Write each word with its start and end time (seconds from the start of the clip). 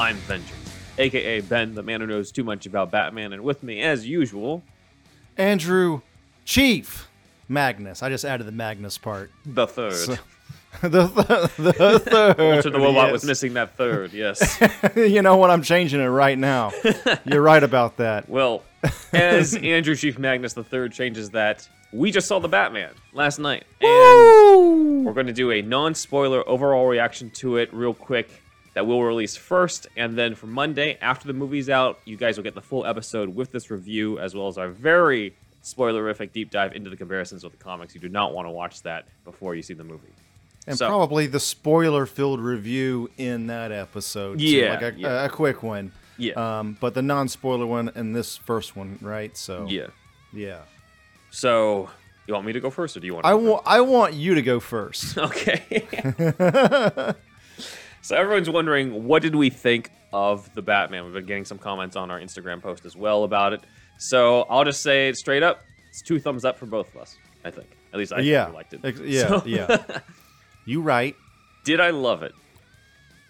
I'm 0.00 0.16
Vengeance, 0.16 0.74
aka 0.96 1.42
Ben, 1.42 1.74
the 1.74 1.82
man 1.82 2.00
who 2.00 2.06
knows 2.06 2.32
too 2.32 2.42
much 2.42 2.64
about 2.64 2.90
Batman, 2.90 3.34
and 3.34 3.44
with 3.44 3.62
me, 3.62 3.82
as 3.82 4.08
usual, 4.08 4.62
Andrew 5.36 6.00
Chief 6.46 7.06
Magnus. 7.50 8.02
I 8.02 8.08
just 8.08 8.24
added 8.24 8.46
the 8.46 8.52
Magnus 8.52 8.96
part. 8.96 9.30
the 9.44 9.66
third. 9.66 9.92
So- 9.92 10.16
the, 10.80 11.06
th- 11.06 11.56
the 11.58 11.98
third. 11.98 12.38
Walter 12.38 12.70
the 12.70 12.78
Robot 12.78 13.08
yes. 13.08 13.12
was 13.12 13.24
missing 13.26 13.52
that 13.54 13.76
third, 13.76 14.14
yes. 14.14 14.58
you 14.96 15.20
know 15.20 15.36
what? 15.36 15.50
I'm 15.50 15.60
changing 15.60 16.00
it 16.00 16.06
right 16.06 16.38
now. 16.38 16.72
You're 17.26 17.42
right 17.42 17.62
about 17.62 17.98
that. 17.98 18.26
well, 18.26 18.62
as 19.12 19.54
Andrew 19.54 19.94
Chief 19.94 20.18
Magnus 20.18 20.54
the 20.54 20.64
third 20.64 20.92
changes 20.94 21.28
that, 21.30 21.68
we 21.92 22.10
just 22.10 22.26
saw 22.26 22.38
the 22.38 22.48
Batman 22.48 22.92
last 23.12 23.38
night, 23.38 23.64
and 23.82 25.04
we're 25.04 25.12
going 25.12 25.26
to 25.26 25.34
do 25.34 25.50
a 25.50 25.60
non-spoiler 25.60 26.48
overall 26.48 26.86
reaction 26.86 27.28
to 27.32 27.58
it 27.58 27.68
real 27.74 27.92
quick 27.92 28.42
that 28.80 28.86
we'll 28.86 29.02
release 29.02 29.36
first, 29.36 29.88
and 29.94 30.16
then 30.16 30.34
for 30.34 30.46
Monday 30.46 30.96
after 31.02 31.26
the 31.26 31.34
movie's 31.34 31.68
out, 31.68 31.98
you 32.06 32.16
guys 32.16 32.38
will 32.38 32.44
get 32.44 32.54
the 32.54 32.62
full 32.62 32.86
episode 32.86 33.28
with 33.28 33.52
this 33.52 33.70
review 33.70 34.18
as 34.18 34.34
well 34.34 34.48
as 34.48 34.56
our 34.56 34.70
very 34.70 35.36
spoilerific 35.62 36.32
deep 36.32 36.50
dive 36.50 36.72
into 36.74 36.88
the 36.88 36.96
comparisons 36.96 37.44
with 37.44 37.52
the 37.52 37.62
comics. 37.62 37.94
You 37.94 38.00
do 38.00 38.08
not 38.08 38.32
want 38.32 38.46
to 38.46 38.50
watch 38.50 38.80
that 38.84 39.04
before 39.26 39.54
you 39.54 39.60
see 39.60 39.74
the 39.74 39.84
movie. 39.84 40.08
And 40.66 40.78
So- 40.78 40.88
probably 40.88 41.26
the 41.26 41.40
spoiler-filled 41.40 42.40
review 42.40 43.10
in 43.18 43.48
that 43.48 43.70
episode. 43.70 44.38
too, 44.38 44.46
Yeah, 44.46 44.70
like 44.72 44.94
a, 44.94 44.98
yeah. 44.98 45.24
a 45.26 45.28
quick 45.28 45.62
one. 45.62 45.92
Yeah. 46.16 46.32
Um, 46.60 46.78
but 46.80 46.94
the 46.94 47.02
non-spoiler 47.02 47.66
one 47.66 47.90
and 47.94 48.16
this 48.16 48.38
first 48.38 48.76
one, 48.76 48.96
right? 49.02 49.36
So 49.36 49.66
yeah. 49.68 49.88
yeah. 50.32 50.60
So, 51.30 51.90
you 52.26 52.32
want 52.32 52.46
me 52.46 52.54
to 52.54 52.60
go 52.60 52.70
first, 52.70 52.96
or 52.96 53.00
do 53.00 53.06
you 53.06 53.12
want? 53.12 53.24
To 53.24 53.28
I 53.30 53.34
want 53.34 53.62
I 53.66 53.80
want 53.82 54.14
you 54.14 54.34
to 54.36 54.42
go 54.42 54.58
first. 54.58 55.18
Okay. 55.28 55.86
so 58.02 58.16
everyone's 58.16 58.48
wondering 58.50 59.04
what 59.04 59.22
did 59.22 59.34
we 59.34 59.50
think 59.50 59.90
of 60.12 60.52
the 60.54 60.62
Batman? 60.62 61.04
We've 61.04 61.14
been 61.14 61.26
getting 61.26 61.44
some 61.44 61.58
comments 61.58 61.96
on 61.96 62.10
our 62.10 62.20
Instagram 62.20 62.60
post 62.62 62.84
as 62.84 62.96
well 62.96 63.24
about 63.24 63.52
it. 63.52 63.60
So 63.98 64.42
I'll 64.42 64.64
just 64.64 64.82
say 64.82 65.08
it 65.08 65.16
straight 65.16 65.42
up: 65.42 65.62
it's 65.88 66.02
two 66.02 66.18
thumbs 66.18 66.44
up 66.44 66.58
for 66.58 66.66
both 66.66 66.94
of 66.94 67.00
us. 67.00 67.16
I 67.44 67.50
think. 67.50 67.68
At 67.92 67.98
least 67.98 68.12
I 68.12 68.20
yeah. 68.20 68.46
liked 68.48 68.72
it. 68.74 68.80
Ex- 68.84 69.00
yeah. 69.04 69.26
So- 69.28 69.42
yeah. 69.46 69.76
You 70.66 70.82
right, 70.82 71.16
Did 71.64 71.80
I 71.80 71.90
love 71.90 72.22
it? 72.22 72.32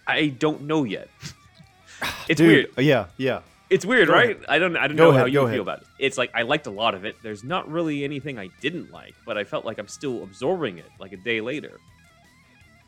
I 0.07 0.27
don't 0.29 0.63
know 0.63 0.85
yet. 0.85 1.09
It's 2.29 2.39
dude. 2.39 2.47
weird. 2.49 2.67
Uh, 2.79 2.81
yeah. 2.83 3.07
Yeah. 3.19 3.41
It's 3.71 3.85
weird, 3.85 4.09
Go 4.09 4.15
right? 4.15 4.31
ahead. 4.37 4.45
I 4.49 4.59
don't 4.59 4.77
I 4.77 4.89
don't 4.89 4.97
Go 4.97 5.05
know 5.05 5.11
ahead, 5.11 5.21
how 5.21 5.27
you 5.27 5.33
feel 5.41 5.47
ahead. 5.47 5.61
about 5.61 5.81
it. 5.83 5.87
It's 5.99 6.19
like 6.19 6.31
I 6.35 6.43
liked 6.43 6.67
a 6.67 6.71
lot 6.71 6.95
of 6.95 7.05
it. 7.05 7.17
There's 7.23 7.45
not 7.45 7.71
really 7.71 8.03
anything 8.05 8.39
I 8.39 8.49
didn't 8.61 8.91
like, 8.91 9.15
but 9.27 9.39
I 9.39 9.45
felt 9.45 9.65
like 9.65 9.79
I'm 9.79 9.87
still 9.89 10.23
absorbing 10.25 10.79
it 10.79 10.87
like 10.99 11.13
a 11.13 11.17
day 11.19 11.41
later. 11.41 11.79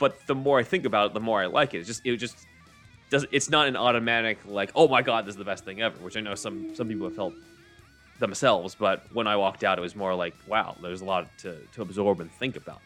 But 0.03 0.27
the 0.27 0.35
more 0.35 0.59
I 0.59 0.63
think 0.63 0.83
about 0.83 1.11
it, 1.11 1.13
the 1.13 1.21
more 1.21 1.41
I 1.41 1.45
like 1.45 1.73
it. 1.73 1.77
It's 1.77 1.87
just 1.87 2.05
it 2.05 2.17
just 2.17 2.35
does 3.09 3.25
it's 3.31 3.49
not 3.49 3.69
an 3.69 3.77
automatic 3.77 4.37
like, 4.45 4.69
"Oh 4.75 4.89
my 4.89 5.01
god, 5.01 5.25
this 5.25 5.31
is 5.31 5.37
the 5.37 5.45
best 5.45 5.63
thing 5.63 5.81
ever," 5.81 5.95
which 5.99 6.17
I 6.17 6.19
know 6.19 6.35
some 6.35 6.75
some 6.75 6.89
people 6.89 7.07
have 7.07 7.15
felt 7.15 7.33
themselves, 8.19 8.75
but 8.75 9.05
when 9.13 9.27
I 9.27 9.37
walked 9.37 9.63
out 9.63 9.77
it 9.77 9.81
was 9.81 9.95
more 9.95 10.13
like, 10.13 10.33
"Wow, 10.45 10.75
there's 10.81 10.99
a 10.99 11.05
lot 11.05 11.29
to 11.43 11.55
to 11.75 11.81
absorb 11.81 12.19
and 12.19 12.29
think 12.29 12.57
about." 12.57 12.81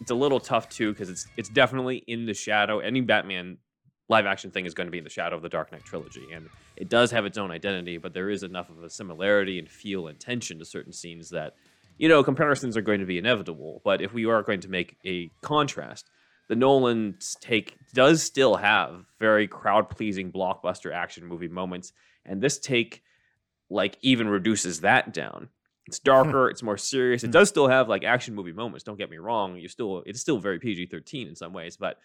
It's 0.00 0.10
a 0.10 0.14
little 0.14 0.40
tough 0.40 0.70
too 0.70 0.90
because 0.92 1.10
it's 1.10 1.26
it's 1.36 1.50
definitely 1.50 1.98
in 2.06 2.24
the 2.24 2.32
shadow. 2.32 2.78
Any 2.78 3.02
Batman 3.02 3.58
live 4.08 4.24
action 4.24 4.50
thing 4.50 4.64
is 4.64 4.72
going 4.72 4.86
to 4.86 4.90
be 4.90 4.96
in 4.96 5.04
the 5.04 5.10
shadow 5.10 5.36
of 5.36 5.42
the 5.42 5.50
Dark 5.50 5.70
Knight 5.70 5.84
trilogy, 5.84 6.32
and 6.32 6.48
it 6.76 6.88
does 6.88 7.10
have 7.10 7.26
its 7.26 7.36
own 7.36 7.50
identity, 7.50 7.98
but 7.98 8.14
there 8.14 8.30
is 8.30 8.42
enough 8.42 8.70
of 8.70 8.82
a 8.82 8.88
similarity 8.88 9.58
and 9.58 9.68
feel 9.68 10.06
and 10.06 10.18
tension 10.18 10.58
to 10.60 10.64
certain 10.64 10.94
scenes 10.94 11.28
that, 11.28 11.56
you 11.98 12.08
know, 12.08 12.24
comparisons 12.24 12.74
are 12.74 12.86
going 12.88 13.00
to 13.00 13.06
be 13.06 13.18
inevitable. 13.18 13.82
But 13.84 14.00
if 14.00 14.14
we 14.14 14.24
are 14.24 14.42
going 14.42 14.60
to 14.60 14.70
make 14.70 14.96
a 15.04 15.30
contrast, 15.42 16.08
the 16.48 16.56
Nolan 16.56 17.16
take 17.40 17.76
does 17.94 18.22
still 18.22 18.56
have 18.56 19.04
very 19.18 19.46
crowd 19.48 19.88
pleasing 19.88 20.30
blockbuster 20.32 20.92
action 20.92 21.26
movie 21.26 21.48
moments, 21.48 21.92
and 22.26 22.40
this 22.40 22.58
take 22.58 23.02
like 23.70 23.96
even 24.02 24.28
reduces 24.28 24.80
that 24.80 25.12
down. 25.14 25.48
It's 25.86 25.98
darker, 26.12 26.48
it's 26.50 26.62
more 26.62 26.76
serious. 26.76 27.24
It 27.24 27.28
Hmm. 27.28 27.32
does 27.32 27.48
still 27.48 27.68
have 27.68 27.88
like 27.88 28.04
action 28.04 28.34
movie 28.34 28.52
moments. 28.52 28.84
Don't 28.84 28.98
get 28.98 29.10
me 29.10 29.18
wrong. 29.18 29.56
You 29.56 29.68
still 29.68 30.02
it's 30.06 30.20
still 30.20 30.38
very 30.38 30.58
PG 30.58 30.86
thirteen 30.86 31.28
in 31.28 31.34
some 31.34 31.52
ways, 31.52 31.76
but 31.76 31.98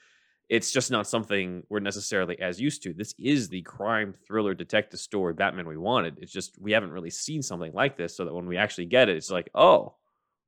it's 0.47 0.71
just 0.71 0.89
not 0.89 1.05
something 1.05 1.61
we're 1.69 1.79
necessarily 1.79 2.39
as 2.39 2.59
used 2.59 2.81
to. 2.81 2.91
This 2.93 3.13
is 3.19 3.49
the 3.49 3.61
crime 3.61 4.13
thriller 4.25 4.55
detective 4.55 4.99
story 4.99 5.33
Batman 5.33 5.67
we 5.67 5.77
wanted. 5.77 6.17
It's 6.21 6.31
just 6.31 6.59
we 6.59 6.71
haven't 6.71 6.91
really 6.91 7.11
seen 7.11 7.41
something 7.43 7.71
like 7.73 7.97
this, 7.97 8.15
so 8.17 8.25
that 8.25 8.33
when 8.33 8.47
we 8.47 8.57
actually 8.57 8.85
get 8.87 9.09
it, 9.09 9.17
it's 9.17 9.29
like, 9.29 9.49
oh, 9.53 9.93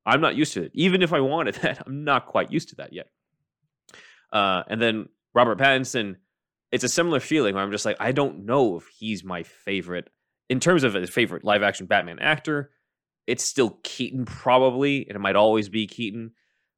I'm 0.04 0.20
not 0.20 0.34
used 0.34 0.54
to 0.54 0.64
it. 0.64 0.72
Even 0.74 1.02
if 1.02 1.12
I 1.12 1.20
wanted 1.20 1.54
that, 1.62 1.82
I'm 1.86 2.02
not 2.04 2.26
quite 2.26 2.50
used 2.50 2.70
to 2.70 2.76
that 2.76 2.92
yet. 2.92 3.06
Uh, 4.32 4.62
and 4.68 4.80
then 4.80 5.08
Robert 5.34 5.58
Pattinson, 5.58 6.16
it's 6.70 6.84
a 6.84 6.88
similar 6.88 7.20
feeling 7.20 7.54
where 7.54 7.62
I'm 7.62 7.70
just 7.70 7.84
like, 7.84 7.98
I 8.00 8.12
don't 8.12 8.46
know 8.46 8.76
if 8.76 8.86
he's 8.88 9.22
my 9.22 9.42
favorite 9.42 10.08
in 10.48 10.58
terms 10.58 10.84
of 10.84 10.94
his 10.94 11.10
favorite 11.10 11.44
live 11.44 11.62
action 11.62 11.86
Batman 11.86 12.18
actor. 12.18 12.70
It's 13.26 13.44
still 13.44 13.78
Keaton, 13.84 14.24
probably, 14.24 15.06
and 15.06 15.14
it 15.14 15.20
might 15.20 15.36
always 15.36 15.68
be 15.68 15.86
Keaton. 15.86 16.32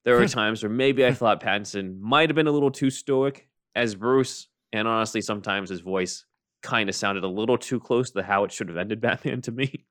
There 0.04 0.16
are 0.16 0.20
hmm. 0.20 0.26
times 0.26 0.62
where 0.62 0.70
maybe 0.70 1.06
I 1.06 1.14
thought 1.14 1.42
Pattinson 1.42 1.98
might 2.00 2.28
have 2.28 2.36
been 2.36 2.46
a 2.46 2.52
little 2.52 2.70
too 2.70 2.90
stoic 2.90 3.48
as 3.74 3.94
Bruce, 3.94 4.48
and 4.72 4.86
honestly, 4.86 5.22
sometimes 5.22 5.70
his 5.70 5.80
voice 5.80 6.26
kind 6.62 6.88
of 6.88 6.94
sounded 6.94 7.24
a 7.24 7.28
little 7.28 7.56
too 7.56 7.80
close 7.80 8.10
to 8.10 8.22
how 8.22 8.44
it 8.44 8.52
should 8.52 8.68
have 8.68 8.76
ended 8.76 9.00
Batman 9.00 9.40
to 9.42 9.52
me. 9.52 9.86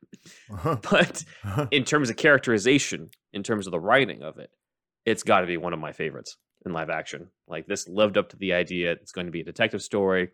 Uh-huh. 0.51 0.77
but 0.89 1.23
uh-huh. 1.43 1.67
in 1.71 1.83
terms 1.83 2.09
of 2.09 2.17
characterization, 2.17 3.09
in 3.31 3.41
terms 3.41 3.67
of 3.67 3.71
the 3.71 3.79
writing 3.79 4.21
of 4.21 4.37
it, 4.37 4.51
it's 5.05 5.23
got 5.23 5.41
to 5.41 5.47
be 5.47 5.57
one 5.57 5.73
of 5.73 5.79
my 5.79 5.91
favorites 5.91 6.37
in 6.65 6.73
live 6.73 6.89
action. 6.89 7.29
Like 7.47 7.67
this 7.67 7.87
lived 7.87 8.17
up 8.17 8.29
to 8.29 8.37
the 8.37 8.53
idea 8.53 8.91
it's 8.91 9.11
going 9.11 9.27
to 9.27 9.31
be 9.31 9.41
a 9.41 9.45
detective 9.45 9.81
story. 9.81 10.29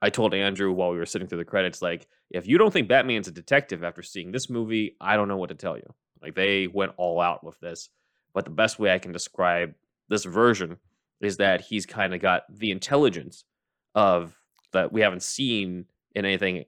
I 0.00 0.10
told 0.10 0.32
Andrew 0.32 0.72
while 0.72 0.90
we 0.90 0.98
were 0.98 1.06
sitting 1.06 1.26
through 1.26 1.38
the 1.38 1.44
credits, 1.44 1.82
like, 1.82 2.06
if 2.30 2.46
you 2.46 2.56
don't 2.58 2.72
think 2.72 2.88
Batman's 2.88 3.26
a 3.26 3.32
detective 3.32 3.82
after 3.82 4.02
seeing 4.02 4.30
this 4.30 4.48
movie, 4.48 4.96
I 5.00 5.16
don't 5.16 5.28
know 5.28 5.36
what 5.36 5.48
to 5.48 5.54
tell 5.54 5.76
you. 5.76 5.94
Like 6.22 6.34
they 6.34 6.66
went 6.66 6.92
all 6.96 7.20
out 7.20 7.42
with 7.42 7.58
this. 7.60 7.88
But 8.34 8.44
the 8.44 8.50
best 8.50 8.78
way 8.78 8.92
I 8.92 8.98
can 8.98 9.12
describe 9.12 9.74
this 10.08 10.24
version 10.24 10.76
is 11.20 11.38
that 11.38 11.62
he's 11.62 11.86
kind 11.86 12.14
of 12.14 12.20
got 12.20 12.42
the 12.48 12.70
intelligence 12.70 13.44
of 13.94 14.36
that 14.72 14.92
we 14.92 15.00
haven't 15.00 15.22
seen 15.22 15.86
in 16.14 16.24
anything 16.24 16.64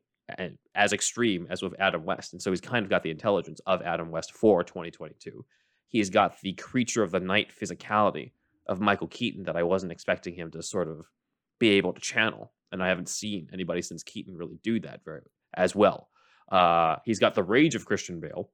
as 0.74 0.92
extreme 0.92 1.46
as 1.50 1.62
with 1.62 1.74
Adam 1.78 2.04
West. 2.04 2.32
And 2.32 2.40
so 2.40 2.50
he's 2.50 2.60
kind 2.60 2.84
of 2.84 2.90
got 2.90 3.02
the 3.02 3.10
intelligence 3.10 3.60
of 3.66 3.82
Adam 3.82 4.10
West 4.10 4.32
for 4.32 4.64
2022. 4.64 5.44
He's 5.86 6.10
got 6.10 6.40
the 6.40 6.52
creature 6.52 7.02
of 7.02 7.10
the 7.10 7.20
night 7.20 7.52
physicality 7.58 8.32
of 8.70 8.80
Michael 8.80 9.08
Keaton 9.08 9.42
that 9.42 9.56
I 9.56 9.64
wasn't 9.64 9.92
expecting 9.92 10.34
him 10.34 10.50
to 10.52 10.62
sort 10.62 10.88
of 10.88 11.04
be 11.58 11.70
able 11.70 11.92
to 11.92 12.00
channel. 12.00 12.52
And 12.72 12.82
I 12.82 12.88
haven't 12.88 13.08
seen 13.08 13.48
anybody 13.52 13.82
since 13.82 14.04
Keaton 14.04 14.36
really 14.36 14.60
do 14.62 14.78
that 14.80 15.00
very 15.04 15.22
as 15.54 15.74
well. 15.74 16.08
Uh, 16.50 16.96
he's 17.04 17.18
got 17.18 17.34
the 17.34 17.42
rage 17.42 17.74
of 17.74 17.84
Christian 17.84 18.20
Bale, 18.20 18.48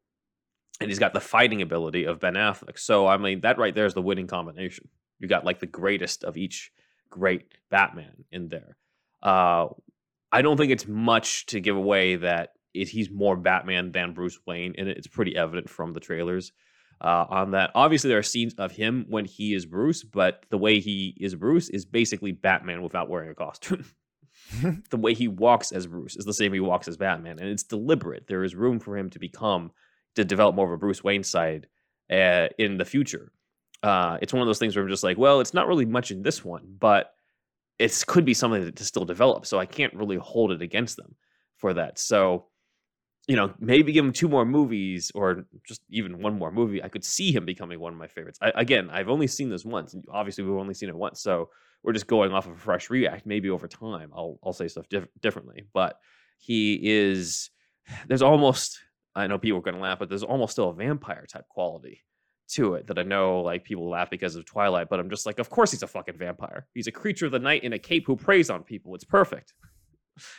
and 0.81 0.88
he's 0.88 0.99
got 0.99 1.12
the 1.12 1.21
fighting 1.21 1.60
ability 1.60 2.05
of 2.05 2.19
Ben 2.19 2.34
Affleck. 2.34 2.78
So 2.78 3.06
I 3.06 3.19
mean, 3.19 3.43
that 3.43 3.59
right 3.59 3.75
there 3.75 3.84
is 3.84 3.94
the 3.94 4.03
winning 4.03 4.26
combination. 4.26 4.88
You 5.19 5.28
got 5.28 5.44
like 5.44 5.60
the 5.60 5.66
greatest 5.66 6.25
of 6.25 6.38
each 6.38 6.72
great 7.10 7.53
Batman 7.71 8.25
in 8.32 8.49
there. 8.49 8.76
Uh, 9.22 9.69
I 10.32 10.41
don't 10.43 10.56
think 10.56 10.72
it's 10.72 10.88
much 10.88 11.47
to 11.47 11.60
give 11.60 11.76
away 11.76 12.16
that 12.16 12.50
it, 12.72 12.88
he's 12.88 13.10
more 13.10 13.37
Batman 13.37 13.93
than 13.93 14.15
Bruce 14.15 14.38
Wayne, 14.47 14.75
and 14.78 14.88
it's 14.88 15.06
pretty 15.06 15.37
evident 15.37 15.69
from 15.69 15.93
the 15.93 16.00
trailers 16.00 16.53
uh, 17.00 17.26
on 17.28 17.52
that. 17.52 17.70
Obviously, 17.74 18.08
there 18.08 18.18
are 18.18 18.22
scenes 18.22 18.54
of 18.54 18.72
him 18.72 19.06
when 19.08 19.24
he 19.24 19.54
is 19.54 19.66
Bruce, 19.66 20.02
but 20.02 20.44
the 20.50 20.58
way 20.58 20.80
he 20.80 21.16
is 21.20 21.34
Bruce 21.34 21.68
is 21.68 21.84
basically 21.84 22.32
Batman 22.32 22.82
without 22.82 23.08
wearing 23.08 23.30
a 23.30 23.34
costume. 23.34 23.84
the 24.90 24.96
way 24.96 25.14
he 25.14 25.28
walks 25.28 25.72
as 25.72 25.87
Bruce 25.87 26.16
is 26.16 26.25
the 26.25 26.32
same 26.32 26.52
way 26.52 26.56
he 26.56 26.60
walks 26.60 26.88
as 26.88 26.96
Batman, 26.96 27.38
and 27.38 27.48
it's 27.48 27.62
deliberate. 27.62 28.26
There 28.26 28.44
is 28.44 28.54
room 28.54 28.78
for 28.78 28.96
him 28.96 29.10
to 29.10 29.19
become 29.19 29.72
to 30.14 30.25
develop 30.25 30.54
more 30.54 30.66
of 30.66 30.72
a 30.72 30.78
Bruce 30.78 31.02
Wayne 31.02 31.25
side 31.25 31.66
uh, 32.10 32.48
in 32.58 32.78
the 32.78 32.84
future. 32.84 33.32
Uh, 33.82 34.19
it's 34.22 34.32
one 34.32 34.42
of 34.42 34.46
those 34.46 34.58
things 34.58 34.75
where 34.75 34.84
I'm 34.84 34.90
just 34.90 35.04
like, 35.04 35.19
well, 35.19 35.40
it's 35.40 35.54
not 35.54 35.66
really 35.66 35.84
much 35.84 36.10
in 36.10 36.22
this 36.22 36.44
one, 36.44 36.75
but 36.78 37.12
it 37.78 38.04
could 38.06 38.25
be 38.25 38.34
something 38.34 38.64
that 38.64 38.76
to 38.76 38.84
still 38.84 39.04
develop. 39.04 39.46
So 39.46 39.58
I 39.58 39.66
can't 39.66 39.94
really 39.94 40.16
hold 40.16 40.52
it 40.52 40.62
against 40.62 40.96
them 40.96 41.14
for 41.56 41.75
that. 41.75 41.99
So, 41.99 42.46
you 43.26 43.34
know, 43.34 43.52
maybe 43.58 43.93
give 43.93 44.05
him 44.05 44.12
two 44.12 44.28
more 44.28 44.44
movies 44.44 45.11
or 45.14 45.46
just 45.67 45.82
even 45.90 46.20
one 46.23 46.38
more 46.38 46.52
movie. 46.52 46.82
I 46.82 46.88
could 46.88 47.05
see 47.05 47.32
him 47.32 47.44
becoming 47.44 47.81
one 47.81 47.93
of 47.93 47.99
my 47.99 48.06
favorites. 48.06 48.38
I, 48.40 48.52
again, 48.55 48.88
I've 48.90 49.08
only 49.08 49.26
seen 49.26 49.49
this 49.49 49.64
once, 49.64 49.94
and 49.94 50.05
obviously 50.11 50.44
we've 50.44 50.58
only 50.58 50.75
seen 50.75 50.88
it 50.88 50.96
once, 50.96 51.20
so 51.20 51.50
we're 51.82 51.93
just 51.93 52.06
going 52.06 52.32
off 52.32 52.46
of 52.46 52.52
a 52.52 52.58
fresh 52.58 52.88
react. 52.88 53.26
Maybe 53.26 53.50
over 53.50 53.67
time, 53.67 54.11
I'll 54.14 54.38
I'll 54.44 54.52
say 54.52 54.69
stuff 54.69 54.88
diff- 54.88 55.08
differently. 55.20 55.67
But 55.73 55.99
he 56.38 56.78
is. 56.82 57.50
There's 58.08 58.23
almost. 58.23 58.81
I 59.14 59.26
know 59.26 59.38
people 59.38 59.58
are 59.58 59.62
going 59.62 59.76
to 59.76 59.81
laugh, 59.81 59.99
but 59.99 60.11
there's 60.11 60.23
almost 60.23 60.52
still 60.52 60.69
a 60.69 60.75
vampire 60.75 61.25
type 61.26 61.49
quality 61.49 62.05
to 62.49 62.75
it 62.75 62.87
that 62.87 62.99
I 62.99 63.02
know 63.02 63.40
like 63.40 63.64
people 63.64 63.88
laugh 63.88 64.11
because 64.11 64.37
of 64.37 64.44
Twilight, 64.44 64.88
but 64.90 65.00
I'm 65.00 65.08
just 65.08 65.25
like, 65.25 65.38
of 65.38 65.49
course 65.49 65.70
he's 65.70 65.82
a 65.82 65.87
fucking 65.87 66.19
vampire. 66.19 66.67
He's 66.75 66.87
a 66.87 66.93
creature 66.93 67.25
of 67.25 67.32
the 67.32 67.38
night 67.38 67.64
in 67.64 67.73
a 67.73 67.78
cape 67.78 68.06
who 68.06 68.14
preys 68.14 68.50
on 68.50 68.62
people. 68.62 68.94
It's 68.94 69.05
perfect. 69.05 69.55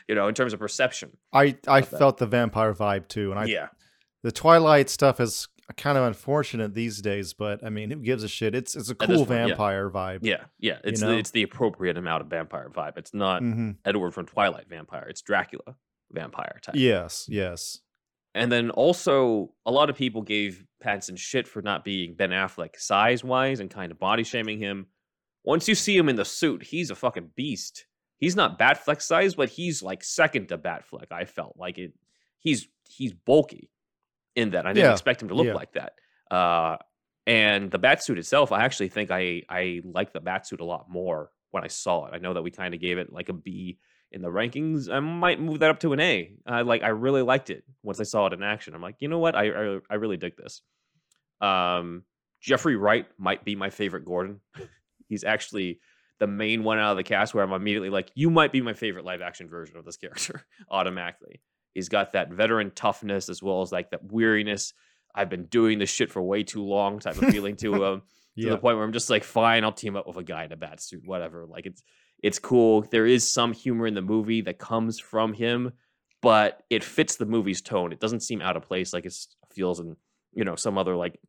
You 0.07 0.15
know, 0.15 0.27
in 0.27 0.33
terms 0.33 0.53
of 0.53 0.59
perception. 0.59 1.17
I 1.33 1.55
I 1.67 1.79
About 1.79 1.91
that. 1.91 1.97
felt 1.97 2.17
the 2.17 2.27
vampire 2.27 2.73
vibe 2.73 3.07
too, 3.07 3.31
and 3.31 3.39
I 3.39 3.45
yeah. 3.45 3.67
the 4.23 4.31
Twilight 4.31 4.89
stuff 4.89 5.19
is 5.19 5.47
kind 5.75 5.97
of 5.97 6.05
unfortunate 6.05 6.73
these 6.73 7.01
days, 7.01 7.33
but 7.33 7.63
I 7.63 7.69
mean, 7.69 7.91
who 7.91 7.97
gives 7.97 8.23
a 8.23 8.27
shit? 8.27 8.55
It's 8.55 8.75
it's 8.75 8.89
a 8.89 8.95
cool 8.95 9.25
point, 9.25 9.29
yeah. 9.29 9.47
vampire 9.47 9.89
vibe. 9.89 10.19
Yeah, 10.21 10.45
yeah. 10.59 10.77
It's 10.83 11.01
know? 11.01 11.09
the, 11.09 11.17
it's 11.17 11.31
the 11.31 11.43
appropriate 11.43 11.97
amount 11.97 12.21
of 12.21 12.29
vampire 12.29 12.69
vibe. 12.69 12.97
It's 12.97 13.13
not 13.13 13.41
hmm 13.41 13.71
Edward 13.85 14.11
from 14.11 14.25
Twilight 14.25 14.69
vampire. 14.69 15.07
It's 15.09 15.21
Dracula 15.21 15.75
vampire 16.11 16.59
type. 16.61 16.75
Yes, 16.75 17.25
yes. 17.29 17.81
And 18.33 18.51
then 18.51 18.69
also, 18.69 19.51
a 19.65 19.71
lot 19.71 19.89
of 19.89 19.95
people 19.95 20.21
gave 20.21 20.63
Pattinson 20.83 21.17
shit 21.17 21.47
for 21.47 21.61
not 21.61 21.83
being 21.83 22.13
Ben 22.13 22.29
Affleck 22.29 22.77
size 22.77 23.23
wise 23.23 23.59
and 23.59 23.69
kind 23.69 23.91
of 23.91 23.99
body 23.99 24.23
shaming 24.23 24.59
him. 24.59 24.87
Once 25.43 25.67
you 25.67 25.75
see 25.75 25.97
him 25.97 26.07
in 26.07 26.15
the 26.15 26.25
suit, 26.25 26.61
he's 26.61 26.91
a 26.91 26.95
fucking 26.95 27.31
beast. 27.35 27.87
He's 28.17 28.35
not 28.35 28.57
Batfleck 28.59 29.01
size, 29.01 29.35
but 29.35 29.49
he's 29.49 29.83
like 29.83 30.03
second 30.03 30.47
to 30.49 30.57
Batfleck. 30.57 31.11
I 31.11 31.25
felt 31.25 31.55
like 31.57 31.77
it. 31.77 31.93
He's 32.39 32.67
he's 32.89 33.13
bulky 33.13 33.69
in 34.35 34.51
that. 34.51 34.65
I 34.65 34.73
didn't 34.73 34.85
Yeah, 34.87 34.91
expect 34.93 35.21
him 35.21 35.29
to 35.29 35.35
look 35.35 35.47
yeah. 35.47 35.53
like 35.53 35.73
that. 35.73 35.93
Uh, 36.31 36.77
and 37.25 37.69
the 37.69 37.79
Batsuit 37.79 38.17
itself, 38.17 38.51
I 38.51 38.63
actually 38.63 38.89
think 38.89 39.11
I 39.11 39.43
I 39.49 39.81
like 39.83 40.13
the 40.13 40.21
Batsuit 40.21 40.59
a 40.61 40.65
lot 40.65 40.89
more 40.89 41.29
when 41.51 41.63
I 41.63 41.67
saw 41.67 42.05
it. 42.05 42.13
I 42.13 42.17
know 42.19 42.33
that 42.33 42.41
we 42.43 42.51
kind 42.51 42.73
of 42.73 42.79
gave 42.79 42.97
it 42.97 43.11
like 43.11 43.29
a 43.29 43.33
B 43.33 43.79
in 44.11 44.21
the 44.21 44.29
rankings. 44.29 44.89
I 44.89 44.99
might 44.99 45.39
move 45.39 45.59
that 45.59 45.69
up 45.69 45.79
to 45.81 45.93
an 45.93 45.99
A. 45.99 46.31
I 46.45 46.61
like 46.61 46.83
I 46.83 46.89
really 46.89 47.21
liked 47.21 47.49
it 47.49 47.63
once 47.83 47.99
I 47.99 48.03
saw 48.03 48.27
it 48.27 48.33
in 48.33 48.41
action. 48.43 48.73
I'm 48.73 48.81
like, 48.81 48.95
you 48.99 49.09
know 49.09 49.19
what? 49.19 49.35
I 49.35 49.49
I, 49.75 49.79
I 49.89 49.95
really 49.95 50.17
dig 50.17 50.37
this. 50.37 50.61
Um, 51.41 52.03
Jeffrey 52.41 52.75
Wright 52.75 53.05
might 53.17 53.43
be 53.43 53.55
my 53.55 53.69
favorite 53.69 54.05
Gordon. 54.05 54.39
He's 55.09 55.23
actually 55.23 55.79
the 56.19 56.27
main 56.27 56.63
one 56.63 56.79
out 56.79 56.91
of 56.91 56.97
the 56.97 57.03
cast 57.03 57.33
where 57.33 57.43
I'm 57.43 57.51
immediately 57.53 57.89
like, 57.89 58.11
you 58.15 58.29
might 58.29 58.51
be 58.51 58.61
my 58.61 58.73
favorite 58.73 59.05
live 59.05 59.21
action 59.21 59.47
version 59.49 59.77
of 59.77 59.85
this 59.85 59.97
character 59.97 60.43
automatically. 60.71 61.41
He's 61.73 61.89
got 61.89 62.13
that 62.13 62.31
veteran 62.31 62.71
toughness 62.75 63.29
as 63.29 63.41
well 63.43 63.61
as 63.61 63.71
like 63.71 63.91
that 63.91 64.11
weariness. 64.11 64.73
I've 65.13 65.29
been 65.29 65.45
doing 65.45 65.79
this 65.79 65.89
shit 65.89 66.11
for 66.11 66.21
way 66.23 66.43
too 66.43 66.63
long 66.63 66.99
type 66.99 67.21
of 67.21 67.29
feeling 67.31 67.55
to 67.57 67.73
him 67.83 67.99
to 68.01 68.03
Yeah. 68.35 68.49
the 68.51 68.57
point 68.57 68.77
where 68.77 68.85
I'm 68.85 68.93
just 68.93 69.09
like, 69.09 69.23
fine, 69.23 69.63
I'll 69.63 69.71
team 69.71 69.95
up 69.95 70.07
with 70.07 70.17
a 70.17 70.23
guy 70.23 70.45
in 70.45 70.51
a 70.51 70.57
bat 70.57 70.81
suit, 70.81 71.01
whatever. 71.05 71.45
Like 71.45 71.65
it's 71.65 71.83
it's 72.23 72.39
cool. 72.39 72.81
There 72.81 73.05
is 73.05 73.31
some 73.31 73.53
humor 73.53 73.85
in 73.85 73.93
the 73.93 74.01
movie 74.01 74.41
that 74.41 74.57
comes 74.57 74.99
from 74.99 75.33
him, 75.33 75.73
but 76.23 76.63
it 76.71 76.83
fits 76.83 77.15
the 77.17 77.27
movie's 77.27 77.61
tone. 77.61 77.91
It 77.93 77.99
doesn't 77.99 78.21
seem 78.23 78.41
out 78.41 78.57
of 78.57 78.63
place 78.63 78.91
like 78.91 79.05
it 79.05 79.13
feels 79.53 79.79
in 79.79 79.95
you 80.33 80.43
know 80.43 80.55
some 80.55 80.77
other 80.79 80.95
like 80.95 81.19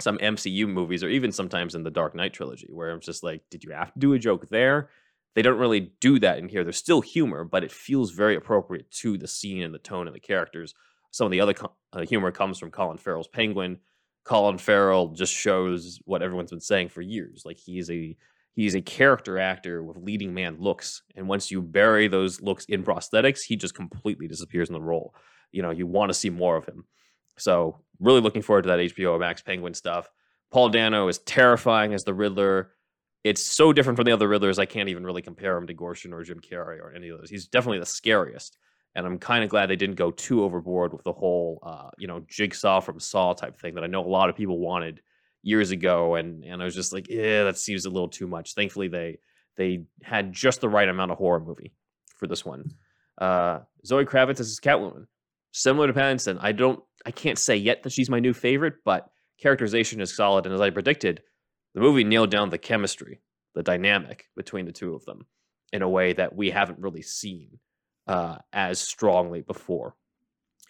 some 0.00 0.18
MCU 0.18 0.68
movies 0.68 1.02
or 1.02 1.08
even 1.08 1.32
sometimes 1.32 1.74
in 1.74 1.82
the 1.82 1.90
Dark 1.90 2.14
Knight 2.14 2.32
trilogy 2.32 2.68
where 2.70 2.90
I'm 2.90 3.00
just 3.00 3.22
like, 3.22 3.42
did 3.50 3.64
you 3.64 3.72
have 3.72 3.92
to 3.92 3.98
do 3.98 4.12
a 4.12 4.18
joke 4.18 4.48
there? 4.48 4.90
They 5.34 5.42
don't 5.42 5.58
really 5.58 5.92
do 6.00 6.18
that 6.20 6.38
in 6.38 6.48
here. 6.48 6.64
There's 6.64 6.76
still 6.76 7.00
humor, 7.00 7.44
but 7.44 7.64
it 7.64 7.72
feels 7.72 8.10
very 8.10 8.36
appropriate 8.36 8.90
to 8.92 9.18
the 9.18 9.28
scene 9.28 9.62
and 9.62 9.74
the 9.74 9.78
tone 9.78 10.08
of 10.08 10.14
the 10.14 10.20
characters. 10.20 10.74
Some 11.10 11.26
of 11.26 11.30
the 11.30 11.40
other 11.40 11.54
co- 11.54 11.76
uh, 11.92 12.00
humor 12.00 12.30
comes 12.32 12.58
from 12.58 12.70
Colin 12.70 12.98
Farrell's 12.98 13.28
Penguin. 13.28 13.78
Colin 14.24 14.58
Farrell 14.58 15.08
just 15.08 15.32
shows 15.32 16.00
what 16.04 16.22
everyone's 16.22 16.50
been 16.50 16.60
saying 16.60 16.88
for 16.90 17.02
years. 17.02 17.42
Like 17.44 17.56
he's 17.56 17.90
a 17.90 18.16
he's 18.54 18.74
a 18.74 18.80
character 18.80 19.38
actor 19.38 19.82
with 19.82 19.96
leading 19.96 20.34
man 20.34 20.56
looks, 20.58 21.02
and 21.16 21.28
once 21.28 21.50
you 21.50 21.62
bury 21.62 22.08
those 22.08 22.40
looks 22.42 22.64
in 22.66 22.82
prosthetics, 22.84 23.40
he 23.46 23.56
just 23.56 23.74
completely 23.74 24.28
disappears 24.28 24.68
in 24.68 24.74
the 24.74 24.80
role. 24.80 25.14
You 25.50 25.62
know, 25.62 25.70
you 25.70 25.86
want 25.86 26.10
to 26.10 26.14
see 26.14 26.30
more 26.30 26.56
of 26.56 26.66
him. 26.66 26.84
So 27.38 27.80
really 28.00 28.20
looking 28.20 28.42
forward 28.42 28.62
to 28.62 28.68
that 28.68 28.78
HBO 28.78 29.18
Max 29.18 29.42
Penguin 29.42 29.74
stuff. 29.74 30.08
Paul 30.50 30.70
Dano 30.70 31.08
is 31.08 31.18
terrifying 31.18 31.94
as 31.94 32.04
the 32.04 32.14
Riddler. 32.14 32.72
It's 33.24 33.42
so 33.42 33.72
different 33.72 33.96
from 33.96 34.04
the 34.04 34.12
other 34.12 34.28
Riddlers. 34.28 34.58
I 34.58 34.66
can't 34.66 34.88
even 34.88 35.04
really 35.04 35.22
compare 35.22 35.56
him 35.56 35.66
to 35.66 35.74
Gorshin 35.74 36.12
or 36.12 36.22
Jim 36.22 36.40
Carrey 36.40 36.80
or 36.80 36.92
any 36.94 37.08
of 37.08 37.18
those. 37.18 37.30
He's 37.30 37.48
definitely 37.48 37.80
the 37.80 37.86
scariest, 37.86 38.56
and 38.94 39.06
I'm 39.06 39.18
kind 39.18 39.44
of 39.44 39.50
glad 39.50 39.68
they 39.68 39.76
didn't 39.76 39.96
go 39.96 40.10
too 40.10 40.44
overboard 40.44 40.92
with 40.92 41.04
the 41.04 41.12
whole, 41.12 41.58
uh, 41.62 41.90
you 41.98 42.06
know, 42.06 42.24
Jigsaw 42.28 42.80
from 42.80 43.00
Saw 43.00 43.34
type 43.34 43.58
thing 43.58 43.74
that 43.74 43.84
I 43.84 43.88
know 43.88 44.04
a 44.04 44.08
lot 44.08 44.30
of 44.30 44.36
people 44.36 44.58
wanted 44.58 45.02
years 45.42 45.70
ago, 45.70 46.14
and 46.14 46.44
and 46.44 46.62
I 46.62 46.64
was 46.64 46.74
just 46.74 46.92
like, 46.92 47.08
yeah, 47.08 47.44
that 47.44 47.58
seems 47.58 47.84
a 47.84 47.90
little 47.90 48.08
too 48.08 48.26
much. 48.26 48.54
Thankfully, 48.54 48.88
they 48.88 49.18
they 49.56 49.84
had 50.02 50.32
just 50.32 50.60
the 50.60 50.68
right 50.68 50.88
amount 50.88 51.10
of 51.10 51.18
horror 51.18 51.40
movie 51.40 51.74
for 52.16 52.26
this 52.26 52.44
one. 52.44 52.72
Uh, 53.18 53.60
Zoe 53.84 54.04
Kravitz 54.04 54.40
is 54.40 54.60
Catwoman, 54.60 55.06
similar 55.52 55.86
to 55.86 55.92
Pattinson. 55.92 56.38
I 56.40 56.52
don't, 56.52 56.82
I 57.06 57.10
can't 57.10 57.38
say 57.38 57.56
yet 57.56 57.82
that 57.82 57.92
she's 57.92 58.10
my 58.10 58.20
new 58.20 58.32
favorite, 58.32 58.74
but 58.84 59.08
characterization 59.40 60.00
is 60.00 60.14
solid, 60.14 60.46
and 60.46 60.54
as 60.54 60.60
I 60.60 60.70
predicted, 60.70 61.22
the 61.74 61.80
movie 61.80 62.04
nailed 62.04 62.30
down 62.30 62.50
the 62.50 62.58
chemistry, 62.58 63.20
the 63.54 63.62
dynamic 63.62 64.26
between 64.36 64.66
the 64.66 64.72
two 64.72 64.94
of 64.94 65.04
them 65.04 65.26
in 65.72 65.82
a 65.82 65.88
way 65.88 66.12
that 66.12 66.34
we 66.34 66.50
haven't 66.50 66.78
really 66.78 67.02
seen 67.02 67.58
uh, 68.06 68.38
as 68.52 68.80
strongly 68.80 69.42
before, 69.42 69.94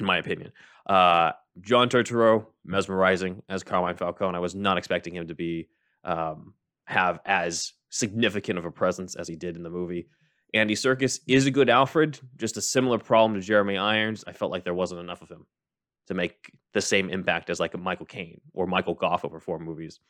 in 0.01 0.07
my 0.07 0.19
opinion. 0.19 0.53
Uh, 0.87 1.33
John 1.61 1.89
Turturro, 1.89 2.47
mesmerizing 2.65 3.43
as 3.49 3.63
Carmine 3.63 3.97
Falcone. 3.97 4.37
I 4.37 4.41
was 4.41 4.55
not 4.55 4.79
expecting 4.79 5.15
him 5.15 5.29
to 5.29 5.35
be 5.35 5.69
um, 6.05 6.55
have 6.87 7.21
as 7.25 7.73
significant 7.91 8.59
of 8.59 8.65
a 8.65 8.71
presence 8.71 9.15
as 9.15 9.29
he 9.29 9.37
did 9.37 9.57
in 9.57 9.63
the 9.63 9.71
movie. 9.71 10.09
Andy 10.55 10.75
Serkis 10.75 11.21
is 11.27 11.47
a 11.47 11.51
good 11.51 11.69
Alfred, 11.69 12.19
just 12.37 12.57
a 12.57 12.63
similar 12.63 12.99
problem 12.99 13.39
to 13.39 13.47
Jeremy 13.47 13.77
Irons. 13.77 14.25
I 14.27 14.33
felt 14.33 14.51
like 14.51 14.65
there 14.65 14.75
wasn't 14.75 15.01
enough 15.01 15.21
of 15.21 15.29
him 15.29 15.47
to 16.07 16.15
make 16.15 16.53
the 16.73 16.81
same 16.81 17.11
impact 17.11 17.51
as 17.51 17.61
like 17.61 17.75
a 17.75 17.79
Michael 17.79 18.07
Caine 18.07 18.41
or 18.55 18.67
Michael 18.67 18.95
Gough 18.95 19.25
over 19.25 19.41
four 19.41 19.59
movies. 19.59 20.01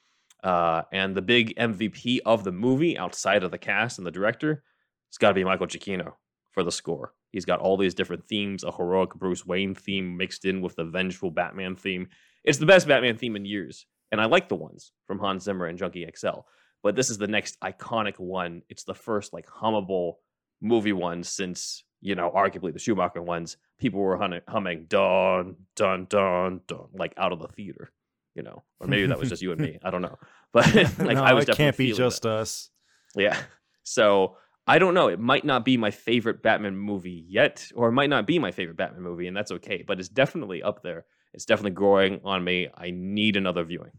Uh, 0.44 0.82
and 0.92 1.16
the 1.16 1.22
big 1.22 1.56
MVP 1.56 2.20
of 2.24 2.44
the 2.44 2.52
movie, 2.52 2.96
outside 2.96 3.42
of 3.42 3.50
the 3.50 3.58
cast 3.58 3.98
and 3.98 4.06
the 4.06 4.12
director, 4.12 4.62
it's 5.08 5.18
got 5.18 5.28
to 5.28 5.34
be 5.34 5.42
Michael 5.42 5.66
Giacchino 5.66 6.12
for 6.52 6.62
the 6.62 6.70
score. 6.70 7.14
He's 7.32 7.44
got 7.44 7.58
all 7.58 7.76
these 7.76 7.94
different 7.94 8.24
themes, 8.24 8.62
a 8.62 8.70
heroic 8.70 9.14
Bruce 9.14 9.44
Wayne 9.44 9.74
theme 9.74 10.16
mixed 10.16 10.44
in 10.44 10.60
with 10.60 10.76
the 10.76 10.84
vengeful 10.84 11.32
Batman 11.32 11.74
theme. 11.74 12.08
It's 12.44 12.58
the 12.58 12.66
best 12.66 12.86
Batman 12.86 13.16
theme 13.16 13.34
in 13.34 13.44
years, 13.44 13.86
and 14.12 14.20
I 14.20 14.26
like 14.26 14.48
the 14.48 14.54
ones 14.54 14.92
from 15.06 15.18
Hans 15.18 15.44
Zimmer 15.44 15.66
and 15.66 15.78
Junkie 15.78 16.08
XL. 16.16 16.40
But 16.82 16.94
this 16.94 17.10
is 17.10 17.18
the 17.18 17.26
next 17.26 17.58
iconic 17.60 18.18
one. 18.20 18.62
It's 18.68 18.84
the 18.84 18.94
first 18.94 19.32
like 19.32 19.46
hummable 19.46 20.14
movie 20.60 20.92
ones 20.92 21.28
since 21.28 21.84
you 22.00 22.14
know 22.14 22.30
arguably 22.30 22.72
the 22.72 22.78
Schumacher 22.78 23.22
ones. 23.22 23.56
People 23.78 24.00
were 24.00 24.16
humming, 24.16 24.40
humming 24.48 24.86
dun 24.88 25.56
dun 25.76 26.06
dun 26.08 26.60
dun 26.66 26.86
like 26.94 27.14
out 27.16 27.32
of 27.32 27.38
the 27.38 27.48
theater, 27.48 27.92
you 28.34 28.42
know, 28.42 28.62
or 28.80 28.88
maybe 28.88 29.06
that 29.06 29.18
was 29.18 29.28
just 29.28 29.42
you 29.42 29.52
and 29.52 29.60
me. 29.60 29.78
I 29.82 29.90
don't 29.90 30.02
know, 30.02 30.18
but 30.52 30.74
like 30.74 31.16
no, 31.16 31.22
I 31.22 31.32
was 31.32 31.44
it 31.44 31.48
definitely 31.48 31.56
can't 31.56 31.76
be 31.76 31.92
just 31.92 32.22
that. 32.22 32.28
us. 32.30 32.70
Yeah. 33.16 33.38
So 33.84 34.36
I 34.66 34.78
don't 34.78 34.94
know. 34.94 35.08
It 35.08 35.18
might 35.18 35.44
not 35.44 35.64
be 35.64 35.76
my 35.76 35.90
favorite 35.90 36.42
Batman 36.42 36.76
movie 36.76 37.24
yet, 37.26 37.66
or 37.74 37.88
it 37.88 37.92
might 37.92 38.10
not 38.10 38.26
be 38.26 38.38
my 38.38 38.52
favorite 38.52 38.76
Batman 38.76 39.02
movie, 39.02 39.26
and 39.26 39.36
that's 39.36 39.50
okay. 39.50 39.82
But 39.86 39.98
it's 39.98 40.10
definitely 40.10 40.62
up 40.62 40.82
there. 40.82 41.06
It's 41.32 41.46
definitely 41.46 41.70
growing 41.72 42.20
on 42.24 42.44
me. 42.44 42.68
I 42.76 42.90
need 42.90 43.36
another 43.36 43.64
viewing. 43.64 43.92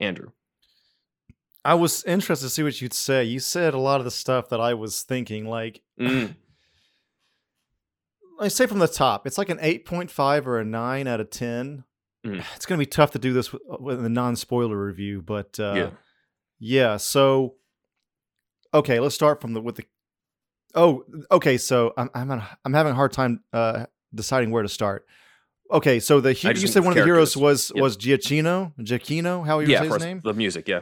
Andrew. 0.00 0.30
I 1.64 1.74
was 1.74 2.04
interested 2.04 2.46
to 2.46 2.50
see 2.50 2.62
what 2.62 2.80
you'd 2.82 2.92
say. 2.92 3.24
You 3.24 3.40
said 3.40 3.72
a 3.74 3.78
lot 3.78 3.98
of 4.00 4.04
the 4.04 4.10
stuff 4.10 4.48
that 4.50 4.60
I 4.60 4.74
was 4.74 5.02
thinking. 5.02 5.46
Like, 5.48 5.80
Mm, 6.00 6.34
I 8.40 8.48
say 8.48 8.66
from 8.66 8.80
the 8.80 8.88
top, 8.88 9.26
it's 9.26 9.38
like 9.38 9.48
an 9.48 9.58
8.5 9.58 10.46
or 10.46 10.58
a 10.58 10.64
9 10.64 11.06
out 11.06 11.20
of 11.20 11.30
10. 11.30 11.84
Mhm. 12.26 12.44
It's 12.56 12.66
going 12.66 12.78
to 12.78 12.82
be 12.82 12.90
tough 12.90 13.12
to 13.12 13.18
do 13.18 13.32
this 13.32 13.52
with, 13.52 13.62
with 13.80 14.04
a 14.04 14.08
non 14.08 14.34
spoiler 14.36 14.76
review, 14.82 15.22
but 15.22 15.58
uh, 15.60 15.74
yeah. 15.76 15.90
yeah. 16.58 16.96
So, 16.96 17.54
okay, 18.72 18.98
let's 19.00 19.14
start 19.14 19.40
from 19.40 19.52
the 19.54 19.60
with 19.60 19.76
the. 19.76 19.84
Oh, 20.74 21.04
okay. 21.30 21.56
So 21.58 21.92
I'm 21.96 22.10
I'm 22.14 22.30
on- 22.30 22.42
I'm 22.64 22.72
having 22.74 22.92
a 22.92 22.94
hard 22.96 23.12
time 23.12 23.42
uh, 23.52 23.86
deciding 24.14 24.50
where 24.50 24.62
to 24.62 24.68
start. 24.68 25.06
Okay, 25.70 26.00
so 26.00 26.20
the 26.20 26.32
he- 26.32 26.48
you 26.48 26.66
said 26.66 26.82
one 26.82 26.92
of 26.92 26.98
the 26.98 27.04
heroes 27.04 27.36
was 27.36 27.70
Yep. 27.74 27.82
was 27.82 27.96
Giacchino, 27.96 28.72
Giacchino. 28.80 29.46
How 29.46 29.60
you 29.60 29.68
Yeah, 29.68 29.80
say 29.82 29.88
his 29.88 29.98
name? 30.00 30.20
the 30.24 30.32
music. 30.34 30.66
Yeah. 30.66 30.80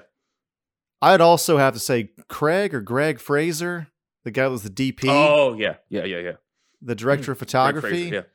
I'd 1.02 1.20
also 1.20 1.58
have 1.58 1.74
to 1.74 1.80
say 1.80 2.10
Craig 2.28 2.72
or 2.74 2.80
Greig 2.80 3.18
Fraser, 3.20 3.88
the 4.24 4.30
guy 4.30 4.44
that 4.44 4.50
was 4.50 4.62
the 4.62 4.70
DP, 4.70 5.08
Oh, 5.08 5.54
yeah. 5.54 5.74
Yeah, 5.90 6.04
yeah, 6.04 6.18
yeah. 6.18 6.32
the 6.80 6.94
director 6.94 7.32
of 7.32 7.38
photography. 7.38 8.08
Fraser, 8.10 8.26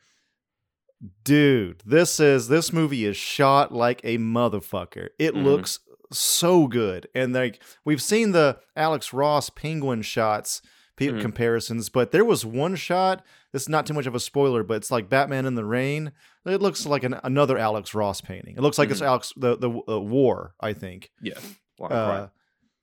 Dude, 1.23 1.83
this 1.85 2.19
is 2.19 2.47
this 2.47 2.73
movie 2.73 3.05
is 3.05 3.15
shot 3.15 3.71
like 3.71 4.01
a 4.03 4.17
motherfucker. 4.17 5.09
It 5.19 5.35
Mhm. 5.35 5.43
looks 5.43 5.79
so 6.11 6.65
good, 6.67 7.07
and 7.13 7.33
like 7.33 7.61
we've 7.85 8.01
seen 8.01 8.31
the 8.31 8.57
Alex 8.75 9.13
Ross 9.13 9.51
penguin 9.51 10.01
shots 10.01 10.61
Mhm. 10.99 11.21
comparisons, 11.21 11.89
but 11.89 12.09
there 12.11 12.25
was 12.25 12.43
one 12.43 12.75
shot. 12.75 13.23
This 13.53 13.63
is 13.63 13.69
not 13.69 13.85
too 13.85 13.93
much 13.93 14.07
of 14.07 14.15
a 14.15 14.19
spoiler, 14.19 14.63
but 14.63 14.77
it's 14.77 14.89
like 14.89 15.07
Batman 15.09 15.45
in 15.45 15.53
the 15.53 15.65
Rain. 15.65 16.11
It 16.47 16.61
looks 16.63 16.87
like 16.87 17.03
an, 17.03 17.19
another 17.23 17.59
Alex 17.59 17.93
Ross 17.93 18.19
painting. 18.19 18.55
It 18.57 18.61
looks 18.61 18.79
like 18.79 18.89
it's 18.89 19.01
Mhm. 19.01 19.05
Alex 19.05 19.33
the 19.37 19.55
the 19.55 19.69
uh, 19.69 19.99
War, 19.99 20.55
I 20.59 20.73
think. 20.73 21.11
Yeah. 21.21 21.37
yeah. 21.79 21.85
Uh, 21.85 22.27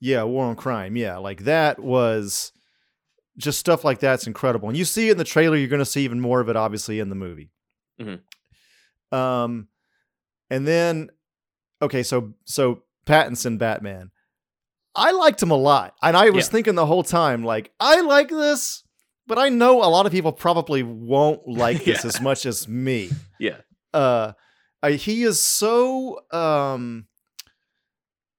yeah, 0.01 0.23
War 0.25 0.47
on 0.47 0.57
Crime. 0.57 0.97
Yeah, 0.97 1.17
like 1.19 1.45
that 1.45 1.79
was 1.79 2.53
just 3.37 3.59
stuff 3.59 3.85
like 3.85 3.99
that's 3.99 4.27
incredible. 4.27 4.69
And 4.69 4.77
you 4.79 4.85
see 4.85 5.09
it 5.09 5.13
in 5.13 5.19
the 5.19 5.25
trailer. 5.25 5.57
You're 5.57 5.69
going 5.69 5.79
to 5.81 5.85
see 5.87 6.05
even 6.05 6.21
more 6.21 6.41
of 6.41 6.49
it, 6.49 6.57
obviously, 6.57 7.01
in 7.01 7.09
the 7.09 7.15
movie. 7.17 7.51
Mhm. 8.01 8.21
Um, 9.13 9.69
and 10.51 10.67
then 10.67 11.11
okay, 11.83 12.03
so 12.03 12.35
so 12.45 12.83
Pattinson 13.07 13.59
Batman. 13.59 14.11
I 14.97 15.11
liked 15.11 15.43
him 15.43 15.51
a 15.51 15.57
lot, 15.57 15.95
and 16.03 16.17
I 16.17 16.31
was 16.31 16.47
Yeah. 16.47 16.51
thinking 16.53 16.75
the 16.77 16.87
whole 16.87 17.03
time, 17.03 17.43
like, 17.43 17.73
I 17.81 18.01
like 18.03 18.29
this, 18.29 18.85
but 19.27 19.39
I 19.41 19.49
know 19.49 19.83
a 19.83 19.91
lot 19.91 20.07
of 20.07 20.13
people 20.13 20.31
probably 20.31 20.85
won't 20.85 21.41
like 21.49 21.85
this 21.85 22.05
Yeah. 22.05 22.09
as 22.09 22.21
much 22.21 22.47
as 22.47 22.69
me. 22.69 23.11
yeah. 23.41 23.57
Uh, 23.93 24.33
I, 24.83 24.93
he 24.93 25.23
is 25.25 25.41
so 25.41 26.21
um 26.31 27.07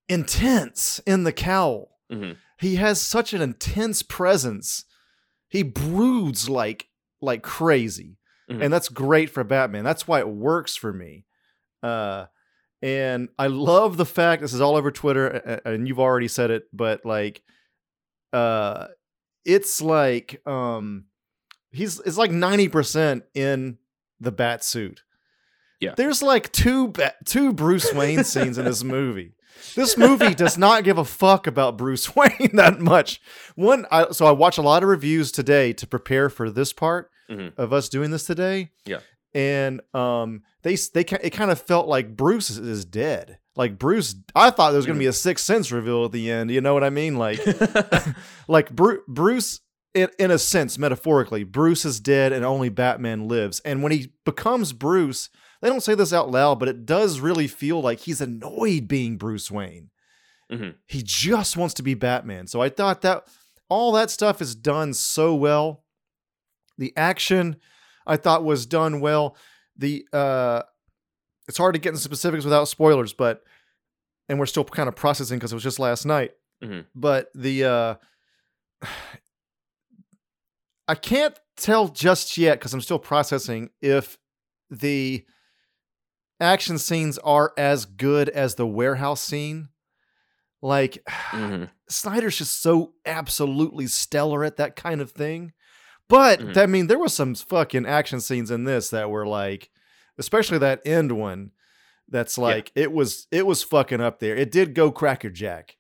intense 0.09 1.00
in 1.05 1.24
the 1.24 1.33
cowl. 1.33 1.97
hmm 2.09 2.31
He 2.59 2.75
has 2.75 3.01
such 3.01 3.33
an 3.33 3.41
intense 3.41 4.01
presence. 4.01 4.85
He 5.50 5.63
broods 5.63 6.50
like 6.50 6.88
like 7.21 7.41
crazy. 7.43 8.17
Mhm. 8.50 8.63
And 8.63 8.74
that's 8.74 8.89
great 8.89 9.29
for 9.29 9.43
Batman. 9.43 9.83
That's 9.83 10.07
why 10.07 10.19
it 10.19 10.27
works 10.27 10.75
for 10.75 10.93
me. 10.93 11.25
Uh 11.83 12.25
and 12.81 13.29
I 13.39 13.47
love 13.47 13.97
the 13.97 14.05
fact 14.05 14.41
this 14.41 14.53
is 14.53 14.62
all 14.62 14.75
over 14.75 14.91
Twitter 14.91 15.27
and 15.65 15.88
you've 15.88 16.00
already 16.00 16.27
said 16.27 16.51
it, 16.51 16.65
but 16.74 17.05
like 17.05 17.41
uh 18.33 18.88
it's 19.45 19.81
like 19.81 20.41
um 20.47 21.05
he's 21.71 22.00
it's 22.01 22.17
like 22.17 22.31
90% 22.31 23.24
in 23.33 23.77
the 24.19 24.31
bat 24.31 24.63
suit. 24.63 25.03
Yeah. 25.79 25.93
There's 25.95 26.21
like 26.24 26.51
two 26.51 26.89
ba- 26.89 27.15
two 27.25 27.53
Bruce 27.53 27.93
Wayne 27.93 28.24
scenes 28.31 28.57
in 28.57 28.65
this 28.65 28.83
movie. 28.83 29.33
This 29.75 29.97
movie 29.97 30.33
does 30.35 30.57
not 30.67 30.83
give 30.83 30.97
a 30.97 31.05
fuck 31.05 31.47
about 31.47 31.77
Bruce 31.77 32.15
Wayne 32.15 32.51
that 32.55 32.79
much. 32.79 33.21
One, 33.55 33.85
I, 33.91 34.12
so 34.12 34.25
I 34.25 34.31
watch 34.31 34.57
a 34.57 34.62
lot 34.62 34.83
of 34.83 34.89
reviews 34.89 35.31
today 35.31 35.74
to 35.74 35.88
prepare 35.88 36.29
for 36.29 36.50
this 36.50 36.74
part 36.74 37.09
Mhm. 37.29 37.53
of 37.57 37.74
us 37.74 37.89
doing 37.89 38.12
this 38.12 38.25
today. 38.25 38.71
Yeah. 38.85 39.00
and 39.33 39.81
um, 39.93 40.43
they 40.63 40.75
they 40.93 41.01
it 41.21 41.31
kind 41.31 41.51
of 41.51 41.59
felt 41.62 41.88
like 41.88 42.15
Bruce 42.15 42.50
is- 42.51 42.85
dead. 42.85 43.39
Like 43.57 43.79
Bruce, 43.79 44.15
I 44.35 44.50
thought 44.50 44.71
there 44.71 44.77
was 44.77 44.85
going 44.85 44.97
to 44.97 45.03
be 45.03 45.07
a 45.07 45.13
sixth 45.13 45.45
sense 45.45 45.71
reveal 45.71 46.03
at 46.05 46.12
the 46.12 46.29
end. 46.29 46.51
You 46.51 46.59
know 46.59 46.74
what 46.74 46.83
I 46.83 46.89
mean? 46.89 47.17
Like, 47.17 47.39
like 48.50 48.69
Bruce, 48.69 49.01
Bruce 49.07 49.62
in, 49.95 50.09
in 50.19 50.29
a 50.29 50.37
sense, 50.37 50.77
metaphorically, 50.77 51.43
Bruce 51.43 51.85
is 51.85 51.99
dead 51.99 52.31
and 52.33 52.45
only 52.45 52.69
Batman 52.69 53.27
lives. 53.27 53.59
And 53.61 53.81
when 53.81 53.91
he 53.91 54.11
becomes 54.25 54.73
Bruce, 54.73 55.29
they 55.61 55.69
don't 55.69 55.81
say 55.81 55.95
this 55.95 56.13
out 56.13 56.29
loud, 56.29 56.59
but 56.59 56.67
it 56.67 56.85
does 56.85 57.19
really 57.19 57.47
feel 57.47 57.81
like 57.81 57.99
he's 58.01 58.21
annoyed 58.21 58.87
being 58.87 59.17
Bruce 59.17 59.49
Wayne. 59.49 59.89
Mhm. 60.51 60.75
He 60.85 61.01
just 61.03 61.57
wants 61.57 61.73
to 61.75 61.83
be 61.83 61.95
Batman. 61.95 62.45
So 62.45 62.61
I 62.61 62.69
thought 62.69 63.01
that 63.01 63.23
all 63.69 63.91
that 63.93 64.11
stuff 64.11 64.41
is 64.41 64.53
done 64.53 64.93
so 64.93 65.33
well. 65.33 65.83
The 66.77 66.93
action 66.95 67.55
I 68.05 68.17
thought 68.17 68.43
was 68.43 68.67
done 68.67 68.99
well. 68.99 69.35
The 69.77 70.05
uh 70.13 70.61
it's 71.47 71.57
hard 71.57 71.73
to 71.73 71.79
get 71.79 71.89
into 71.89 72.01
specifics 72.01 72.43
without 72.43 72.67
spoilers, 72.67 73.13
but 73.13 73.43
and 74.29 74.37
we're 74.37 74.45
still 74.45 74.63
kind 74.65 74.87
of 74.89 74.95
processing 74.95 75.39
because 75.39 75.51
it 75.51 75.55
was 75.55 75.63
just 75.63 75.79
last 75.79 76.05
night. 76.05 76.33
Mhm. 76.63 76.85
But 76.93 77.29
the 77.33 77.63
uh 77.63 77.95
I 80.88 80.96
can't 80.96 81.38
tell 81.58 81.88
just 81.88 82.38
yet 82.38 82.60
because 82.60 82.74
I'm 82.74 82.82
still 82.82 83.00
processing 83.00 83.70
if 83.82 84.18
the 84.70 85.25
action 86.39 86.77
scenes 86.77 87.18
are 87.20 87.54
as 87.58 87.86
good 87.86 88.30
as 88.30 88.56
the 88.56 88.68
warehouse 88.68 89.22
scene. 89.22 89.70
Like 90.62 91.04
Mhm. 91.32 91.70
Snyder's 91.89 92.38
just 92.38 92.62
so 92.62 92.94
absolutely 93.06 93.88
stellar 93.88 94.44
at 94.44 94.58
that 94.58 94.75
kind 94.75 95.01
of 95.01 95.12
thing. 95.12 95.54
But 96.10 96.39
Mhm. 96.39 96.58
I 96.58 96.65
mean, 96.65 96.88
there 96.88 97.00
was 97.00 97.13
some 97.13 97.36
fucking 97.36 97.86
action 97.86 98.20
scenes 98.22 98.51
in 98.51 98.63
this 98.65 98.89
that 98.89 99.10
were 99.10 99.25
like, 99.25 99.70
especially 100.18 100.58
that 100.60 100.82
end 100.86 101.12
one. 101.12 101.51
That's 102.08 102.38
like 102.38 102.72
it 102.75 102.92
was 102.92 103.27
it 103.32 103.48
was 103.48 103.63
fucking 103.63 104.01
up 104.01 104.20
there. 104.20 104.36
It 104.36 104.51
did 104.51 104.75
go 104.75 104.92
crackerjack. 104.92 105.77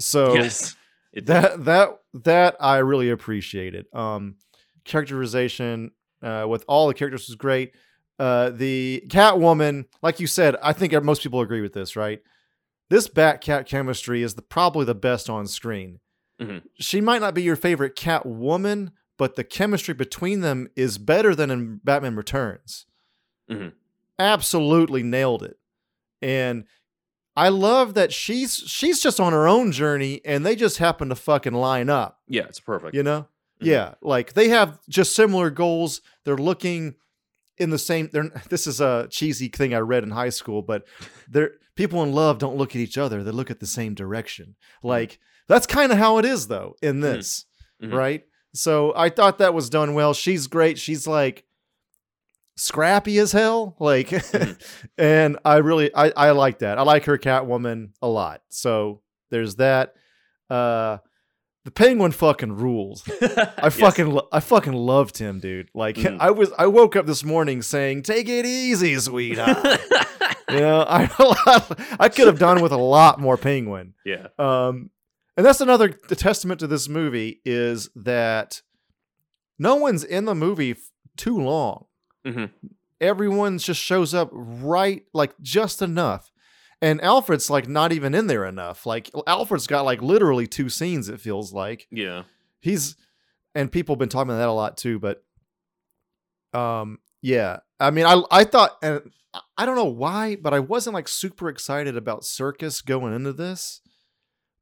So 0.00 0.34
yes. 0.34 0.76
That 1.14 1.64
that 1.64 1.90
that 2.24 2.56
I 2.60 2.78
really 2.78 3.10
appreciated. 3.10 3.86
Um, 3.92 4.36
characterization 4.84 5.90
uh, 6.22 6.46
with 6.48 6.64
all 6.68 6.88
the 6.88 6.94
characters 6.94 7.26
was 7.28 7.36
great. 7.36 7.74
Uh, 8.18 8.50
the 8.50 9.02
Catwoman, 9.08 9.86
like 10.02 10.20
you 10.20 10.26
said, 10.26 10.56
I 10.62 10.72
think 10.72 10.92
most 11.02 11.22
people 11.22 11.40
agree 11.40 11.60
with 11.60 11.72
this, 11.72 11.96
right? 11.96 12.20
This 12.90 13.08
Bat 13.08 13.40
Cat 13.40 13.66
chemistry 13.66 14.22
is 14.22 14.34
the 14.34 14.42
probably 14.42 14.84
the 14.84 14.94
best 14.94 15.28
on 15.28 15.46
screen. 15.46 16.00
Mhm. 16.40 16.62
She 16.78 17.00
might 17.00 17.20
not 17.20 17.34
be 17.34 17.42
your 17.42 17.56
favorite 17.56 17.96
Catwoman, 17.96 18.90
but 19.18 19.36
the 19.36 19.44
chemistry 19.44 19.94
between 19.94 20.40
them 20.40 20.68
is 20.76 20.98
better 20.98 21.34
than 21.34 21.50
in 21.50 21.80
Batman 21.82 22.14
Returns. 22.16 22.86
Mhm. 23.50 23.72
Absolutely 24.18 25.02
nailed 25.02 25.42
it, 25.42 25.58
and 26.22 26.64
I 27.36 27.48
love 27.48 27.94
that 27.94 28.12
she's 28.12 28.54
she's 28.54 29.02
just 29.02 29.18
on 29.18 29.32
her 29.32 29.48
own 29.48 29.72
journey, 29.72 30.20
and 30.24 30.46
they 30.46 30.54
just 30.54 30.78
happen 30.78 31.08
to 31.08 31.16
fucking 31.16 31.52
line 31.52 31.88
up. 31.90 32.20
Yeah, 32.28 32.44
it's 32.44 32.60
perfect. 32.60 32.94
You 32.94 33.02
know? 33.02 33.26
Yeah, 33.66 33.94
like 34.02 34.32
they 34.34 34.48
have 34.48 34.78
just 34.88 35.14
similar 35.14 35.50
goals. 35.50 36.00
They're 36.24 36.36
looking 36.36 36.94
in 37.58 37.70
the 37.70 37.78
same. 37.78 38.08
They're 38.12 38.30
this 38.48 38.66
is 38.66 38.80
a 38.80 39.08
cheesy 39.10 39.48
thing 39.48 39.74
I 39.74 39.78
read 39.78 40.02
in 40.04 40.10
high 40.10 40.30
school, 40.30 40.62
but 40.62 40.84
they're 41.28 41.52
people 41.76 42.02
in 42.02 42.12
love 42.12 42.38
don't 42.38 42.56
look 42.56 42.70
at 42.70 42.80
each 42.80 42.98
other. 42.98 43.22
They 43.22 43.30
look 43.32 43.50
at 43.50 43.60
the 43.60 43.66
same 43.66 43.94
direction. 43.94 44.56
Like 44.82 45.18
that's 45.48 45.66
kind 45.66 45.92
of 45.92 45.98
how 45.98 46.18
it 46.18 46.24
is 46.24 46.48
though 46.48 46.76
in 46.82 47.00
this, 47.00 47.44
Mhm. 47.82 47.92
right? 47.92 48.24
So 48.54 48.92
I 48.96 49.08
thought 49.10 49.38
that 49.38 49.54
was 49.54 49.68
done 49.70 49.94
well. 49.94 50.14
She's 50.14 50.46
great. 50.46 50.78
She's 50.78 51.06
like 51.06 51.44
scrappy 52.56 53.18
as 53.18 53.32
hell 53.32 53.74
like 53.80 54.10
Mhm. 54.10 54.56
and 54.98 55.38
i 55.44 55.56
really 55.56 55.92
I, 55.92 56.12
I 56.16 56.30
like 56.30 56.60
that 56.60 56.78
i 56.78 56.82
like 56.82 57.04
her 57.06 57.18
catwoman 57.18 57.90
a 58.00 58.06
lot 58.06 58.42
so 58.48 59.00
there's 59.32 59.56
that 59.56 59.94
uh 60.50 60.98
the 61.64 61.70
penguin 61.70 62.12
fucking 62.12 62.52
rules 62.56 63.02
I 63.22 63.54
Yes. 63.64 63.76
fucking 63.78 64.06
lo- 64.10 64.28
I 64.32 64.40
fucking 64.40 64.72
loved 64.74 65.18
him, 65.18 65.40
dude. 65.40 65.70
Like 65.74 65.96
Mhm. 65.96 66.18
I 66.20 66.30
was 66.30 66.52
I 66.58 66.66
woke 66.66 66.94
up 66.96 67.06
this 67.06 67.24
morning 67.24 67.62
saying, 67.62 68.02
"Take 68.02 68.28
it 68.28 68.44
easy, 68.46 68.98
sweetheart." 68.98 69.64
you 70.50 70.60
know, 70.60 70.84
I 70.88 71.08
I 71.98 72.08
could 72.08 72.26
have 72.26 72.38
done 72.38 72.60
with 72.62 72.72
a 72.72 72.76
lot 72.76 73.18
more 73.20 73.36
penguin. 73.36 73.94
yeah. 74.04 74.26
Um 74.38 74.90
and 75.36 75.44
that's 75.44 75.60
another 75.60 75.98
the 76.08 76.16
testament 76.16 76.60
to 76.60 76.66
this 76.66 76.88
movie 76.88 77.40
is 77.44 77.88
that 77.96 78.62
no 79.58 79.74
one's 79.76 80.04
in 80.04 80.26
the 80.26 80.34
movie 80.34 80.72
f- 80.72 80.90
too 81.16 81.38
long. 81.40 81.86
Mhm. 82.26 82.50
Everyone 83.00 83.58
just 83.58 83.80
shows 83.80 84.14
up 84.14 84.30
right 84.32 85.04
like 85.12 85.32
just 85.40 85.82
enough. 85.82 86.30
And 86.82 87.00
Alfred's 87.02 87.48
like 87.50 87.68
not 87.68 87.92
even 87.92 88.14
in 88.14 88.26
there 88.26 88.44
enough. 88.44 88.84
Like 88.86 89.10
Alfred's 89.26 89.66
got 89.66 89.84
like 89.84 90.02
literally 90.02 90.46
two 90.46 90.68
scenes 90.68 91.08
it 91.08 91.20
feels 91.20 91.52
like 91.52 91.86
Yeah. 91.90 92.24
he's 92.60 92.96
and 93.54 93.70
people 93.72 93.94
have 93.94 94.00
been 94.00 94.08
talking 94.08 94.30
about 94.30 94.38
that 94.38 94.48
a 94.48 94.52
lot 94.52 94.76
too 94.76 94.98
but 94.98 95.22
um 96.52 96.98
yeah 97.22 97.58
i 97.80 97.90
mean 97.90 98.06
i 98.06 98.20
i 98.30 98.44
thought 98.44 98.72
and 98.82 99.10
I- 99.56 99.66
don't 99.66 99.76
know 99.76 99.84
why 99.84 100.36
but 100.36 100.54
i 100.54 100.60
wasn't 100.60 100.94
like 100.94 101.08
super 101.08 101.48
excited 101.48 101.96
about 101.96 102.22
Serkis 102.22 102.84
going 102.84 103.14
into 103.14 103.32
this 103.32 103.80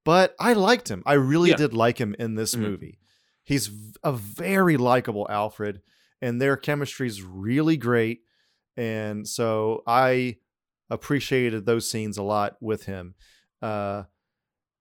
but 0.04 0.34
i 0.40 0.52
liked 0.52 0.90
him 0.90 1.02
i 1.06 1.14
really 1.14 1.50
Yeah. 1.50 1.56
did 1.56 1.74
like 1.74 1.98
him 1.98 2.14
in 2.18 2.34
this 2.34 2.54
Mhm. 2.54 2.60
movie 2.60 2.98
he's 3.44 3.70
a 4.02 4.12
very 4.12 4.76
likable 4.76 5.26
alfred 5.30 5.82
and 6.20 6.40
their 6.40 6.56
chemistry 6.56 7.06
is 7.08 7.22
really 7.22 7.76
great 7.76 8.20
and 8.76 9.26
so 9.28 9.82
i 9.86 10.36
appreciated 10.90 11.64
those 11.66 11.90
scenes 11.90 12.18
a 12.18 12.22
lot 12.22 12.56
with 12.60 12.84
him 12.86 13.14
uh 13.62 14.02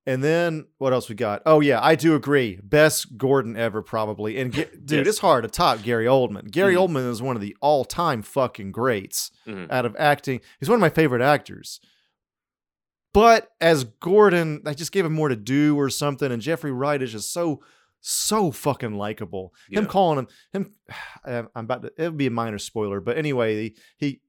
and 0.07 0.23
then 0.23 0.65
what 0.79 0.93
else 0.93 1.09
we 1.09 1.13
got? 1.15 1.43
Oh 1.45 1.59
yeah, 1.59 1.79
I 1.81 1.93
do 1.93 2.15
agree. 2.15 2.59
Best 2.63 3.17
Gordon 3.19 3.55
ever 3.55 3.83
probably. 3.83 4.39
And 4.39 4.51
dude, 4.51 4.89
Yes. 4.89 5.07
it's 5.07 5.19
hard 5.19 5.43
to 5.43 5.49
top 5.49 5.83
Gary 5.83 6.05
Oldman. 6.05 6.49
Gary 6.49 6.73
Mhm. 6.73 6.87
Oldman 6.89 7.07
is 7.11 7.21
one 7.21 7.35
of 7.35 7.41
the 7.41 7.55
all-time 7.61 8.23
fucking 8.23 8.71
greats 8.71 9.29
Mhm. 9.47 9.69
out 9.71 9.85
of 9.85 9.95
acting. 9.99 10.41
He's 10.59 10.67
one 10.69 10.77
of 10.77 10.81
my 10.81 10.89
favorite 10.89 11.21
actors. 11.21 11.79
But 13.13 13.49
as 13.61 13.83
Gordon, 13.83 14.63
I 14.65 14.73
just 14.73 14.91
gave 14.91 15.05
him 15.05 15.13
more 15.13 15.29
to 15.29 15.35
do 15.35 15.77
or 15.77 15.89
something. 15.89 16.31
And 16.31 16.41
Jeffrey 16.41 16.71
Wright 16.71 17.01
is 17.01 17.11
just 17.11 17.31
so 17.31 17.61
so 18.03 18.49
fucking 18.51 18.95
likable. 18.95 19.53
Him 19.69 19.85
calling 19.85 20.17
him 20.19 20.27
him. 20.53 20.73
I'm 21.55 21.65
about 21.65 21.83
to. 21.83 21.91
It 21.95 22.05
would 22.09 22.17
be 22.17 22.25
a 22.27 22.31
minor 22.31 22.57
spoiler, 22.57 22.99
but 23.01 23.17
anyway, 23.19 23.61
he, 23.61 23.75
he 23.97 24.21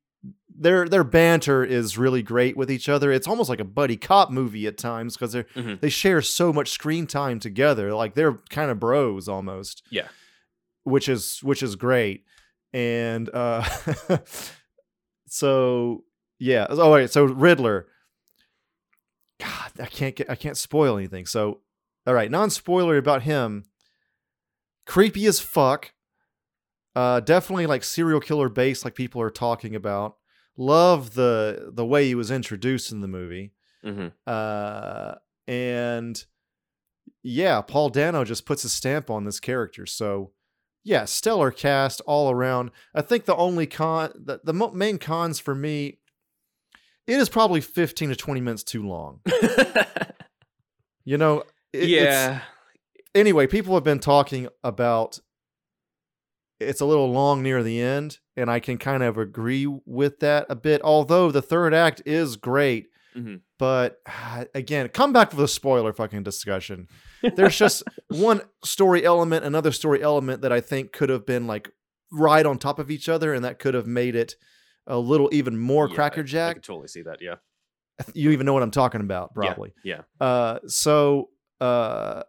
their 0.54 0.88
their 0.88 1.02
banter 1.04 1.64
is 1.64 1.96
really 1.98 2.22
great 2.22 2.56
with 2.56 2.70
each 2.70 2.88
other. 2.88 3.10
It's 3.10 3.26
almost 3.26 3.48
like 3.50 3.60
a 3.60 3.64
buddy 3.64 3.96
cop 3.96 4.30
movie 4.30 4.66
at 4.66 4.78
times 4.78 5.16
because 5.16 5.32
they're 5.32 5.46
Mhm. 5.56 5.80
they 5.80 5.88
share 5.88 6.22
so 6.22 6.52
much 6.52 6.70
screen 6.70 7.06
time 7.06 7.40
together. 7.40 7.92
Like 7.94 8.14
they're 8.14 8.34
kind 8.50 8.70
of 8.70 8.78
bros 8.78 9.28
almost. 9.28 9.82
Yeah. 9.90 10.08
Which 10.84 11.08
is 11.08 11.40
which 11.42 11.62
is 11.62 11.74
great. 11.76 12.24
And 12.72 13.28
uh 13.34 13.64
so 15.26 16.04
yeah. 16.38 16.66
Oh 16.68 16.92
wait, 16.92 17.10
so 17.10 17.24
Riddler. 17.24 17.86
God, 19.40 19.72
I 19.80 19.86
can't 19.86 20.14
get 20.14 20.30
I 20.30 20.34
can't 20.34 20.56
spoil 20.56 20.96
anything. 20.96 21.26
So 21.26 21.60
all 22.06 22.14
right, 22.14 22.30
non-spoiler 22.30 22.96
about 22.96 23.22
him. 23.22 23.64
Creepy 24.86 25.26
as 25.26 25.40
fuck. 25.40 25.92
Uh 26.94 27.20
definitely 27.20 27.66
like 27.66 27.84
serial 27.84 28.20
killer 28.20 28.48
base 28.48 28.84
like 28.84 28.94
people 28.94 29.20
are 29.22 29.30
talking 29.30 29.74
about. 29.74 30.16
Love 30.56 31.14
the 31.14 31.70
the 31.72 31.86
way 31.86 32.06
he 32.06 32.14
was 32.14 32.30
introduced 32.30 32.92
in 32.92 33.00
the 33.00 33.08
movie. 33.08 33.52
Mhm. 33.84 34.12
Uh, 34.26 35.14
and 35.48 36.24
yeah, 37.22 37.60
Paul 37.62 37.88
Dano 37.88 38.24
just 38.24 38.44
puts 38.46 38.62
a 38.64 38.68
stamp 38.68 39.08
on 39.10 39.24
this 39.24 39.40
character. 39.40 39.86
So 39.86 40.32
yeah, 40.84 41.04
stellar 41.04 41.50
cast 41.50 42.00
all 42.06 42.30
around. 42.30 42.70
I 42.94 43.02
think 43.02 43.24
the 43.24 43.36
only 43.36 43.66
con, 43.66 44.12
the, 44.14 44.40
the 44.44 44.52
main 44.74 44.98
cons 44.98 45.38
for 45.40 45.54
me 45.54 45.98
it 47.06 47.18
is 47.18 47.28
probably 47.28 47.60
15 47.60 48.10
to 48.10 48.16
20 48.16 48.40
minutes 48.40 48.62
too 48.62 48.86
long. 48.86 49.20
You 51.04 51.18
know, 51.18 51.40
it- 51.72 51.88
it's- 51.90 51.90
yeah. 51.90 52.40
anyway, 53.14 53.46
people 53.48 53.74
have 53.74 53.82
been 53.84 53.98
talking 53.98 54.48
about 54.62 55.18
it's 56.68 56.80
a 56.80 56.86
little 56.86 57.10
long 57.10 57.42
near 57.42 57.62
the 57.62 57.80
end, 57.80 58.18
and 58.36 58.50
I 58.50 58.60
can 58.60 58.78
kind 58.78 59.02
of 59.02 59.18
agree 59.18 59.66
with 59.84 60.20
that 60.20 60.46
a 60.48 60.56
bit. 60.56 60.80
Although 60.82 61.30
the 61.30 61.42
third 61.42 61.74
act 61.74 62.02
is 62.06 62.36
great, 62.36 62.88
Mhm. 63.16 63.40
but 63.58 63.98
ah, 64.08 64.44
again, 64.54 64.88
come 64.88 65.12
back 65.12 65.30
for 65.30 65.36
the 65.36 65.48
spoiler 65.48 65.92
fucking 65.92 66.22
discussion. 66.22 66.88
There's 67.36 67.56
just 67.56 67.82
one 68.08 68.40
story 68.64 69.04
element, 69.04 69.44
another 69.44 69.72
story 69.72 70.02
element 70.02 70.42
that 70.42 70.52
I 70.52 70.60
think 70.60 70.92
could 70.92 71.08
have 71.10 71.26
been 71.26 71.46
like 71.46 71.70
right 72.10 72.44
on 72.46 72.58
top 72.58 72.78
of 72.78 72.90
each 72.90 73.08
other, 73.08 73.32
and 73.34 73.44
that 73.44 73.58
could 73.58 73.74
have 73.74 73.86
made 73.86 74.14
it 74.14 74.36
a 74.86 74.98
little 74.98 75.28
even 75.32 75.56
more 75.58 75.86
Yeah, 75.86 75.90
I- 75.90 75.92
I 75.92 75.96
crackerjack. 75.96 76.62
totally 76.62 76.88
see 76.88 77.02
that. 77.02 77.18
Yeah. 77.20 77.36
You 78.14 78.30
even 78.30 78.46
know 78.46 78.52
what 78.54 78.62
I'm 78.62 78.70
talking 78.72 79.00
about, 79.02 79.30
Yeah, 79.36 79.42
probably. 79.46 79.72
Yeah. 79.84 80.00
Uh, 80.20 80.58
so 80.66 81.28
uh, 81.60 82.22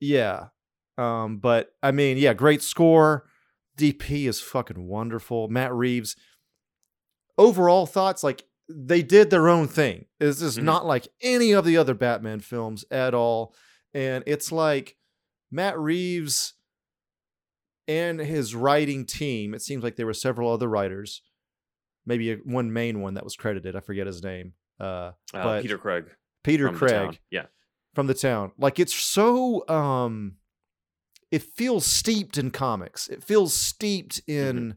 yeah. 0.00 0.48
Um, 0.98 1.38
but 1.38 1.70
I 1.82 1.92
mean, 1.92 2.18
yeah, 2.18 2.34
great 2.34 2.62
score. 2.62 3.24
DP 3.76 4.26
is 4.26 4.40
fucking 4.40 4.86
wonderful. 4.86 5.48
Matt 5.48 5.72
Reeves. 5.74 6.16
Overall 7.38 7.86
thoughts, 7.86 8.22
like 8.24 8.44
they 8.68 9.02
did 9.02 9.30
their 9.30 9.48
own 9.48 9.68
thing. 9.68 10.06
This 10.18 10.40
is 10.42 10.58
Mhm. 10.58 10.62
not 10.64 10.86
like 10.86 11.06
any 11.20 11.52
of 11.52 11.64
the 11.64 11.76
other 11.76 11.94
Batman 11.94 12.40
films 12.40 12.84
at 12.90 13.14
all. 13.14 13.54
And 13.94 14.24
it's 14.26 14.50
like 14.50 14.96
Matt 15.50 15.78
Reeves 15.78 16.54
and 17.86 18.18
his 18.18 18.54
writing 18.54 19.04
team. 19.04 19.54
It 19.54 19.62
seems 19.62 19.84
like 19.84 19.96
there 19.96 20.06
were 20.06 20.14
several 20.14 20.50
other 20.50 20.68
writers, 20.68 21.22
maybe 22.04 22.34
one 22.36 22.72
main 22.72 23.00
one 23.00 23.14
that 23.14 23.24
was 23.24 23.36
credited. 23.36 23.76
I 23.76 23.80
forget 23.80 24.06
his 24.06 24.22
name. 24.22 24.54
Uh, 24.80 25.12
Uh, 25.32 25.60
Peter 25.62 25.78
Craig. 25.78 26.04
Peter 26.42 26.70
Craig. 26.70 27.20
Yeah. 27.30 27.46
from 27.94 28.06
the 28.08 28.14
town. 28.14 28.52
Like 28.58 28.78
it's 28.78 28.94
so 28.94 29.66
um 29.68 30.36
it 31.30 31.42
feels 31.42 31.84
steeped 31.86 32.38
in 32.38 32.50
comics. 32.50 33.08
It 33.08 33.22
feels 33.24 33.52
steeped 33.54 34.20
in 34.26 34.76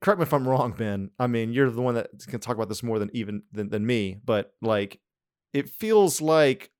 correct 0.00 0.18
me 0.18 0.24
if 0.24 0.32
I'm 0.32 0.46
wrong, 0.48 0.72
Ben. 0.72 1.10
I 1.18 1.26
mean, 1.28 1.52
you're 1.52 1.70
the 1.70 1.80
one 1.82 1.94
that 1.94 2.10
can 2.26 2.40
talk 2.40 2.56
about 2.56 2.68
this 2.68 2.82
more 2.82 2.98
than 2.98 3.10
even 3.12 3.42
than, 3.52 3.68
than 3.68 3.86
me, 3.86 4.18
but 4.24 4.52
like 4.60 5.00
it 5.52 5.68
feels 5.68 6.20
like 6.20 6.70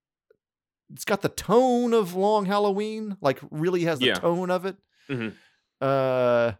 it's 0.92 1.04
got 1.04 1.22
the 1.22 1.28
tone 1.28 1.94
of 1.94 2.14
Long 2.14 2.46
Halloween, 2.46 3.16
like 3.20 3.38
really 3.50 3.84
has 3.84 3.98
the 3.98 4.06
Yeah. 4.06 4.14
tone 4.14 4.50
of 4.50 4.66
it. 4.66 4.76
Mhm. 5.08 5.34
Uh 5.80 6.52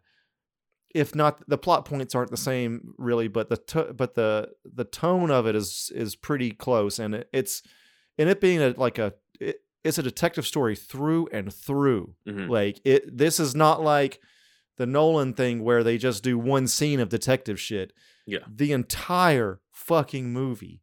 if 0.94 1.14
not 1.14 1.42
the 1.48 1.56
plot 1.56 1.86
points 1.86 2.14
aren't 2.14 2.30
the 2.30 2.36
same 2.36 2.92
really 2.98 3.26
but 3.26 3.48
the 3.48 3.56
to- 3.56 3.94
but 3.94 4.14
the 4.14 4.50
the 4.64 4.84
tone 4.84 5.30
of 5.30 5.46
it 5.46 5.54
is 5.56 5.90
is 5.94 6.14
pretty 6.16 6.50
close 6.50 6.98
and 6.98 7.14
it, 7.14 7.28
it's 7.32 7.62
and 8.18 8.28
it 8.28 8.40
being 8.42 8.60
a 8.60 8.74
like 8.76 8.98
a 8.98 9.14
it's 9.84 9.98
a 9.98 10.02
detective 10.02 10.46
story 10.46 10.76
through 10.76 11.28
and 11.32 11.52
through 11.52 12.14
Mhm. 12.26 12.48
like 12.48 12.80
it 12.84 13.16
this 13.16 13.40
is 13.40 13.54
not 13.54 13.82
like 13.82 14.20
the 14.76 14.86
Nolan 14.86 15.34
thing 15.34 15.62
where 15.64 15.82
they 15.84 15.98
just 15.98 16.22
do 16.22 16.38
one 16.38 16.66
scene 16.66 17.00
of 17.00 17.08
detective 17.08 17.58
shit 17.60 17.92
Yeah. 18.26 18.40
the 18.48 18.72
entire 18.72 19.60
fucking 19.70 20.32
movie 20.32 20.82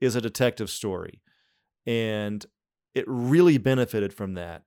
is 0.00 0.16
a 0.16 0.20
detective 0.20 0.68
story 0.70 1.22
and 1.86 2.44
it 2.94 3.04
really 3.06 3.58
benefited 3.58 4.12
from 4.12 4.34
that 4.34 4.64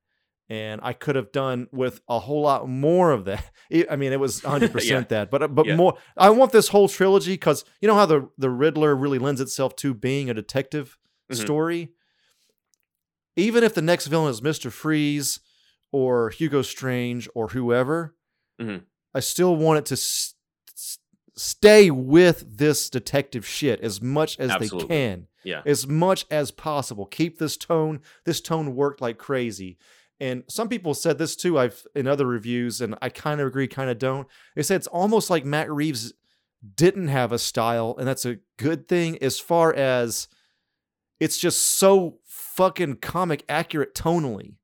and 0.50 0.82
I 0.84 0.94
could 0.94 1.16
have 1.16 1.32
done 1.32 1.68
with 1.72 2.02
a 2.10 2.20
whole 2.20 2.42
lot 2.42 2.68
more 2.68 3.12
of 3.12 3.26
that. 3.26 3.50
It- 3.70 3.88
I 3.90 3.96
mean, 3.96 4.12
it 4.12 4.20
was 4.20 4.42
100% 4.42 4.84
Yeah. 4.90 5.00
that, 5.10 5.32
but 5.32 5.56
but 5.56 5.66
Yeah. 5.66 5.78
more. 5.78 5.98
I 6.18 6.30
want 6.32 6.52
this 6.52 6.68
whole 6.68 6.88
trilogy 6.90 7.34
because 7.34 7.64
you 7.82 7.88
know 7.88 7.96
how 7.96 8.06
the 8.06 8.30
the 8.38 8.50
Riddler 8.50 8.94
really 8.96 9.20
lends 9.20 9.40
itself 9.42 9.76
to 9.78 9.94
being 9.94 10.30
a 10.30 10.34
detective 10.34 10.98
Mhm. 11.32 11.36
story. 11.38 11.92
Even 13.36 13.64
if 13.64 13.74
the 13.74 13.82
next 13.82 14.08
villain 14.08 14.30
is 14.32 14.42
Mister 14.42 14.70
Freeze 14.70 15.40
or 15.92 16.30
Hugo 16.30 16.62
Strange 16.62 17.28
or 17.34 17.50
whoever, 17.50 18.16
Mhm. 18.60 18.84
I 19.14 19.20
still 19.20 19.56
want 19.56 19.80
it 19.80 19.86
to 19.88 19.94
s- 19.94 20.36
s- 20.76 21.00
stay 21.36 21.90
with 21.92 22.58
this 22.58 22.90
detective 22.90 23.46
shit 23.46 23.80
as 23.82 24.02
much 24.02 24.40
as 24.40 24.52
Absolutely. 24.52 24.88
they 24.88 24.94
can 24.96 25.28
Yeah. 25.44 25.62
as 25.66 25.88
much 25.88 26.26
as 26.32 26.52
possible. 26.52 27.06
Keep 27.06 27.40
this 27.40 27.58
tone. 27.58 28.02
This 28.26 28.42
tone 28.42 28.76
worked 28.76 29.02
like 29.02 29.18
crazy. 29.18 29.78
And 30.20 30.44
some 30.48 30.70
people 30.70 30.94
said 30.94 31.18
this 31.18 31.36
too. 31.36 31.58
I've 31.58 31.86
in 31.96 32.08
other 32.08 32.26
reviews, 32.28 32.82
and 32.82 32.96
I 33.02 33.10
kind 33.10 33.42
of 33.42 33.48
agree, 33.48 33.68
kind 33.68 33.90
of 33.90 33.98
don't. 33.98 34.28
They 34.56 34.64
said 34.64 34.76
it's 34.78 34.88
almost 34.88 35.30
like 35.30 35.44
Matt 35.44 35.72
Reeves 35.72 36.14
didn't 36.76 37.10
have 37.10 37.32
a 37.32 37.40
style, 37.40 37.96
and 37.98 38.08
that's 38.08 38.26
a 38.26 38.38
good 38.58 38.88
thing 38.88 39.22
as 39.22 39.40
far 39.40 39.74
as 39.74 40.28
it's 41.20 41.38
just 41.38 41.62
so 41.78 42.20
fucking 42.56 42.98
comic 42.98 43.44
accurate 43.50 43.94
tonally. 43.96 44.56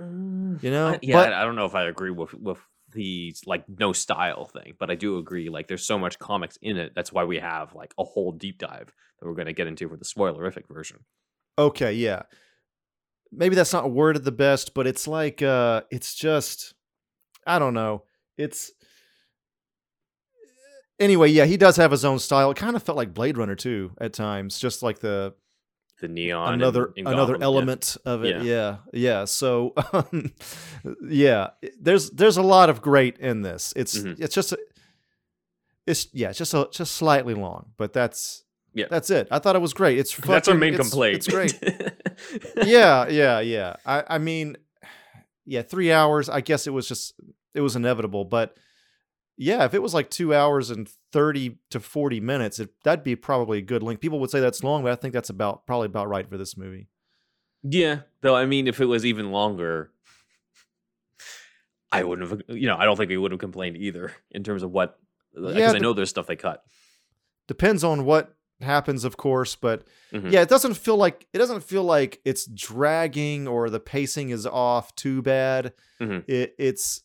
You 0.00 0.58
know? 0.62 0.88
I- 0.88 0.98
yeah, 1.02 1.16
But- 1.16 1.32
I, 1.32 1.42
I 1.42 1.44
don't 1.44 1.56
know 1.56 1.66
if 1.66 1.74
I 1.74 1.84
agree 1.84 2.10
with 2.10 2.34
with 2.34 2.58
the 2.92 3.34
like 3.46 3.64
no 3.68 3.92
style 3.92 4.44
thing, 4.44 4.74
but 4.78 4.90
I 4.90 4.96
do 4.96 5.16
agree. 5.18 5.48
Like, 5.48 5.66
there's 5.68 5.86
so 5.86 5.98
much 5.98 6.18
comics 6.18 6.58
in 6.60 6.76
it. 6.76 6.92
That's 6.94 7.12
why 7.12 7.24
we 7.24 7.38
have 7.38 7.74
like 7.74 7.94
a 7.98 8.04
whole 8.04 8.32
deep 8.32 8.58
dive 8.58 8.92
that 9.20 9.26
we're 9.26 9.34
going 9.34 9.46
to 9.46 9.52
get 9.54 9.66
into 9.66 9.88
for 9.88 9.96
the 9.96 10.04
spoilerific 10.04 10.68
version. 10.68 10.98
Okay, 11.58 11.92
yeah. 11.94 12.22
Maybe 13.30 13.54
that's 13.54 13.72
not 13.72 13.90
worded 13.90 14.24
the 14.24 14.32
best, 14.32 14.74
but 14.74 14.86
it's 14.86 15.08
like 15.08 15.40
uh 15.40 15.82
it's 15.90 16.14
just 16.14 16.74
I 17.46 17.58
don't 17.58 17.74
know. 17.74 18.04
It's 18.36 18.72
Anyway, 21.00 21.28
yeah, 21.30 21.46
he 21.46 21.56
does 21.56 21.76
have 21.76 21.90
his 21.90 22.04
own 22.04 22.18
style. 22.18 22.50
It 22.50 22.56
kind 22.56 22.76
of 22.76 22.82
felt 22.82 22.96
like 22.98 23.14
Blade 23.14 23.36
Runner 23.38 23.54
too 23.56 23.92
at 24.00 24.12
times, 24.12 24.58
just 24.58 24.82
like 24.82 25.00
the 25.00 25.34
The 26.02 26.08
neon, 26.08 26.52
another 26.54 26.86
in, 26.96 27.06
in 27.06 27.12
another 27.12 27.32
Gotham, 27.34 27.40
yeah. 27.40 27.46
element 27.46 27.96
of 28.04 28.24
it. 28.24 28.36
Yeah. 28.36 28.42
Yeah. 28.42 28.76
yeah. 28.92 29.24
So 29.24 29.72
um, 29.92 30.32
yeah, 31.08 31.50
there's 31.80 32.10
there's 32.10 32.36
a 32.36 32.42
lot 32.42 32.68
of 32.68 32.82
great 32.82 33.18
in 33.18 33.40
this. 33.42 33.72
It's 33.76 33.96
Mhm. 33.98 34.20
it's 34.20 34.34
just 34.34 34.52
a, 34.52 34.58
it's 35.86 36.08
yeah, 36.12 36.28
it's 36.30 36.38
just 36.38 36.54
a, 36.54 36.68
just 36.70 36.94
slightly 36.96 37.34
long, 37.34 37.70
but 37.76 37.92
that's 37.92 38.44
Yeah. 38.74 38.86
That's 38.90 39.10
it. 39.10 39.28
I 39.30 39.38
thought 39.38 39.54
it 39.56 39.60
was 39.62 39.74
great. 39.74 39.98
It's 39.98 40.14
That's 40.26 40.48
our 40.48 40.54
main 40.54 40.74
it's- 40.74 40.88
complaint. 40.90 41.16
It's 41.16 41.28
great. 41.28 41.58
yeah, 42.66 43.08
yeah, 43.08 43.40
yeah. 43.40 43.76
I, 43.86 44.04
I 44.08 44.18
mean, 44.18 44.56
yeah, 45.44 45.62
three 45.62 45.92
hours. 45.92 46.28
I 46.28 46.40
guess 46.40 46.66
it 46.66 46.70
was 46.72 46.88
just 46.88 47.14
it 47.54 47.60
was 47.60 47.76
inevitable, 47.76 48.24
but 48.24 48.56
yeah, 49.36 49.64
if 49.64 49.74
it 49.74 49.82
was 49.82 49.94
like 49.94 50.10
two 50.10 50.34
hours 50.34 50.70
and 50.70 50.88
thirty 51.12 51.58
to 51.70 51.78
forty 51.80 52.20
minutes, 52.20 52.58
it, 52.58 52.70
that'd 52.82 53.04
be 53.04 53.14
probably 53.16 53.58
a 53.58 53.62
good 53.62 53.82
length. 53.82 54.00
People 54.00 54.18
would 54.20 54.30
say 54.30 54.40
that's 54.40 54.64
long, 54.64 54.82
but 54.82 54.92
I 54.92 54.96
think 54.96 55.12
that's 55.14 55.30
about 55.30 55.66
probably 55.66 55.86
about 55.86 56.08
right 56.08 56.28
for 56.28 56.36
this 56.38 56.56
movie. 56.56 56.88
Yeah, 57.62 58.00
though 58.22 58.34
I 58.34 58.46
mean, 58.46 58.66
if 58.66 58.80
it 58.80 58.86
was 58.86 59.06
even 59.06 59.30
longer, 59.30 59.92
I 61.90 62.04
wouldn't 62.04 62.28
have. 62.30 62.42
You 62.48 62.66
know, 62.68 62.76
I 62.76 62.84
don't 62.84 62.96
think 62.96 63.10
we 63.10 63.16
would 63.18 63.32
have 63.32 63.40
complained 63.40 63.76
either 63.76 64.12
in 64.30 64.42
terms 64.42 64.62
of 64.62 64.70
what. 64.70 64.98
Because 65.34 65.56
Yeah, 65.56 65.72
I 65.72 65.78
know 65.78 65.92
there's 65.92 66.10
stuff 66.10 66.26
they 66.26 66.36
cut. 66.36 66.62
Depends 67.48 67.84
on 67.84 68.04
what 68.04 68.34
happens, 68.60 69.04
of 69.04 69.16
course, 69.16 69.56
but 69.56 69.82
Mhm. 70.12 70.30
yeah, 70.30 70.40
it 70.42 70.48
doesn't 70.48 70.74
feel 70.74 70.96
like 70.96 71.26
it 71.32 71.38
doesn't 71.38 71.64
feel 71.64 71.82
like 71.84 72.20
it's 72.24 72.46
dragging 72.46 73.48
or 73.48 73.68
the 73.70 73.80
pacing 73.80 74.30
is 74.30 74.46
off 74.46 74.94
too 74.94 75.20
bad. 75.22 75.72
Mhm. 76.00 76.28
It, 76.28 76.54
it's 76.58 77.02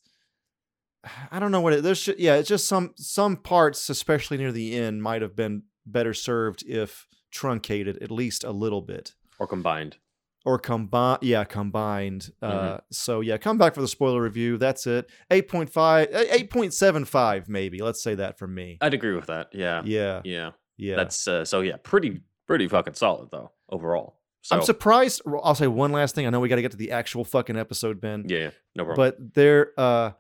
I 1.32 1.40
don't 1.40 1.52
know 1.52 1.62
what 1.62 1.74
it. 1.74 1.84
There's 1.84 2.08
yeah, 2.18 2.36
it's 2.36 2.50
just 2.50 2.68
some 2.68 2.94
some 2.96 3.38
parts, 3.38 3.90
especially 3.90 4.38
near 4.38 4.52
the 4.52 4.76
end, 4.76 5.02
might 5.04 5.22
have 5.22 5.36
been 5.36 5.64
better 5.86 6.14
served 6.14 6.64
if 6.68 7.08
truncated 7.32 7.98
at 8.02 8.12
least 8.12 8.44
a 8.44 8.52
little 8.52 8.82
bit 8.82 9.14
or 9.40 9.48
combined. 9.48 9.98
or 10.46 10.58
combined. 10.58 11.20
Yeah, 11.22 11.44
combined. 11.44 12.32
Uh, 12.42 12.52
Mhm. 12.78 12.82
so 12.92 13.20
yeah, 13.22 13.38
come 13.38 13.58
back 13.58 13.76
for 13.76 13.82
the 13.82 13.88
spoiler 13.88 14.22
review. 14.22 14.58
That's 14.58 14.88
it. 14.88 15.10
8.5, 15.30 16.08
eh, 16.12 16.38
8.75 16.38 17.48
maybe. 17.50 17.80
Let's 17.82 18.02
say 18.02 18.16
that 18.16 18.38
for 18.38 18.48
me. 18.48 18.78
I'd 18.82 18.94
agree 18.94 19.14
with 19.16 19.28
that. 19.28 19.50
Yeah, 19.54 19.82
yeah. 19.86 20.22
Yeah, 20.24 20.52
yeah. 20.78 20.96
That's 20.96 21.28
uh, 21.28 21.44
so. 21.46 21.62
Yeah, 21.62 21.78
pretty 21.84 22.22
pretty 22.48 22.68
fucking 22.68 22.94
solid 22.94 23.30
though 23.32 23.52
overall. 23.70 24.16
So 24.42 24.56
I'm 24.56 24.62
surprised. 24.64 25.22
I'll 25.44 25.56
say 25.56 25.68
one 25.68 25.92
last 25.92 26.16
thing. 26.16 26.26
I 26.26 26.30
know 26.30 26.40
we 26.40 26.48
got 26.48 26.56
to 26.56 26.62
get 26.62 26.72
to 26.72 26.78
the 26.78 26.92
actual 26.92 27.26
fucking 27.26 27.58
episode, 27.58 28.00
Ben. 28.00 28.24
yeah, 28.28 28.38
yeah, 28.38 28.50
no 28.76 28.86
problem. 28.86 28.96
but 29.18 29.34
there 29.34 29.72
uh 29.78 30.12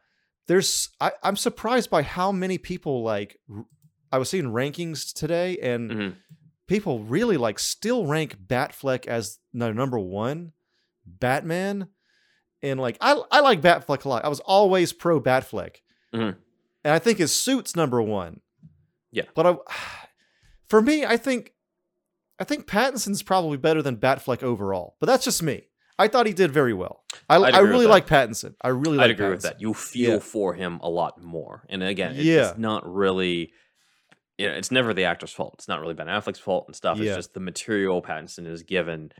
there's 0.47 0.89
I, 0.99 1.11
i'm 1.23 1.35
surprised 1.35 1.89
by 1.89 2.01
how 2.03 2.31
many 2.31 2.57
people 2.57 3.03
like 3.03 3.39
I 4.11 4.17
was 4.19 4.29
seeing 4.29 4.45
rankings 4.45 5.13
today 5.13 5.57
and 5.57 5.91
Mhm. 5.91 6.15
people 6.67 6.99
really 7.03 7.35
like 7.37 7.59
still 7.59 8.05
rank 8.05 8.37
batfleck 8.47 9.05
as 9.05 9.39
no 9.53 9.71
number 9.73 9.99
one 9.99 10.53
batman 11.05 11.87
and 12.61 12.79
like 12.79 12.97
i, 13.01 13.21
I 13.31 13.39
like 13.41 13.61
batfleck 13.61 14.05
a 14.05 14.09
lot 14.09 14.25
i 14.25 14.29
was 14.29 14.39
always 14.41 14.93
pro 14.93 15.19
batfleck 15.21 15.77
Mhm. 16.13 16.35
and 16.83 16.93
i 16.93 16.99
think 16.99 17.17
his 17.17 17.33
suit's 17.33 17.75
number 17.75 18.01
one 18.01 18.41
Yeah. 19.11 19.25
but 19.35 19.45
i 19.45 19.55
for 20.67 20.81
me 20.81 21.05
i 21.05 21.17
think 21.17 21.53
i 22.39 22.43
think 22.43 22.67
pattinson's 22.67 23.23
probably 23.23 23.57
better 23.57 23.81
than 23.81 23.97
batfleck 23.97 24.43
overall 24.43 24.95
but 24.99 25.05
that's 25.07 25.23
just 25.25 25.41
me 25.43 25.67
i 25.99 26.07
thought 26.07 26.25
he 26.27 26.33
did 26.33 26.51
very 26.51 26.73
well 26.73 27.03
i, 27.29 27.37
I 27.37 27.59
really 27.59 27.87
like 27.87 28.07
pattinson 28.07 28.55
i 28.61 28.69
really 28.69 28.97
like 28.97 29.05
I'd 29.05 29.11
agree 29.11 29.29
with 29.29 29.41
that. 29.43 29.61
You 29.61 29.73
feel 29.73 30.13
Yeah. 30.13 30.19
for 30.19 30.53
him 30.53 30.79
a 30.81 30.89
lot 30.89 31.21
more, 31.21 31.63
and 31.69 31.81
again, 31.83 32.15
it's 32.15 32.23
Yeah. 32.23 32.53
not 32.57 32.83
really. 32.91 33.51
you 34.37 34.47
know, 34.47 34.53
it's 34.53 34.69
never 34.71 34.93
the 34.93 35.05
actor's 35.05 35.31
fault. 35.33 35.55
It's 35.55 35.67
not 35.67 35.81
really 35.81 35.95
Ben 35.95 36.05
Affleck's 36.07 36.37
fault 36.37 36.65
and 36.67 36.75
stuff. 36.75 36.99
Yeah. 36.99 37.07
It's 37.07 37.15
just 37.15 37.33
the 37.33 37.39
material 37.39 38.03
Pattinson 38.03 38.45
is 38.45 38.61
given. 38.61 39.11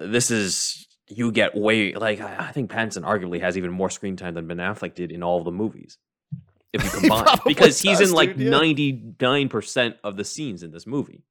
This 0.00 0.30
is 0.30 0.86
you 1.08 1.32
get 1.32 1.56
way 1.56 1.94
like 1.94 2.20
I, 2.20 2.48
I 2.48 2.52
think 2.52 2.70
Pattinson 2.70 3.02
arguably 3.02 3.40
has 3.40 3.56
even 3.56 3.72
more 3.72 3.90
screen 3.90 4.16
time 4.16 4.34
than 4.34 4.46
Ben 4.46 4.58
Affleck 4.58 4.94
did 4.94 5.10
in 5.10 5.22
all 5.24 5.38
of 5.38 5.44
the 5.44 5.50
movies. 5.50 5.98
If 6.72 6.84
you 6.84 6.90
combine, 7.00 7.24
probably 7.24 7.54
because 7.54 7.80
he's 7.80 7.98
does, 7.98 8.10
in 8.10 8.14
like 8.14 8.36
ninety 8.36 9.14
nine 9.20 9.48
percent 9.48 9.96
of 10.04 10.16
the 10.16 10.24
scenes 10.24 10.62
in 10.62 10.70
this 10.70 10.86
movie. 10.86 11.24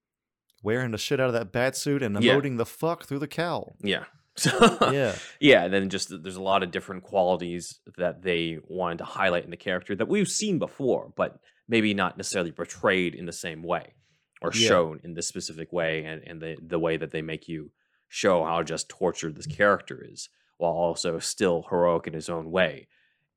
Wearing 0.64 0.92
the 0.92 0.98
shit 0.98 1.20
out 1.22 1.28
of 1.28 1.34
that 1.34 1.52
bat 1.54 1.78
suit 1.78 2.02
and 2.04 2.22
Yeah. 2.22 2.34
emoting 2.36 2.58
the 2.58 2.66
fuck 2.66 3.06
through 3.06 3.20
the 3.20 3.28
cowl. 3.28 3.76
Yeah. 3.82 4.06
So 4.38 4.92
Yeah. 4.92 5.16
yeah, 5.40 5.64
and 5.64 5.74
then 5.74 5.90
just 5.90 6.10
there's 6.24 6.36
a 6.36 6.42
lot 6.42 6.64
of 6.64 6.72
different 6.72 7.04
qualities 7.04 7.80
that 7.98 8.22
they 8.22 8.60
wanted 8.68 8.98
to 9.00 9.06
highlight 9.06 9.46
in 9.46 9.50
the 9.52 9.58
character 9.58 9.96
that 9.96 10.08
we've 10.08 10.28
seen 10.28 10.60
before, 10.60 11.14
but 11.16 11.40
maybe 11.68 11.94
not 11.94 12.18
necessarily 12.18 12.52
portrayed 12.52 13.16
in 13.16 13.26
the 13.26 13.32
same 13.32 13.64
way 13.64 13.94
or 14.42 14.52
Yeah. 14.54 14.68
shown 14.68 15.00
in 15.04 15.14
this 15.14 15.28
specific 15.28 15.72
way, 15.72 16.04
and, 16.04 16.22
and 16.28 16.42
the 16.42 16.58
the 16.62 16.80
way 16.80 16.98
that 16.98 17.12
they 17.12 17.22
make 17.22 17.48
you 17.48 17.72
show 18.10 18.44
how 18.44 18.62
just 18.64 18.90
tortured 18.90 19.36
this 19.36 19.48
character 19.48 20.04
is, 20.04 20.30
while 20.58 20.74
also 20.74 21.18
still 21.20 21.66
heroic 21.70 22.06
in 22.08 22.14
his 22.14 22.30
own 22.30 22.52
way, 22.52 22.88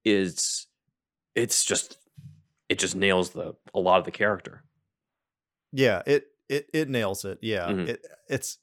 is 0.05 0.67
it's 1.37 1.65
just 1.65 1.97
it 2.69 2.79
just 2.81 2.97
nails 2.97 3.31
the 3.31 3.55
a 3.75 3.81
lot 3.81 3.99
of 4.01 4.05
the 4.05 4.11
character. 4.11 4.65
Yeah, 5.73 6.03
it 6.07 6.27
it 6.49 6.69
it 6.73 6.89
nails 6.89 7.25
it. 7.25 7.39
Yeah, 7.43 7.69
Mhm. 7.69 7.89
it 7.89 8.07
it's 8.29 8.59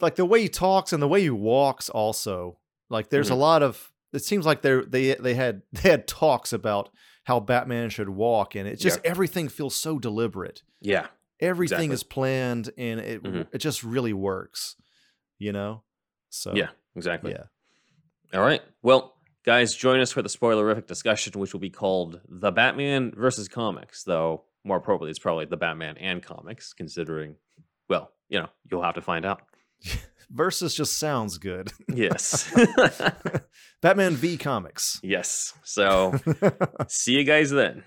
like 0.00 0.16
the 0.16 0.24
way 0.24 0.42
he 0.42 0.48
talks 0.48 0.92
and 0.92 1.02
the 1.02 1.08
way 1.08 1.20
he 1.22 1.30
walks. 1.30 1.88
Also, 1.88 2.58
like 2.90 3.10
there's 3.10 3.28
Mhm. 3.28 3.32
a 3.32 3.36
lot 3.36 3.62
of. 3.62 3.92
It 4.12 4.24
seems 4.24 4.46
like 4.46 4.62
they 4.62 4.80
they 4.86 5.14
they 5.14 5.34
had 5.34 5.62
they 5.72 5.90
had 5.90 6.06
talks 6.06 6.52
about 6.52 6.90
how 7.24 7.40
Batman 7.40 7.90
should 7.90 8.08
walk, 8.08 8.54
and 8.54 8.68
it's 8.68 8.82
just 8.82 9.00
everything 9.04 9.48
feels 9.48 9.76
so 9.76 9.98
deliberate. 9.98 10.62
Yeah, 10.80 11.08
Everything 11.40 11.90
Exactly. 11.90 11.94
is 11.94 12.02
planned, 12.04 12.70
and 12.78 13.00
it 13.00 13.22
Mhm. 13.22 13.46
it 13.52 13.58
just 13.58 13.82
really 13.84 14.12
works. 14.12 14.76
You 15.38 15.52
know. 15.52 15.82
So 16.30 16.54
yeah, 16.54 16.70
exactly. 16.94 17.32
yeah. 17.32 17.44
All 18.38 18.44
right. 18.44 18.62
Well, 18.82 19.16
guys, 19.44 19.74
join 19.74 20.00
us 20.00 20.12
for 20.12 20.22
the 20.22 20.28
spoilerific 20.28 20.86
discussion, 20.86 21.38
which 21.38 21.52
will 21.52 21.60
be 21.60 21.70
called 21.70 22.20
The 22.28 22.50
Batman 22.50 23.12
versus 23.16 23.48
Comics, 23.48 24.02
though 24.04 24.44
more 24.64 24.78
appropriately, 24.78 25.10
it's 25.10 25.18
probably 25.20 25.44
The 25.44 25.56
Batman 25.56 25.96
and 25.98 26.22
Comics, 26.22 26.72
considering, 26.72 27.36
well, 27.88 28.10
you 28.28 28.40
know, 28.40 28.48
you'll 28.68 28.82
have 28.82 28.94
to 28.96 29.00
find 29.02 29.24
out. 29.24 29.42
Versus 30.30 30.74
just 30.74 30.98
sounds 30.98 31.38
good. 31.38 31.72
Yes. 31.88 32.52
Batman 33.82 34.14
v 34.16 34.36
Comics. 34.36 34.98
yes. 35.02 35.54
So, 35.62 36.18
see 36.88 37.12
you 37.12 37.24
guys 37.24 37.50
then. 37.50 37.84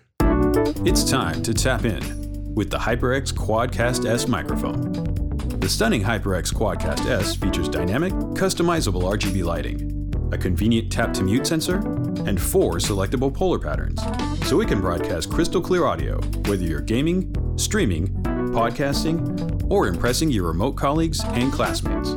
It's 0.86 1.04
time 1.04 1.42
to 1.44 1.54
tap 1.54 1.84
in 1.84 2.54
with 2.56 2.70
the 2.70 2.78
HyperX 2.78 3.34
Quadcast 3.34 4.10
S 4.10 4.28
microphone. 4.28 4.94
The 5.60 5.68
stunning 5.68 6.02
HyperX 6.02 6.54
Quadcast 6.54 7.06
S 7.10 7.36
features 7.36 7.68
dynamic, 7.68 8.14
customizable 8.14 9.04
RGB 9.04 9.44
lighting, 9.44 10.30
a 10.32 10.38
convenient 10.38 10.92
tap 10.92 11.12
to 11.14 11.24
mute 11.24 11.46
sensor, 11.46 11.78
and 12.26 12.40
four 12.42 12.76
selectable 12.76 13.34
polar 13.34 13.60
patterns, 13.60 14.02
so 14.48 14.62
it 14.62 14.70
can 14.70 14.80
broadcast 14.80 15.30
crystal 15.30 15.62
clear 15.62 15.86
audio 15.86 16.20
whether 16.46 16.64
you're 16.64 16.82
gaming, 16.82 17.34
streaming, 17.58 18.06
podcasting, 18.50 19.70
or 19.70 19.88
impressing 19.88 20.30
your 20.30 20.48
remote 20.48 20.74
colleagues 20.74 21.22
and 21.26 21.52
classmates. 21.52 22.10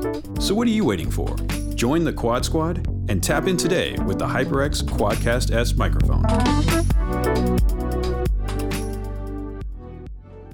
So 0.44 0.54
what 0.54 0.66
are 0.66 0.70
you 0.70 0.84
waiting 0.84 1.10
for? 1.10 1.36
Join 1.74 2.04
the 2.04 2.12
Quad 2.12 2.44
Squad 2.44 2.86
and 3.08 3.22
tap 3.22 3.46
in 3.46 3.56
today 3.56 3.96
with 4.06 4.18
the 4.18 4.26
HyperX 4.26 4.82
Quadcast 4.82 5.52
S 5.52 5.74
microphone. 5.74 6.22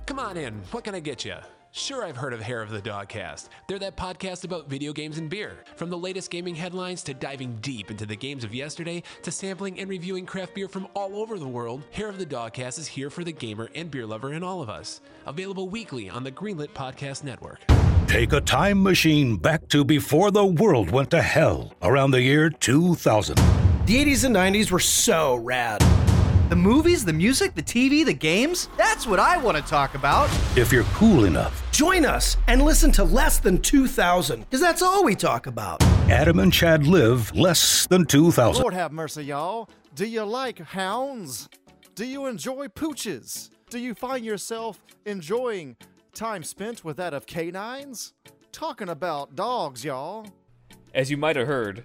Come 0.06 0.18
on 0.18 0.36
in. 0.36 0.54
What 0.70 0.84
can 0.84 0.94
I 0.94 1.00
get 1.00 1.24
you? 1.24 1.36
Sure, 1.70 2.02
I've 2.04 2.16
heard 2.16 2.33
of 2.33 2.40
Hair 2.40 2.62
of 2.62 2.70
the 2.70 2.81
Dogcast. 2.81 3.50
They're 3.66 3.78
that 3.78 3.96
podcast 3.96 4.44
about 4.44 4.70
video 4.70 4.92
games 4.92 5.18
and 5.18 5.28
beer. 5.28 5.64
From 5.76 5.90
the 5.90 5.98
latest 5.98 6.31
gaming 6.31 6.54
headlines 6.54 7.02
to 7.04 7.14
diving 7.14 7.59
deep 7.61 7.90
into 7.90 8.07
the 8.07 8.16
games 8.16 8.42
of 8.42 8.54
yesterday 8.54 9.02
to 9.22 9.31
sampling 9.31 9.78
and 9.78 9.88
reviewing 9.88 10.24
craft 10.24 10.54
beer 10.54 10.66
from 10.66 10.88
all 10.94 11.16
over 11.16 11.38
the 11.38 11.46
world, 11.46 11.83
Hair 11.90 12.09
of 12.09 12.18
the 12.18 12.24
Dogcast 12.24 12.78
is 12.78 12.87
here 12.87 13.11
for 13.11 13.22
the 13.22 13.33
gamer 13.33 13.68
and 13.74 13.90
beer 13.90 14.07
lover 14.07 14.33
in 14.33 14.42
all 14.42 14.62
of 14.62 14.70
us. 14.70 15.02
Available 15.26 15.68
weekly 15.68 16.09
on 16.09 16.24
the 16.24 16.33
Greenlit 16.33 16.70
Podcast 16.70 17.22
Network. 17.22 17.61
Take 18.07 18.33
a 18.33 18.40
time 18.40 18.83
machine 18.83 19.37
back 19.37 19.68
to 19.68 19.85
before 19.85 20.31
the 20.31 20.46
world 20.46 20.90
went 20.90 21.11
to 21.11 21.20
hell 21.20 21.74
around 21.83 22.12
the 22.12 22.22
year 22.22 22.48
2000. 22.48 23.37
The 23.37 24.04
80s 24.04 24.24
and 24.24 24.35
90s 24.35 24.70
were 24.70 24.81
so 24.81 25.37
rad. 25.37 25.83
The 26.48 26.56
movies, 26.56 27.04
the 27.04 27.12
music, 27.12 27.54
the 27.54 27.62
TV, 27.62 28.04
the 28.04 28.14
games 28.14 28.68
that's 28.76 29.06
what 29.06 29.20
I 29.20 29.37
want 29.37 29.56
to 29.56 29.62
talk 29.62 29.94
about. 29.94 30.30
If 30.56 30.72
you're 30.72 30.84
cool 30.94 31.24
enough, 31.24 31.62
Join 31.78 32.04
us 32.04 32.37
and 32.48 32.61
listen 32.62 32.90
to 32.90 33.04
Less 33.04 33.38
Than 33.38 33.62
2000, 33.62 34.40
because 34.40 34.61
that's 34.61 34.82
all 34.82 35.04
we 35.04 35.14
talk 35.14 35.46
about. 35.46 35.80
Adam 36.11 36.40
and 36.40 36.52
Chad 36.52 36.88
live 36.88 37.32
less 37.37 37.87
than 37.87 38.04
2000. 38.04 38.61
Lord 38.61 38.74
have 38.74 38.90
mercy, 38.90 39.26
y'all. 39.26 39.70
Do 39.94 40.04
you 40.04 40.24
like 40.24 40.58
hounds? 40.58 41.48
Do 41.94 42.04
you 42.04 42.26
enjoy 42.26 42.66
pooches? 42.66 43.50
Do 43.70 43.78
you 43.78 43.94
find 43.94 44.24
yourself 44.24 44.84
enjoying 45.06 45.76
time 46.14 46.42
spent 46.42 46.84
with 46.84 46.96
that 46.96 47.14
of 47.14 47.26
canines? 47.26 48.12
Talking 48.50 48.88
about 48.88 49.37
dogs, 49.37 49.84
y'all. 49.84 50.26
As 50.92 51.12
you 51.12 51.16
might 51.16 51.37
have 51.37 51.46
heard, 51.46 51.84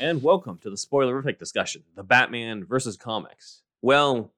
And 0.00 0.22
welcome 0.22 0.58
to 0.58 0.70
the 0.70 0.76
spoilerific 0.76 1.38
discussion, 1.38 1.82
the 1.96 2.04
Batman 2.04 2.64
versus 2.64 2.96
comics. 2.96 3.62
Well, 3.82 4.32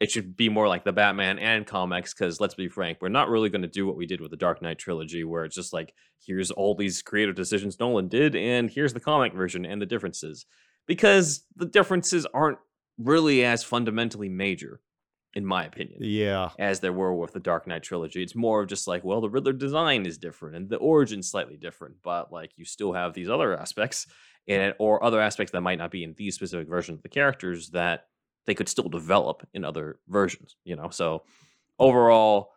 it 0.00 0.10
should 0.10 0.36
be 0.36 0.48
more 0.48 0.68
like 0.68 0.84
the 0.84 0.92
Batman 0.92 1.38
and 1.38 1.66
comics, 1.66 2.14
because 2.14 2.40
let's 2.40 2.54
be 2.54 2.68
frank, 2.68 2.98
we're 3.00 3.08
not 3.08 3.28
really 3.28 3.50
going 3.50 3.62
to 3.62 3.68
do 3.68 3.86
what 3.86 3.96
we 3.96 4.06
did 4.06 4.20
with 4.20 4.30
the 4.30 4.36
Dark 4.38 4.62
Knight 4.62 4.78
trilogy, 4.78 5.22
where 5.22 5.44
it's 5.44 5.54
just 5.54 5.72
like, 5.72 5.92
here's 6.24 6.50
all 6.50 6.74
these 6.74 7.02
creative 7.02 7.34
decisions 7.34 7.78
Nolan 7.78 8.08
did, 8.08 8.34
and 8.34 8.70
here's 8.70 8.94
the 8.94 9.00
comic 9.00 9.34
version 9.34 9.66
and 9.66 9.82
the 9.82 9.86
differences. 9.86 10.46
Because 10.86 11.44
the 11.56 11.66
differences 11.66 12.26
aren't 12.32 12.58
really 12.98 13.44
as 13.44 13.62
fundamentally 13.62 14.28
major, 14.30 14.80
in 15.34 15.44
my 15.46 15.64
opinion 15.64 15.98
Yeah. 16.00 16.50
as 16.58 16.80
there 16.80 16.92
were 16.92 17.14
with 17.14 17.32
the 17.32 17.40
Dark 17.40 17.66
Knight 17.66 17.82
trilogy. 17.82 18.22
It's 18.22 18.34
more 18.34 18.62
of 18.62 18.68
just 18.68 18.88
like, 18.88 19.04
well, 19.04 19.20
the 19.20 19.30
Riddler 19.30 19.52
design 19.52 20.06
is 20.06 20.18
different 20.18 20.56
and 20.56 20.68
the 20.68 20.76
origin's 20.76 21.30
slightly 21.30 21.56
different, 21.56 21.96
but 22.02 22.32
like 22.32 22.52
you 22.56 22.64
still 22.64 22.92
have 22.94 23.14
these 23.14 23.28
other 23.30 23.56
aspects 23.56 24.06
it, 24.46 24.76
or 24.78 25.02
other 25.02 25.20
aspects 25.20 25.52
that 25.52 25.60
might 25.60 25.78
not 25.78 25.90
be 25.90 26.04
in 26.04 26.14
these 26.16 26.34
specific 26.34 26.68
versions 26.68 26.98
of 26.98 27.02
the 27.02 27.08
characters 27.08 27.70
that 27.70 28.06
they 28.46 28.54
could 28.54 28.68
still 28.68 28.88
develop 28.88 29.46
in 29.54 29.64
other 29.64 29.98
versions, 30.08 30.56
you 30.64 30.76
know? 30.76 30.90
So 30.90 31.22
overall, 31.78 32.50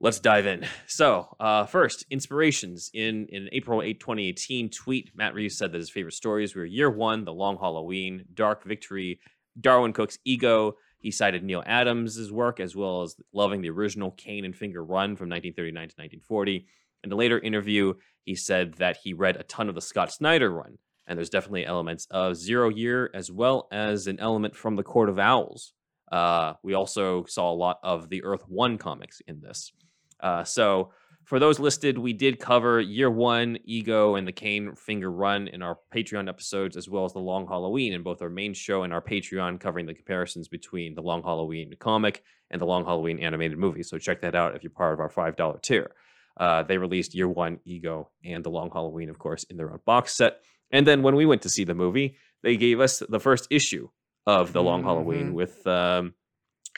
let's 0.00 0.20
dive 0.20 0.46
in. 0.46 0.66
So, 0.86 1.34
uh, 1.38 1.66
first, 1.66 2.04
inspirations. 2.10 2.90
In 2.92 3.26
in 3.26 3.48
April 3.52 3.82
8, 3.82 4.00
2018 4.00 4.70
tweet, 4.70 5.10
Matt 5.14 5.34
Reeves 5.34 5.56
said 5.56 5.72
that 5.72 5.78
his 5.78 5.90
favorite 5.90 6.14
stories 6.14 6.54
were 6.54 6.64
Year 6.64 6.90
One, 6.90 7.24
The 7.24 7.32
Long 7.32 7.56
Halloween, 7.58 8.24
Dark 8.34 8.64
Victory, 8.64 9.20
Darwyn 9.58 9.92
Cooke's 9.92 10.18
Ego. 10.24 10.74
He 10.98 11.10
cited 11.10 11.42
Neal 11.42 11.62
Adams' 11.64 12.30
work 12.30 12.60
as 12.60 12.76
well 12.76 13.02
as 13.02 13.16
loving 13.32 13.62
the 13.62 13.70
original 13.70 14.10
Kane 14.10 14.44
and 14.44 14.54
Finger 14.54 14.84
run 14.84 15.16
from 15.16 15.30
1939 15.30 15.74
to 15.88 15.94
1940. 15.96 16.66
In 17.04 17.12
a 17.12 17.16
later 17.16 17.38
interview, 17.38 17.94
he 18.24 18.34
said 18.34 18.74
that 18.74 18.98
he 19.02 19.14
read 19.14 19.36
a 19.36 19.42
ton 19.44 19.68
of 19.68 19.74
the 19.74 19.80
Scott 19.80 20.12
Snyder 20.12 20.50
run, 20.50 20.76
and 21.10 21.18
there's 21.18 21.28
definitely 21.28 21.66
elements 21.66 22.06
of 22.12 22.36
Zero 22.36 22.68
Year 22.68 23.10
as 23.12 23.32
well 23.32 23.66
as 23.72 24.06
an 24.06 24.20
element 24.20 24.54
from 24.54 24.76
the 24.76 24.84
Court 24.84 25.08
of 25.08 25.18
Owls. 25.18 25.72
Uh, 26.10 26.54
we 26.62 26.74
also 26.74 27.24
saw 27.24 27.52
a 27.52 27.54
lot 27.54 27.80
of 27.82 28.08
the 28.08 28.22
Earth 28.22 28.44
One 28.46 28.78
comics 28.78 29.20
in 29.26 29.40
this. 29.40 29.72
Uh, 30.20 30.44
so 30.44 30.92
for 31.24 31.40
those 31.40 31.58
listed, 31.58 31.98
we 31.98 32.12
did 32.12 32.38
cover 32.38 32.80
Year 32.80 33.10
One, 33.10 33.58
Ego, 33.64 34.14
and 34.14 34.26
the 34.26 34.32
Kane 34.32 34.76
Finger 34.76 35.10
Run 35.10 35.48
in 35.48 35.62
our 35.62 35.78
Patreon 35.92 36.28
episodes, 36.28 36.76
as 36.76 36.88
well 36.88 37.04
as 37.04 37.12
the 37.12 37.18
Long 37.18 37.44
Halloween 37.44 37.92
in 37.92 38.04
both 38.04 38.22
our 38.22 38.30
main 38.30 38.54
show 38.54 38.84
and 38.84 38.92
our 38.92 39.02
Patreon, 39.02 39.58
covering 39.58 39.86
the 39.86 39.94
comparisons 39.94 40.46
between 40.46 40.94
the 40.94 41.02
Long 41.02 41.24
Halloween 41.24 41.74
comic 41.80 42.22
and 42.52 42.60
the 42.60 42.66
Long 42.66 42.84
Halloween 42.84 43.18
animated 43.18 43.58
movie. 43.58 43.82
So 43.82 43.98
check 43.98 44.20
that 44.20 44.36
out 44.36 44.54
if 44.54 44.62
you're 44.62 44.70
part 44.70 44.94
of 44.94 45.00
our 45.00 45.10
five 45.10 45.34
dollar 45.34 45.58
tier. 45.60 45.90
Uh, 46.36 46.62
they 46.62 46.78
released 46.78 47.16
Year 47.16 47.28
One, 47.28 47.58
Ego, 47.64 48.10
and 48.24 48.44
the 48.44 48.50
Long 48.50 48.70
Halloween, 48.72 49.10
of 49.10 49.18
course, 49.18 49.42
in 49.50 49.56
their 49.56 49.72
own 49.72 49.80
box 49.84 50.16
set. 50.16 50.40
And 50.70 50.86
then 50.86 51.02
when 51.02 51.14
we 51.16 51.26
went 51.26 51.42
to 51.42 51.48
see 51.48 51.64
the 51.64 51.74
movie, 51.74 52.16
they 52.42 52.56
gave 52.56 52.80
us 52.80 53.02
the 53.08 53.20
first 53.20 53.46
issue 53.50 53.88
of 54.26 54.52
the 54.52 54.62
Long 54.62 54.82
Halloween 54.82 55.30
Mhm. 55.30 55.34
with 55.34 55.66
um, 55.66 56.14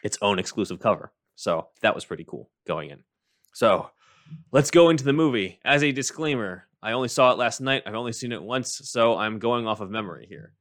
its 0.03 0.19
own 0.23 0.39
exclusive 0.39 0.81
cover. 0.81 1.13
So 1.35 1.69
that 1.83 1.95
was 1.95 2.05
pretty 2.05 2.25
cool 2.25 2.51
going 2.67 2.91
in. 2.91 3.05
So 3.55 3.91
let's 4.51 4.71
go 4.71 4.89
into 4.91 5.05
the 5.05 5.13
movie. 5.13 5.59
As 5.65 5.83
a 5.83 5.93
disclaimer, 5.93 6.67
I 6.83 6.93
only 6.93 7.09
saw 7.09 7.33
it 7.33 7.39
last 7.39 7.61
night. 7.61 7.83
I've 7.87 7.95
only 7.95 8.13
seen 8.13 8.33
it 8.33 8.43
once, 8.43 8.81
so 8.85 9.17
I'm 9.17 9.39
going 9.39 9.67
off 9.67 9.81
of 9.81 9.91
memory 9.91 10.27
here. 10.29 10.55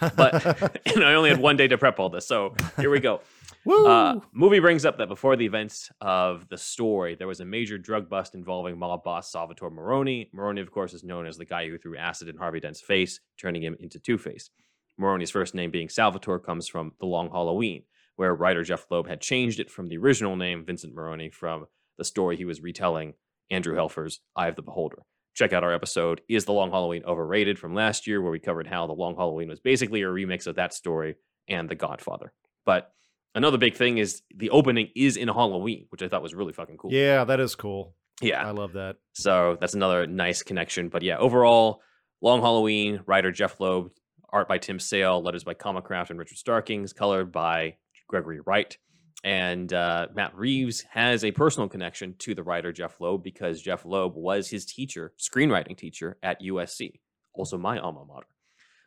But 0.00 0.44
and 0.94 1.04
I 1.04 1.14
only 1.14 1.30
had 1.30 1.40
one 1.40 1.56
day 1.56 1.68
to 1.68 1.78
prep 1.78 1.98
all 2.00 2.08
this. 2.08 2.26
So 2.26 2.54
here 2.78 2.90
we 2.90 3.00
go. 3.00 3.20
Uh, 3.68 4.20
movie 4.32 4.60
brings 4.60 4.84
up 4.84 4.98
that 4.98 5.08
before 5.08 5.36
the 5.36 5.44
events 5.44 5.90
of 6.00 6.48
the 6.48 6.56
story, 6.56 7.14
there 7.14 7.26
was 7.26 7.40
a 7.40 7.44
major 7.44 7.78
drug 7.78 8.08
bust 8.08 8.34
involving 8.34 8.78
mob 8.78 9.02
boss 9.02 9.30
Salvatore 9.32 9.70
Maroni. 9.70 10.30
Maroni, 10.32 10.60
of 10.60 10.70
course, 10.70 10.94
is 10.94 11.04
known 11.04 11.26
as 11.26 11.36
the 11.36 11.44
guy 11.44 11.68
who 11.68 11.78
threw 11.78 11.96
acid 11.96 12.28
in 12.28 12.36
Harvey 12.36 12.60
Dent's 12.60 12.80
face, 12.80 13.20
turning 13.40 13.62
him 13.62 13.76
into 13.80 13.98
Two 13.98 14.18
Face. 14.18 14.50
Maroni's 14.98 15.30
first 15.30 15.54
name 15.54 15.70
being 15.70 15.88
Salvatore 15.88 16.38
comes 16.38 16.68
from 16.68 16.92
The 17.00 17.06
Long 17.06 17.30
Halloween, 17.30 17.82
where 18.16 18.34
writer 18.34 18.62
Jeph 18.62 18.86
Loeb 18.90 19.08
had 19.08 19.20
changed 19.20 19.60
it 19.60 19.70
from 19.70 19.88
the 19.88 19.98
original 19.98 20.36
name, 20.36 20.64
Vincent 20.64 20.94
Maroni, 20.94 21.30
from 21.30 21.66
the 21.98 22.04
story 22.04 22.36
he 22.36 22.44
was 22.44 22.62
retelling, 22.62 23.14
Andrew 23.50 23.74
Helfer's 23.74 24.20
Eye 24.34 24.48
of 24.48 24.56
the 24.56 24.62
Beholder. 24.62 25.02
Check 25.34 25.52
out 25.52 25.64
our 25.64 25.74
episode, 25.74 26.22
Is 26.28 26.46
the 26.46 26.52
Long 26.52 26.70
Halloween 26.70 27.04
Overrated, 27.04 27.58
from 27.58 27.74
last 27.74 28.06
year, 28.06 28.22
where 28.22 28.32
we 28.32 28.38
covered 28.38 28.66
how 28.66 28.86
The 28.86 28.94
Long 28.94 29.16
Halloween 29.16 29.48
was 29.48 29.60
basically 29.60 30.02
a 30.02 30.06
remix 30.06 30.46
of 30.46 30.54
that 30.56 30.72
story 30.72 31.16
and 31.46 31.68
The 31.68 31.74
Godfather. 31.74 32.32
But 32.64 32.90
another 33.36 33.58
big 33.58 33.74
thing 33.76 33.98
is 33.98 34.22
the 34.34 34.50
opening 34.50 34.88
is 34.96 35.16
in 35.16 35.28
Halloween, 35.28 35.86
which 35.90 36.02
I 36.02 36.08
thought 36.08 36.22
was 36.22 36.34
really 36.34 36.52
fucking 36.52 36.76
cool. 36.76 36.92
yeah, 36.92 37.22
that 37.24 37.38
is 37.38 37.54
cool. 37.54 37.94
Yeah. 38.20 38.44
I 38.46 38.50
love 38.50 38.72
that. 38.72 38.96
So 39.12 39.56
that's 39.60 39.74
another 39.74 40.06
nice 40.06 40.42
connection. 40.42 40.88
But 40.88 41.02
yeah, 41.02 41.18
overall, 41.18 41.82
Long 42.22 42.40
Halloween, 42.40 43.02
writer 43.06 43.30
Jeph 43.30 43.60
Loeb, 43.60 43.90
art 44.32 44.48
by 44.48 44.58
Tim 44.58 44.78
Sale, 44.80 45.22
letters 45.22 45.44
by 45.44 45.54
Comicraft 45.54 46.10
and 46.10 46.18
Richard 46.18 46.38
Starkings, 46.38 46.92
colored 46.94 47.30
by 47.30 47.76
Gregory 48.08 48.40
Wright. 48.40 48.76
And 49.22 49.72
uh, 49.72 50.06
Matt 50.14 50.34
Reeves 50.36 50.82
has 50.90 51.24
a 51.24 51.30
personal 51.32 51.68
connection 51.68 52.14
to 52.20 52.34
the 52.34 52.42
writer 52.42 52.72
Jeph 52.72 53.00
Loeb 53.00 53.22
because 53.22 53.60
Jeph 53.60 53.84
Loeb 53.84 54.14
was 54.14 54.48
his 54.48 54.64
teacher, 54.64 55.12
screenwriting 55.18 55.76
teacher 55.76 56.16
at 56.22 56.40
USC, 56.42 57.00
also 57.34 57.58
my 57.58 57.78
alma 57.78 58.04
mater. 58.06 58.26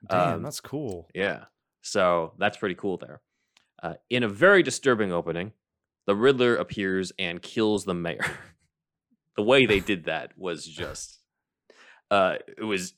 Damn, 0.10 0.36
Um, 0.36 0.44
that's 0.44 0.62
cool. 0.62 1.08
Yeah. 1.14 1.46
So 1.82 2.34
that's 2.40 2.58
pretty 2.58 2.76
cool 2.76 2.98
there. 2.98 3.22
Uh, 3.82 3.94
in 4.10 4.24
a 4.24 4.30
very 4.30 4.64
disturbing 4.64 5.12
opening, 5.12 5.54
the 6.06 6.16
Riddler 6.16 6.56
appears 6.56 7.12
and 7.18 7.42
kills 7.42 7.86
the 7.86 7.94
mayor. 7.94 8.26
the 9.36 9.44
way 9.44 9.66
they 9.66 9.80
did 9.92 10.06
that 10.06 10.38
was 10.38 10.66
just, 10.66 11.20
uh, 12.12 12.36
it 12.58 12.64
was, 12.64 12.94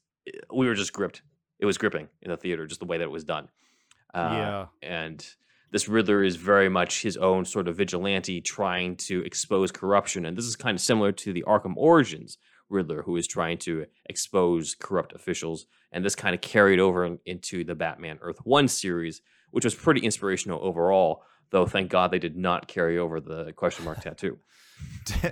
we 0.53 0.67
were 0.67 0.75
just 0.75 0.93
gripped. 0.93 1.21
It 1.59 1.65
was 1.65 1.77
gripping 1.77 2.07
in 2.21 2.31
the 2.31 2.37
theater, 2.37 2.65
just 2.65 2.79
the 2.79 2.87
way 2.87 2.97
that 2.97 3.03
it 3.03 3.11
was 3.11 3.23
done. 3.23 3.49
Uh, 4.13 4.29
yeah. 4.31 4.65
And 4.81 5.25
this 5.71 5.87
Riddler 5.87 6.23
is 6.23 6.35
very 6.35 6.69
much 6.69 7.01
his 7.01 7.17
own 7.17 7.45
sort 7.45 7.67
of 7.67 7.77
vigilante 7.77 8.41
trying 8.41 8.97
to 8.97 9.21
expose 9.23 9.71
corruption. 9.71 10.25
And 10.25 10.37
this 10.37 10.45
is 10.45 10.55
kind 10.55 10.75
of 10.75 10.81
similar 10.81 11.11
to 11.13 11.33
the 11.33 11.43
Arkham 11.47 11.73
Origins 11.77 12.37
Riddler, 12.69 13.03
who 13.03 13.15
is 13.15 13.27
trying 13.27 13.57
to 13.59 13.85
expose 14.05 14.75
corrupt 14.75 15.13
officials. 15.13 15.65
And 15.91 16.03
this 16.03 16.15
kind 16.15 16.35
of 16.35 16.41
carried 16.41 16.79
over 16.79 17.17
into 17.25 17.63
the 17.63 17.75
Batman 17.75 18.19
Earth 18.21 18.39
1 18.43 18.67
series, 18.67 19.21
which 19.51 19.63
was 19.65 19.75
pretty 19.75 20.01
inspirational 20.01 20.59
overall, 20.63 21.23
though 21.51 21.65
thank 21.65 21.89
God 21.89 22.11
they 22.11 22.19
did 22.19 22.35
not 22.35 22.67
carry 22.67 22.97
over 22.97 23.19
the 23.21 23.53
question 23.53 23.85
mark 23.85 24.01
tattoo. 24.01 24.39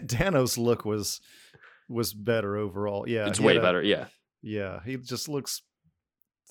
Dano's 0.05 0.57
look 0.57 0.85
was 0.85 1.21
was 1.87 2.13
better 2.13 2.55
overall. 2.57 3.07
Yeah, 3.07 3.27
it's 3.27 3.39
way 3.39 3.57
a- 3.57 3.61
better. 3.61 3.81
Yeah. 3.81 4.05
Yeah, 4.41 4.79
he 4.85 4.95
just 4.97 5.27
looks 5.27 5.61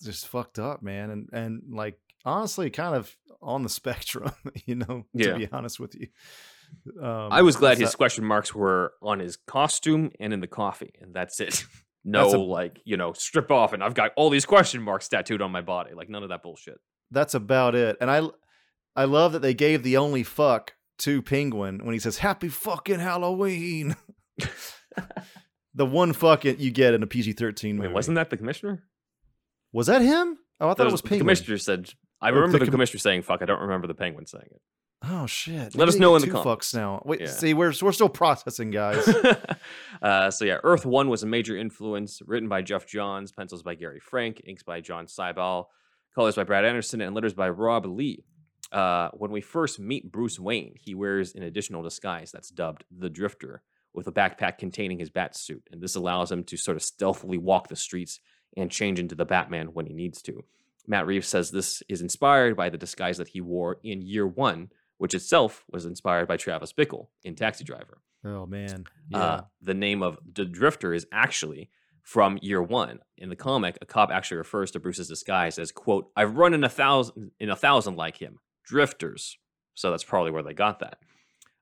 just 0.04 0.26
fucked 0.26 0.58
up, 0.58 0.82
man, 0.82 1.10
and 1.10 1.28
and 1.32 1.62
like 1.70 1.98
honestly, 2.24 2.70
kind 2.70 2.94
of 2.94 3.14
on 3.40 3.62
the 3.62 3.68
spectrum. 3.80 4.30
You 4.66 4.76
know, 4.76 5.04
Yeah. 5.14 5.32
to 5.32 5.38
be 5.38 5.48
honest 5.50 5.80
with 5.80 5.94
you. 5.94 6.08
Um, 7.02 7.32
I 7.32 7.40
was 7.42 7.56
glad 7.56 7.78
his 7.78 7.88
not- 7.90 7.96
question 7.96 8.24
marks 8.24 8.54
were 8.54 8.92
on 9.00 9.20
his 9.20 9.36
costume 9.36 10.10
and 10.20 10.32
in 10.32 10.40
the 10.40 10.46
coffee, 10.46 10.92
and 11.00 11.14
that's 11.14 11.40
it. 11.40 11.64
no, 12.04 12.22
That's 12.24 12.34
a- 12.34 12.38
like, 12.38 12.80
you 12.84 12.96
know, 12.98 13.12
strip 13.14 13.50
off 13.50 13.72
and 13.72 13.82
I've 13.82 13.94
got 13.94 14.12
all 14.16 14.28
these 14.28 14.44
question 14.44 14.82
marks 14.82 15.08
tattooed 15.08 15.40
on 15.40 15.50
my 15.50 15.62
body. 15.62 15.94
Like, 15.94 16.10
none 16.10 16.22
of 16.22 16.28
that 16.28 16.42
bullshit. 16.42 16.78
That's 17.10 17.34
about 17.34 17.74
it. 17.74 17.96
And 18.00 18.10
I 18.10 18.22
I 18.96 19.04
love 19.04 19.32
that 19.32 19.42
they 19.42 19.54
gave 19.54 19.82
the 19.82 19.96
only 19.96 20.22
fuck 20.22 20.74
to 21.00 21.22
Penguin 21.22 21.84
when 21.84 21.92
he 21.94 21.98
says 21.98 22.18
"Happy 22.18 22.48
fucking 22.48 22.98
Halloween." 23.00 23.96
the 25.74 25.86
one 25.86 26.12
fuck 26.12 26.44
it 26.44 26.58
you 26.58 26.70
get 26.70 26.94
in 26.94 27.02
a 27.02 27.06
PG 27.06 27.32
thirteen 27.34 27.76
movie. 27.76 27.88
Wait, 27.88 27.94
wasn't 27.94 28.16
that 28.16 28.30
the 28.30 28.36
commissioner? 28.36 28.84
was 29.72 29.86
that 29.86 30.00
him? 30.02 30.38
Oh, 30.60 30.66
I 30.66 30.70
thought 30.70 30.78
That 30.78 30.86
it 30.88 30.92
was 30.92 31.02
Penguin. 31.02 31.18
the 31.18 31.22
commissioner 31.24 31.58
said, 31.58 31.90
I 32.20 32.30
remember 32.30 32.52
the 32.52 32.58
the, 32.60 32.64
com- 32.66 32.72
commissioner 32.72 32.98
saying 33.00 33.22
fuck. 33.22 33.42
I 33.42 33.44
don't 33.44 33.60
remember 33.60 33.86
the 33.86 33.94
penguin 33.94 34.26
saying 34.26 34.48
it. 34.50 34.60
Oh 35.04 35.26
shit! 35.26 35.56
Let 35.56 35.76
Maybe 35.76 35.88
us 35.90 35.96
know 35.98 36.16
in 36.16 36.22
the 36.22 36.30
comments. 36.30 36.72
fucks 36.72 36.74
now. 36.74 37.00
Wait, 37.04 37.20
Yeah. 37.20 37.26
see, 37.28 37.54
we're 37.54 37.72
we're 37.80 37.92
still 37.92 38.08
processing, 38.08 38.70
guys. 38.72 39.06
uh, 40.02 40.30
so 40.32 40.44
yeah, 40.44 40.56
Earth 40.64 40.84
One 40.84 41.08
was 41.08 41.22
a 41.22 41.26
major 41.26 41.56
influence. 41.56 42.20
Written 42.26 42.48
by 42.48 42.62
Geoff 42.62 42.84
Johns, 42.86 43.30
pencils 43.30 43.62
by 43.62 43.76
Gary 43.76 44.00
Frank, 44.00 44.40
inks 44.44 44.64
by 44.64 44.80
John 44.80 45.06
Seibel, 45.06 45.66
colors 46.18 46.34
by 46.34 46.42
Brad 46.42 46.64
Anderson, 46.64 47.00
and 47.00 47.14
letters 47.14 47.32
by 47.32 47.48
Rob 47.48 47.86
Lee. 47.86 48.24
Uh, 48.72 49.08
when 49.12 49.30
we 49.30 49.40
first 49.40 49.78
meet 49.78 50.10
Bruce 50.10 50.40
Wayne, 50.40 50.74
he 50.76 50.92
wears 50.92 51.32
an 51.36 51.44
additional 51.44 51.80
disguise 51.80 52.32
that's 52.32 52.50
dubbed 52.50 52.82
the 52.90 53.08
Drifter, 53.08 53.62
with 53.94 54.08
a 54.08 54.12
backpack 54.12 54.58
containing 54.58 54.98
his 54.98 55.10
bat 55.10 55.36
suit, 55.36 55.62
and 55.70 55.80
this 55.80 55.94
allows 55.94 56.32
him 56.32 56.42
to 56.42 56.56
sort 56.56 56.76
of 56.76 56.82
stealthily 56.82 57.38
walk 57.38 57.68
the 57.68 57.76
streets 57.76 58.18
and 58.56 58.68
change 58.68 58.98
into 58.98 59.14
the 59.14 59.24
Batman 59.24 59.68
when 59.68 59.86
he 59.86 59.94
needs 59.94 60.20
to. 60.22 60.42
Matt 60.88 61.06
Reeves 61.06 61.28
says 61.28 61.52
this 61.52 61.84
is 61.88 62.02
inspired 62.02 62.56
by 62.56 62.68
the 62.68 62.78
disguise 62.78 63.18
that 63.18 63.28
he 63.28 63.40
wore 63.40 63.78
in 63.84 64.02
Year 64.02 64.26
One, 64.26 64.70
which 64.96 65.14
itself 65.14 65.64
was 65.70 65.86
inspired 65.86 66.26
by 66.26 66.36
Travis 66.36 66.72
Bickle 66.72 67.06
in 67.22 67.36
Taxi 67.36 67.62
Driver. 67.62 68.02
oh 68.24 68.44
man, 68.44 68.86
yeah. 69.08 69.18
Uh, 69.18 69.40
the 69.62 69.74
name 69.74 70.02
of 70.02 70.18
the 70.34 70.44
Drifter 70.44 70.92
is 70.92 71.06
actually 71.12 71.70
from 72.08 72.38
year 72.40 72.62
one. 72.62 73.00
In 73.18 73.28
the 73.28 73.36
comic, 73.36 73.76
a 73.82 73.84
cop 73.84 74.10
actually 74.10 74.38
refers 74.38 74.70
to 74.70 74.80
Bruce's 74.80 75.08
disguise 75.08 75.58
as 75.58 75.70
"quote 75.70 76.10
I've 76.16 76.36
run 76.36 76.54
in 76.54 76.64
a 76.64 76.68
thousand 76.68 77.32
in 77.38 77.50
a 77.50 77.56
thousand 77.56 77.96
like 77.96 78.16
him, 78.16 78.38
drifters." 78.64 79.36
So 79.74 79.90
that's 79.90 80.04
probably 80.04 80.30
where 80.30 80.42
they 80.42 80.54
got 80.54 80.78
that. 80.78 81.00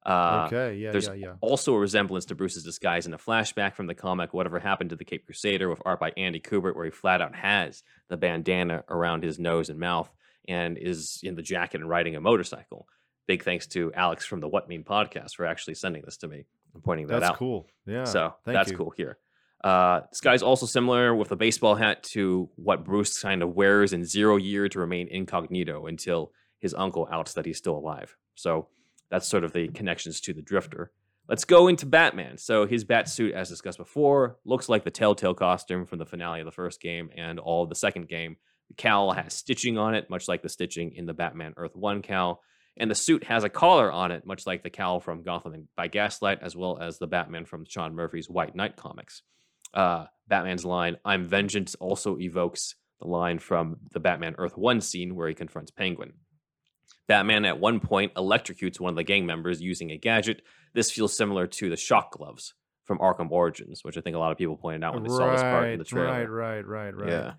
Uh, 0.06 0.44
okay, 0.46 0.76
yeah, 0.76 0.92
there's 0.92 1.08
yeah, 1.08 1.14
yeah. 1.14 1.32
also 1.40 1.74
a 1.74 1.78
resemblance 1.80 2.26
to 2.26 2.36
Bruce's 2.36 2.62
disguise 2.62 3.06
in 3.06 3.12
a 3.12 3.18
flashback 3.18 3.74
from 3.74 3.88
the 3.88 3.94
comic 3.94 4.32
Whatever 4.32 4.60
Happened 4.60 4.90
to 4.90 4.96
the 4.96 5.04
Cape 5.04 5.26
Crusader 5.26 5.68
with 5.68 5.82
art 5.84 5.98
by 5.98 6.12
Andy 6.16 6.38
Kubert, 6.38 6.76
where 6.76 6.84
he 6.84 6.92
flat 6.92 7.20
out 7.20 7.34
has 7.34 7.82
the 8.08 8.16
bandana 8.16 8.84
around 8.88 9.24
his 9.24 9.40
nose 9.40 9.68
and 9.68 9.80
mouth 9.80 10.08
and 10.46 10.78
is 10.78 11.18
in 11.24 11.34
the 11.34 11.42
jacket 11.42 11.80
and 11.80 11.90
riding 11.90 12.14
a 12.14 12.20
motorcycle. 12.20 12.86
Big 13.26 13.42
thanks 13.42 13.66
to 13.66 13.92
Alex 13.94 14.24
from 14.24 14.38
the 14.38 14.46
What 14.46 14.68
Mean 14.68 14.84
podcast 14.84 15.34
for 15.34 15.44
actually 15.44 15.74
sending 15.74 16.02
this 16.04 16.18
to 16.18 16.28
me 16.28 16.46
and 16.72 16.84
pointing 16.84 17.08
that 17.08 17.14
That's 17.14 17.24
out. 17.24 17.28
That's 17.30 17.38
cool. 17.40 17.66
Yeah. 17.84 18.04
So 18.04 18.34
thank 18.44 18.54
that's 18.54 18.70
you. 18.70 18.76
cool 18.76 18.94
here. 18.96 19.18
Uh, 19.66 20.02
this 20.12 20.20
guy's 20.20 20.44
also 20.44 20.64
similar 20.64 21.12
with 21.12 21.32
a 21.32 21.36
baseball 21.36 21.74
hat 21.74 22.04
to 22.04 22.48
what 22.54 22.84
Bruce 22.84 23.18
kind 23.20 23.42
of 23.42 23.56
wears 23.56 23.92
in 23.92 24.04
Zero 24.04 24.36
Year 24.36 24.68
to 24.68 24.78
remain 24.78 25.08
incognito 25.08 25.86
until 25.86 26.30
his 26.60 26.72
uncle 26.72 27.08
outs 27.10 27.32
that 27.32 27.46
he's 27.46 27.58
still 27.58 27.76
alive. 27.76 28.16
So 28.36 28.68
that's 29.10 29.26
sort 29.26 29.42
of 29.42 29.52
the 29.52 29.66
connections 29.66 30.20
to 30.20 30.32
the 30.32 30.40
Drifter. 30.40 30.92
Let's 31.28 31.44
go 31.44 31.66
into 31.66 31.84
Batman. 31.84 32.38
So 32.38 32.64
his 32.64 32.84
bat 32.84 33.08
suit, 33.08 33.34
as 33.34 33.48
discussed 33.48 33.78
before, 33.78 34.38
looks 34.44 34.68
like 34.68 34.84
the 34.84 34.92
Telltale 34.92 35.34
costume 35.34 35.84
from 35.84 35.98
the 35.98 36.06
finale 36.06 36.38
of 36.38 36.46
the 36.46 36.52
first 36.52 36.80
game 36.80 37.10
and 37.16 37.40
all 37.40 37.64
of 37.64 37.68
the 37.68 37.74
second 37.74 38.08
game. 38.08 38.36
The 38.68 38.74
cowl 38.74 39.14
has 39.14 39.34
stitching 39.34 39.78
on 39.78 39.96
it, 39.96 40.08
much 40.08 40.28
like 40.28 40.42
the 40.42 40.48
stitching 40.48 40.92
in 40.94 41.06
the 41.06 41.12
Batman 41.12 41.54
Earth 41.56 41.74
One 41.74 42.02
cowl, 42.02 42.40
and 42.76 42.88
the 42.88 42.94
suit 42.94 43.24
has 43.24 43.42
a 43.42 43.48
collar 43.48 43.90
on 43.90 44.12
it, 44.12 44.24
much 44.24 44.46
like 44.46 44.62
the 44.62 44.70
cowl 44.70 45.00
from 45.00 45.24
Gotham 45.24 45.66
by 45.76 45.88
Gaslight, 45.88 46.38
as 46.40 46.54
well 46.54 46.78
as 46.80 46.98
the 46.98 47.08
Batman 47.08 47.46
from 47.46 47.64
Sean 47.68 47.96
Murphy's 47.96 48.30
White 48.30 48.54
Knight 48.54 48.76
comics. 48.76 49.22
Uh, 49.74 50.06
Batman's 50.28 50.64
line, 50.64 50.96
I'm 51.04 51.26
vengeance, 51.26 51.74
also 51.76 52.18
evokes 52.18 52.74
the 53.00 53.06
line 53.06 53.38
from 53.38 53.76
the 53.92 54.00
Batman 54.00 54.34
Earth 54.38 54.56
1 54.56 54.80
scene 54.80 55.14
where 55.14 55.28
he 55.28 55.34
confronts 55.34 55.70
Penguin. 55.70 56.14
Batman 57.06 57.44
at 57.44 57.60
one 57.60 57.80
point 57.80 58.14
electrocutes 58.14 58.80
one 58.80 58.90
of 58.90 58.96
the 58.96 59.04
gang 59.04 59.26
members 59.26 59.60
using 59.60 59.90
a 59.90 59.96
gadget. 59.96 60.42
This 60.74 60.90
feels 60.90 61.16
similar 61.16 61.46
to 61.46 61.70
the 61.70 61.76
shock 61.76 62.12
gloves 62.12 62.54
from 62.84 62.98
Arkham 62.98 63.30
Origins, 63.30 63.80
which 63.82 63.96
I 63.96 64.00
think 64.00 64.16
a 64.16 64.18
lot 64.18 64.32
of 64.32 64.38
people 64.38 64.56
pointed 64.56 64.84
out 64.84 64.94
when 64.94 65.02
they 65.04 65.08
saw 65.08 65.30
this 65.30 65.42
part 65.42 65.70
in 65.70 65.78
the 65.78 65.84
trailer. 65.84 66.08
Right, 66.08 66.28
right, 66.28 66.66
right, 66.66 66.96
right. 66.96 67.10
Yeah. 67.10 67.32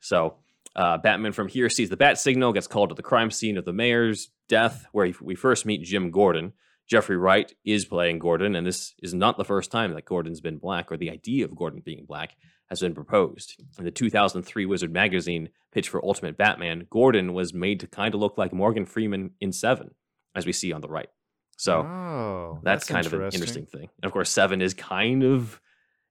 So 0.00 0.36
uh, 0.76 0.98
Batman 0.98 1.32
from 1.32 1.48
here 1.48 1.68
sees 1.68 1.90
the 1.90 1.96
bat 1.96 2.18
signal, 2.18 2.52
gets 2.52 2.66
called 2.66 2.90
to 2.90 2.94
the 2.94 3.02
crime 3.02 3.30
scene 3.30 3.56
of 3.56 3.64
the 3.64 3.72
mayor's 3.72 4.30
death, 4.48 4.86
where 4.92 5.06
he, 5.06 5.14
we 5.22 5.34
first 5.34 5.64
meet 5.66 5.82
Jim 5.82 6.10
Gordon. 6.10 6.52
Jeffrey 6.88 7.16
Wright 7.16 7.52
is 7.64 7.84
playing 7.84 8.18
Gordon, 8.18 8.54
and 8.54 8.66
this 8.66 8.94
is 9.02 9.14
not 9.14 9.36
the 9.36 9.44
first 9.44 9.70
time 9.70 9.94
that 9.94 10.04
Gordon's 10.04 10.40
been 10.40 10.58
black, 10.58 10.92
or 10.92 10.96
the 10.96 11.10
idea 11.10 11.44
of 11.44 11.56
Gordon 11.56 11.82
being 11.84 12.04
black 12.06 12.36
has 12.68 12.80
been 12.80 12.94
proposed. 12.94 13.54
In 13.78 13.84
the 13.84 13.90
2003 13.90 14.66
Wizard 14.66 14.92
magazine 14.92 15.50
pitch 15.72 15.88
for 15.88 16.04
Ultimate 16.04 16.36
Batman, 16.36 16.86
Gordon 16.90 17.32
was 17.32 17.54
made 17.54 17.80
to 17.80 17.86
kind 17.86 18.14
of 18.14 18.20
look 18.20 18.36
like 18.36 18.52
Morgan 18.52 18.86
Freeman 18.86 19.30
in 19.40 19.52
Seven, 19.52 19.94
as 20.34 20.46
we 20.46 20.52
see 20.52 20.72
on 20.72 20.80
the 20.80 20.88
right. 20.88 21.08
So 21.56 21.80
oh, 21.80 22.58
that's, 22.62 22.86
kind 22.86 23.06
of 23.06 23.14
an 23.14 23.22
interesting 23.22 23.66
thing. 23.66 23.88
And 24.02 24.04
of 24.04 24.12
course, 24.12 24.30
Seven 24.30 24.60
is 24.60 24.74
kind 24.74 25.22
of 25.22 25.60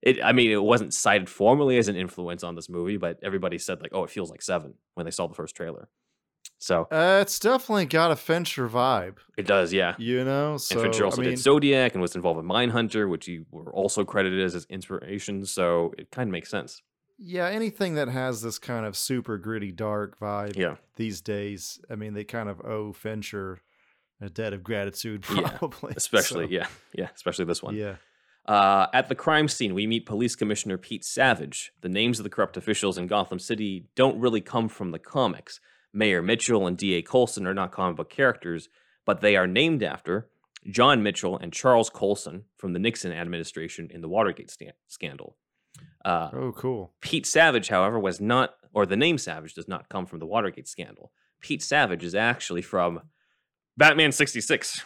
it. 0.02 0.22
I 0.24 0.32
mean, 0.32 0.50
it 0.50 0.62
wasn't 0.62 0.94
cited 0.94 1.28
formally 1.28 1.76
as 1.78 1.88
an 1.88 1.96
influence 1.96 2.42
on 2.42 2.54
this 2.54 2.68
movie, 2.68 2.96
but 2.96 3.18
everybody 3.22 3.58
said 3.58 3.82
like, 3.82 3.92
"Oh, 3.92 4.04
it 4.04 4.10
feels 4.10 4.30
like 4.30 4.42
Seven 4.42 4.74
when 4.94 5.04
they 5.04 5.10
saw 5.10 5.26
the 5.26 5.34
first 5.34 5.54
trailer." 5.54 5.88
So 6.64 6.88
Uh, 6.90 7.18
it's 7.20 7.38
definitely 7.38 7.84
got 7.86 8.10
a 8.10 8.16
Fincher 8.16 8.68
vibe, 8.68 9.16
it 9.36 9.46
does, 9.46 9.72
yeah. 9.72 9.94
you 9.98 10.24
know. 10.24 10.56
So 10.56 10.76
and 10.76 10.82
Fincher 10.84 11.04
also 11.04 11.20
I 11.20 11.24
mean, 11.24 11.30
did 11.34 11.38
Zodiac 11.38 11.92
and 11.92 12.00
was 12.00 12.14
involved 12.16 12.38
with 12.38 12.46
Mindhunter, 12.46 13.08
which 13.08 13.26
he 13.26 13.40
were 13.50 13.70
also 13.72 14.04
credited 14.04 14.40
as 14.40 14.54
his 14.54 14.64
inspiration. 14.70 15.44
So 15.44 15.92
it 15.98 16.10
kind 16.10 16.28
of 16.28 16.32
makes 16.32 16.50
sense. 16.50 16.80
yeah, 17.18 17.48
anything 17.48 17.94
that 17.96 18.08
has 18.08 18.40
this 18.42 18.58
kind 18.58 18.86
of 18.86 18.96
super 18.96 19.36
gritty, 19.38 19.72
dark 19.72 20.18
vibe 20.18 20.56
Yeah. 20.56 20.76
these 20.96 21.20
days. 21.20 21.80
I 21.90 21.94
mean, 21.96 22.14
they 22.14 22.24
kind 22.24 22.48
of 22.48 22.60
owe 22.64 22.92
Fincher 22.92 23.60
a 24.20 24.30
debt 24.30 24.52
of 24.54 24.62
gratitude, 24.64 25.24
Yeah, 25.34 25.50
probably. 25.58 25.92
Especially, 25.96 26.46
So, 26.46 26.50
yeah, 26.50 26.66
yeah, 26.94 27.08
especially 27.14 27.44
this 27.44 27.62
one. 27.62 27.76
yeah. 27.76 27.96
Uh, 28.46 28.86
at 28.92 29.08
the 29.08 29.14
crime 29.14 29.48
scene, 29.48 29.74
we 29.74 29.86
meet 29.86 30.06
Police 30.06 30.34
Commissioner 30.36 30.76
Pete 30.78 31.04
Savage. 31.04 31.72
The 31.82 31.88
names 31.88 32.18
of 32.18 32.24
the 32.24 32.30
corrupt 32.30 32.56
officials 32.56 32.96
in 32.98 33.06
Gotham 33.06 33.38
City 33.38 33.86
don't 33.96 34.18
really 34.18 34.40
come 34.40 34.68
from 34.68 34.90
the 34.90 34.98
comics. 34.98 35.60
Mayor 35.94 36.20
Mitchell 36.20 36.66
and 36.66 36.76
D.A. 36.76 37.00
Colson 37.02 37.46
are 37.46 37.54
not 37.54 37.72
comic 37.72 37.96
book 37.96 38.10
characters, 38.10 38.68
but 39.06 39.20
they 39.20 39.36
are 39.36 39.46
named 39.46 39.82
after 39.82 40.28
John 40.68 41.02
Mitchell 41.02 41.38
and 41.38 41.52
Charles 41.52 41.88
Colson 41.88 42.44
from 42.58 42.72
the 42.72 42.78
Nixon 42.78 43.12
administration 43.12 43.88
in 43.90 44.00
the 44.00 44.08
Watergate 44.08 44.50
sta- 44.50 44.72
scandal. 44.88 45.36
Uh, 46.04 46.30
Oh, 46.32 46.52
cool. 46.52 46.92
Pete 47.00 47.26
Savage, 47.26 47.68
however, 47.68 47.98
was 47.98 48.20
not, 48.20 48.54
or 48.72 48.84
the 48.86 48.96
name 48.96 49.18
Savage 49.18 49.54
does 49.54 49.68
not 49.68 49.88
come 49.88 50.04
from 50.06 50.18
the 50.18 50.26
Watergate 50.26 50.66
scandal. 50.68 51.12
Pete 51.40 51.62
Savage 51.62 52.02
is 52.02 52.14
actually 52.14 52.62
from 52.62 53.00
Batman 53.76 54.10
66. 54.12 54.82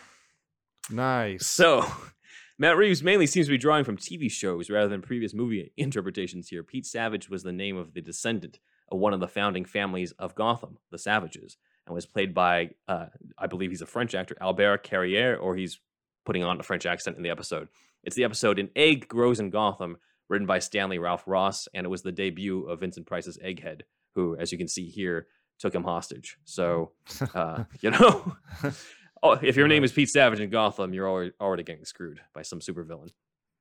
Nice. 0.90 1.46
So, 1.46 1.84
Matt 2.58 2.76
Reeves 2.76 3.02
mainly 3.02 3.26
seems 3.26 3.46
to 3.46 3.50
be 3.52 3.58
drawing 3.58 3.84
from 3.84 3.96
TV 3.96 4.30
shows 4.30 4.68
rather 4.70 4.88
than 4.88 5.00
previous 5.02 5.32
movie 5.32 5.72
interpretations 5.76 6.48
here. 6.48 6.62
Pete 6.64 6.86
Savage 6.86 7.28
was 7.30 7.42
the 7.44 7.52
name 7.52 7.76
of 7.76 7.94
the 7.94 8.00
descendant 8.00 8.58
one 8.90 9.12
of 9.12 9.20
the 9.20 9.29
founding 9.29 9.64
families 9.64 10.12
of 10.12 10.35
Gotham, 10.35 10.79
the 10.90 10.98
Savages, 10.98 11.57
and 11.87 11.94
was 11.94 12.07
played 12.07 12.35
by, 12.35 12.70
uh, 12.87 13.07
I 13.38 13.46
believe 13.46 13.70
he's 13.70 13.83
a 13.83 13.87
French 13.87 14.14
actor, 14.14 14.37
Albert 14.40 14.83
Carrier, 14.83 15.37
or 15.37 15.57
he's 15.57 15.81
putting 16.24 16.44
on 16.44 16.61
a 16.61 16.62
French 16.62 16.87
accent 16.87 17.16
in 17.16 17.22
the 17.22 17.31
episode. 17.31 17.68
It's 18.05 18.16
the 18.16 18.24
episode 18.24 18.59
An 18.59 18.70
Egg 18.77 19.09
Grows 19.09 19.40
in 19.40 19.51
Gotham, 19.51 19.96
written 20.29 20.46
by 20.46 20.59
Stanley 20.59 20.98
Ralph 20.98 21.24
Ross, 21.27 21.68
and 21.74 21.85
it 21.85 21.88
was 21.88 22.03
the 22.03 22.12
debut 22.12 22.64
of 22.64 22.81
Vincent 22.81 23.07
Price's 23.07 23.38
Egghead, 23.38 23.83
who, 24.14 24.37
as 24.37 24.53
you 24.53 24.59
can 24.59 24.68
see 24.68 24.88
here, 24.88 25.27
took 25.59 25.74
him 25.74 25.85
hostage. 25.85 26.38
So, 26.44 26.92
uh, 27.35 27.64
you 27.81 27.90
know, 27.90 28.37
oh, 29.22 29.33
if 29.42 29.57
your 29.57 29.68
name 29.68 29.85
is 29.85 29.92
Pete 29.92 30.11
Savage 30.11 30.40
in 30.40 30.51
Gotham, 30.51 30.92
you're 30.92 31.09
already, 31.09 31.33
already 31.40 31.62
getting 31.62 31.85
screwed 31.85 32.20
by 32.35 32.42
some 32.42 32.61
supervillain. 32.61 33.11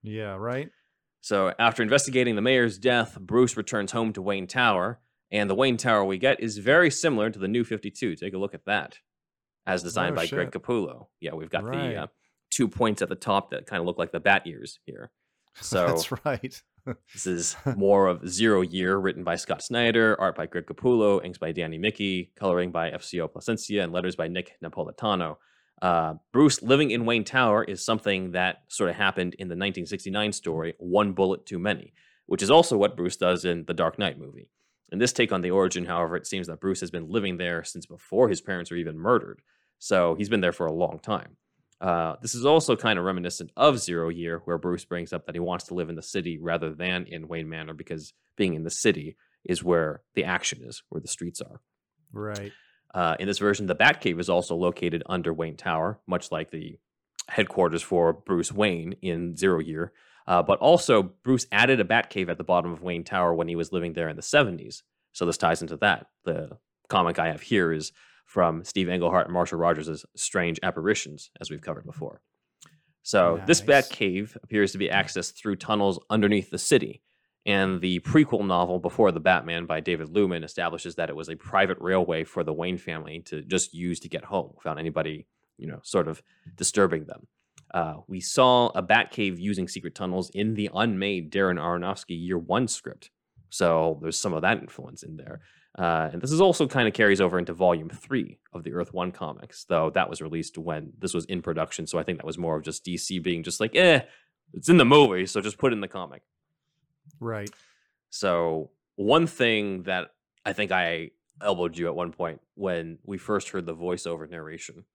yeah, 0.03 0.35
right? 0.35 0.69
So, 1.21 1.53
after 1.57 1.81
investigating 1.81 2.35
the 2.35 2.41
mayor's 2.41 2.77
death, 2.77 3.17
Bruce 3.19 3.57
returns 3.57 3.91
home 3.91 4.13
to 4.13 4.21
Wayne 4.21 4.47
Tower, 4.47 4.99
and 5.31 5.49
the 5.49 5.55
Wayne 5.55 5.77
Tower 5.77 6.03
we 6.05 6.17
get 6.17 6.39
is 6.39 6.57
very 6.57 6.89
similar 6.91 7.29
to 7.29 7.39
the 7.39 7.47
new 7.47 7.63
52. 7.63 8.15
Take 8.15 8.33
a 8.33 8.37
look 8.37 8.53
at 8.53 8.65
that, 8.65 8.97
as 9.65 9.83
designed 9.83 10.13
Oh, 10.13 10.15
by 10.15 10.27
Greg. 10.27 10.51
Capullo. 10.51 11.07
Yeah, 11.19 11.33
we've 11.33 11.49
got 11.49 11.63
Right. 11.63 11.89
the 11.89 11.95
uh, 12.03 12.07
two 12.49 12.67
points 12.67 13.01
at 13.01 13.09
the 13.09 13.15
top 13.15 13.51
that 13.51 13.65
kind 13.65 13.79
of 13.81 13.85
look 13.85 13.97
like 13.97 14.11
the 14.11 14.19
bat 14.19 14.43
ears 14.45 14.79
here. 14.85 15.11
So, 15.59 15.87
That's 15.87 16.11
right. 16.23 16.61
this 17.13 17.25
is 17.25 17.55
more 17.75 18.05
of 18.05 18.29
Zero 18.29 18.61
Year, 18.61 18.95
written 18.95 19.23
by 19.23 19.35
Scott 19.37 19.63
Snyder, 19.63 20.15
art 20.21 20.35
by 20.35 20.45
Greg 20.45 20.67
Capullo, 20.67 21.19
inks 21.25 21.39
by 21.39 21.51
Danny 21.51 21.79
Miki, 21.79 22.31
coloring 22.39 22.71
by 22.71 22.91
FCO 22.91 23.27
Plascencia, 23.27 23.83
and 23.83 23.91
letters 23.91 24.15
by 24.15 24.27
Nick 24.27 24.51
Napolitano. 24.63 25.37
Uh, 25.81 26.13
Bruce 26.31 26.61
living 26.61 26.91
in 26.91 27.05
Wayne 27.05 27.23
Tower 27.23 27.63
is 27.63 27.83
something 27.83 28.33
that 28.33 28.57
sort 28.67 28.91
of 28.91 28.95
happened 28.97 29.33
in 29.39 29.47
the 29.47 29.53
1969 29.53 30.31
story, 30.31 30.75
One 30.77 31.13
Bullet 31.13 31.47
Too 31.47 31.57
Many, 31.57 31.93
which 32.27 32.43
is 32.43 32.51
also 32.51 32.77
what 32.77 32.95
Bruce 32.95 33.17
does 33.17 33.43
in 33.43 33.65
the 33.65 33.73
Dark 33.73 33.97
Knight 33.97 34.19
movie. 34.19 34.47
In 34.91 34.99
this 34.99 35.13
take 35.13 35.31
on 35.31 35.41
the 35.41 35.51
origin, 35.51 35.85
however, 35.85 36.15
it 36.15 36.27
seems 36.27 36.47
that 36.47 36.61
Bruce 36.61 36.79
has 36.79 36.91
been 36.91 37.09
living 37.09 37.37
there 37.37 37.63
since 37.63 37.85
before 37.85 38.29
his 38.29 38.41
parents 38.41 38.71
were 38.71 38.77
even 38.77 38.97
murdered. 38.97 39.41
So 39.79 40.15
he's 40.15 40.29
been 40.29 40.41
there 40.41 40.53
for 40.53 40.65
a 40.65 40.73
long 40.73 40.99
time. 40.99 41.37
Uh, 41.79 42.15
this 42.21 42.33
is 42.33 42.45
also 42.45 42.75
kind 42.75 42.97
of 42.97 43.05
reminiscent 43.05 43.51
of 43.55 43.79
Zero 43.79 44.09
Year, 44.09 44.41
where 44.45 44.57
Bruce 44.57 44.85
brings 44.85 45.13
up 45.13 45.25
that 45.25 45.35
he 45.35 45.39
wants 45.39 45.65
to 45.65 45.75
live 45.75 45.89
in 45.89 45.95
the 45.95 46.01
city 46.01 46.39
rather 46.39 46.73
than 46.73 47.05
in 47.05 47.27
Wayne 47.27 47.49
Manor 47.49 47.73
because 47.73 48.13
being 48.35 48.55
in 48.55 48.63
the 48.63 48.69
city 48.71 49.15
is 49.43 49.63
where 49.63 50.01
the 50.15 50.23
action 50.23 50.61
is, 50.63 50.81
where 50.89 51.01
the 51.01 51.07
streets 51.07 51.41
are. 51.41 51.61
Right. 52.11 52.51
Uh, 52.93 53.15
in 53.19 53.27
this 53.27 53.37
version, 53.37 53.67
the 53.67 53.75
Batcave 53.75 54.19
is 54.19 54.29
also 54.29 54.55
located 54.55 55.03
under 55.05 55.31
Wayne 55.33 55.57
Tower, 55.57 55.99
much 56.07 56.31
like 56.31 56.49
the 56.49 56.79
headquarters 57.27 57.83
for 57.83 58.13
Bruce 58.13 58.51
Wayne 58.51 58.95
in 59.01 59.35
Zero 59.35 59.59
Year. 59.59 59.91
Uh, 60.27 60.43
but 60.43 60.59
also, 60.59 61.03
Bruce 61.23 61.47
added 61.51 61.79
a 61.79 61.85
Batcave 61.85 62.29
at 62.29 62.37
the 62.37 62.43
bottom 62.43 62.73
of 62.73 62.81
Wayne 62.81 63.03
Tower 63.03 63.33
when 63.33 63.47
he 63.47 63.55
was 63.55 63.71
living 63.71 63.93
there 63.93 64.09
in 64.09 64.17
the 64.17 64.21
70s. 64.21 64.83
So 65.13 65.25
this 65.25 65.37
ties 65.37 65.61
into 65.61 65.77
that. 65.77 66.07
The 66.25 66.57
comic 66.89 67.17
I 67.17 67.27
have 67.27 67.41
here 67.41 67.71
is 67.71 67.93
from 68.25 68.63
Steve 68.65 68.89
Englehart 68.89 69.27
and 69.27 69.33
Marshall 69.33 69.57
Rogers' 69.59 70.05
Strange 70.15 70.59
Apparitions, 70.61 71.31
as 71.39 71.49
we've 71.49 71.61
covered 71.61 71.85
before. 71.85 72.21
So 73.03 73.41
this 73.47 73.65
Nice. 73.65 73.87
Batcave 73.89 74.35
appears 74.43 74.73
to 74.73 74.77
be 74.77 74.89
accessed 74.89 75.35
through 75.35 75.55
tunnels 75.55 75.97
underneath 76.09 76.49
the 76.49 76.57
city. 76.57 77.01
And 77.45 77.79
the 77.79 78.01
prequel 78.01 78.45
novel 78.45 78.79
Before 78.79 79.13
the 79.13 79.21
Batman 79.21 79.65
by 79.65 79.79
David 79.79 80.09
Lewman 80.09 80.43
establishes 80.43 80.95
that 80.95 81.09
it 81.09 81.15
was 81.15 81.29
a 81.29 81.37
private 81.37 81.77
railway 81.79 82.25
for 82.25 82.43
the 82.43 82.51
Wayne 82.51 82.77
family 82.77 83.21
to 83.27 83.41
just 83.41 83.73
use 83.73 84.01
to 84.01 84.09
get 84.09 84.25
home 84.25 84.51
without 84.57 84.77
anybody, 84.77 85.25
you 85.57 85.67
know, 85.67 85.79
sort 85.83 86.09
of 86.09 86.21
disturbing 86.57 87.05
them. 87.05 87.27
Uh, 87.73 87.95
we 88.07 88.19
saw 88.19 88.67
a 88.69 88.81
Batcave 88.81 89.39
using 89.39 89.67
secret 89.67 89.95
tunnels 89.95 90.29
in 90.33 90.55
the 90.55 90.69
unmade 90.73 91.31
Darren 91.31 91.59
Aronofsky 91.59 92.19
Year 92.19 92.37
One 92.37 92.67
script. 92.67 93.09
So 93.49 93.99
there's 94.01 94.19
some 94.19 94.33
of 94.33 94.41
that 94.41 94.59
influence 94.59 95.03
in 95.03 95.17
there. 95.17 95.41
Uh, 95.77 96.09
and 96.11 96.21
this 96.21 96.31
is 96.31 96.41
also 96.41 96.67
kind 96.67 96.87
of 96.87 96.93
carries 96.93 97.21
over 97.21 97.37
into 97.37 97.53
volume 97.53 97.89
three 97.89 98.39
of 98.51 98.63
the 98.63 98.73
Earth 98.73 98.93
One 98.93 99.11
comics, 99.11 99.65
though 99.65 99.91
that 99.91 100.09
was 100.09 100.21
released 100.21 100.57
when 100.57 100.93
this 100.97 101.13
was 101.13 101.25
in 101.25 101.41
production. 101.41 101.85
So 101.85 101.99
I 101.99 102.03
think 102.03 102.17
that 102.17 102.25
was 102.25 102.37
more 102.37 102.57
of 102.57 102.63
just 102.63 102.83
DC 102.83 103.21
being 103.21 103.43
just 103.43 103.59
like, 103.59 103.75
eh, 103.75 104.01
it's 104.53 104.69
in 104.69 104.77
the 104.77 104.85
movie, 104.85 105.25
so 105.25 105.39
just 105.39 105.57
put 105.57 105.71
it 105.71 105.75
in 105.75 105.81
the 105.81 105.87
comic. 105.87 106.23
Right. 107.19 107.49
So 108.09 108.71
one 108.95 109.27
thing 109.27 109.83
that 109.83 110.11
I 110.45 110.53
think 110.53 110.71
I 110.71 111.11
elbowed 111.41 111.77
you 111.77 111.87
at 111.87 111.95
one 111.95 112.11
point 112.11 112.41
when 112.55 112.97
we 113.03 113.17
first 113.17 113.49
heard 113.49 113.65
the 113.65 113.75
voiceover 113.75 114.29
narration 114.29 114.85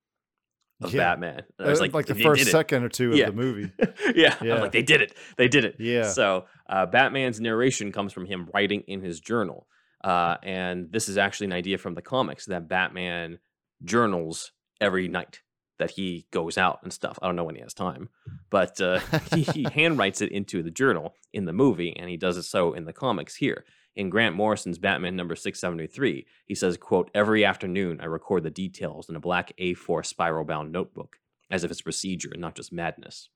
of 0.84 0.92
Yeah. 0.92 1.00
Batman. 1.14 1.42
And 1.58 1.66
I 1.66 1.70
was 1.70 1.78
Uh, 1.80 1.82
like, 1.84 1.94
like 1.94 2.06
the 2.06 2.14
first 2.14 2.50
second 2.50 2.84
or 2.84 2.88
two 2.88 3.16
Yeah. 3.16 3.28
of 3.28 3.36
the 3.36 3.42
movie. 3.42 3.72
yeah, 4.14 4.36
Yeah. 4.42 4.60
like, 4.60 4.72
they 4.72 4.82
did 4.82 5.00
it. 5.02 5.14
They 5.36 5.48
did 5.48 5.64
it. 5.64 5.76
Yeah. 5.78 6.08
So 6.10 6.46
uh, 6.68 6.86
Batman's 6.86 7.40
narration 7.40 7.92
comes 7.92 8.12
from 8.12 8.26
him 8.26 8.48
writing 8.54 8.82
in 8.86 9.00
his 9.02 9.20
journal. 9.20 9.66
Uh, 10.02 10.36
and 10.42 10.90
this 10.90 11.08
is 11.08 11.16
actually 11.16 11.46
an 11.46 11.52
idea 11.52 11.78
from 11.78 11.94
the 11.94 12.02
comics 12.02 12.46
that 12.46 12.68
Batman 12.68 13.38
journals 13.84 14.52
every 14.80 15.08
night 15.08 15.40
that 15.78 15.92
he 15.92 16.26
goes 16.30 16.58
out 16.58 16.80
and 16.82 16.92
stuff. 16.92 17.18
I 17.22 17.26
don't 17.26 17.36
know 17.36 17.44
when 17.44 17.54
he 17.56 17.60
has 17.62 17.74
time, 17.74 18.08
but 18.50 18.80
uh, 18.80 19.00
he, 19.34 19.42
he 19.42 19.64
handwrites 19.64 20.20
it 20.22 20.30
into 20.30 20.62
the 20.62 20.70
journal 20.70 21.14
in 21.32 21.44
the 21.44 21.52
movie, 21.52 21.96
and 21.96 22.08
he 22.08 22.16
does 22.16 22.36
it 22.36 22.42
so 22.44 22.72
in 22.72 22.84
the 22.84 22.92
comics 22.92 23.36
here. 23.36 23.64
In 23.94 24.08
Grant 24.08 24.34
Morrison's 24.34 24.78
Batman 24.78 25.16
number 25.16 25.36
673, 25.36 26.26
he 26.46 26.54
says, 26.54 26.76
quote, 26.78 27.10
Every 27.14 27.44
afternoon 27.44 28.00
I 28.00 28.06
record 28.06 28.42
the 28.42 28.50
details 28.50 29.08
in 29.08 29.16
a 29.16 29.20
black 29.20 29.52
A4 29.60 30.04
spiral 30.04 30.44
bound 30.44 30.72
notebook, 30.72 31.16
as 31.50 31.62
if 31.62 31.70
it's 31.70 31.82
procedure 31.82 32.30
and 32.32 32.40
not 32.40 32.54
just 32.54 32.72
madness. 32.72 33.28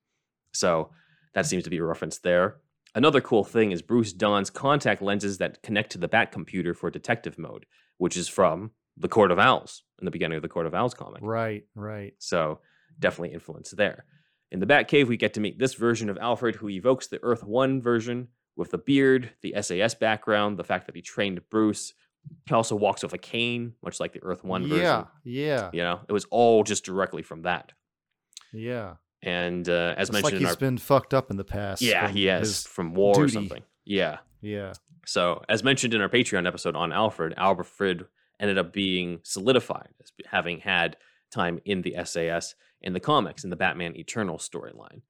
So 0.53 0.91
that 1.35 1.47
seems 1.47 1.65
to 1.65 1.71
be 1.71 1.77
a 1.77 1.85
reference 1.85 2.19
there. 2.19 2.57
Another 2.95 3.21
cool 3.21 3.45
thing 3.45 3.73
is 3.73 3.83
Bruce 3.83 4.15
dons 4.15 4.49
contact 4.49 5.03
lenses 5.03 5.37
that 5.37 5.63
connect 5.63 5.93
to 5.93 5.99
the 5.99 6.09
Bat 6.09 6.33
computer 6.33 6.73
for 6.73 6.91
detective 6.91 7.39
mode, 7.39 7.67
which 7.99 8.17
is 8.17 8.27
from 8.27 8.71
the 8.97 9.09
Court 9.09 9.31
of 9.31 9.39
Owls 9.39 9.83
in 10.01 10.07
the 10.07 10.11
beginning 10.11 10.37
of 10.37 10.43
the 10.43 10.49
Court 10.49 10.65
of 10.65 10.75
Owls 10.75 10.95
comic. 10.95 11.21
Right. 11.23 11.65
Right. 11.75 12.15
So 12.19 12.61
definitely 12.99 13.35
influence 13.35 13.73
there. 13.73 14.07
In 14.51 14.61
the 14.61 14.67
Batcave, 14.67 15.09
we 15.09 15.19
get 15.19 15.35
to 15.35 15.41
meet 15.41 15.59
this 15.59 15.75
version 15.75 16.09
of 16.09 16.17
Alfred 16.17 16.57
who 16.57 16.71
evokes 16.71 17.09
the 17.09 17.23
Earth 17.23 17.45
1 17.45 17.83
version 17.83 18.29
with 18.57 18.71
the 18.71 18.79
beard, 18.79 19.31
the 19.43 19.55
SAS 19.61 19.95
background, 19.95 20.59
the 20.59 20.65
fact 20.65 20.87
that 20.87 20.97
he 20.97 21.03
trained 21.03 21.41
Bruce. 21.51 21.95
He 22.47 22.55
also 22.55 22.75
walks 22.75 23.03
with 23.03 23.13
a 23.13 23.19
cane, 23.19 23.75
much 23.85 24.01
like 24.01 24.13
the 24.13 24.23
Earth 24.23 24.43
1 24.43 24.63
yeah. 24.63 24.69
version. 24.69 24.85
Yeah. 24.85 25.05
Yeah. 25.25 25.71
You 25.73 25.83
know, 25.83 26.01
it 26.09 26.13
was 26.13 26.25
all 26.31 26.65
just 26.65 26.85
directly 26.85 27.23
from 27.23 27.43
that. 27.43 27.73
Yeah. 28.53 28.95
And 29.23 29.69
uh, 29.69 29.95
as 29.97 30.09
It's 30.09 30.13
mentioned 30.13 30.35
like 30.35 30.41
he's 30.41 30.51
our 30.51 30.57
been 30.57 30.79
fucked 30.79 31.15
up 31.15 31.31
in 31.31 31.37
the 31.37 31.45
past. 31.45 31.83
yeah, 31.83 32.09
he 32.09 32.27
has 32.27 32.65
from 32.65 32.95
war 32.95 33.15
or 33.17 33.29
something. 33.29 33.63
Yeah. 33.85 34.19
Yeah. 34.41 34.73
So, 35.07 35.43
as 35.49 35.63
mentioned 35.63 35.95
in 35.95 36.01
our 36.01 36.09
Patreon 36.09 36.47
episode 36.47 36.75
on 36.75 36.93
Alfred, 36.93 37.35
Alfred 37.37 38.07
ended 38.41 38.59
up 38.59 38.73
being 38.73 39.21
solidified 39.23 39.91
as 40.03 40.13
having 40.27 40.61
had 40.61 40.97
time 41.31 41.61
in 41.65 41.83
the 41.83 41.97
SAS 42.05 42.55
in 42.83 42.93
the 42.93 43.01
comics 43.01 43.45
in 43.45 43.51
the 43.51 43.57
Batman 43.57 43.97
Eternal 43.97 44.39
storyline. 44.39 45.03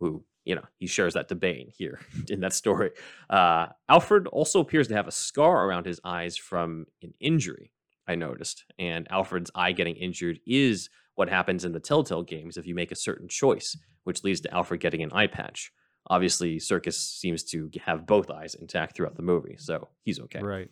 Who, 0.00 0.24
you 0.44 0.54
know, 0.54 0.64
he 0.76 0.86
shares 0.86 1.14
that 1.14 1.28
to 1.28 1.34
Bane 1.34 1.70
here 1.76 2.00
in 2.28 2.40
that 2.40 2.52
story. 2.52 2.90
Uh, 3.30 3.66
Alfred 3.88 4.26
also 4.28 4.60
appears 4.60 4.88
to 4.88 4.94
have 4.94 5.08
a 5.08 5.12
scar 5.12 5.66
around 5.66 5.86
his 5.86 6.00
eyes 6.04 6.36
from 6.36 6.86
an 7.02 7.14
injury, 7.20 7.72
I 8.06 8.14
noticed. 8.14 8.64
And 8.78 9.06
Alfred's 9.10 9.50
eye 9.54 9.72
getting 9.72 9.96
injured 9.96 10.40
is 10.46 10.90
what 11.14 11.28
happens 11.28 11.64
in 11.64 11.72
the 11.72 11.80
Telltale 11.80 12.22
games 12.22 12.56
if 12.56 12.66
you 12.66 12.74
make 12.74 12.92
a 12.92 12.96
certain 12.96 13.28
choice, 13.28 13.76
which 14.04 14.24
leads 14.24 14.40
to 14.42 14.54
Alfred 14.54 14.80
getting 14.80 15.02
an 15.02 15.12
eye 15.12 15.28
patch. 15.28 15.72
Obviously, 16.08 16.58
Serkis 16.58 16.94
seems 16.94 17.42
to 17.44 17.70
have 17.84 18.06
both 18.06 18.30
eyes 18.30 18.54
intact 18.54 18.94
throughout 18.94 19.16
the 19.16 19.22
movie, 19.22 19.56
so 19.58 19.88
he's 20.02 20.20
okay. 20.20 20.40
Right. 20.42 20.68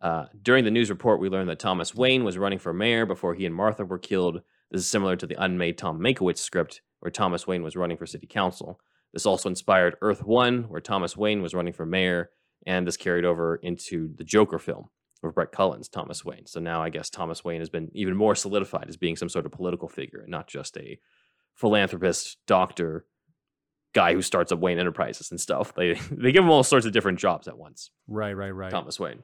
Uh, 0.00 0.26
during 0.40 0.64
the 0.64 0.70
news 0.70 0.88
report, 0.88 1.20
we 1.20 1.28
learned 1.28 1.48
that 1.48 1.58
Thomas 1.58 1.94
Wayne 1.94 2.24
was 2.24 2.38
running 2.38 2.58
for 2.58 2.72
mayor 2.72 3.04
before 3.04 3.34
he 3.34 3.44
and 3.44 3.54
Martha 3.54 3.84
were 3.84 3.98
killed. 3.98 4.40
This 4.70 4.80
is 4.80 4.88
similar 4.88 5.14
to 5.16 5.26
the 5.26 5.40
unmade 5.42 5.76
Tom 5.76 6.00
Mankiewicz 6.00 6.38
script, 6.38 6.80
where 7.00 7.10
Thomas 7.10 7.46
Wayne 7.46 7.62
was 7.62 7.76
running 7.76 7.98
for 7.98 8.06
city 8.06 8.26
council. 8.26 8.80
This 9.12 9.26
also 9.26 9.48
inspired 9.48 9.96
Earth 10.00 10.24
One, 10.24 10.64
where 10.64 10.80
Thomas 10.80 11.16
Wayne 11.16 11.42
was 11.42 11.54
running 11.54 11.72
for 11.72 11.84
mayor, 11.84 12.30
and 12.66 12.86
this 12.86 12.96
carried 12.96 13.24
over 13.24 13.56
into 13.56 14.14
the 14.16 14.24
Joker 14.24 14.58
film 14.58 14.88
with 15.22 15.34
Brett 15.34 15.52
Cullen's 15.52 15.88
Thomas 15.88 16.24
Wayne. 16.24 16.46
So 16.46 16.60
now 16.60 16.82
I 16.82 16.88
guess 16.88 17.10
Thomas 17.10 17.44
Wayne 17.44 17.60
has 17.60 17.70
been 17.70 17.90
even 17.94 18.16
more 18.16 18.34
solidified 18.34 18.88
as 18.88 18.96
being 18.96 19.16
some 19.16 19.28
sort 19.28 19.46
of 19.46 19.52
political 19.52 19.88
figure, 19.88 20.20
and 20.20 20.30
not 20.30 20.48
just 20.48 20.76
a 20.76 20.98
philanthropist, 21.54 22.38
doctor, 22.46 23.06
guy 23.92 24.14
who 24.14 24.22
starts 24.22 24.52
up 24.52 24.58
Wayne 24.58 24.78
Enterprises 24.78 25.30
and 25.30 25.40
stuff. 25.40 25.74
They 25.74 25.94
they 26.10 26.32
give 26.32 26.44
him 26.44 26.50
all 26.50 26.62
sorts 26.62 26.86
of 26.86 26.92
different 26.92 27.18
jobs 27.18 27.48
at 27.48 27.58
once. 27.58 27.90
Right, 28.06 28.32
right, 28.32 28.50
right. 28.50 28.70
Thomas 28.70 28.98
Wayne. 28.98 29.22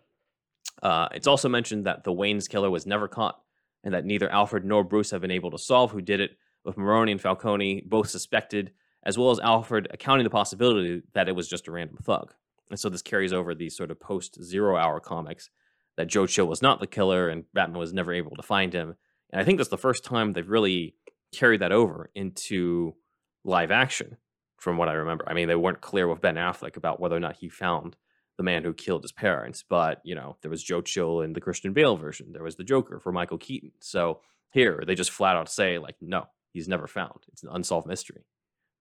Uh, 0.83 1.09
it's 1.13 1.27
also 1.27 1.49
mentioned 1.49 1.87
that 1.87 2.05
the 2.05 2.13
Wayne's 2.13 2.47
killer 2.47 2.71
was 2.71 2.87
never 2.87 3.09
caught, 3.09 3.41
and 3.83 3.95
that 3.95 4.05
neither 4.05 4.31
Alfred 4.31 4.65
nor 4.65 4.85
Bruce 4.85 5.11
have 5.11 5.23
been 5.23 5.31
able 5.31 5.51
to 5.51 5.59
solve 5.59 5.91
who 5.91 6.01
did 6.01 6.21
it. 6.21 6.33
With 6.65 6.77
Maroni 6.77 7.13
and 7.13 7.21
Falcone 7.21 7.83
both 7.87 8.11
suspected, 8.11 8.73
as 9.09 9.17
well 9.17 9.31
as 9.31 9.41
Alfred 9.41 9.89
accounting 9.91 10.25
the 10.25 10.31
possibility 10.31 11.03
that 11.15 11.31
it 11.31 11.35
was 11.35 11.49
just 11.49 11.67
a 11.67 11.73
random 11.73 11.97
thug. 11.97 12.35
And 12.69 12.79
so 12.79 12.91
this 12.91 13.01
carries 13.01 13.33
over 13.33 13.55
these 13.55 13.75
sort 13.75 13.91
of 13.91 13.99
post 13.99 14.41
zero 14.45 14.77
hour 14.77 15.01
comics 15.01 15.49
that 15.97 16.09
Joe 16.09 16.27
Chill 16.27 16.47
was 16.47 16.61
not 16.61 16.79
the 16.79 16.87
killer 16.87 17.31
and 17.31 17.45
Batman 17.55 17.79
was 17.79 17.95
never 17.95 18.13
able 18.13 18.37
to 18.37 18.43
find 18.43 18.71
him. 18.71 18.97
And 19.33 19.41
I 19.41 19.45
think 19.45 19.57
that's 19.57 19.71
the 19.71 19.79
first 19.79 20.05
time 20.05 20.35
they've 20.35 20.47
really 20.47 20.95
carried 21.35 21.63
that 21.63 21.73
over 21.73 22.11
into 22.15 22.97
live 23.45 23.71
action, 23.71 24.19
from 24.59 24.77
what 24.77 24.91
I 24.91 24.93
remember. 24.93 25.25
I 25.27 25.33
mean, 25.33 25.49
they 25.49 25.57
weren't 25.57 25.81
clear 25.81 26.07
with 26.07 26.21
Ben 26.21 26.35
Affleck 26.35 26.77
about 26.77 27.01
whether 27.01 27.17
or 27.17 27.21
not 27.21 27.37
he 27.37 27.49
found 27.49 27.97
the 28.37 28.43
man 28.43 28.63
who 28.63 28.75
killed 28.75 29.03
his 29.03 29.13
parents, 29.13 29.65
but 29.67 30.03
you 30.05 30.15
know, 30.15 30.37
there 30.43 30.51
was 30.51 30.63
Joe 30.63 30.83
Chill 30.83 31.23
in 31.23 31.33
the 31.33 31.41
Christian 31.41 31.73
Bale 31.73 31.97
version. 31.97 32.33
There 32.33 32.45
was 32.45 32.57
the 32.57 32.63
Joker 32.65 33.01
for 33.01 33.11
Michael 33.11 33.39
Keaton. 33.39 33.73
So 33.81 34.21
here 34.51 34.83
they 34.87 34.95
just 34.95 35.11
flat 35.11 35.35
out 35.35 35.51
say, 35.51 35.79
like, 35.79 35.97
no, 36.03 36.27
he's 36.53 36.69
never 36.69 36.87
found. 36.87 37.25
It's 37.33 37.43
an 37.43 37.49
unsolved 37.51 37.87
mystery. 37.87 38.27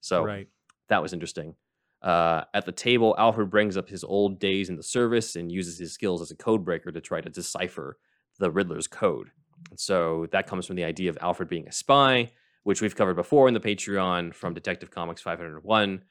So 0.02 0.24
right. 0.24 0.48
that 0.89 1.02
was 1.02 1.14
interesting. 1.14 1.56
Uh, 2.02 2.43
at 2.54 2.66
the 2.66 2.72
table, 2.72 3.16
Alfred 3.18 3.50
brings 3.50 3.76
up 3.76 3.89
his 3.89 4.04
old 4.04 4.39
days 4.39 4.70
in 4.70 4.76
the 4.76 4.84
service 4.84 5.36
and 5.36 5.52
uses 5.52 5.80
his 5.80 5.93
skills 5.93 6.22
as 6.22 6.32
a 6.32 6.36
code 6.36 6.64
breaker 6.64 6.91
to 6.91 7.02
try 7.02 7.22
to 7.22 7.30
decipher 7.30 7.98
the 8.39 8.52
Riddler's 8.52 8.88
code. 8.88 9.32
And 9.72 9.80
so 9.80 10.28
that 10.32 10.48
comes 10.48 10.66
from 10.66 10.76
the 10.76 10.84
idea 10.84 11.10
of 11.10 11.18
Alfred 11.22 11.50
being 11.50 11.68
a 11.68 11.72
spy, 11.72 12.32
which 12.64 12.82
we've 12.82 12.95
covered 12.95 13.16
before 13.16 13.48
in 13.48 13.54
the 13.54 13.60
Patreon 13.60 14.34
from 14.34 14.54
Detective 14.54 14.91
Comics 14.91 15.22
501, 15.22 16.04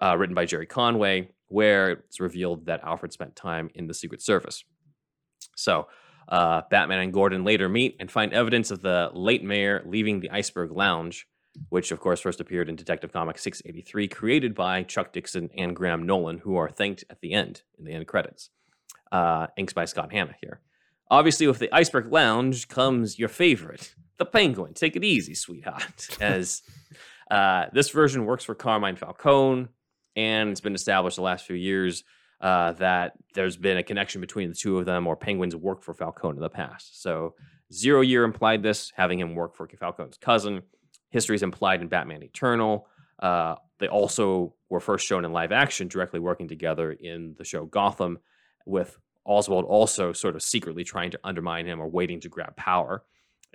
uh, 0.00 0.16
written 0.16 0.34
by 0.34 0.44
Gerry 0.44 0.66
Conway, 0.66 1.30
where 1.48 1.90
it's 1.90 2.20
revealed 2.20 2.66
that 2.66 2.84
Alfred 2.84 3.12
spent 3.12 3.34
time 3.34 3.70
in 3.74 3.86
the 3.86 3.94
Secret 3.94 4.22
Service. 4.22 4.64
So 5.56 5.88
uh, 6.28 6.62
Batman 6.70 7.00
and 7.00 7.12
Gordon 7.12 7.44
later 7.44 7.68
meet 7.68 7.96
and 8.00 8.10
find 8.10 8.32
evidence 8.32 8.70
of 8.70 8.82
the 8.82 9.10
late 9.12 9.44
mayor 9.44 9.82
leaving 9.84 10.20
the 10.20 10.30
Iceberg 10.30 10.72
Lounge 10.72 11.26
which 11.68 11.90
of 11.90 12.00
course 12.00 12.20
first 12.20 12.40
appeared 12.40 12.68
in 12.68 12.76
Detective 12.76 13.12
Comics 13.12 13.42
683, 13.42 14.08
created 14.08 14.54
by 14.54 14.82
Chuck 14.82 15.12
Dixon 15.12 15.50
and 15.56 15.74
Graham 15.74 16.04
Nolan, 16.04 16.38
who 16.38 16.56
are 16.56 16.68
thanked 16.68 17.04
at 17.10 17.20
the 17.20 17.32
end 17.32 17.62
in 17.78 17.84
the 17.84 17.92
end 17.92 18.06
credits. 18.06 18.50
Uh, 19.12 19.46
inks 19.56 19.72
by 19.72 19.84
Scott 19.84 20.12
Hanna 20.12 20.34
here. 20.40 20.60
Obviously, 21.10 21.46
with 21.46 21.58
the 21.58 21.72
Iceberg 21.72 22.10
Lounge 22.10 22.66
comes 22.68 23.18
your 23.18 23.28
favorite, 23.28 23.94
the 24.16 24.24
Penguin. 24.24 24.74
Take 24.74 24.96
it 24.96 25.04
easy, 25.04 25.34
sweetheart. 25.34 26.08
As 26.20 26.62
uh, 27.30 27.66
this 27.72 27.90
version 27.90 28.24
works 28.24 28.44
for 28.44 28.54
Carmine 28.54 28.96
Falcone, 28.96 29.68
and 30.16 30.50
it's 30.50 30.60
been 30.60 30.74
established 30.74 31.16
the 31.16 31.22
last 31.22 31.46
few 31.46 31.56
years 31.56 32.04
uh, 32.40 32.72
that 32.72 33.12
there's 33.34 33.56
been 33.56 33.76
a 33.76 33.82
connection 33.82 34.20
between 34.20 34.48
the 34.48 34.54
two 34.54 34.78
of 34.78 34.86
them, 34.86 35.06
or 35.06 35.16
Penguin's 35.16 35.56
worked 35.56 35.84
for 35.84 35.94
Falcone 35.94 36.36
in 36.36 36.42
the 36.42 36.50
past. 36.50 37.02
So 37.02 37.34
Zero 37.72 38.00
Year 38.00 38.24
implied 38.24 38.62
this, 38.62 38.92
having 38.96 39.18
him 39.18 39.34
work 39.34 39.56
for 39.56 39.68
Falcone's 39.68 40.18
cousin. 40.18 40.62
History 41.14 41.36
is 41.36 41.44
implied 41.44 41.80
in 41.80 41.86
Batman 41.86 42.24
Eternal. 42.24 42.88
Uh, 43.20 43.54
they 43.78 43.86
also 43.86 44.52
were 44.68 44.80
first 44.80 45.06
shown 45.06 45.24
in 45.24 45.32
live 45.32 45.52
action, 45.52 45.86
directly 45.86 46.18
working 46.18 46.48
together 46.48 46.90
in 46.90 47.36
the 47.38 47.44
show 47.44 47.66
Gotham, 47.66 48.18
with 48.66 48.98
Oswald 49.24 49.64
also 49.64 50.12
sort 50.12 50.34
of 50.34 50.42
secretly 50.42 50.82
trying 50.82 51.12
to 51.12 51.20
undermine 51.22 51.66
him 51.66 51.80
or 51.80 51.86
waiting 51.88 52.20
to 52.22 52.28
grab 52.28 52.56
power. 52.56 53.04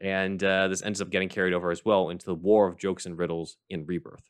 And 0.02 0.42
uh, 0.42 0.70
this 0.70 0.82
ends 0.82 1.02
up 1.02 1.10
getting 1.10 1.28
carried 1.28 1.54
over 1.54 1.70
as 1.70 1.84
well 1.84 2.10
into 2.10 2.26
the 2.26 2.34
War 2.34 2.66
of 2.66 2.78
Jokes 2.78 3.06
and 3.06 3.18
Riddles 3.18 3.58
in 3.70 3.86
Rebirth. 3.86 4.30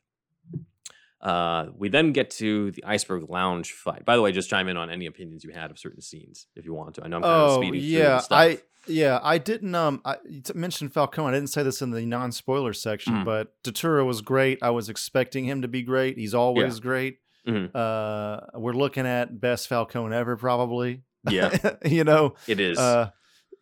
Uh, 1.20 1.66
we 1.76 1.88
then 1.88 2.10
get 2.10 2.30
to 2.30 2.72
the 2.72 2.82
Iceberg 2.82 3.30
Lounge 3.30 3.70
fight. 3.70 4.04
By 4.04 4.16
the 4.16 4.22
way, 4.22 4.32
just 4.32 4.50
chime 4.50 4.66
in 4.66 4.76
on 4.76 4.90
any 4.90 5.06
opinions 5.06 5.44
you 5.44 5.52
had 5.52 5.70
of 5.70 5.78
certain 5.78 6.00
scenes 6.00 6.48
if 6.56 6.64
you 6.64 6.74
want 6.74 6.96
to. 6.96 7.04
I 7.04 7.06
know 7.06 7.18
I'm 7.18 7.22
kind 7.22 7.34
of 7.34 7.50
Oh 7.50 7.56
speeding 7.60 7.80
through 7.80 7.88
yeah, 7.88 8.08
the 8.08 8.18
stuff. 8.18 8.38
I 8.40 8.58
yeah 8.86 9.20
I 9.22 9.38
didn't 9.38 9.74
um 9.74 10.00
I 10.04 10.16
mentioned 10.54 10.92
Falcone. 10.92 11.28
I 11.28 11.32
didn't 11.32 11.50
say 11.50 11.62
this 11.62 11.82
in 11.82 11.90
the 11.90 12.02
non 12.06 12.32
spoiler 12.32 12.72
section, 12.72 13.14
Mm. 13.14 13.24
but 13.24 13.52
Turturro 13.62 14.06
was 14.06 14.20
great. 14.22 14.58
I 14.62 14.70
was 14.70 14.88
expecting 14.88 15.44
him 15.44 15.62
to 15.62 15.68
be 15.68 15.82
great. 15.82 16.16
He's 16.18 16.34
always 16.34 16.80
great. 16.80 17.18
Mhm. 17.46 17.74
Uh, 17.74 18.40
we're 18.58 18.72
looking 18.74 19.06
at 19.06 19.40
best 19.40 19.68
Falcone 19.68 20.14
ever, 20.14 20.36
probably. 20.36 21.02
yeah, 21.28 21.56
you 21.84 22.04
know, 22.04 22.34
it 22.46 22.60
is. 22.60 22.78
uh, 22.78 23.10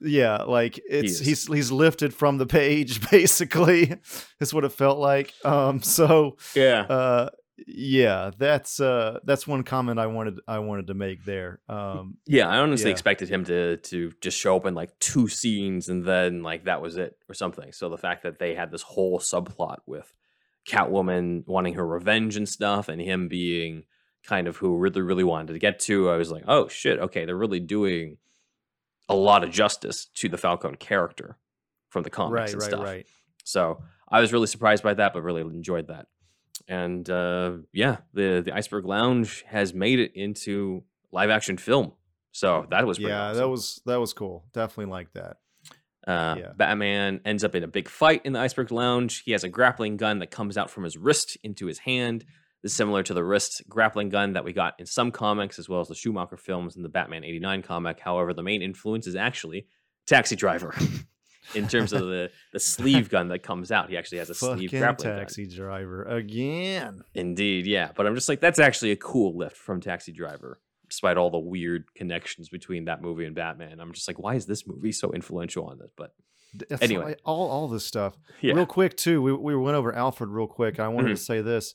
yeah, 0.00 0.42
like 0.42 0.80
it's 0.88 1.18
he's 1.20 1.46
he's 1.46 1.70
lifted 1.72 2.12
from 2.14 2.38
the 2.38 2.46
page 2.46 3.08
basically. 3.10 3.94
is 4.40 4.52
what 4.54 4.64
it 4.64 4.72
felt 4.72 4.98
like. 4.98 5.32
Um, 5.44 5.82
so 5.82 6.36
yeah. 6.54 6.82
uh, 6.82 7.28
yeah, 7.66 8.30
that's 8.38 8.80
uh 8.80 9.18
that's 9.24 9.46
one 9.46 9.62
comment 9.64 9.98
I 9.98 10.06
wanted 10.06 10.40
I 10.46 10.60
wanted 10.60 10.86
to 10.88 10.94
make 10.94 11.24
there. 11.24 11.60
Um, 11.68 12.18
Yeah, 12.26 12.48
I 12.48 12.58
honestly 12.58 12.90
Yeah. 12.90 12.92
expected 12.92 13.28
him 13.28 13.44
to 13.46 13.76
to 13.78 14.12
just 14.20 14.38
show 14.38 14.56
up 14.56 14.66
in 14.66 14.74
like 14.74 14.98
two 15.00 15.28
scenes 15.28 15.88
and 15.88 16.04
then 16.04 16.42
like 16.42 16.64
that 16.64 16.80
was 16.80 16.96
it 16.96 17.16
or 17.28 17.34
something. 17.34 17.72
So 17.72 17.88
the 17.88 17.98
fact 17.98 18.22
that 18.22 18.38
they 18.38 18.54
had 18.54 18.70
this 18.70 18.82
whole 18.82 19.18
subplot 19.18 19.78
with 19.86 20.12
Catwoman 20.68 21.44
wanting 21.46 21.74
her 21.74 21.86
revenge 21.86 22.36
and 22.36 22.48
stuff, 22.48 22.88
and 22.88 23.00
him 23.00 23.28
being 23.28 23.84
kind 24.24 24.46
of 24.46 24.58
who 24.58 24.76
really 24.76 25.00
really 25.00 25.24
wanted 25.24 25.52
to 25.52 25.58
get 25.58 25.80
to, 25.80 26.10
I 26.10 26.16
was 26.16 26.30
like, 26.30 26.44
oh 26.46 26.68
shit, 26.68 26.98
okay, 26.98 27.24
they're 27.24 27.36
really 27.36 27.60
doing 27.60 28.18
a 29.08 29.16
lot 29.16 29.42
of 29.42 29.50
justice 29.50 30.06
to 30.14 30.28
the 30.28 30.36
Falcone 30.36 30.76
character 30.76 31.38
from 31.88 32.02
the 32.02 32.10
comics 32.10 32.34
right, 32.34 32.52
and 32.52 32.60
right, 32.60 32.68
stuff. 32.70 32.84
right. 32.84 33.06
So 33.44 33.80
I 34.10 34.20
was 34.20 34.32
really 34.32 34.46
surprised 34.46 34.82
by 34.82 34.94
that, 34.94 35.14
but 35.14 35.22
really 35.22 35.40
enjoyed 35.40 35.88
that. 35.88 36.06
And 36.66 37.08
uh, 37.08 37.58
yeah, 37.72 37.98
the 38.14 38.42
the 38.44 38.54
Iceberg 38.54 38.84
Lounge 38.84 39.44
has 39.48 39.72
made 39.74 39.98
it 40.00 40.12
into 40.14 40.84
live 41.12 41.30
action 41.30 41.56
film. 41.58 41.92
So 42.32 42.66
that 42.70 42.86
was 42.86 42.98
pretty 42.98 43.10
Yeah, 43.10 43.28
awesome. 43.30 43.38
that 43.38 43.48
was 43.48 43.80
that 43.86 44.00
was 44.00 44.12
cool. 44.12 44.44
Definitely 44.52 44.90
like 44.92 45.12
that. 45.14 45.36
Uh, 46.06 46.36
yeah. 46.38 46.52
Batman 46.56 47.20
ends 47.24 47.44
up 47.44 47.54
in 47.54 47.62
a 47.62 47.68
big 47.68 47.88
fight 47.88 48.22
in 48.24 48.32
the 48.32 48.38
Iceberg 48.40 48.70
Lounge. 48.72 49.22
He 49.24 49.32
has 49.32 49.44
a 49.44 49.48
grappling 49.48 49.96
gun 49.98 50.20
that 50.20 50.30
comes 50.30 50.56
out 50.56 50.70
from 50.70 50.84
his 50.84 50.96
wrist 50.96 51.36
into 51.42 51.66
his 51.66 51.80
hand. 51.80 52.24
This 52.62 52.72
is 52.72 52.76
similar 52.76 53.02
to 53.02 53.14
the 53.14 53.22
wrist 53.22 53.62
grappling 53.68 54.08
gun 54.08 54.32
that 54.32 54.44
we 54.44 54.52
got 54.52 54.74
in 54.80 54.86
some 54.86 55.10
comics, 55.12 55.58
as 55.58 55.68
well 55.68 55.80
as 55.80 55.88
the 55.88 55.94
Schumacher 55.94 56.36
films 56.38 56.76
and 56.76 56.84
the 56.84 56.88
Batman 56.88 57.24
89 57.24 57.62
comic. 57.62 58.00
However, 58.00 58.32
the 58.32 58.42
main 58.42 58.62
influence 58.62 59.06
is 59.06 59.16
actually 59.16 59.66
Taxi 60.06 60.34
Driver. 60.34 60.74
in 61.54 61.66
terms 61.68 61.92
of 61.92 62.02
the, 62.02 62.30
the 62.52 62.60
sleeve 62.60 63.08
gun 63.08 63.28
that 63.28 63.42
comes 63.42 63.70
out, 63.72 63.88
he 63.90 63.96
actually 63.96 64.18
has 64.18 64.30
a 64.30 64.34
sleeve 64.34 64.68
Fucking 64.70 64.80
grappling 64.80 65.08
gun. 65.10 65.18
taxi 65.18 65.46
driver 65.46 66.04
again. 66.04 67.02
Indeed, 67.14 67.66
yeah. 67.66 67.90
But 67.94 68.06
I'm 68.06 68.14
just 68.14 68.28
like, 68.28 68.40
that's 68.40 68.58
actually 68.58 68.90
a 68.92 68.96
cool 68.96 69.36
lift 69.36 69.56
from 69.56 69.80
Taxi 69.80 70.12
Driver, 70.12 70.60
despite 70.88 71.16
all 71.16 71.30
the 71.30 71.38
weird 71.38 71.84
connections 71.94 72.48
between 72.48 72.84
that 72.86 73.00
movie 73.02 73.24
and 73.24 73.34
Batman. 73.34 73.80
I'm 73.80 73.92
just 73.92 74.08
like, 74.08 74.18
why 74.18 74.34
is 74.34 74.46
this 74.46 74.66
movie 74.66 74.92
so 74.92 75.12
influential 75.12 75.66
on 75.66 75.78
this? 75.78 75.90
But 75.96 76.12
That's 76.68 76.82
Anyway. 76.82 77.04
like 77.04 77.20
all 77.24 77.48
all 77.48 77.68
this 77.68 77.84
stuff. 77.84 78.14
yeah, 78.40 78.54
Real 78.54 78.64
quick 78.66 78.96
too, 78.96 79.20
we 79.22 79.32
we 79.32 79.54
went 79.56 79.76
over 79.76 79.94
Alfred 79.94 80.30
real 80.30 80.46
quick. 80.46 80.78
I 80.80 80.88
wanted 80.88 81.08
Mhm. 81.12 81.16
to 81.18 81.22
say 81.22 81.40
this. 81.42 81.74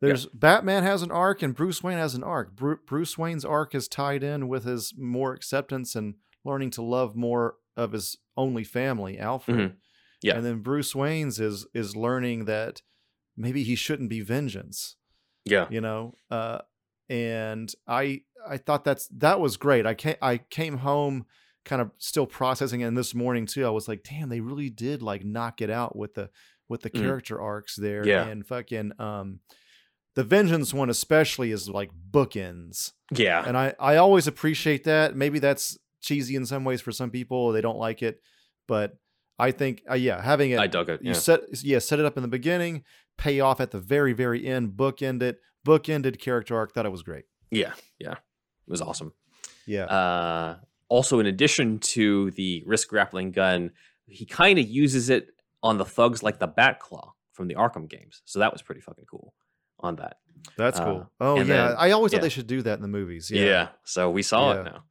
There's 0.00 0.26
Batman 0.26 0.82
has 0.82 1.02
an 1.02 1.12
arc 1.12 1.42
and 1.42 1.54
Bruce 1.54 1.80
Wayne 1.82 1.98
has 1.98 2.14
an 2.16 2.24
arc. 2.24 2.56
Bru- 2.56 2.80
Bruce 2.86 3.16
Wayne's 3.16 3.44
arc 3.44 3.72
is 3.74 3.86
tied 3.86 4.24
in 4.24 4.48
with 4.48 4.64
his 4.64 4.92
more 4.98 5.32
acceptance 5.32 5.94
and 5.94 6.14
learning 6.44 6.70
to 6.72 6.82
love 6.82 7.14
more 7.14 7.54
of 7.76 7.92
his 7.92 8.16
only 8.36 8.64
family, 8.64 9.18
Alfred. 9.18 9.56
Mhm. 9.58 9.76
Yeah. 10.22 10.36
And 10.36 10.44
then 10.46 10.60
Bruce 10.60 10.94
Wayne's 10.94 11.40
is 11.40 11.66
is 11.74 11.96
learning 11.96 12.44
that 12.46 12.82
maybe 13.36 13.62
he 13.64 13.74
shouldn't 13.74 14.10
be 14.10 14.20
vengeance. 14.20 14.96
yeah, 15.44 15.66
you 15.70 15.80
know 15.80 16.14
uh 16.30 16.58
and 17.08 17.74
i 17.88 18.20
i 18.48 18.56
thought 18.56 18.84
that's 18.84 19.08
that 19.08 19.40
was 19.40 19.56
great 19.56 19.84
i 19.86 19.92
came 19.94 20.14
i 20.22 20.36
came 20.38 20.76
home 20.78 21.26
kind 21.64 21.82
of 21.82 21.90
still 21.98 22.26
processing 22.26 22.80
it 22.80 22.84
and 22.84 22.96
this 22.96 23.12
morning 23.14 23.44
too 23.44 23.66
i 23.66 23.70
was 23.70 23.88
like 23.88 24.04
damn 24.04 24.28
they 24.28 24.38
really 24.40 24.70
did 24.70 25.02
like 25.02 25.24
knock 25.24 25.60
it 25.60 25.68
out 25.68 25.96
with 25.96 26.14
the 26.14 26.30
with 26.68 26.82
the 26.82 26.90
Mhm. 26.90 27.00
character 27.02 27.40
arcs 27.40 27.74
there 27.74 28.06
Yeah. 28.06 28.26
and 28.28 28.46
fucking 28.46 28.92
um 29.00 29.40
the 30.14 30.22
vengeance 30.24 30.72
one 30.72 30.88
especially 30.90 31.50
is 31.50 31.68
like 31.68 31.90
bookends 32.10 32.92
yeah, 33.10 33.44
and 33.46 33.56
i 33.58 33.74
i 33.80 33.96
always 33.96 34.26
appreciate 34.28 34.84
that 34.84 35.16
maybe 35.16 35.38
that's 35.40 35.76
cheesy 36.02 36.36
in 36.36 36.44
some 36.44 36.64
ways 36.64 36.80
for 36.82 36.92
some 36.92 37.10
people 37.10 37.52
they 37.52 37.60
don't 37.60 37.78
like 37.78 38.02
it 38.02 38.20
but 38.68 38.98
i 39.38 39.50
think 39.50 39.82
uh, 39.90 39.94
yeah 39.94 40.20
having 40.20 40.50
it 40.50 40.58
I 40.58 40.66
dug 40.66 40.88
it. 40.90 41.00
you 41.02 41.08
Yeah. 41.12 41.12
set 41.14 41.40
yeah 41.64 41.78
set 41.78 41.98
it 41.98 42.04
up 42.04 42.16
in 42.16 42.22
the 42.22 42.28
beginning 42.28 42.84
pay 43.16 43.40
off 43.40 43.60
at 43.60 43.70
the 43.70 43.80
very 43.80 44.12
very 44.12 44.46
end 44.46 44.72
bookend 44.76 45.22
it 45.22 45.38
bookended 45.66 46.18
character 46.18 46.56
arc 46.56 46.72
thought 46.74 46.86
it 46.86 46.92
was 46.92 47.02
great 47.02 47.24
yeah, 47.50 47.72
yeah, 47.98 48.12
it 48.12 48.18
was 48.68 48.80
awesome. 48.80 49.12
yeah 49.66 49.84
Uh, 49.84 50.56
also, 50.88 51.18
in 51.20 51.26
addition 51.26 51.78
to 51.78 52.30
the 52.32 52.62
wrist 52.66 52.88
grappling 52.88 53.30
gun, 53.30 53.70
he 54.06 54.24
kind 54.26 54.58
of 54.58 54.66
uses 54.68 55.08
it 55.10 55.28
on 55.62 55.76
the 55.78 55.84
thugs 55.84 56.22
like 56.22 56.38
the 56.38 56.48
Batclaw 56.48 57.12
from 57.32 57.48
the 57.48 57.54
Arkham 57.54 57.88
games. 57.88 58.20
So 58.26 58.38
that 58.40 58.52
was 58.52 58.60
pretty 58.62 58.80
fucking 58.82 59.04
cool 59.10 59.32
on 59.80 59.96
that. 59.96 60.16
That's 60.56 60.78
Uh, 60.80 60.84
cool. 60.84 61.10
Oh 61.20 61.36
yeah, 61.36 61.42
then- 61.44 61.74
I 61.78 61.90
always 61.92 62.12
yeah. 62.12 62.18
thought 62.18 62.22
they 62.22 62.28
should 62.30 62.46
do 62.46 62.60
that 62.62 62.76
in 62.78 62.82
the 62.82 62.88
movies. 62.88 63.30
Yeah. 63.30 63.44
Yeah. 63.44 63.68
So 63.84 64.10
we 64.10 64.22
saw 64.22 64.52
Yeah. 64.54 64.60
it 64.60 64.64
now. 64.64 64.84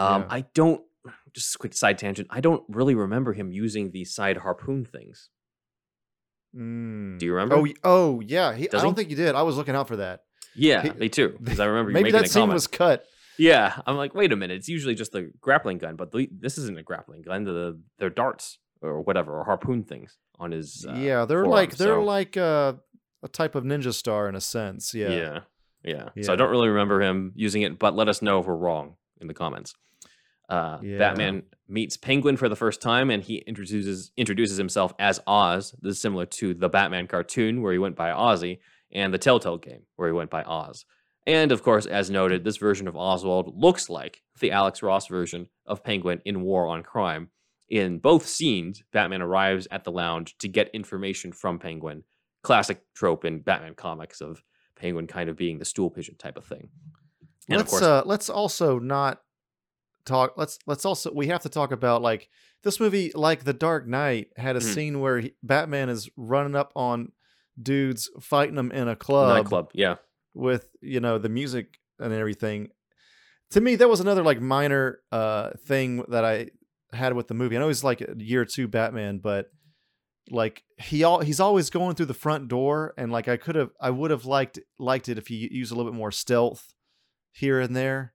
Um, 0.00 0.22
Yeah. 0.22 0.28
I 0.30 0.40
don't. 0.54 0.82
Just 1.32 1.54
a 1.54 1.58
quick 1.58 1.74
side 1.74 1.96
tangent. 1.98 2.26
I 2.30 2.40
don't 2.40 2.62
really 2.68 2.94
remember 2.94 3.32
him 3.32 3.52
using 3.52 3.92
the 3.92 4.04
side 4.04 4.38
harpoon 4.38 4.84
things. 4.84 5.30
Mm. 6.56 7.18
Do 7.18 7.26
you 7.26 7.32
remember? 7.34 7.56
Oh, 7.56 7.66
oh 7.84 8.20
yeah. 8.20 8.52
He, 8.54 8.64
I 8.64 8.80
don't 8.80 8.88
he? 8.88 8.94
think 8.94 9.10
you 9.10 9.16
did. 9.16 9.34
I 9.34 9.42
was 9.42 9.56
looking 9.56 9.76
out 9.76 9.86
for 9.88 9.96
that. 9.96 10.22
yeah, 10.56 10.82
he- 10.82 10.90
me 10.90 11.08
too. 11.08 11.36
Because 11.40 11.60
I 11.60 11.66
remember 11.66 11.90
you 11.92 11.94
Maybe 11.94 12.04
making 12.10 12.22
that 12.22 12.30
scene 12.30 12.42
comment. 12.42 12.54
was 12.54 12.66
cut. 12.66 13.04
Yeah, 13.38 13.80
I'm 13.86 13.96
like, 13.96 14.14
wait 14.14 14.32
a 14.32 14.36
minute. 14.36 14.56
It's 14.58 14.68
usually 14.68 14.94
just 14.94 15.12
the 15.12 15.30
grappling 15.40 15.78
gun, 15.78 15.96
but 15.96 16.10
the, 16.12 16.28
this 16.30 16.58
isn't 16.58 16.78
a 16.78 16.82
grappling 16.82 17.22
gun. 17.22 17.44
The 17.44 17.80
they're 17.98 18.10
darts 18.10 18.58
or 18.82 19.00
whatever, 19.00 19.38
or 19.38 19.44
harpoon 19.44 19.84
things 19.84 20.18
on 20.38 20.50
his. 20.50 20.84
Uh, 20.88 20.94
yeah, 20.94 21.24
they're 21.24 21.44
forearm, 21.44 21.50
like 21.50 21.76
they're 21.76 21.94
so- 21.94 22.02
like 22.02 22.36
uh, 22.36 22.74
a 23.22 23.28
type 23.28 23.54
of 23.54 23.64
ninja 23.64 23.94
star 23.94 24.28
in 24.28 24.34
a 24.34 24.40
sense. 24.40 24.92
Yeah. 24.92 25.10
yeah, 25.84 26.08
yeah, 26.16 26.22
So 26.24 26.32
I 26.32 26.36
don't 26.36 26.50
really 26.50 26.68
remember 26.68 27.00
him 27.00 27.32
using 27.36 27.62
it, 27.62 27.78
but 27.78 27.94
let 27.94 28.08
us 28.08 28.20
know 28.20 28.40
if 28.40 28.46
we're 28.46 28.56
wrong 28.56 28.96
in 29.20 29.28
the 29.28 29.34
comments. 29.34 29.74
Uh, 30.50 30.78
Yeah. 30.82 30.98
Batman 30.98 31.44
meets 31.68 31.96
Penguin 31.96 32.36
for 32.36 32.48
the 32.48 32.56
first 32.56 32.82
time, 32.82 33.10
and 33.10 33.22
he 33.22 33.36
introduces 33.46 34.10
introduces 34.16 34.58
himself 34.58 34.92
as 34.98 35.20
Oz. 35.26 35.74
This 35.80 35.96
is 35.96 36.02
similar 36.02 36.26
to 36.26 36.54
the 36.54 36.68
Batman 36.68 37.06
cartoon 37.06 37.62
where 37.62 37.72
he 37.72 37.78
went 37.78 37.96
by 37.96 38.10
Ozzy, 38.10 38.58
and 38.92 39.14
the 39.14 39.18
Telltale 39.18 39.58
game 39.58 39.82
where 39.96 40.08
he 40.08 40.12
went 40.12 40.30
by 40.30 40.42
Oz. 40.42 40.84
And 41.26 41.52
of 41.52 41.62
course, 41.62 41.86
as 41.86 42.10
noted, 42.10 42.42
this 42.44 42.56
version 42.56 42.88
of 42.88 42.96
Oswald 42.96 43.52
looks 43.54 43.88
like 43.88 44.22
the 44.40 44.50
Alex 44.50 44.82
Ross 44.82 45.06
version 45.06 45.48
of 45.66 45.84
Penguin 45.84 46.20
in 46.24 46.42
War 46.42 46.66
on 46.66 46.82
Crime. 46.82 47.28
In 47.68 47.98
both 47.98 48.26
scenes, 48.26 48.82
Batman 48.92 49.22
arrives 49.22 49.68
at 49.70 49.84
the 49.84 49.92
lounge 49.92 50.36
to 50.38 50.48
get 50.48 50.70
information 50.74 51.30
from 51.30 51.60
Penguin. 51.60 52.02
Classic 52.42 52.82
trope 52.94 53.24
in 53.24 53.40
Batman 53.42 53.74
comics 53.74 54.20
of 54.20 54.42
Penguin 54.74 55.06
kind 55.06 55.28
of 55.30 55.36
being 55.36 55.58
the 55.58 55.64
stool 55.64 55.90
pigeon 55.90 56.16
type 56.16 56.36
of 56.36 56.44
thing. 56.46 56.70
And 57.48 57.58
let's 57.58 57.62
of 57.62 57.70
course, 57.70 57.82
uh 57.82 58.02
let's 58.06 58.28
also 58.30 58.78
not 58.80 59.20
talk 60.04 60.34
let's 60.36 60.58
let's 60.66 60.84
also 60.84 61.12
we 61.12 61.26
have 61.28 61.42
to 61.42 61.48
talk 61.48 61.72
about 61.72 62.02
like 62.02 62.28
this 62.62 62.80
movie 62.80 63.12
like 63.14 63.44
the 63.44 63.52
dark 63.52 63.86
knight 63.86 64.28
had 64.36 64.56
a 64.56 64.60
Mhm. 64.60 64.74
scene 64.74 65.00
where 65.00 65.20
he, 65.20 65.34
batman 65.42 65.88
is 65.88 66.08
running 66.16 66.54
up 66.56 66.72
on 66.74 67.12
dudes 67.60 68.10
fighting 68.20 68.54
them 68.54 68.70
in 68.72 68.88
a 68.88 68.96
club 68.96 69.28
nightclub, 69.36 69.70
yeah. 69.74 69.96
with 70.34 70.70
you 70.80 71.00
know 71.00 71.18
the 71.18 71.28
music 71.28 71.78
and 71.98 72.12
everything 72.12 72.68
to 73.50 73.60
me 73.60 73.76
that 73.76 73.88
was 73.88 74.00
another 74.00 74.22
like 74.22 74.40
minor 74.40 75.00
uh 75.12 75.50
thing 75.66 76.02
that 76.08 76.24
i 76.24 76.48
had 76.92 77.14
with 77.14 77.28
the 77.28 77.34
movie 77.34 77.56
i 77.56 77.60
know 77.60 77.68
he's 77.68 77.84
like 77.84 78.00
a 78.00 78.14
year 78.16 78.44
two 78.44 78.66
batman 78.68 79.18
but 79.18 79.46
like 80.30 80.62
he 80.78 81.02
all 81.04 81.20
he's 81.20 81.40
always 81.40 81.70
going 81.70 81.94
through 81.94 82.06
the 82.06 82.14
front 82.14 82.48
door 82.48 82.94
and 82.96 83.10
like 83.12 83.28
i 83.28 83.36
could 83.36 83.56
have 83.56 83.70
i 83.80 83.90
would 83.90 84.10
have 84.10 84.24
liked 84.24 84.58
liked 84.78 85.08
it 85.08 85.18
if 85.18 85.26
he 85.26 85.48
used 85.52 85.72
a 85.72 85.74
little 85.74 85.90
bit 85.90 85.96
more 85.96 86.12
stealth 86.12 86.72
here 87.32 87.60
and 87.60 87.74
there 87.76 88.14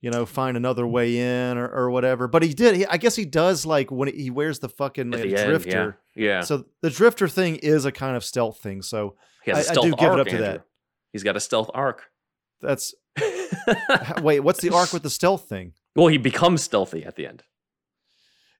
you 0.00 0.10
know 0.10 0.24
find 0.24 0.56
another 0.56 0.86
way 0.86 1.18
in 1.18 1.58
or, 1.58 1.68
or 1.68 1.90
whatever 1.90 2.28
but 2.28 2.42
he 2.42 2.52
did 2.52 2.76
he, 2.76 2.86
i 2.86 2.96
guess 2.96 3.16
he 3.16 3.24
does 3.24 3.66
like 3.66 3.90
when 3.90 4.08
he 4.14 4.30
wears 4.30 4.58
the 4.60 4.68
fucking 4.68 5.12
uh, 5.12 5.16
the 5.16 5.36
end, 5.36 5.48
drifter 5.48 5.98
yeah. 6.14 6.24
yeah. 6.24 6.40
so 6.40 6.64
the 6.82 6.90
drifter 6.90 7.28
thing 7.28 7.56
is 7.56 7.84
a 7.84 7.92
kind 7.92 8.16
of 8.16 8.24
stealth 8.24 8.60
thing 8.60 8.82
so 8.82 9.16
he 9.44 9.50
has 9.50 9.66
a 9.66 9.68
I- 9.68 9.70
I 9.70 9.72
stealth 9.72 9.86
do 9.86 9.96
give 9.96 10.12
it 10.12 10.20
up 10.20 10.26
to 10.28 10.38
that. 10.38 10.64
He's 11.12 11.22
got 11.22 11.36
a 11.36 11.40
stealth 11.40 11.70
arc. 11.72 12.04
that's 12.60 12.94
wait 14.22 14.40
what's 14.40 14.60
the 14.60 14.70
arc 14.70 14.92
with 14.92 15.02
the 15.02 15.10
stealth 15.10 15.48
thing 15.48 15.72
well, 15.98 16.06
he 16.06 16.18
becomes 16.18 16.62
stealthy 16.62 17.04
at 17.04 17.16
the 17.16 17.26
end. 17.26 17.42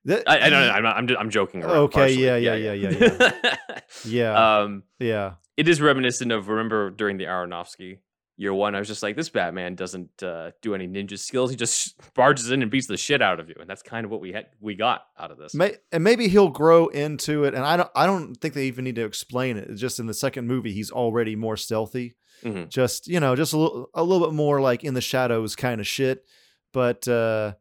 That, 0.03 0.23
I, 0.27 0.47
I 0.47 0.49
don't 0.49 0.67
know. 0.67 0.71
I'm, 0.71 0.83
not, 0.83 0.97
I'm, 0.97 1.07
just, 1.07 1.19
I'm 1.21 1.29
joking 1.29 1.63
around. 1.63 1.75
Okay, 1.77 2.17
partially. 2.17 2.25
yeah, 2.25 2.35
yeah, 2.35 2.73
yeah, 2.73 2.73
yeah, 2.73 3.79
yeah. 4.05 4.59
um, 4.59 4.83
yeah. 4.99 5.33
it 5.55 5.69
is 5.69 5.81
reminiscent 5.81 6.33
of 6.33 6.49
remember 6.49 6.89
during 6.89 7.15
the 7.15 7.23
Aronofsky 7.23 7.99
year 8.39 8.53
one. 8.53 8.73
I 8.73 8.79
was 8.79 8.87
just 8.87 9.03
like, 9.03 9.15
this 9.15 9.29
Batman 9.29 9.75
doesn't 9.75 10.23
uh, 10.23 10.51
do 10.61 10.73
any 10.73 10.87
ninja 10.87 11.19
skills. 11.19 11.51
He 11.51 11.55
just 11.55 11.95
barges 12.15 12.49
in 12.49 12.61
and 12.61 12.71
beats 12.71 12.87
the 12.87 12.97
shit 12.97 13.21
out 13.21 13.39
of 13.39 13.49
you, 13.49 13.55
and 13.59 13.69
that's 13.69 13.81
kind 13.83 14.05
of 14.05 14.11
what 14.11 14.21
we 14.21 14.31
had 14.31 14.47
we 14.59 14.73
got 14.75 15.01
out 15.19 15.29
of 15.31 15.37
this. 15.37 15.53
May, 15.53 15.75
and 15.91 16.03
maybe 16.03 16.27
he'll 16.29 16.49
grow 16.49 16.87
into 16.87 17.43
it. 17.43 17.53
And 17.53 17.63
I 17.65 17.77
don't. 17.77 17.89
I 17.95 18.05
don't 18.07 18.33
think 18.35 18.53
they 18.55 18.65
even 18.67 18.85
need 18.85 18.95
to 18.95 19.05
explain 19.05 19.57
it. 19.57 19.69
It's 19.69 19.81
just 19.81 19.99
in 19.99 20.07
the 20.07 20.13
second 20.13 20.47
movie, 20.47 20.71
he's 20.73 20.89
already 20.91 21.35
more 21.35 21.57
stealthy. 21.57 22.15
Mhm. 22.43 22.69
Just 22.69 23.07
you 23.07 23.19
know, 23.19 23.35
just 23.35 23.51
a 23.53 23.57
little, 23.57 23.89
a 23.93 24.01
little 24.03 24.25
bit 24.27 24.33
more 24.33 24.61
like 24.61 24.83
in 24.85 24.93
the 24.93 25.01
shadows 25.01 25.55
kind 25.57 25.81
of 25.81 25.85
shit. 25.87 26.23
But 26.71 27.07
uh 27.07 27.53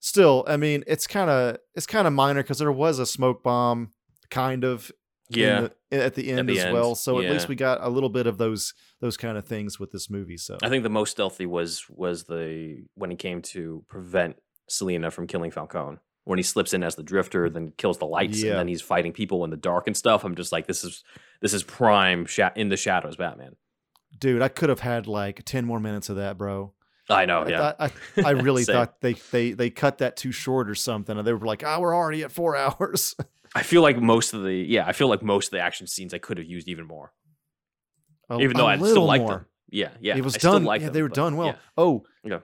still, 0.00 0.44
I 0.46 0.56
mean, 0.56 0.84
it's 0.86 1.06
kind 1.06 1.28
of 1.30 1.58
it's 1.74 1.86
kind 1.86 2.06
of 2.06 2.12
minor 2.12 2.42
because 2.42 2.58
there 2.58 2.70
was 2.72 2.98
a 2.98 3.06
smoke 3.06 3.42
bomb, 3.42 3.90
kind 4.30 4.64
of. 4.64 4.90
in 5.30 5.38
Yeah, 5.40 5.60
the- 5.62 5.72
at 5.90 6.14
the 6.14 6.30
end 6.30 6.48
the 6.48 6.58
as 6.58 6.64
end, 6.66 6.74
well. 6.74 6.94
So 6.94 7.20
at 7.20 7.30
least 7.30 7.48
we 7.48 7.54
got 7.54 7.78
a 7.82 7.88
little 7.88 8.08
bit 8.10 8.26
of 8.26 8.38
those 8.38 8.74
those 9.00 9.16
kind 9.16 9.38
of 9.38 9.44
things 9.46 9.78
with 9.80 9.90
this 9.90 10.10
movie. 10.10 10.36
So 10.36 10.58
I 10.62 10.68
think 10.68 10.82
the 10.82 10.88
most 10.90 11.10
stealthy 11.10 11.46
was 11.46 11.84
was 11.88 12.24
the 12.24 12.84
when 12.94 13.10
he 13.10 13.16
came 13.16 13.42
to 13.42 13.84
prevent 13.88 14.36
Selina 14.68 15.10
from 15.10 15.26
killing 15.26 15.50
Falcone. 15.50 15.98
When 16.24 16.38
he 16.38 16.42
slips 16.42 16.74
in 16.74 16.82
as 16.82 16.94
the 16.94 17.02
drifter, 17.02 17.48
then 17.48 17.72
kills 17.78 17.96
the 17.96 18.04
lights, 18.04 18.42
Yeah. 18.42 18.50
and 18.50 18.58
then 18.60 18.68
he's 18.68 18.82
fighting 18.82 19.14
people 19.14 19.44
in 19.44 19.50
the 19.50 19.56
dark 19.56 19.86
and 19.86 19.96
stuff. 19.96 20.24
I'm 20.24 20.34
just 20.34 20.52
like, 20.52 20.66
this 20.66 20.84
is 20.84 21.02
this 21.40 21.54
is 21.54 21.62
prime 21.62 22.26
sha- 22.26 22.50
in 22.54 22.68
the 22.68 22.76
shadows, 22.76 23.16
Batman. 23.16 23.56
dude, 24.18 24.42
I 24.42 24.48
could 24.48 24.68
have 24.68 24.80
had 24.80 25.06
like 25.06 25.44
ten 25.46 25.64
more 25.64 25.80
minutes 25.80 26.10
of 26.10 26.16
that, 26.16 26.36
bro. 26.36 26.74
I 27.10 27.24
know, 27.24 27.38
I, 27.40 27.44
Oh, 27.44 27.48
yeah. 27.48 27.58
thought- 27.72 27.92
I, 28.18 28.22
I 28.22 28.30
really 28.32 28.64
thought 28.66 29.00
they, 29.00 29.14
they 29.32 29.52
they 29.52 29.70
cut 29.70 29.98
that 29.98 30.18
too 30.18 30.30
short 30.30 30.68
or 30.68 30.74
something. 30.74 31.16
And 31.16 31.26
they 31.26 31.32
were 31.32 31.46
like, 31.46 31.64
"Ah, 31.64 31.78
we're 31.80 31.96
already 31.96 32.22
at 32.24 32.30
four 32.30 32.54
hours." 32.64 33.14
I 33.54 33.62
feel 33.62 33.82
like 33.82 33.98
most 34.00 34.34
of 34.34 34.42
the 34.42 34.52
yeah, 34.54 34.86
I 34.86 34.92
feel 34.92 35.08
like 35.08 35.22
most 35.22 35.46
of 35.48 35.50
the 35.52 35.60
action 35.60 35.86
scenes 35.86 36.12
I 36.14 36.18
could 36.18 36.38
have 36.38 36.46
used 36.46 36.68
even 36.68 36.86
more, 36.86 37.12
A- 38.30 38.38
even 38.40 38.56
though 38.56 38.66
I 38.66 38.76
still 38.76 39.04
like 39.04 39.26
them. 39.26 39.46
Yeah, 39.70 39.90
yeah, 40.00 40.16
it 40.16 40.24
was 40.24 40.36
I 40.36 40.38
done. 40.38 40.64
like 40.64 40.80
yeah, 40.80 40.86
them, 40.88 40.94
they 40.94 41.02
were 41.02 41.08
but 41.08 41.14
done 41.16 41.36
well. 41.36 41.46
yeah. 41.48 41.56
Oh, 41.76 42.04
Yeah. 42.24 42.38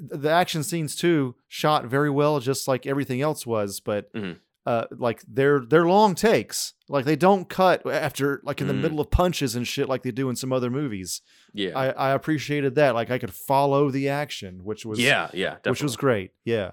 the 0.00 0.30
action 0.30 0.62
scenes 0.62 0.94
too 0.94 1.34
shot 1.48 1.86
very 1.86 2.10
well, 2.10 2.38
just 2.40 2.68
like 2.68 2.86
everything 2.86 3.20
else 3.20 3.44
was. 3.46 3.80
But 3.80 4.12
Mhm. 4.14 4.38
uh, 4.66 4.84
like 4.92 5.22
they're 5.26 5.60
they're 5.60 5.86
long 5.88 6.14
takes. 6.14 6.74
Like 6.88 7.04
they 7.04 7.16
don't 7.16 7.48
cut 7.48 7.84
after 7.90 8.40
like 8.44 8.60
in 8.60 8.68
the 8.68 8.74
Mm. 8.74 8.82
middle 8.82 9.00
of 9.00 9.10
punches 9.10 9.56
and 9.56 9.66
shit 9.66 9.88
like 9.88 10.02
they 10.02 10.10
do 10.12 10.28
in 10.30 10.36
some 10.36 10.52
other 10.52 10.70
movies. 10.70 11.22
Yeah, 11.52 11.76
I, 11.76 11.88
I 11.90 12.10
appreciated 12.10 12.74
that. 12.76 12.94
Like 12.94 13.10
I 13.10 13.18
could 13.18 13.34
follow 13.34 13.90
the 13.90 14.08
action, 14.08 14.60
which 14.64 14.84
was 14.86 15.00
yeah, 15.00 15.28
yeah, 15.32 15.56
which 15.64 15.82
was 15.82 15.96
great. 15.96 16.30
Yeah. 16.44 16.72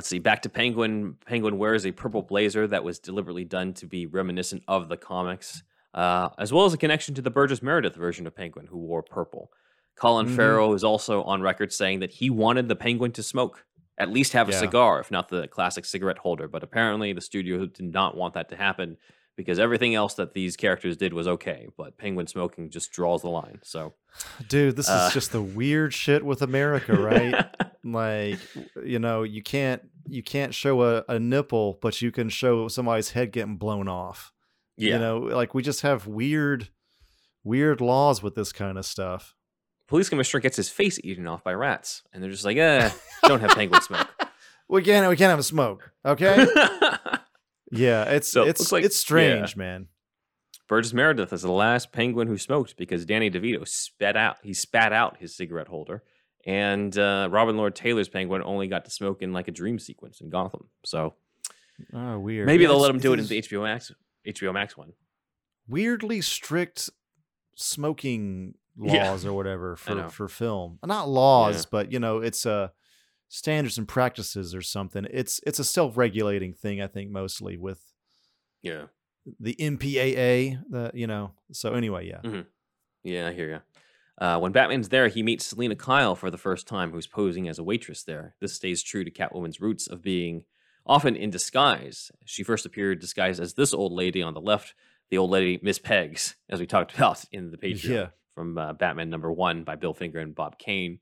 Let's 0.00 0.08
see. 0.08 0.18
Back 0.18 0.40
to 0.42 0.48
Penguin. 0.48 1.18
Penguin 1.26 1.58
wears 1.58 1.84
a 1.84 1.92
purple 1.92 2.22
blazer 2.22 2.66
that 2.68 2.82
was 2.82 2.98
deliberately 2.98 3.44
done 3.44 3.74
to 3.74 3.86
be 3.86 4.06
reminiscent 4.06 4.62
of 4.66 4.88
the 4.88 4.96
comics, 4.96 5.62
uh, 5.92 6.30
as 6.38 6.54
well 6.54 6.64
as 6.64 6.72
a 6.72 6.78
connection 6.78 7.14
to 7.16 7.20
the 7.20 7.28
Burgess 7.30 7.60
Meredith 7.60 7.96
version 7.96 8.26
of 8.26 8.34
Penguin, 8.34 8.64
who 8.64 8.78
wore 8.78 9.02
purple. 9.02 9.52
Colin 9.96 10.24
Mhm. 10.26 10.36
Farrell 10.36 10.72
is 10.72 10.82
also 10.82 11.22
on 11.24 11.42
record 11.42 11.70
saying 11.70 12.00
that 12.00 12.12
he 12.12 12.30
wanted 12.30 12.68
the 12.68 12.76
Penguin 12.76 13.12
to 13.12 13.22
smoke, 13.22 13.66
at 13.98 14.08
least 14.08 14.32
have 14.32 14.48
a 14.48 14.52
Yeah. 14.52 14.60
cigar, 14.60 15.00
if 15.00 15.10
not 15.10 15.28
the 15.28 15.46
classic 15.48 15.84
cigarette 15.84 16.16
holder. 16.16 16.48
But 16.48 16.62
apparently, 16.62 17.12
the 17.12 17.20
studio 17.20 17.66
did 17.66 17.92
not 17.92 18.16
want 18.16 18.32
that 18.32 18.48
to 18.48 18.56
happen 18.56 18.96
because 19.36 19.58
everything 19.58 19.94
else 19.94 20.14
that 20.14 20.34
these 20.34 20.56
characters 20.56 20.96
did 20.96 21.12
was 21.12 21.26
okay, 21.26 21.68
but 21.76 21.96
Penguin 21.96 22.26
smoking 22.26 22.70
just 22.70 22.92
draws 22.92 23.22
the 23.22 23.28
line. 23.28 23.60
So, 23.62 23.94
Dude, 24.48 24.76
this 24.76 24.88
Uh, 24.88 25.06
is 25.08 25.14
just 25.14 25.32
the 25.32 25.42
weird 25.42 25.94
shit 25.94 26.24
with 26.24 26.42
America, 26.42 26.94
right? 26.94 27.46
like 27.84 28.38
you 28.84 28.98
know 28.98 29.22
you 29.22 29.42
can't 29.42 29.82
you 30.06 30.22
can't 30.22 30.54
show 30.54 30.82
a, 30.82 31.02
a 31.08 31.18
nipple 31.18 31.78
but 31.80 32.02
you 32.02 32.12
can 32.12 32.28
show 32.28 32.68
somebody's 32.68 33.12
head 33.12 33.32
getting 33.32 33.56
blown 33.56 33.88
off 33.88 34.32
yeah. 34.76 34.92
you 34.92 34.98
know 34.98 35.18
like 35.18 35.54
we 35.54 35.62
just 35.62 35.80
have 35.80 36.06
weird 36.06 36.68
weird 37.42 37.80
laws 37.80 38.22
with 38.22 38.34
this 38.34 38.52
kind 38.52 38.76
of 38.76 38.84
stuff 38.84 39.34
Police 39.86 40.10
commissioner 40.10 40.40
gets 40.40 40.56
his 40.56 40.68
face 40.68 41.00
eaten 41.02 41.26
off 41.26 41.42
by 41.42 41.52
rats, 41.52 42.04
and 42.12 42.22
they're 42.22 42.30
just 42.30 42.44
like, 42.44 42.56
eh, 42.56 42.90
don't 43.24 43.40
have 43.40 43.50
Penguin 43.50 43.82
smoke. 43.82 44.06
we 44.70 44.82
can't 44.82 45.08
we 45.08 45.16
can't 45.16 45.30
have 45.30 45.38
a 45.38 45.42
smoke 45.42 45.90
okay 46.06 46.46
yeah 47.70 48.04
it's 48.04 48.28
So, 48.30 48.44
it's 48.44 48.60
looks 48.60 48.72
like- 48.72 48.84
it's 48.84 48.96
strange 48.96 49.56
man 49.56 49.88
Burgess 50.68 50.92
Meredith 50.92 51.32
is 51.32 51.42
the 51.42 51.50
last 51.50 51.90
penguin 51.92 52.28
who 52.28 52.38
smoked 52.38 52.76
because 52.76 53.04
Danny 53.04 53.28
DeVito 53.30 53.66
spat 53.66 54.16
out 54.16 54.36
he 54.42 54.54
spat 54.54 54.92
out 54.92 55.16
his 55.18 55.36
cigarette 55.36 55.66
holder, 55.66 56.04
and 56.46 56.96
uh, 56.96 57.28
Robin 57.30 57.56
Lord 57.56 57.74
Taylor's 57.74 58.08
penguin 58.08 58.40
only 58.44 58.68
got 58.68 58.84
to 58.84 58.90
smoke 58.92 59.20
in 59.20 59.32
like 59.32 59.48
a 59.48 59.50
dream 59.50 59.80
sequence 59.80 60.20
in 60.20 60.30
Gotham. 60.30 60.68
So 60.84 61.14
oh 61.92 62.18
weird 62.20 62.46
maybe 62.46 62.62
Yeah, 62.62 62.68
they'll 62.68 62.78
let 62.78 62.90
him 62.90 63.00
do 63.00 63.12
it 63.14 63.18
in 63.18 63.26
the 63.26 63.42
HBO 63.42 63.62
Max 63.64 63.90
HBO 64.24 64.52
Max 64.54 64.76
one. 64.76 64.92
weirdly 65.66 66.20
strict 66.20 66.88
smoking 67.56 68.54
Yeah. 68.80 69.10
laws 69.10 69.24
or 69.26 69.32
whatever 69.32 69.76
for 69.84 70.08
for 70.08 70.28
film 70.28 70.78
not 70.86 71.08
laws 71.08 71.66
but 71.66 71.90
you 71.92 71.98
know 71.98 72.18
it's 72.18 72.46
uh 72.46 72.68
standards 73.32 73.78
and 73.78 73.86
practices 73.88 74.54
or 74.54 74.60
something 74.60 75.06
it's 75.10 75.40
it's 75.46 75.58
a 75.60 75.64
self-regulating 75.64 76.52
thing 76.52 76.82
i 76.82 76.86
think 76.88 77.10
mostly 77.10 77.56
with 77.56 77.80
Yeah, 78.60 78.86
the 79.38 79.54
mpaa 79.58 80.58
the 80.68 80.90
you 80.94 81.06
know 81.06 81.30
so 81.52 81.72
anyway 81.74 82.06
yeah 82.08 82.20
Mm. 82.24 82.46
yeah, 83.04 83.28
I 83.28 83.32
hear 83.32 83.48
you. 83.50 83.60
Uh, 84.26 84.38
when 84.38 84.52
Batman's 84.52 84.90
there, 84.90 85.08
he 85.08 85.22
meets 85.22 85.46
Selina 85.46 85.74
Kyle 85.76 86.14
for 86.14 86.30
the 86.30 86.36
first 86.36 86.66
time, 86.68 86.90
who's 86.92 87.06
posing 87.06 87.48
as 87.48 87.58
a 87.58 87.64
waitress 87.64 88.02
there. 88.02 88.34
This 88.38 88.52
stays 88.52 88.82
true 88.82 89.02
to 89.02 89.10
Catwoman's 89.10 89.62
roots 89.62 89.86
of 89.86 90.02
being 90.02 90.44
often 90.84 91.16
in 91.16 91.30
disguise. 91.30 92.10
She 92.26 92.42
first 92.42 92.66
appeared 92.66 93.00
disguised 93.00 93.40
as 93.40 93.54
this 93.54 93.72
old 93.72 93.92
lady 93.92 94.20
on 94.22 94.34
the 94.34 94.40
left, 94.42 94.74
the 95.08 95.16
old 95.16 95.30
lady 95.30 95.58
Miss 95.62 95.78
Pegs, 95.78 96.34
as 96.50 96.60
we 96.60 96.66
talked 96.66 96.94
about 96.96 97.24
in 97.32 97.50
the 97.50 97.56
Patreon 97.56 97.88
Yeah. 97.88 98.06
from 98.34 98.58
uh, 98.58 98.74
Batman 98.74 99.08
number 99.08 99.32
one 99.32 99.64
by 99.64 99.76
Bill 99.76 99.94
Finger 99.94 100.18
and 100.18 100.34
Bob 100.34 100.58
Kane. 100.58 100.98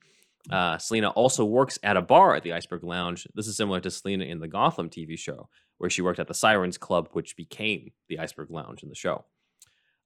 Uh, 0.50 0.78
Selina 0.78 1.10
also 1.10 1.44
works 1.44 1.78
at 1.82 1.96
a 1.96 2.02
bar 2.02 2.34
at 2.34 2.42
the 2.42 2.52
Iceberg 2.52 2.84
Lounge. 2.84 3.26
This 3.34 3.46
is 3.46 3.56
similar 3.56 3.80
to 3.80 3.90
Selina 3.90 4.24
in 4.24 4.40
the 4.40 4.48
Gotham 4.48 4.88
TV 4.88 5.18
show, 5.18 5.48
where 5.78 5.90
she 5.90 6.02
worked 6.02 6.20
at 6.20 6.28
the 6.28 6.34
Sirens 6.34 6.78
Club, 6.78 7.08
which 7.12 7.36
became 7.36 7.92
the 8.08 8.18
Iceberg 8.18 8.50
Lounge 8.50 8.82
in 8.82 8.88
the 8.88 8.94
show. 8.94 9.24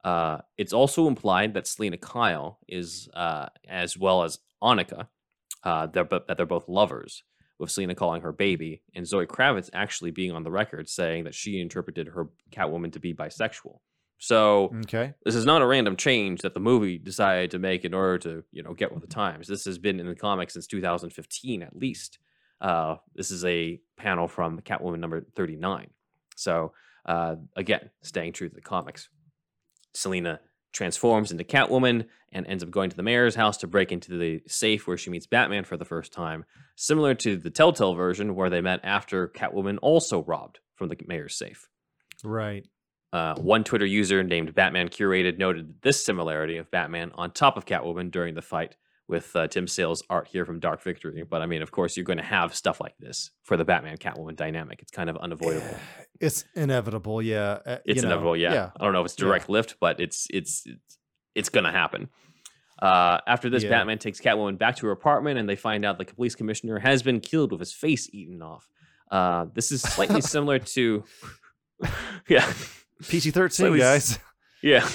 Uh, 0.05 0.39
it's 0.59 0.73
also 0.73 1.07
implied 1.07 1.55
that 1.55 1.67
Selina 1.67 1.97
Kyle 1.97 2.59
is, 2.69 3.09
uh, 3.15 3.47
as 3.69 3.97
well 3.97 4.25
as 4.25 4.39
Annika, 4.63 5.07
uh, 5.63 5.87
they're, 5.87 6.05
that 6.05 6.37
they're 6.37 6.47
both 6.47 6.69
lovers, 6.69 7.23
with 7.59 7.71
Selina 7.71 7.95
calling 7.95 8.23
her 8.23 8.33
baby, 8.33 8.83
and 8.95 9.07
Zoe 9.07 9.27
Kravitz 9.27 9.71
actually 9.73 10.11
being 10.11 10.33
on 10.33 10.43
the 10.43 10.51
record 10.51 10.89
saying 10.89 11.25
that 11.25 11.35
she 11.35 11.61
interpreted 11.61 12.09
her 12.09 12.29
Catwoman 12.51 12.93
to 12.95 12.99
be 12.99 13.15
bisexual. 13.15 13.79
So 14.25 14.73
Okay. 14.85 15.15
this 15.25 15.35
is 15.35 15.45
not 15.45 15.63
a 15.63 15.67
random 15.67 15.97
change 15.97 16.43
that 16.43 16.55
the 16.55 16.61
movie 16.61 16.97
decided 16.97 17.51
to 17.51 17.59
make 17.59 17.85
in 17.85 17.93
order 17.93 18.19
to 18.19 18.45
you 18.53 18.63
know 18.63 18.73
get 18.73 18.93
with 18.93 19.01
the 19.01 19.09
times. 19.09 19.49
This 19.49 19.65
has 19.65 19.79
been 19.79 19.99
in 19.99 20.07
the 20.07 20.15
comics 20.15 20.53
since 20.53 20.69
2015 20.69 21.61
at 21.61 21.75
least. 21.75 22.21
Uh, 22.61 22.99
this 23.17 23.33
is 23.33 23.45
a 23.45 23.81
panel 23.97 24.29
from 24.29 24.61
catwoman 24.61 25.01
number 25.01 25.27
39 25.35 25.91
so 26.37 26.73
uh, 27.05 27.35
again 27.57 27.91
staying 28.03 28.33
true 28.33 28.49
to 28.49 28.55
the 28.55 28.61
comics. 28.61 29.09
Selina 29.93 30.39
transforms 30.73 31.33
into 31.33 31.43
catwoman 31.43 32.07
and 32.31 32.47
ends 32.47 32.63
up 32.63 32.71
going 32.71 32.91
to 32.91 32.97
the 32.97 33.03
mayor's 33.03 33.35
house 33.35 33.57
to 33.59 33.67
break 33.67 33.91
into 33.91 34.17
the 34.17 34.41
safe 34.47 34.87
where 34.87 34.97
she 34.97 35.11
meets 35.11 35.27
batman 35.27 35.65
for 35.65 35.77
the 35.77 35.85
first 35.85 36.13
time 36.13 36.45
similar 36.77 37.13
to 37.15 37.37
the 37.37 37.51
telltale 37.51 37.95
version 37.95 38.37
where 38.37 38.49
they 38.49 38.61
met 38.61 38.79
after 38.85 39.27
catwoman 39.27 39.79
also 39.83 40.23
robbed 40.23 40.61
from 40.77 40.89
the 40.89 40.97
mayor's 41.09 41.37
safe. 41.37 41.69
Right. 42.23 42.67
Uh, 43.13 43.35
one 43.37 43.63
Twitter 43.65 43.87
user 43.87 44.23
named 44.23 44.55
Batman 44.55 44.89
Curated 44.89 45.39
noted 45.39 45.75
this 45.83 46.05
similarity 46.05 46.57
of 46.57 46.71
Batman 46.71 47.11
on 47.15 47.31
top 47.31 47.57
of 47.57 47.67
Catwoman 47.67 48.11
during 48.11 48.35
the 48.35 48.43
fight 48.43 48.77
with 49.09 49.35
uh, 49.37 49.47
Tim 49.49 49.67
Sale's 49.67 50.03
art 50.09 50.29
here 50.29 50.47
from 50.47 50.61
Dark 50.61 50.83
Victory. 50.83 51.23
But 51.29 51.43
I 51.43 51.47
mean, 51.47 51.61
of 51.61 51.71
course, 51.71 51.97
you're 51.97 52.05
going 52.05 52.17
to 52.19 52.25
have 52.25 52.55
stuff 52.55 52.81
like 52.81 52.97
this 52.99 53.31
for 53.43 53.57
the 53.59 53.65
Batman 53.65 53.99
Catwoman 53.99 54.37
dynamic. 54.37 54.81
It's 54.81 54.93
kind 54.93 55.11
of 55.11 55.17
unavoidable. 55.19 55.77
It's 56.21 56.45
inevitable. 56.55 57.21
Yeah. 57.21 57.59
uh, 57.67 57.71
you 57.85 57.95
It's 57.95 58.03
know, 58.03 58.11
inevitable, 58.11 58.37
yeah. 58.37 58.71
I 58.79 58.85
don't 58.85 58.93
know 58.93 59.01
if 59.01 59.07
it's 59.07 59.17
direct 59.17 59.49
lift, 59.49 59.75
but 59.81 59.99
it's 60.01 60.29
it's 60.31 60.63
it's, 60.67 60.99
it's 61.35 61.49
going 61.49 61.65
to 61.65 61.73
happen. 61.73 62.11
Uh, 62.81 63.19
after 63.27 63.51
this, 63.51 63.65
Yeah. 63.65 63.71
Batman 63.71 63.99
takes 63.99 64.21
Catwoman 64.21 64.57
back 64.57 64.77
to 64.77 64.87
her 64.87 64.93
apartment, 64.93 65.39
and 65.41 65.49
they 65.49 65.57
find 65.57 65.85
out 65.85 65.99
the 65.99 66.05
police 66.05 66.37
commissioner 66.37 66.79
has 66.79 67.03
been 67.03 67.19
killed 67.21 67.51
with 67.51 67.59
his 67.61 67.73
face 67.73 68.09
eaten 68.13 68.41
off. 68.41 68.69
Uh, 69.11 69.47
this 69.53 69.73
is 69.73 69.83
slightly 69.83 70.21
similar 70.35 70.61
to, 70.61 71.03
yeah, 72.29 72.51
13, 73.03 73.51
Slightly 73.51 73.79
guys. 73.79 74.19
Yeah. 74.63 74.89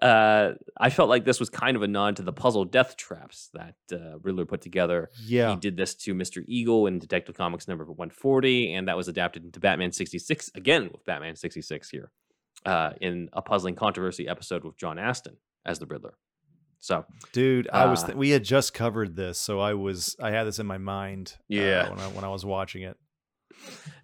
Uh, 0.00 0.52
I 0.80 0.88
felt 0.88 1.10
like 1.10 1.26
this 1.26 1.38
was 1.38 1.50
kind 1.50 1.76
of 1.76 1.82
a 1.82 1.88
nod 1.88 2.16
to 2.16 2.22
the 2.22 2.32
puzzle 2.32 2.64
death 2.64 2.96
traps 2.96 3.50
that 3.52 3.74
uh, 3.92 4.18
Riddler 4.22 4.46
put 4.46 4.62
together. 4.62 5.10
Yeah. 5.26 5.50
He 5.50 5.56
did 5.56 5.76
this 5.76 5.94
to 5.96 6.14
Mr. 6.14 6.42
Eagle 6.46 6.86
in 6.86 6.98
Detective 6.98 7.34
Comics 7.36 7.68
number 7.68 7.84
140, 7.84 8.72
and 8.72 8.88
that 8.88 8.96
was 8.96 9.08
adapted 9.08 9.44
into 9.44 9.60
Batman 9.60 9.92
66, 9.92 10.50
again 10.54 10.88
with 10.90 11.04
Batman 11.04 11.36
66 11.36 11.90
here, 11.90 12.10
uh, 12.64 12.92
in 13.02 13.28
a 13.34 13.42
puzzling 13.42 13.74
controversy 13.74 14.26
episode 14.26 14.64
with 14.64 14.78
John 14.78 14.98
Astin 14.98 15.36
as 15.66 15.78
the 15.78 15.86
Riddler. 15.86 16.14
So, 16.80 17.04
Dude, 17.32 17.68
I 17.70 17.86
was 17.86 18.04
Uh, 18.04 18.06
th- 18.06 18.16
we 18.16 18.30
had 18.30 18.44
just 18.44 18.72
covered 18.72 19.16
this, 19.16 19.36
so 19.38 19.58
I 19.60 19.74
was 19.74 20.16
I 20.22 20.30
had 20.30 20.44
this 20.44 20.58
in 20.60 20.66
my 20.66 20.78
mind 20.78 21.34
uh, 21.36 21.42
Yeah. 21.48 21.90
when 21.90 21.98
I 21.98 22.06
when 22.08 22.24
I 22.24 22.28
was 22.28 22.46
watching 22.46 22.82
it. 22.84 22.96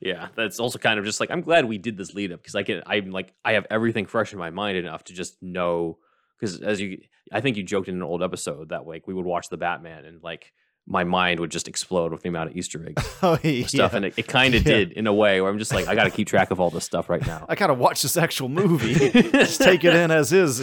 Yeah, 0.00 0.28
that's 0.36 0.58
also 0.60 0.78
kind 0.78 0.98
of 0.98 1.04
just 1.04 1.20
like 1.20 1.30
I'm 1.30 1.40
glad 1.40 1.64
we 1.64 1.78
did 1.78 1.96
this 1.96 2.14
lead 2.14 2.32
up 2.32 2.40
because 2.40 2.54
I 2.54 2.62
can 2.62 2.82
I'm 2.86 3.10
like 3.10 3.32
I 3.44 3.52
have 3.52 3.66
everything 3.70 4.06
fresh 4.06 4.32
in 4.32 4.38
my 4.38 4.50
mind 4.50 4.76
enough 4.76 5.04
to 5.04 5.12
just 5.12 5.42
know 5.42 5.98
because 6.38 6.60
as 6.60 6.80
you 6.80 6.98
I 7.32 7.40
think 7.40 7.56
you 7.56 7.62
joked 7.62 7.88
in 7.88 7.94
an 7.96 8.02
old 8.02 8.22
episode 8.22 8.68
that 8.70 8.86
like 8.86 9.06
we 9.06 9.14
would 9.14 9.24
watch 9.24 9.48
the 9.48 9.56
Batman 9.56 10.04
and 10.04 10.22
like 10.22 10.52
my 10.86 11.02
mind 11.04 11.40
would 11.40 11.50
just 11.50 11.66
explode 11.66 12.12
with 12.12 12.22
the 12.22 12.28
amount 12.28 12.50
of 12.50 12.56
Easter 12.56 12.84
eggs 12.86 13.16
Oh 13.22 13.38
and 13.42 13.66
stuff 13.68 13.94
and 13.94 14.04
it, 14.04 14.14
it 14.18 14.26
kind 14.28 14.54
of 14.54 14.66
Yeah. 14.66 14.74
did 14.78 14.92
in 14.92 15.06
a 15.06 15.14
way 15.14 15.40
where 15.40 15.50
I'm 15.50 15.58
just 15.58 15.72
like 15.72 15.88
I 15.88 15.94
got 15.94 16.04
to 16.04 16.10
keep 16.10 16.28
track 16.28 16.50
of 16.50 16.60
all 16.60 16.70
this 16.70 16.84
stuff 16.84 17.08
right 17.08 17.26
now. 17.26 17.46
I 17.48 17.54
gotta 17.54 17.74
watch 17.74 18.02
this 18.02 18.16
actual 18.16 18.48
movie. 18.50 18.94
just 19.32 19.60
take 19.62 19.84
it 19.84 19.94
in 19.94 20.10
as 20.10 20.32
is, 20.32 20.60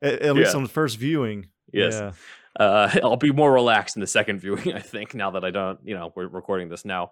at, 0.00 0.22
at 0.22 0.34
least 0.34 0.52
Yeah. 0.52 0.56
on 0.56 0.62
the 0.62 0.68
first 0.70 0.96
viewing. 0.96 1.48
Yes. 1.70 1.92
Yeah. 1.94 2.12
uh, 2.58 2.90
I'll 3.02 3.16
be 3.16 3.30
more 3.30 3.52
relaxed 3.52 3.94
in 3.96 4.00
the 4.00 4.06
second 4.06 4.38
viewing, 4.40 4.72
I 4.72 4.80
think, 4.80 5.14
now 5.14 5.32
that 5.32 5.44
I 5.44 5.50
don't, 5.50 5.78
you 5.84 5.94
know, 5.94 6.12
we're 6.16 6.26
recording 6.26 6.70
this 6.70 6.86
now. 6.86 7.10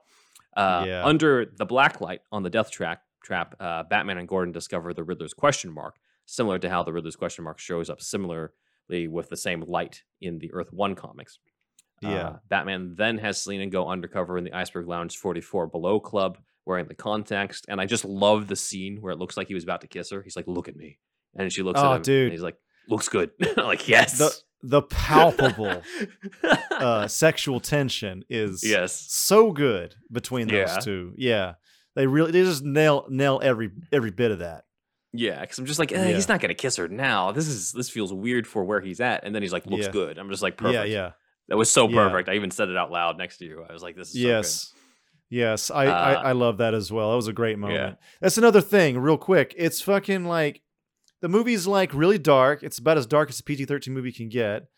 Uh, 0.57 0.85
Yeah. 0.87 1.05
Under 1.05 1.45
the 1.45 1.67
black 1.67 2.01
light 2.01 2.21
on 2.33 2.43
the 2.43 2.51
death 2.51 2.71
track 2.71 3.03
trap, 3.23 3.55
uh, 3.61 3.83
Batman 3.85 4.19
and 4.19 4.27
Gordon 4.29 4.53
discover 4.53 4.95
the 4.95 5.05
Riddler's 5.05 5.35
question 5.35 5.73
mark, 5.73 5.97
similar 6.25 6.59
to 6.59 6.69
how 6.71 6.83
the 6.83 6.93
Riddler's 6.93 7.17
question 7.17 7.45
mark 7.45 7.59
shows 7.59 7.91
up 7.91 8.01
similarly 8.01 8.49
with 9.09 9.29
the 9.29 9.37
same 9.37 9.63
light 9.67 10.03
in 10.21 10.39
the 10.39 10.53
Earth 10.53 10.73
One 10.73 10.95
comics. 10.95 11.39
Yeah. 12.01 12.09
Uh, 12.29 12.37
Batman 12.49 12.95
then 12.97 13.19
has 13.19 13.41
Selina 13.41 13.67
go 13.69 13.89
undercover 13.89 14.37
in 14.39 14.45
the 14.45 14.53
Iceberg 14.53 14.87
Lounge 14.87 15.17
44 15.17 15.67
Below 15.69 15.99
Club 16.01 16.39
wearing 16.67 16.87
the 16.89 16.95
contacts. 16.95 17.63
And 17.69 17.81
I 17.81 17.87
just 17.87 18.05
love 18.05 18.49
the 18.49 18.57
scene 18.57 18.99
where 19.01 19.13
it 19.13 19.19
looks 19.19 19.37
like 19.37 19.49
he 19.49 19.55
was 19.55 19.65
about 19.65 19.81
to 19.83 19.87
kiss 19.87 20.11
her. 20.11 20.23
He's 20.23 20.37
like, 20.37 20.47
look 20.47 20.69
at 20.69 20.77
me. 20.77 20.99
And 21.35 21.51
she 21.53 21.63
looks 21.63 21.81
Oh, 21.81 21.93
at 21.93 21.97
him. 21.97 22.03
dude. 22.03 22.23
And 22.25 22.33
he's 22.33 22.43
like, 22.43 22.57
looks 22.89 23.09
good. 23.09 23.31
like, 23.57 23.89
yes. 23.89 24.19
The 24.19 24.35
the 24.69 24.83
palpable 24.83 25.83
uh, 26.71 27.07
sexual 27.09 27.61
tension 27.61 28.25
is 28.29 28.63
yes. 28.65 28.93
so 29.09 29.53
good 29.53 29.95
between 30.11 30.49
those 30.49 30.69
Yeah. 30.69 30.79
two. 30.81 31.13
Yeah. 31.17 31.55
They 31.95 32.07
really 32.07 32.31
they 32.33 32.43
just 32.43 32.63
nail 32.65 33.07
nail 33.09 33.41
every 33.43 33.71
every 33.93 34.11
bit 34.11 34.31
of 34.31 34.41
that. 34.41 34.65
Yeah, 35.13 35.41
because 35.41 35.59
I'm 35.59 35.65
just 35.67 35.79
like, 35.79 35.93
eh, 35.93 36.13
he's 36.13 36.29
not 36.29 36.41
gonna 36.41 36.53
kiss 36.55 36.77
her 36.77 36.89
now. 36.89 37.33
This 37.33 37.47
is 37.49 37.73
this 37.73 37.89
feels 37.89 38.13
weird 38.13 38.47
for 38.47 38.65
where 38.65 38.81
he's 38.81 39.01
at. 39.01 39.25
And 39.25 39.35
then 39.35 39.41
he's 39.43 39.53
like, 39.53 39.65
looks 39.67 39.87
Yeah. 39.87 39.93
good. 39.93 40.19
I'm 40.19 40.29
just 40.29 40.43
like, 40.43 40.59
perfect. 40.59 40.75
Yeah, 40.75 40.85
yeah. 40.85 41.11
That 41.49 41.57
was 41.57 41.71
so 41.71 41.89
Yeah. 41.89 42.09
perfect. 42.09 42.29
I 42.29 42.35
even 42.35 42.51
said 42.51 42.69
it 42.69 42.77
out 42.77 42.91
loud 42.91 43.17
next 43.17 43.39
to 43.39 43.47
you. 43.47 43.65
I 43.67 43.73
was 43.73 43.83
like, 43.83 43.97
this 43.97 44.11
is 44.11 44.17
yes. 44.17 44.73
Yes, 45.31 45.71
I, 45.71 45.87
Uh, 45.87 45.91
I 45.93 46.13
I 46.13 46.33
love 46.33 46.59
that 46.59 46.75
as 46.75 46.93
well. 46.93 47.11
That 47.11 47.17
was 47.17 47.29
a 47.29 47.33
great 47.33 47.53
Yeah. 47.57 47.61
moment. 47.67 47.99
That's 48.21 48.37
another 48.39 48.61
thing, 48.61 48.99
real 48.99 49.17
quick. 49.17 49.55
It's 49.57 49.81
fucking 49.81 50.25
like 50.27 50.61
the 51.27 51.37
movie's 51.39 51.67
like 51.67 51.93
really 51.93 52.19
dark. 52.19 52.63
It's 52.63 52.79
about 52.79 52.99
as 52.99 53.07
dark 53.07 53.31
as 53.31 53.41
a 53.41 53.43
PG-13 53.43 53.89
movie 53.89 54.13
can 54.13 54.29
get, 54.29 54.69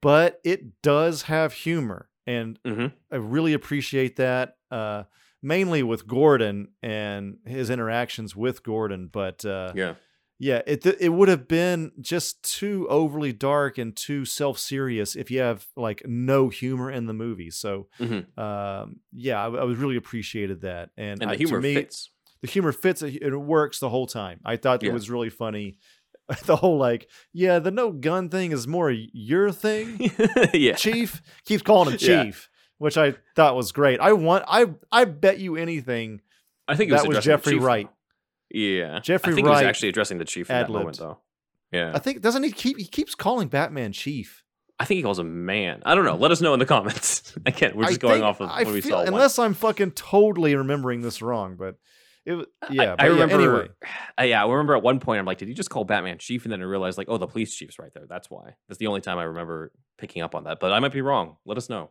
but 0.00 0.40
it 0.44 0.80
does 0.82 1.22
have 1.22 1.52
humor, 1.52 2.08
and 2.26 2.58
so 2.64 2.74
good. 2.74 2.78
hmm 2.90 3.14
I 3.14 3.16
really 3.16 3.52
appreciate 3.52 4.14
that. 4.16 4.56
Uh, 4.70 5.02
mainly 5.42 5.82
with 5.82 6.06
Gordon 6.06 6.68
and 6.84 7.38
his 7.44 7.68
interactions 7.68 8.36
with 8.36 8.62
Gordon, 8.62 9.08
but 9.12 9.44
uh, 9.44 9.72
Yeah. 9.74 9.94
yeah, 10.38 10.62
it 10.68 10.86
it 10.86 11.08
would 11.08 11.28
have 11.28 11.48
been 11.48 11.90
just 12.00 12.42
too 12.58 12.86
overly 12.88 13.32
dark 13.32 13.76
and 13.76 13.94
too 13.96 14.24
self 14.24 14.58
serious 14.58 15.16
if 15.16 15.30
you 15.32 15.40
have 15.40 15.66
like 15.76 16.02
no 16.06 16.48
humor 16.48 16.90
in 16.92 17.06
the 17.06 17.12
movie. 17.12 17.50
So, 17.50 17.88
Mhm. 17.98 18.38
um, 18.38 19.00
yeah, 19.12 19.42
I, 19.44 19.46
I 19.48 19.64
was 19.64 19.78
really 19.78 19.96
appreciated 19.96 20.60
that, 20.60 20.90
and, 20.96 21.20
And 21.20 21.30
I- 21.30 21.34
the 21.34 21.38
humor 21.38 21.58
to 21.58 21.62
me, 21.62 21.74
fits. 21.74 22.10
The 22.42 22.48
humor 22.48 22.72
fits. 22.72 23.00
It 23.02 23.22
it 23.22 23.36
works 23.36 23.78
the 23.78 23.88
whole 23.88 24.06
time. 24.06 24.40
I 24.44 24.56
thought 24.56 24.82
Yeah. 24.82 24.90
it 24.90 24.92
was 24.92 25.08
really 25.10 25.30
funny. 25.30 25.78
The 26.46 26.56
whole 26.56 26.78
like, 26.78 27.08
yeah, 27.34 27.58
the 27.58 27.70
no 27.70 27.90
gun 27.90 28.28
thing 28.30 28.52
is 28.52 28.66
more 28.66 28.90
your 28.90 29.50
thing. 29.52 30.10
yeah. 30.54 30.74
Chief 30.76 31.20
keeps 31.44 31.62
calling 31.62 31.90
him 31.92 31.98
Yeah. 32.00 32.24
Chief, 32.24 32.48
which 32.78 32.96
I 32.96 33.16
thought 33.36 33.54
was 33.56 33.72
great. 33.72 34.00
I 34.00 34.12
want 34.14 34.44
I 34.48 34.66
I 34.90 35.04
bet 35.04 35.40
you 35.40 35.56
anything 35.56 36.20
I 36.68 36.76
think 36.76 36.90
that 36.92 37.06
was 37.06 37.16
the 37.16 37.22
Jeffrey 37.22 37.58
Wright. 37.58 37.90
Yeah. 38.50 39.00
Jeffrey 39.00 39.32
I 39.32 39.34
think 39.34 39.46
it 39.46 39.50
was 39.50 39.62
actually 39.62 39.88
addressing 39.90 40.18
the 40.18 40.24
chief 40.24 40.48
in 40.48 40.56
that 40.56 40.70
moment 40.70 40.98
though. 40.98 41.18
Yeah. 41.70 41.92
I 41.94 41.98
think 41.98 42.22
doesn't 42.22 42.44
he 42.44 42.52
keep 42.52 42.78
he 42.78 42.84
keeps 42.86 43.14
calling 43.14 43.48
Batman 43.48 43.92
Chief. 43.92 44.42
I 44.78 44.84
think 44.84 44.96
he 44.98 45.02
calls 45.02 45.18
him 45.18 45.44
man. 45.44 45.82
I 45.84 45.94
don't 45.94 46.04
know. 46.04 46.16
Let 46.16 46.30
us 46.30 46.40
know 46.40 46.54
in 46.54 46.60
the 46.60 46.66
comments. 46.66 47.34
Again, 47.44 47.72
we're 47.74 47.84
I 47.84 47.88
just 47.88 48.00
going 48.00 48.14
think- 48.14 48.24
off 48.24 48.40
of 48.40 48.48
I 48.48 48.62
what 48.62 48.72
we 48.72 48.80
feel, 48.80 48.90
saw. 48.92 48.96
once. 48.98 49.08
unless 49.08 49.38
I'm 49.38 49.54
fucking 49.54 49.90
totally 49.92 50.54
remembering 50.54 51.02
this 51.02 51.20
wrong, 51.20 51.56
but 51.58 51.76
it 52.24 52.46
yeah. 52.70 52.94
I, 52.98 53.04
I 53.04 53.06
yeah, 53.06 53.12
remember. 53.12 53.34
anyway. 53.34 53.68
uh, 54.18 54.22
yeah, 54.24 54.44
I 54.44 54.48
remember 54.50 54.76
at 54.76 54.82
one 54.82 55.00
point 55.00 55.18
I'm 55.18 55.24
like, 55.26 55.38
did 55.38 55.48
you 55.48 55.54
just 55.54 55.70
call 55.70 55.84
Batman 55.84 56.18
Chief? 56.18 56.44
And 56.44 56.52
then 56.52 56.60
I 56.60 56.64
realized 56.64 56.98
like, 56.98 57.08
oh, 57.10 57.18
the 57.18 57.26
police 57.26 57.54
chief's 57.54 57.78
right 57.78 57.92
there. 57.92 58.04
That's 58.08 58.30
why. 58.30 58.54
That's 58.68 58.78
the 58.78 58.86
only 58.86 59.00
time 59.00 59.18
I 59.18 59.24
remember 59.24 59.72
picking 59.98 60.22
up 60.22 60.34
on 60.34 60.44
that. 60.44 60.60
But 60.60 60.72
I 60.72 60.78
might 60.80 60.92
be 60.92 61.00
wrong. 61.00 61.36
Let 61.44 61.56
us 61.58 61.68
know 61.68 61.90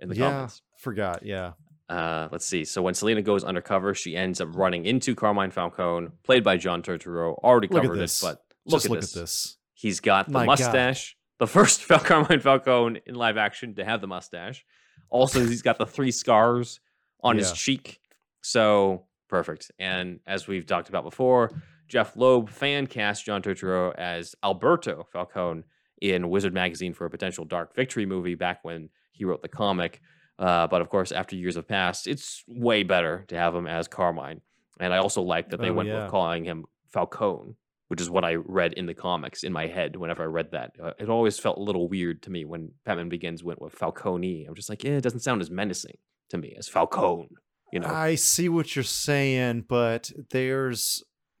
in 0.00 0.08
the 0.08 0.16
yeah, 0.16 0.30
comments. 0.30 0.62
forgot. 0.78 1.24
Yeah, 1.24 1.52
Uh, 1.88 2.28
let's 2.32 2.46
see. 2.46 2.64
So 2.64 2.82
when 2.82 2.94
Selina 2.94 3.22
goes 3.22 3.44
undercover, 3.44 3.94
she 3.94 4.16
ends 4.16 4.40
up 4.40 4.48
running 4.56 4.86
into 4.86 5.14
Carmine 5.14 5.50
Falcone, 5.50 6.08
played 6.24 6.42
by 6.44 6.56
John 6.56 6.82
Turturro. 6.82 7.34
Already 7.38 7.68
Look 7.68 7.82
covered 7.82 7.98
this. 7.98 8.22
it, 8.22 8.26
but 8.26 8.42
look, 8.66 8.76
just 8.76 8.86
at, 8.86 8.90
look 8.90 9.00
this. 9.00 9.16
at 9.16 9.20
this. 9.20 9.56
He's 9.74 10.00
got 10.00 10.26
the 10.26 10.32
My 10.32 10.40
God. 10.46 10.58
mustache. 10.58 11.16
The 11.38 11.46
first 11.46 11.84
Fal- 11.84 11.98
Carmine 12.00 12.40
Falcone 12.40 13.00
in 13.06 13.14
live 13.14 13.36
action 13.36 13.74
to 13.76 13.84
have 13.84 14.00
the 14.00 14.06
mustache. 14.06 14.64
Also, 15.08 15.40
he's 15.46 15.62
got 15.62 15.78
the 15.78 15.86
three 15.86 16.10
scars 16.12 16.80
on 17.22 17.36
his 17.36 17.52
cheek. 17.52 17.98
So 18.42 19.04
perfect. 19.30 19.70
And 19.78 20.20
as 20.26 20.46
we've 20.46 20.66
talked 20.66 20.88
about 20.90 21.04
before, 21.04 21.50
Jeph 21.88 22.16
Loeb 22.16 22.50
fan 22.50 22.86
cast 22.86 23.24
John 23.24 23.40
Turturro 23.42 23.94
as 23.96 24.34
Alberto 24.44 25.06
Falcone 25.12 25.62
in 26.02 26.28
Wizard 26.28 26.52
magazine 26.54 26.92
for 26.92 27.06
a 27.06 27.10
potential 27.10 27.44
Dark 27.44 27.74
Victory 27.74 28.04
movie 28.06 28.34
back 28.34 28.58
when 28.62 28.90
he 29.12 29.24
wrote 29.24 29.42
the 29.42 29.48
comic. 29.48 30.00
Uh, 30.38 30.66
but 30.66 30.80
of 30.80 30.88
course, 30.88 31.12
after 31.12 31.36
years 31.36 31.56
have 31.56 31.68
passed, 31.68 32.06
it's 32.06 32.42
way 32.48 32.82
better 32.82 33.24
to 33.28 33.36
have 33.36 33.54
him 33.54 33.66
as 33.66 33.88
Carmine. 33.88 34.40
And 34.78 34.92
I 34.94 34.98
also 34.98 35.22
like 35.22 35.50
that 35.50 35.60
they 35.60 35.70
Oh, 35.70 35.74
went 35.74 35.88
yeah. 35.88 36.02
with 36.02 36.10
calling 36.10 36.44
him 36.44 36.64
Falcone, 36.88 37.54
which 37.88 38.00
is 38.00 38.08
what 38.08 38.24
I 38.24 38.36
read 38.36 38.72
in 38.74 38.86
the 38.86 38.94
comics 38.94 39.42
in 39.42 39.52
my 39.52 39.66
head 39.66 39.96
whenever 39.96 40.22
I 40.22 40.26
read 40.26 40.52
that. 40.52 40.72
Uh, 40.82 40.92
it 40.98 41.10
always 41.10 41.38
felt 41.38 41.58
a 41.58 41.62
little 41.62 41.86
weird 41.88 42.22
to 42.22 42.30
me 42.30 42.44
when 42.46 42.70
Batman 42.84 43.08
Begins 43.10 43.44
went 43.44 43.60
with 43.60 43.74
Falcone. 43.74 44.46
I'm 44.46 44.54
just 44.54 44.70
like, 44.70 44.82
yeah, 44.84 44.92
it 44.92 45.02
doesn't 45.02 45.20
sound 45.20 45.42
as 45.42 45.50
menacing 45.50 45.98
to 46.30 46.38
me 46.38 46.54
as 46.56 46.68
Falcone. 46.68 47.28
You 47.72 47.80
know, 47.80 47.88
I 47.88 48.14
see 48.16 48.48
what 48.48 48.74
you're 48.74 48.82
saying, 48.82 49.64
but 49.68 50.10
there's 50.30 51.02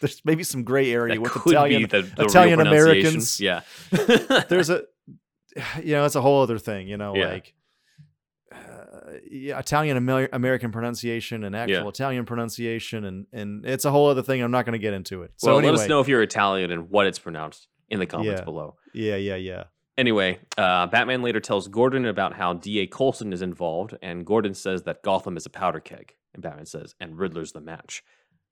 there's 0.00 0.22
maybe 0.24 0.42
some 0.44 0.64
gray 0.64 0.92
area 0.92 1.14
that 1.14 1.20
with 1.20 1.46
Italian 1.46 1.82
the, 1.88 2.02
the 2.02 2.24
Italian. 2.24 2.60
Americans. 2.60 3.40
Yeah, 3.40 3.62
there's 4.48 4.70
a 4.70 4.84
you 5.82 5.92
know 5.94 6.04
it's 6.04 6.14
a 6.14 6.20
whole 6.22 6.42
other 6.42 6.58
thing 6.58 6.88
you 6.88 6.96
know 6.96 7.14
Yeah. 7.16 7.28
like 7.28 7.54
uh, 8.52 9.12
yeah, 9.30 9.58
Italian 9.58 9.96
Amer- 9.96 10.28
American 10.32 10.70
pronunciation 10.72 11.44
and 11.44 11.54
actual 11.56 11.82
Yeah. 11.82 11.88
Italian 11.88 12.24
pronunciation 12.24 13.04
and 13.04 13.26
and 13.32 13.64
it's 13.66 13.84
a 13.84 13.90
whole 13.90 14.08
other 14.08 14.22
thing 14.22 14.42
I'm 14.42 14.50
not 14.50 14.64
going 14.66 14.72
to 14.74 14.78
get 14.78 14.94
into 14.94 15.22
it 15.22 15.32
so 15.36 15.48
well, 15.48 15.58
anyway 15.58 15.72
let 15.76 15.82
us 15.82 15.88
know 15.88 16.00
if 16.00 16.08
you're 16.08 16.22
Italian 16.22 16.70
and 16.70 16.90
what 16.90 17.06
it's 17.06 17.18
pronounced 17.18 17.68
in 17.90 17.98
the 17.98 18.06
comments 18.06 18.40
Yeah. 18.40 18.44
below. 18.44 18.76
yeah 18.94 19.16
yeah 19.16 19.36
yeah 19.36 19.64
Anyway, 19.98 20.38
uh, 20.56 20.86
Batman 20.86 21.22
later 21.22 21.40
tells 21.40 21.68
Gordon 21.68 22.06
about 22.06 22.34
how 22.34 22.54
D.A. 22.54 22.86
Colson 22.86 23.32
is 23.32 23.42
involved, 23.42 23.94
and 24.02 24.24
Gordon 24.24 24.54
says 24.54 24.84
that 24.84 25.02
Gotham 25.02 25.36
is 25.36 25.44
a 25.44 25.50
powder 25.50 25.80
keg. 25.80 26.14
And 26.32 26.42
Batman 26.42 26.64
says, 26.64 26.94
and 26.98 27.18
Riddler's 27.18 27.52
the 27.52 27.60
match. 27.60 28.02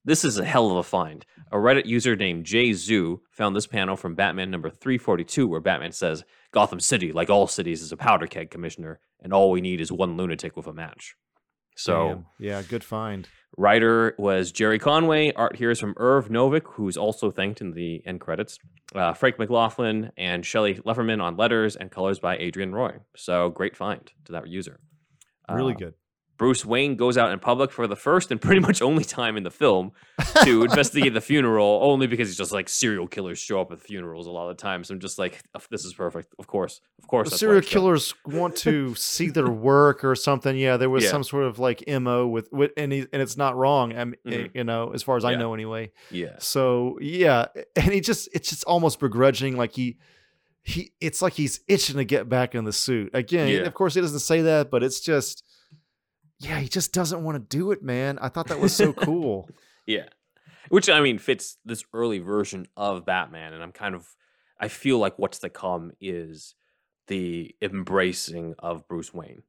This 0.04 0.24
is 0.24 0.38
a 0.38 0.44
hell 0.44 0.70
of 0.70 0.76
a 0.76 0.82
find. 0.82 1.24
A 1.50 1.56
Reddit 1.56 1.86
user 1.86 2.14
named 2.16 2.44
Jay 2.44 2.72
Zoo 2.72 3.22
found 3.30 3.56
this 3.56 3.66
panel 3.66 3.96
from 3.96 4.14
Batman 4.14 4.50
number 4.50 4.70
342, 4.70 5.46
where 5.46 5.60
Batman 5.60 5.92
says, 5.92 6.24
Gotham 6.52 6.80
City, 6.80 7.12
like 7.12 7.30
all 7.30 7.46
cities, 7.46 7.82
is 7.82 7.92
a 7.92 7.96
powder 7.96 8.26
keg, 8.26 8.50
Commissioner, 8.50 9.00
and 9.20 9.32
all 9.32 9.50
we 9.50 9.60
need 9.60 9.80
is 9.80 9.92
one 9.92 10.16
lunatic 10.16 10.56
with 10.56 10.66
a 10.66 10.72
match. 10.72 11.16
So. 11.76 12.08
Damn. 12.08 12.26
yeah 12.38 12.62
good 12.62 12.84
find 12.84 13.28
Writer 13.60 14.14
was 14.16 14.52
Gerry 14.52 14.78
Conway. 14.78 15.34
Art 15.34 15.56
here 15.56 15.70
is 15.70 15.78
from 15.78 15.92
Irv 15.98 16.30
Novick, 16.30 16.62
who's 16.64 16.96
also 16.96 17.30
thanked 17.30 17.60
in 17.60 17.72
the 17.72 18.02
end 18.06 18.18
credits. 18.18 18.58
Uh, 18.94 19.12
Frank 19.12 19.38
McLaughlin 19.38 20.12
and 20.16 20.46
Shelly 20.46 20.76
Leferman 20.76 21.22
on 21.22 21.36
letters 21.36 21.76
and 21.76 21.90
colors 21.90 22.18
by 22.18 22.38
Adrienne 22.38 22.72
Roy. 22.72 23.00
So 23.14 23.50
great 23.50 23.76
find 23.76 24.10
to 24.24 24.32
that 24.32 24.48
user. 24.48 24.80
really 25.50 25.74
Uh, 25.74 25.76
good 25.76 25.94
Bruce 26.40 26.64
Wayne 26.64 26.96
goes 26.96 27.18
out 27.18 27.30
in 27.32 27.38
public 27.38 27.70
for 27.70 27.86
the 27.86 27.94
first 27.94 28.30
and 28.30 28.40
pretty 28.40 28.62
much 28.62 28.80
only 28.80 29.04
time 29.04 29.36
in 29.36 29.42
the 29.42 29.50
film 29.50 29.92
to 30.42 30.62
investigate 30.64 31.12
the 31.12 31.20
funeral, 31.20 31.80
only 31.82 32.06
because 32.06 32.28
he's 32.28 32.36
just 32.38 32.50
like 32.50 32.66
serial 32.66 33.06
killers 33.06 33.38
show 33.38 33.60
up 33.60 33.70
at 33.72 33.78
funerals 33.82 34.26
a 34.26 34.30
lot 34.30 34.48
of 34.48 34.56
the 34.56 34.62
time. 34.62 34.82
So 34.82 34.94
I'm 34.94 35.00
just 35.00 35.18
like, 35.18 35.42
this 35.70 35.84
is 35.84 35.92
perfect. 35.92 36.34
Of 36.38 36.46
course, 36.46 36.80
of 36.98 37.06
course. 37.08 37.38
Serial 37.38 37.60
killers 37.60 38.14
want 38.24 38.56
to 38.56 38.94
see 38.94 39.28
their 39.28 39.50
work 39.50 40.02
or 40.02 40.14
something. 40.14 40.56
Yeah, 40.56 40.78
there 40.78 40.88
was 40.88 41.04
Yeah. 41.04 41.10
some 41.10 41.24
sort 41.24 41.44
of 41.44 41.58
like 41.58 41.84
mo 41.86 42.26
with, 42.26 42.48
with 42.50 42.70
and 42.74 42.90
he, 42.90 43.00
and 43.12 43.20
it's 43.20 43.36
not 43.36 43.54
wrong. 43.54 43.92
I 43.94 44.04
mean, 44.06 44.16
Mhm. 44.26 44.50
you 44.54 44.64
know, 44.64 44.92
as 44.94 45.02
far 45.02 45.18
as 45.18 45.26
I 45.26 45.34
know, 45.34 45.52
anyway. 45.52 45.92
Yeah, 46.10 46.36
So 46.38 46.96
yeah, 47.02 47.48
and 47.76 47.92
he 47.92 48.00
just 48.00 48.30
it's 48.32 48.48
just 48.48 48.64
almost 48.64 48.98
begrudging. 48.98 49.58
Like 49.58 49.72
he 49.72 49.98
he 50.62 50.92
it's 51.02 51.20
like 51.20 51.34
he's 51.34 51.60
itching 51.68 51.96
to 51.96 52.04
get 52.06 52.30
back 52.30 52.54
in 52.54 52.64
the 52.64 52.72
suit 52.72 53.10
again. 53.12 53.48
Yeah. 53.48 53.60
Of 53.66 53.74
course, 53.74 53.92
he 53.92 54.00
doesn't 54.00 54.20
say 54.20 54.40
that, 54.40 54.70
but 54.70 54.82
it's 54.82 55.00
just 55.00 55.44
yeah, 56.40 56.58
he 56.58 56.68
just 56.68 56.92
doesn't 56.92 57.22
want 57.22 57.36
to 57.36 57.56
do 57.56 57.70
it, 57.70 57.82
man. 57.82 58.18
I 58.18 58.28
thought 58.28 58.48
that 58.48 58.58
was 58.60 58.74
so 58.74 58.92
cool. 58.92 59.48
Yeah. 59.86 60.06
Which 60.68 60.88
I 60.88 61.00
mean 61.00 61.18
fits 61.18 61.56
this 61.64 61.82
early 61.92 62.18
version 62.20 62.66
of 62.76 63.04
Batman. 63.06 63.54
And 63.54 63.62
I'm 63.62 63.72
kind 63.72 63.94
of 63.94 64.06
I 64.60 64.68
feel 64.68 64.98
like 64.98 65.18
what's 65.18 65.38
to 65.40 65.48
come 65.48 65.90
is 66.00 66.54
the 67.08 67.54
embracing 67.60 68.54
of 68.60 68.86
Bruce 68.86 69.12
Wayne. 69.12 69.42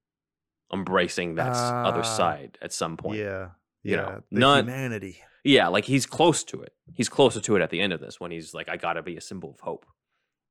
Embracing 0.74 1.36
that 1.36 1.52
s- 1.52 1.58
other 1.58 2.00
Ah, 2.00 2.04
side 2.04 2.58
at 2.62 2.72
some 2.74 2.98
point. 2.98 3.20
yeah, 3.20 3.50
you 3.84 3.92
yeah, 3.96 4.02
know, 4.02 4.22
not- 4.32 4.60
humanity. 4.66 5.18
Yeah, 5.44 5.68
like 5.68 5.86
he's 5.86 6.06
close 6.06 6.44
to 6.46 6.62
it. 6.62 6.74
He's 6.96 7.10
closer 7.10 7.42
to 7.42 7.56
it 7.56 7.62
at 7.62 7.70
the 7.72 7.82
end 7.82 7.94
of 7.94 8.00
this 8.00 8.20
when 8.20 8.32
he's 8.32 8.54
like, 8.54 8.70
I 8.70 8.78
gotta 8.78 9.04
be 9.04 9.18
a 9.18 9.22
symbol 9.22 9.52
of 9.52 9.60
hope 9.60 9.86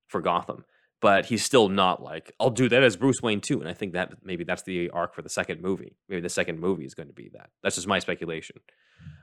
for 0.08 0.20
Gotham. 0.20 0.64
But 1.00 1.24
he's 1.26 1.42
still 1.42 1.70
not 1.70 2.02
like, 2.02 2.32
I'll 2.38 2.50
do 2.50 2.68
that 2.68 2.82
as 2.82 2.94
Bruce 2.96 3.22
Wayne 3.22 3.40
too. 3.40 3.60
And 3.60 3.68
I 3.68 3.72
think 3.72 3.94
that 3.94 4.12
maybe 4.22 4.44
that's 4.44 4.62
the 4.64 4.90
arc 4.90 5.14
for 5.14 5.22
the 5.22 5.30
second 5.30 5.62
movie. 5.62 5.96
Maybe 6.10 6.20
the 6.20 6.28
second 6.28 6.60
movie 6.60 6.84
is 6.84 6.92
going 6.94 7.08
to 7.08 7.14
be 7.14 7.30
that. 7.32 7.48
That's 7.62 7.76
just 7.76 7.86
my 7.88 8.00
speculation. 8.00 8.56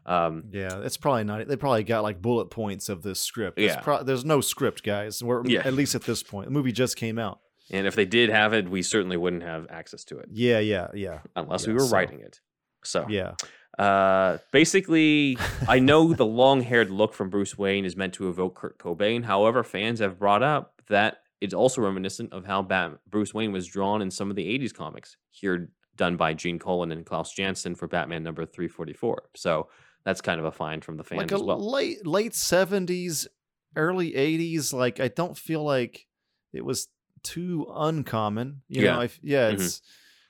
Um, 0.05 0.45
Yeah, 0.51 0.80
it's 0.80 0.97
probably 0.97 1.23
not. 1.23 1.47
They 1.47 1.55
probably 1.55 1.84
got 1.84 2.01
like 2.01 2.19
bullet 2.21 2.49
points 2.49 2.89
of 2.89 3.03
this 3.03 3.19
script. 3.19 3.59
It's 3.59 3.75
Yeah. 3.75 3.82
pro- 3.82 4.01
there's 4.03 4.25
no 4.25 4.41
script, 4.41 4.84
guys. 4.84 5.21
We're, 5.23 5.45
Yeah. 5.45 5.61
At 5.65 5.73
least 5.73 5.93
at 5.93 6.01
this 6.03 6.23
point, 6.23 6.47
the 6.47 6.51
movie 6.51 6.71
just 6.71 6.95
came 6.97 7.19
out. 7.19 7.39
and 7.69 7.86
if 7.86 7.95
they 7.95 8.05
did 8.05 8.30
have 8.30 8.53
it, 8.53 8.69
we 8.69 8.82
certainly 8.82 9.17
wouldn't 9.17 9.43
have 9.43 9.67
access 9.69 10.05
to 10.05 10.17
it 10.17 10.30
Yeah, 10.32 10.59
yeah, 10.59 10.88
yeah, 10.93 11.19
unless 11.36 11.63
Yeah, 11.63 11.67
we 11.67 11.73
were 11.73 11.80
so- 11.82 11.93
writing 11.95 12.21
it. 12.21 12.39
So, 12.84 13.05
yeah. 13.09 13.34
Uh, 13.78 14.38
basically, 14.53 15.38
I 15.67 15.78
know 15.80 16.13
the 16.13 16.25
long-haired 16.25 16.89
look 16.89 17.13
from 17.13 17.30
Bruce 17.30 17.57
Wayne 17.57 17.84
is 17.86 17.95
meant 17.97 18.13
to 18.15 18.30
evoke 18.30 18.55
Kurt 18.55 18.80
Cobain. 18.80 19.25
However, 19.25 19.63
fans 19.63 19.99
have 19.99 20.17
brought 20.17 20.41
up 20.43 20.82
that 20.88 21.17
it's 21.41 21.53
also 21.53 21.81
reminiscent 21.81 22.33
of 22.33 22.45
how 22.45 22.61
Bat- 22.61 22.99
Bruce 23.09 23.33
Wayne 23.33 23.51
was 23.51 23.67
drawn 23.67 24.01
in 24.01 24.09
some 24.11 24.29
of 24.29 24.35
the 24.35 24.45
'80s 24.59 24.73
comics, 24.73 25.17
here 25.31 25.69
done 25.95 26.15
by 26.17 26.33
Gene 26.33 26.59
Colan 26.59 26.91
and 26.91 27.05
Klaus 27.05 27.33
Janson 27.33 27.73
for 27.75 27.88
Batman 27.88 28.21
number 28.23 28.45
344. 28.45 29.29
So 29.35 29.67
that's 30.05 30.21
kind 30.21 30.39
of 30.39 30.45
a 30.45 30.51
find 30.51 30.83
from 30.85 30.95
the 30.97 31.03
fans 31.03 31.17
like 31.21 31.31
a 31.31 31.35
as 31.35 31.41
well. 31.41 31.71
late 31.71 32.05
late 32.05 32.35
seventies, 32.35 33.27
early 33.75 34.15
eighties. 34.15 34.71
Like 34.73 34.99
I 34.99 35.07
don't 35.07 35.38
feel 35.38 35.63
like 35.63 36.05
it 36.53 36.63
was 36.63 36.88
too 37.23 37.65
uncommon. 37.75 38.61
You 38.69 38.83
Yeah. 38.83 38.93
know, 38.93 39.01
I, 39.01 39.09
yeah, 39.21 39.51
Mhm. 39.51 39.81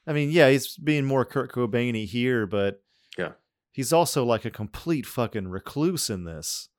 I 0.08 0.14
mean, 0.14 0.32
yeah, 0.32 0.50
he's 0.50 0.78
being 0.78 1.04
more 1.06 1.26
Kurt 1.26 1.52
Cobainy 1.52 2.06
here, 2.06 2.48
but 2.48 2.82
Yeah. 3.18 3.34
he's 3.74 3.92
also 3.92 4.24
like 4.24 4.46
a 4.46 4.50
complete 4.52 5.06
fucking 5.06 5.50
recluse 5.50 6.10
in 6.10 6.24
this. 6.24 6.70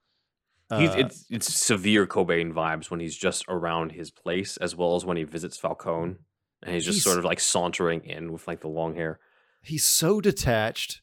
He's, 0.76 0.90
Uh, 0.90 0.94
it's 0.98 1.24
it's 1.30 1.54
severe 1.54 2.06
Cobain 2.06 2.52
vibes 2.52 2.90
when 2.90 3.00
he's 3.00 3.16
just 3.16 3.44
around 3.48 3.92
his 3.92 4.10
place, 4.10 4.56
as 4.58 4.76
well 4.76 4.96
as 4.96 5.04
when 5.04 5.16
he 5.16 5.24
visits 5.24 5.56
Falcone, 5.56 6.16
and 6.62 6.74
he's 6.74 6.84
just 6.84 6.96
He's- 6.96 7.04
sort 7.04 7.18
of 7.18 7.24
like 7.24 7.40
sauntering 7.40 8.04
in 8.04 8.32
with 8.32 8.46
like 8.46 8.60
the 8.60 8.68
long 8.68 8.94
hair. 8.94 9.18
he's 9.62 9.84
so 9.84 10.20
detached 10.20 11.02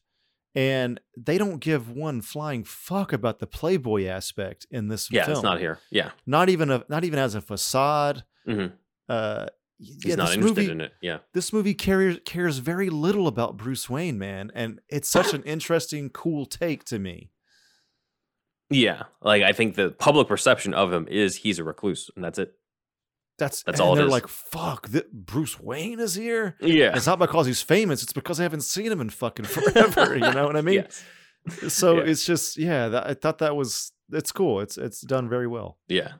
and 0.54 0.98
they 1.16 1.36
don't 1.36 1.58
give 1.58 1.90
one 1.90 2.22
flying 2.22 2.64
fuck 2.64 3.12
about 3.12 3.38
the 3.38 3.46
playboy 3.46 4.06
aspect 4.06 4.66
in 4.70 4.88
this 4.88 5.10
Yeah, 5.10 5.24
film 5.26 5.36
it's 5.36 5.42
not 5.42 5.60
here. 5.60 5.78
Yeah, 5.90 6.12
not 6.26 6.48
even 6.48 6.70
a 6.70 6.84
not 6.88 7.04
even 7.04 7.18
as 7.18 7.34
a 7.34 7.40
facade 7.42 8.24
Mhm. 8.48 8.72
uh 9.08 9.46
he's 9.78 10.04
yeah, 10.06 10.14
not 10.14 10.28
this 10.28 10.36
interested 10.36 10.60
movie, 10.60 10.70
in 10.72 10.80
it. 10.80 10.92
Yeah. 11.02 11.18
this 11.34 11.52
movie 11.52 11.74
cares 11.74 12.18
cares 12.24 12.58
very 12.58 12.88
little 12.88 13.26
about 13.28 13.56
Bruce 13.58 13.90
Wayne 13.90 14.18
man 14.18 14.50
and 14.54 14.80
it's 14.88 15.08
such 15.10 15.34
an 15.34 15.42
interesting 15.42 16.08
cool 16.08 16.46
take 16.46 16.84
to 16.84 16.98
me 16.98 17.30
Yeah, 18.70 19.04
like 19.22 19.42
I 19.42 19.52
think 19.52 19.74
the 19.76 19.90
public 19.90 20.26
perception 20.28 20.74
of 20.74 20.92
him 20.92 21.06
is 21.08 21.36
he's 21.36 21.58
a 21.58 21.64
recluse, 21.64 22.10
and 22.16 22.24
that's 22.24 22.38
it. 22.38 22.54
that's 23.38 23.62
That's 23.62 23.78
all 23.80 23.94
they're 23.94 24.06
is. 24.06 24.10
like 24.10 24.26
fuck 24.28 24.90
th- 24.90 25.06
Bruce 25.12 25.60
Wayne 25.60 26.00
is 26.00 26.14
here 26.14 26.56
Yeah, 26.60 26.96
it's 26.96 27.06
not 27.06 27.18
because 27.18 27.46
he's 27.46 27.62
famous 27.62 28.02
it's 28.02 28.12
because 28.12 28.40
I 28.40 28.44
haven't 28.44 28.62
seen 28.62 28.90
him 28.90 29.00
in 29.00 29.10
fucking 29.10 29.44
forever 29.56 30.14
you 30.14 30.32
know 30.32 30.46
what 30.46 30.56
I 30.56 30.62
mean 30.62 30.84
Yes. 30.86 31.04
so 31.74 31.96
Yeah. 31.98 32.10
it's 32.10 32.24
just 32.26 32.56
yeah 32.56 32.88
that, 32.88 33.06
I 33.06 33.14
thought 33.14 33.38
that 33.38 33.54
was 33.54 33.92
it's 34.10 34.32
cool 34.32 34.60
it's 34.60 34.78
it's 34.78 35.00
done 35.02 35.28
very 35.28 35.46
well 35.46 35.78
Yeah. 35.88 36.12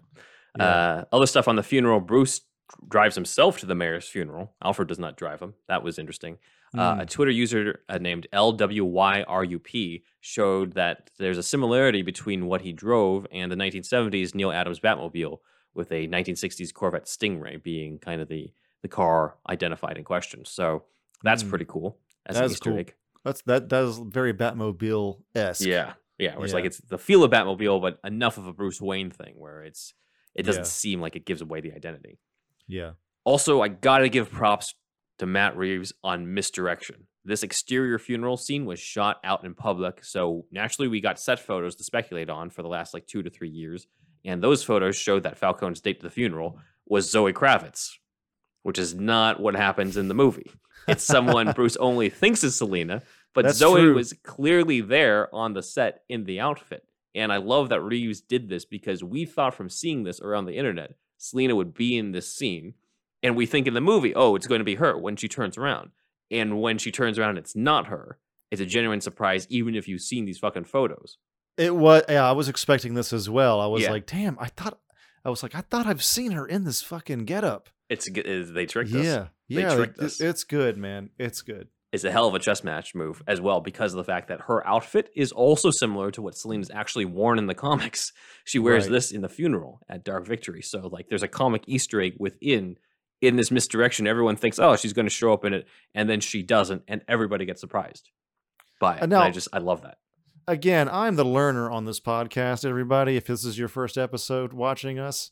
Yeah. 0.59 0.64
Uh, 0.64 1.05
other 1.12 1.26
stuff 1.26 1.49
on 1.49 1.57
the 1.57 1.62
funeral. 1.62 2.01
Bruce 2.01 2.40
drives 2.88 3.14
himself 3.14 3.59
to 3.59 3.66
the 3.66 3.74
mayor's 3.74 4.09
funeral. 4.09 4.55
Alfred 4.64 4.88
does 4.88 4.99
not 4.99 5.16
drive 5.16 5.40
him. 5.40 5.53
That 5.68 5.82
was 5.82 5.99
interesting. 5.99 6.38
Uh, 6.77 6.97
Mm. 6.97 7.01
a 7.03 7.07
Twitter 7.07 7.31
user 7.31 7.81
uh, 7.89 7.99
named 7.99 8.27
LWYRUP 8.33 10.03
showed 10.20 10.72
that 10.74 11.11
there's 11.18 11.39
a 11.39 11.43
similarity 11.43 12.03
between 12.03 12.47
what 12.47 12.61
he 12.62 12.72
drove 12.72 13.27
and 13.33 13.51
the 13.51 13.57
1970s 13.57 14.35
Neal 14.35 14.51
Adams 14.53 14.81
Batmobile, 14.81 15.39
with 15.74 15.93
a 15.93 16.07
1960s 16.09 16.72
Corvette 16.72 17.05
Stingray 17.05 17.62
being 17.62 17.99
kind 17.99 18.20
of 18.20 18.29
the 18.29 18.53
the 18.83 18.89
car 18.89 19.37
identified 19.49 19.97
in 19.97 20.05
question. 20.05 20.45
So 20.45 20.85
that's 21.22 21.43
Mm. 21.43 21.49
pretty 21.51 21.64
cool. 21.64 21.99
As 22.27 22.37
That 22.37 22.51
Easter 22.51 22.70
cool. 22.70 22.79
egg. 22.79 22.95
That's 23.24 23.43
that 23.43 23.68
that 23.70 23.83
is 23.85 23.99
very 23.99 24.33
Batmobile 24.33 25.22
esque. 25.35 25.66
Yeah, 25.66 25.95
yeah. 26.18 26.37
Where 26.37 26.45
it's 26.45 26.55
like 26.55 26.64
it's 26.64 26.79
the 26.79 26.99
feel 26.99 27.24
of 27.24 27.31
Batmobile, 27.33 27.81
but 27.81 27.99
enough 28.05 28.39
of 28.39 28.47
a 28.47 28.53
Bruce 28.53 28.81
Wayne 28.81 29.11
thing 29.11 29.35
where 29.39 29.64
it's 29.64 29.95
it 30.35 30.43
doesn't 30.45 30.62
Yeah. 30.62 30.68
seem 30.68 31.01
like 31.01 31.16
it 31.16 31.24
gives 31.27 31.41
away 31.41 31.61
the 31.61 31.72
identity. 31.72 32.18
Yeah. 32.68 32.93
Also, 33.24 33.61
I 33.62 33.68
gotta 33.68 34.09
give 34.09 34.31
props 34.31 34.74
to 35.19 35.27
Matt 35.27 35.57
Reeves 35.57 35.93
on 36.05 36.33
misdirection. 36.35 37.07
This 37.25 37.43
exterior 37.43 37.99
funeral 37.99 38.37
scene 38.37 38.67
was 38.67 38.79
shot 38.79 39.17
out 39.25 39.45
in 39.45 39.55
public, 39.55 40.05
so 40.05 40.47
naturally 40.51 40.89
we 40.89 41.01
got 41.01 41.19
set 41.19 41.41
photos 41.41 41.75
to 41.77 41.85
speculate 41.85 42.31
on 42.31 42.51
for 42.51 42.62
the 42.62 42.69
last 42.69 42.95
like 42.95 43.07
two 43.07 43.23
to 43.23 43.31
three 43.31 43.49
years, 43.49 43.87
and 44.25 44.43
those 44.43 44.62
photos 44.62 44.97
showed 44.97 45.23
that 45.25 45.39
Falcone's 45.39 45.81
date 45.81 46.01
to 46.01 46.07
the 46.07 46.11
funeral 46.11 46.59
was 46.87 47.11
Zoe 47.11 47.33
Kravitz, 47.33 47.91
which 48.62 48.79
is 48.79 48.95
not 48.95 49.41
what 49.41 49.57
happens 49.57 49.97
in 49.97 50.09
the 50.09 50.14
movie. 50.14 50.51
It's 50.87 51.05
someone 51.05 51.53
Bruce 51.57 51.77
only 51.77 52.11
thinks 52.11 52.45
is 52.45 52.57
Selina, 52.57 53.03
but 53.35 53.45
That's 53.45 53.59
Zoe 53.59 53.81
true. 53.81 53.95
was 53.95 54.12
clearly 54.25 54.81
there 54.81 55.35
on 55.35 55.53
the 55.53 55.62
set 55.62 56.03
in 56.09 56.25
the 56.25 56.41
outfit. 56.41 56.85
And 57.14 57.33
I 57.33 57.39
love 57.39 57.71
that 57.71 57.81
Reeves 57.81 58.21
did 58.21 58.49
this 58.49 58.64
because 58.64 59.03
we 59.03 59.25
thought 59.25 59.55
from 59.55 59.71
seeing 59.71 60.05
this 60.05 60.21
around 60.21 60.45
the 60.45 60.57
internet 60.57 60.95
Selina 61.19 61.55
would 61.55 61.75
be 61.75 61.97
in 61.97 62.12
this 62.12 62.33
scene, 62.33 62.75
and 63.23 63.37
we 63.37 63.47
think 63.47 63.67
in 63.67 63.75
the 63.75 63.81
movie, 63.81 64.14
oh, 64.14 64.35
it's 64.37 64.47
going 64.47 64.61
to 64.61 64.64
be 64.64 64.77
her 64.77 64.97
when 64.99 65.17
she 65.17 65.29
turns 65.29 65.57
around. 65.57 65.91
And 66.31 66.61
when 66.61 66.79
she 66.79 66.91
turns 66.91 67.19
around, 67.19 67.39
it's 67.39 67.55
not 67.57 67.87
her. 67.87 68.19
It's 68.51 68.61
a 68.61 68.67
genuine 68.67 69.01
surprise, 69.01 69.47
even 69.51 69.75
if 69.75 69.87
you've 69.89 70.01
seen 70.03 70.25
these 70.25 70.39
fucking 70.39 70.64
photos. 70.64 71.19
It 71.57 71.75
was. 71.75 72.03
Yeah, 72.09 72.29
I 72.29 72.33
was 72.33 72.49
expecting 72.49 72.95
this 72.95 73.12
as 73.12 73.31
well. 73.31 73.61
I 73.61 73.67
was 73.67 73.83
Yeah. 73.83 73.91
like, 73.93 74.07
damn. 74.07 74.39
I 74.39 74.47
thought. 74.49 74.79
I 75.25 75.31
was 75.31 75.43
like, 75.43 75.55
I 75.57 75.61
thought 75.62 75.87
I've 75.87 76.05
seen 76.05 76.33
her 76.33 76.47
in 76.47 76.64
this 76.64 76.83
fucking 76.83 77.25
getup. 77.25 77.69
It's 77.89 78.07
is- 78.09 78.53
they 78.53 78.67
tricked 78.67 78.93
us. 78.95 79.05
Yeah, 79.05 79.27
They 79.49 79.62
yeah. 79.62 79.75
tricked 79.75 79.99
it- 79.99 80.05
us. 80.05 80.21
It's 80.21 80.45
good, 80.45 80.77
man. 80.77 81.11
It's 81.19 81.43
good. 81.43 81.69
It's 81.93 82.05
a 82.05 82.12
hell 82.12 82.29
of 82.29 82.35
a 82.35 82.39
chess 82.39 82.62
match 82.62 82.95
move 82.95 83.23
as 83.27 83.41
well 83.41 83.61
because 83.61 83.93
of 83.93 83.97
the 83.97 84.05
fact 84.05 84.29
that 84.29 84.43
her 84.43 84.64
outfit 84.67 85.09
is 85.17 85.33
also 85.33 85.71
similar 85.71 86.11
to 86.11 86.21
what 86.23 86.37
Selina's 86.37 86.71
actually 86.71 87.07
worn 87.07 87.39
in 87.39 87.47
the 87.47 87.55
comics. 87.55 88.12
She 88.45 88.59
wears 88.59 88.85
Right. 88.85 88.93
this 88.93 89.11
in 89.12 89.23
the 89.23 89.29
funeral 89.29 89.81
at 89.89 90.05
Dark 90.05 90.27
Victory. 90.27 90.62
So 90.62 90.89
like 90.89 91.09
there's 91.09 91.23
a 91.23 91.29
comic 91.29 91.62
Easter 91.67 92.01
egg 92.01 92.14
within 92.19 92.77
in 93.23 93.37
this 93.37 93.51
misdirection. 93.51 94.07
Everyone 94.07 94.37
thinks, 94.37 94.59
oh, 94.59 94.77
she's 94.77 94.93
going 94.93 95.07
to 95.07 95.11
show 95.11 95.33
up 95.33 95.45
in 95.45 95.53
it, 95.55 95.67
and 95.95 96.09
then 96.09 96.21
she 96.21 96.43
doesn't, 96.43 96.83
and 96.89 97.03
everybody 97.09 97.45
gets 97.45 97.61
surprised 97.61 98.11
by 98.81 98.97
it. 98.97 99.03
And 99.03 99.12
And 99.12 99.23
I 99.23 99.31
just 99.31 99.49
I 99.53 99.59
love 99.59 99.83
that. 99.83 99.99
Again, 100.49 100.89
I'm 100.89 101.17
the 101.17 101.25
learner 101.25 101.71
on 101.71 101.87
this 101.87 101.99
podcast. 101.99 102.64
Everybody, 102.64 103.17
if 103.17 103.27
this 103.27 103.45
is 103.45 103.59
your 103.59 103.69
first 103.69 103.99
episode 103.99 104.53
watching 104.53 104.99
us, 104.99 105.31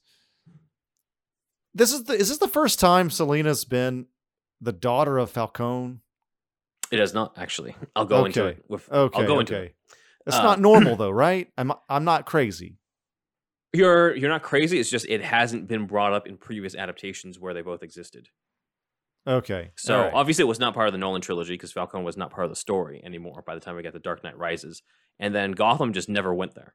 this 1.75 1.93
is 1.93 2.05
the 2.05 2.15
is 2.15 2.29
this 2.29 2.39
the 2.39 2.49
first 2.49 2.81
time 2.81 3.11
Selina's 3.11 3.65
been 3.65 4.07
the 4.61 4.73
daughter 4.73 5.19
of 5.19 5.31
Falcone? 5.31 5.99
It 6.91 6.97
does 6.97 7.15
not 7.15 7.35
actually. 7.37 7.75
I'll 7.97 8.05
go 8.05 8.25
into 8.25 8.47
it. 8.47 8.65
With, 8.69 8.91
Okay, 8.91 9.21
I'll 9.21 9.27
go 9.27 9.41
into 9.41 9.61
it. 9.61 9.75
It's 10.27 10.37
Uh, 10.37 10.43
not 10.43 10.61
normal 10.61 10.97
though, 10.97 11.11
right? 11.11 11.49
I'm 11.59 11.73
I'm 11.89 12.05
not 12.05 12.27
crazy. 12.27 12.79
You're 13.75 14.15
you're 14.17 14.31
not 14.31 14.43
crazy. 14.43 14.79
It's 14.79 14.89
just 14.91 15.07
it 15.09 15.23
hasn't 15.23 15.67
been 15.69 15.87
brought 15.87 16.13
up 16.13 16.27
in 16.27 16.37
previous 16.39 16.75
adaptations 16.75 17.39
where 17.39 17.53
they 17.55 17.63
both 17.63 17.83
existed. 17.83 18.29
Okay, 19.27 19.71
So 19.77 20.03
right. 20.03 20.13
obviously 20.13 20.43
it 20.43 20.49
was 20.49 20.61
not 20.61 20.75
part 20.75 20.87
of 20.87 20.93
the 20.93 20.99
Nolan 20.99 21.23
trilogy 21.23 21.55
because 21.55 21.73
Falcone 21.73 22.05
was 22.05 22.17
not 22.19 22.31
part 22.31 22.45
of 22.45 22.51
the 22.51 22.57
story 22.57 23.01
anymore 23.03 23.43
by 23.47 23.55
the 23.55 23.61
time 23.61 23.75
we 23.75 23.83
got 23.83 23.95
the 23.95 23.99
Dark 23.99 24.23
Knight 24.23 24.37
Rises. 24.37 24.83
And 25.19 25.35
then 25.35 25.53
Gotham 25.53 25.95
just 25.95 26.11
never 26.11 26.35
went 26.35 26.55
there 26.55 26.75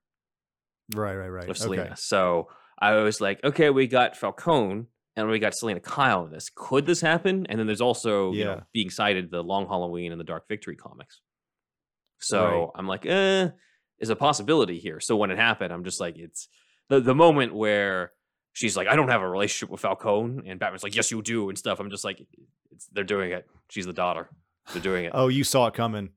right, 0.96 1.14
right, 1.16 1.28
right. 1.30 1.48
with 1.48 1.58
Okay. 1.58 1.64
Selina. 1.64 1.96
So 1.96 2.48
I 2.82 2.96
was 2.96 3.22
like, 3.22 3.44
okay, 3.44 3.70
we 3.70 3.86
got 3.86 4.18
Falcone 4.18 4.86
and 5.16 5.30
we 5.30 5.38
got 5.38 5.54
Selina 5.54 5.80
Kyle 5.80 6.26
in 6.26 6.32
this. 6.32 6.50
Could 6.56 6.88
this 6.88 7.02
happen? 7.02 7.46
And 7.48 7.60
then 7.60 7.68
there's 7.68 7.82
also 7.82 8.32
you 8.34 8.46
know, 8.46 8.62
being 8.74 8.90
cited 8.90 9.30
the 9.30 9.44
Long 9.44 9.68
Halloween 9.68 10.12
and 10.12 10.20
the 10.20 10.26
Dark 10.26 10.48
Victory 10.48 10.76
comics. 10.76 11.22
So 12.20 12.44
Right. 12.44 12.70
I'm 12.76 12.88
like, 12.88 13.06
eh, 13.06 13.50
is 14.00 14.10
a 14.10 14.16
possibility 14.16 14.80
here. 14.80 15.00
So 15.00 15.16
when 15.18 15.30
it 15.30 15.38
happened, 15.38 15.72
I'm 15.72 15.84
just 15.84 16.00
like, 16.00 16.18
it's 16.18 16.48
the 16.90 17.00
the 17.00 17.16
moment 17.16 17.54
where 17.56 18.12
she's 18.54 18.76
like, 18.76 18.88
I 18.88 18.96
don't 18.96 19.10
have 19.10 19.22
a 19.22 19.30
relationship 19.30 19.70
with 19.72 19.82
Falcone, 19.82 20.50
and 20.50 20.60
Batman's 20.60 20.84
like, 20.84 20.96
yes, 20.96 21.12
you 21.12 21.22
do, 21.22 21.50
and 21.50 21.58
stuff. 21.58 21.80
I'm 21.80 21.90
just 21.90 22.04
like, 22.04 22.26
it's, 22.72 22.88
they're 22.88 23.04
doing 23.04 23.32
it. 23.32 23.48
She's 23.70 23.86
the 23.86 23.94
daughter. 23.94 24.30
They're 24.74 24.82
doing 24.82 25.06
it. 25.06 25.12
Oh, 25.16 25.28
you 25.30 25.44
saw 25.44 25.68
it 25.68 25.74
coming. 25.74 26.10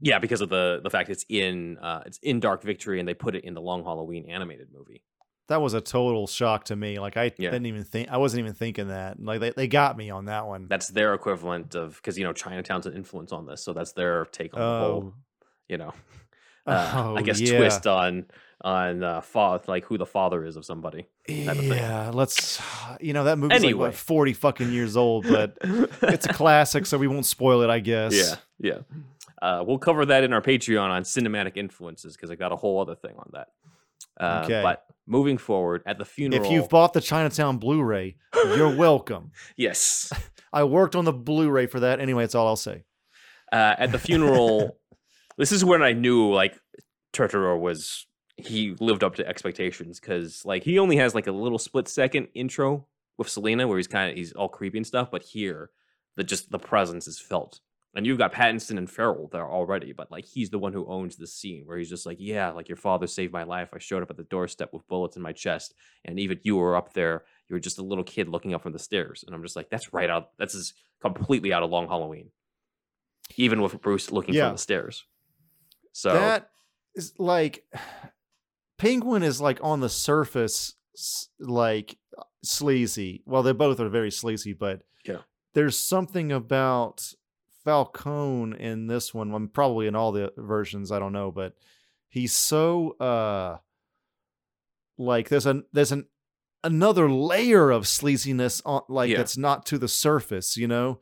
Yeah, 0.00 0.18
because 0.18 0.40
of 0.40 0.48
the 0.48 0.80
the 0.82 0.88
fact 0.90 1.10
it's 1.10 1.24
in 1.28 1.76
uh 1.78 2.02
it's 2.06 2.18
in 2.18 2.40
Dark 2.40 2.62
Victory, 2.62 2.98
and 3.00 3.08
they 3.08 3.14
put 3.14 3.34
it 3.36 3.44
in 3.44 3.54
the 3.54 3.60
Long 3.60 3.84
Halloween 3.84 4.28
animated 4.30 4.68
movie. 4.72 5.02
That 5.48 5.60
was 5.60 5.74
a 5.74 5.80
total 5.80 6.26
shock 6.26 6.64
to 6.66 6.76
me. 6.76 6.98
Like 6.98 7.16
I 7.16 7.24
Yeah. 7.36 7.50
didn't 7.50 7.66
even 7.66 7.84
think 7.84 8.08
I 8.10 8.16
wasn't 8.16 8.40
even 8.40 8.54
thinking 8.54 8.88
that. 8.88 9.20
Like 9.22 9.40
they, 9.40 9.50
they 9.50 9.68
got 9.68 9.96
me 9.98 10.08
on 10.08 10.24
that 10.26 10.46
one. 10.46 10.66
That's 10.70 10.88
their 10.88 11.12
equivalent 11.12 11.74
of 11.74 11.96
because 11.96 12.16
you 12.16 12.24
know 12.24 12.32
Chinatown's 12.32 12.86
an 12.86 12.94
influence 12.94 13.30
on 13.32 13.44
this, 13.46 13.62
so 13.62 13.72
that's 13.74 13.92
their 13.92 14.24
take 14.26 14.54
on 14.54 14.60
the 14.60 14.78
whole 14.78 15.02
Oh, 15.08 15.14
you 15.68 15.76
know 15.76 15.92
uh, 16.66 17.14
I 17.16 17.20
Oh, 17.20 17.22
guess 17.22 17.38
yeah. 17.40 17.56
twist 17.58 17.86
on 17.86 18.24
on 18.62 19.02
uh, 19.02 19.20
fa- 19.22 19.60
like 19.66 19.84
who 19.84 19.96
the 19.98 20.06
father 20.06 20.44
is 20.44 20.56
of 20.56 20.64
somebody. 20.64 21.08
of 21.28 21.62
yeah. 21.62 22.10
Let's. 22.12 22.60
You 23.00 23.12
know 23.12 23.24
that 23.24 23.38
movie's 23.38 23.62
like 23.64 23.76
what 23.76 23.94
forty 23.94 24.32
fucking 24.32 24.70
years 24.72 24.96
old, 24.96 25.26
but 25.28 25.56
it's 26.02 26.26
a 26.26 26.32
classic, 26.32 26.86
so 26.86 26.98
we 26.98 27.06
won't 27.08 27.26
spoil 27.26 27.62
it. 27.62 27.70
I 27.70 27.78
guess. 27.80 28.14
Yeah, 28.14 28.34
yeah. 28.58 28.98
Uh, 29.40 29.64
we'll 29.66 29.78
cover 29.78 30.04
that 30.04 30.22
in 30.24 30.32
our 30.34 30.42
Patreon 30.42 30.90
on 30.90 31.02
cinematic 31.02 31.56
influences 31.56 32.14
because 32.16 32.30
I 32.30 32.34
got 32.34 32.52
a 32.52 32.56
whole 32.56 32.80
other 32.80 32.94
thing 32.94 33.14
on 33.18 33.30
that. 33.32 33.48
Uh, 34.18 34.42
Okay. 34.44 34.60
But 34.62 34.84
moving 35.06 35.38
forward, 35.38 35.82
at 35.86 35.96
the 35.96 36.04
funeral, 36.04 36.44
If 36.44 36.50
you've 36.52 36.68
bought 36.68 36.92
the 36.92 37.00
Chinatown 37.00 37.56
Blu-ray, 37.56 38.16
you're 38.34 38.76
welcome. 38.76 39.30
yes, 39.56 40.12
I 40.52 40.64
worked 40.64 40.94
on 40.94 41.06
the 41.06 41.12
Blu-ray 41.14 41.66
for 41.68 41.80
that. 41.80 42.00
Anyway, 42.00 42.22
that's 42.24 42.34
all 42.34 42.46
I'll 42.48 42.56
say. 42.56 42.84
uh, 43.50 43.74
at 43.78 43.92
the 43.92 43.98
funeral, 43.98 44.76
this 45.38 45.52
is 45.52 45.64
when 45.64 45.82
I 45.82 45.94
knew 45.94 46.30
like 46.34 46.54
Turturro 47.14 47.58
was 47.58 48.06
he 48.46 48.74
lived 48.80 49.02
up 49.04 49.14
to 49.16 49.26
expectations 49.26 49.98
because 50.00 50.44
like 50.44 50.62
he 50.64 50.78
only 50.78 50.96
has 50.96 51.14
like 51.14 51.26
a 51.26 51.32
little 51.32 51.58
split 51.58 51.88
second 51.88 52.28
intro 52.34 52.86
with 53.18 53.28
Selina 53.28 53.66
where 53.68 53.76
he's 53.78 53.86
kind 53.86 54.10
of 54.10 54.16
he's 54.16 54.32
all 54.32 54.48
creepy 54.48 54.78
and 54.78 54.86
stuff, 54.86 55.10
but 55.10 55.22
here 55.22 55.70
the 56.16 56.24
just 56.24 56.50
the 56.50 56.58
presence 56.58 57.06
is 57.06 57.18
felt. 57.18 57.60
And 57.92 58.06
you've 58.06 58.18
got 58.18 58.32
Pattinson 58.32 58.78
and 58.78 58.88
Farrell 58.88 59.28
there 59.32 59.48
already, 59.48 59.92
but 59.92 60.12
like 60.12 60.24
he's 60.24 60.50
the 60.50 60.60
one 60.60 60.72
who 60.72 60.86
owns 60.86 61.16
the 61.16 61.26
scene 61.26 61.62
where 61.66 61.76
he's 61.76 61.88
just 61.90 62.06
like, 62.06 62.18
yeah, 62.20 62.50
like 62.50 62.68
your 62.68 62.76
father 62.76 63.08
saved 63.08 63.32
my 63.32 63.42
life. 63.42 63.70
I 63.74 63.78
showed 63.80 64.02
up 64.02 64.10
at 64.10 64.16
the 64.16 64.22
doorstep 64.22 64.72
with 64.72 64.86
bullets 64.86 65.16
in 65.16 65.22
my 65.22 65.32
chest, 65.32 65.74
and 66.04 66.20
even 66.20 66.38
you 66.44 66.56
were 66.56 66.76
up 66.76 66.92
there. 66.92 67.24
You 67.48 67.54
were 67.54 67.60
just 67.60 67.78
a 67.80 67.82
little 67.82 68.04
kid 68.04 68.28
looking 68.28 68.54
up 68.54 68.62
from 68.62 68.72
the 68.72 68.78
stairs, 68.78 69.24
and 69.26 69.34
I'm 69.34 69.42
just 69.42 69.56
like, 69.56 69.70
that's 69.70 69.92
right 69.92 70.08
out. 70.08 70.30
That's 70.38 70.54
just 70.54 70.74
completely 71.02 71.52
out 71.52 71.64
of 71.64 71.70
Long 71.70 71.88
Halloween 71.88 72.30
even 73.36 73.62
with 73.62 73.80
Bruce 73.80 74.10
looking 74.10 74.34
Yeah. 74.34 74.46
from 74.48 74.54
the 74.54 74.58
stairs. 74.58 75.04
So 75.92 76.12
That 76.12 76.50
is 76.96 77.12
like 77.18 77.64
Penguin 78.80 79.22
is 79.22 79.40
like 79.42 79.58
on 79.62 79.80
the 79.80 79.88
surface 79.90 80.74
like 81.38 81.98
sleazy. 82.42 83.22
Well, 83.26 83.42
they 83.42 83.52
both 83.52 83.78
are 83.78 83.88
very 83.90 84.10
sleazy, 84.10 84.54
but 84.54 84.82
Yeah. 85.04 85.18
there's 85.52 85.76
something 85.78 86.32
about 86.32 87.12
Falcone 87.62 88.58
in 88.58 88.86
this 88.86 89.12
one. 89.12 89.34
um, 89.34 89.48
probably 89.48 89.86
in 89.86 89.94
all 89.94 90.12
the 90.12 90.32
versions, 90.38 90.90
I 90.90 90.98
don't 90.98 91.12
know, 91.12 91.30
but 91.30 91.54
he's 92.08 92.32
so 92.32 92.92
uh 92.98 93.58
like 94.98 95.28
there's 95.28 95.46
an 95.46 95.64
there's 95.72 95.92
an 95.92 96.06
another 96.64 97.10
layer 97.10 97.70
of 97.70 97.84
sleaziness 97.84 98.60
on 98.64 98.82
like 98.88 99.10
Yeah. 99.10 99.18
that's 99.18 99.36
not 99.36 99.66
to 99.66 99.78
the 99.78 99.88
surface, 99.88 100.56
you 100.56 100.66
know? 100.68 101.00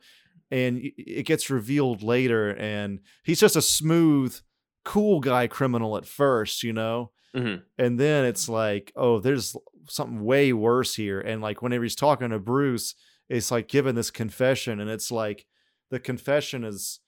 And 0.51 0.79
it 0.97 1.25
gets 1.25 1.49
revealed 1.49 2.01
later 2.03 2.55
and 2.55 2.99
he's 3.23 3.39
just 3.39 3.55
a 3.55 3.61
smooth 3.61 4.37
cool 4.83 5.19
guy 5.21 5.47
criminal 5.47 5.95
at 5.97 6.05
first, 6.05 6.63
you 6.63 6.73
know? 6.73 7.11
Mhm. 7.35 7.63
And 7.77 7.99
then 7.99 8.25
it's 8.25 8.49
like, 8.49 8.91
oh, 8.95 9.19
there's 9.19 9.55
something 9.87 10.23
way 10.23 10.51
worse 10.53 10.95
here. 10.95 11.19
And 11.21 11.41
like 11.41 11.61
whenever 11.61 11.83
he's 11.83 11.95
talking 11.95 12.29
to 12.29 12.39
Bruce, 12.39 12.95
it's 13.29 13.51
like 13.51 13.67
giving 13.67 13.95
this 13.95 14.09
confession, 14.11 14.79
and 14.79 14.89
it's 14.89 15.11
like 15.11 15.45
the 15.91 15.99
confession 15.99 16.63
is 16.63 16.99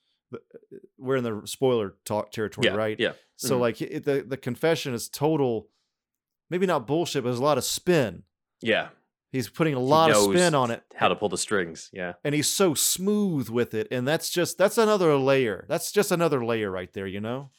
we're 0.98 1.16
in 1.16 1.24
the 1.24 1.42
spoiler 1.46 1.96
talk 2.04 2.30
territory, 2.32 2.66
yeah, 2.68 2.74
right? 2.74 2.98
Yeah. 2.98 3.12
So 3.36 3.56
Mhm. 3.56 3.60
like 3.60 3.82
it, 3.82 4.04
the 4.04 4.22
the 4.26 4.36
confession 4.36 4.94
is 4.94 5.08
total, 5.08 5.68
maybe 6.50 6.66
not 6.66 6.86
bullshit, 6.86 7.22
but 7.24 7.30
there's 7.30 7.38
a 7.40 7.42
lot 7.44 7.58
of 7.58 7.64
spin. 7.64 8.22
Yeah. 8.60 8.88
He's 9.32 9.48
putting 9.48 9.74
a 9.74 9.80
lot 9.80 10.10
of 10.10 10.16
spin 10.18 10.54
on 10.54 10.70
it, 10.70 10.82
How 10.94 11.08
to 11.08 11.16
pull 11.16 11.28
the 11.30 11.38
strings. 11.38 11.88
Yeah. 11.92 12.14
and 12.22 12.34
he's 12.34 12.48
so 12.50 12.74
smooth 12.74 13.48
with 13.48 13.72
it, 13.74 13.88
and 13.90 14.06
that's 14.06 14.30
just 14.30 14.58
that's 14.58 14.78
another 14.78 15.16
layer. 15.16 15.64
That's 15.68 15.90
just 15.90 16.12
another 16.12 16.44
layer 16.44 16.70
right 16.70 16.92
there, 16.92 17.06
you 17.06 17.20
know. 17.20 17.50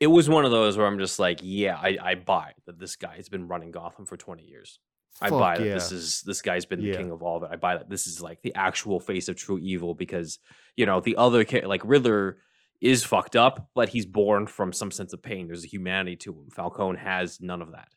It 0.00 0.06
was 0.06 0.28
one 0.28 0.44
of 0.46 0.50
those 0.50 0.76
where 0.78 0.86
I'm 0.86 0.98
just 0.98 1.18
like, 1.18 1.40
yeah, 1.42 1.76
I, 1.76 1.96
I 2.02 2.14
buy 2.14 2.52
that 2.66 2.78
this 2.78 2.96
guy 2.96 3.16
has 3.16 3.28
been 3.28 3.46
running 3.48 3.70
Gotham 3.70 4.06
for 4.06 4.16
20 4.16 4.42
years. 4.44 4.78
I 5.20 5.28
Fuck 5.28 5.38
buy 5.38 5.58
that 5.58 5.64
this 5.64 5.92
is 5.92 6.22
this 6.22 6.40
guy's 6.40 6.64
been 6.64 6.80
the 6.80 6.86
Yeah. 6.88 6.96
king 6.96 7.10
of 7.10 7.22
all 7.22 7.36
of 7.36 7.42
it. 7.42 7.50
I 7.52 7.56
buy 7.56 7.76
that 7.76 7.90
this 7.90 8.06
is 8.06 8.22
like 8.22 8.40
the 8.42 8.54
actual 8.54 8.98
face 9.00 9.28
of 9.28 9.36
true 9.36 9.58
evil 9.58 9.94
because 9.94 10.38
you 10.76 10.86
know 10.86 11.00
the 11.00 11.16
other 11.16 11.44
like 11.64 11.82
Riddler 11.84 12.38
is 12.80 13.04
fucked 13.04 13.36
up, 13.36 13.68
but 13.74 13.90
he's 13.90 14.06
born 14.06 14.46
from 14.46 14.72
some 14.72 14.90
sense 14.90 15.12
of 15.12 15.22
pain. 15.22 15.48
There's 15.48 15.64
a 15.64 15.68
humanity 15.68 16.16
to 16.16 16.32
him. 16.32 16.48
Falcone 16.50 16.98
has 16.98 17.38
none 17.40 17.60
of 17.60 17.72
that 17.72 17.88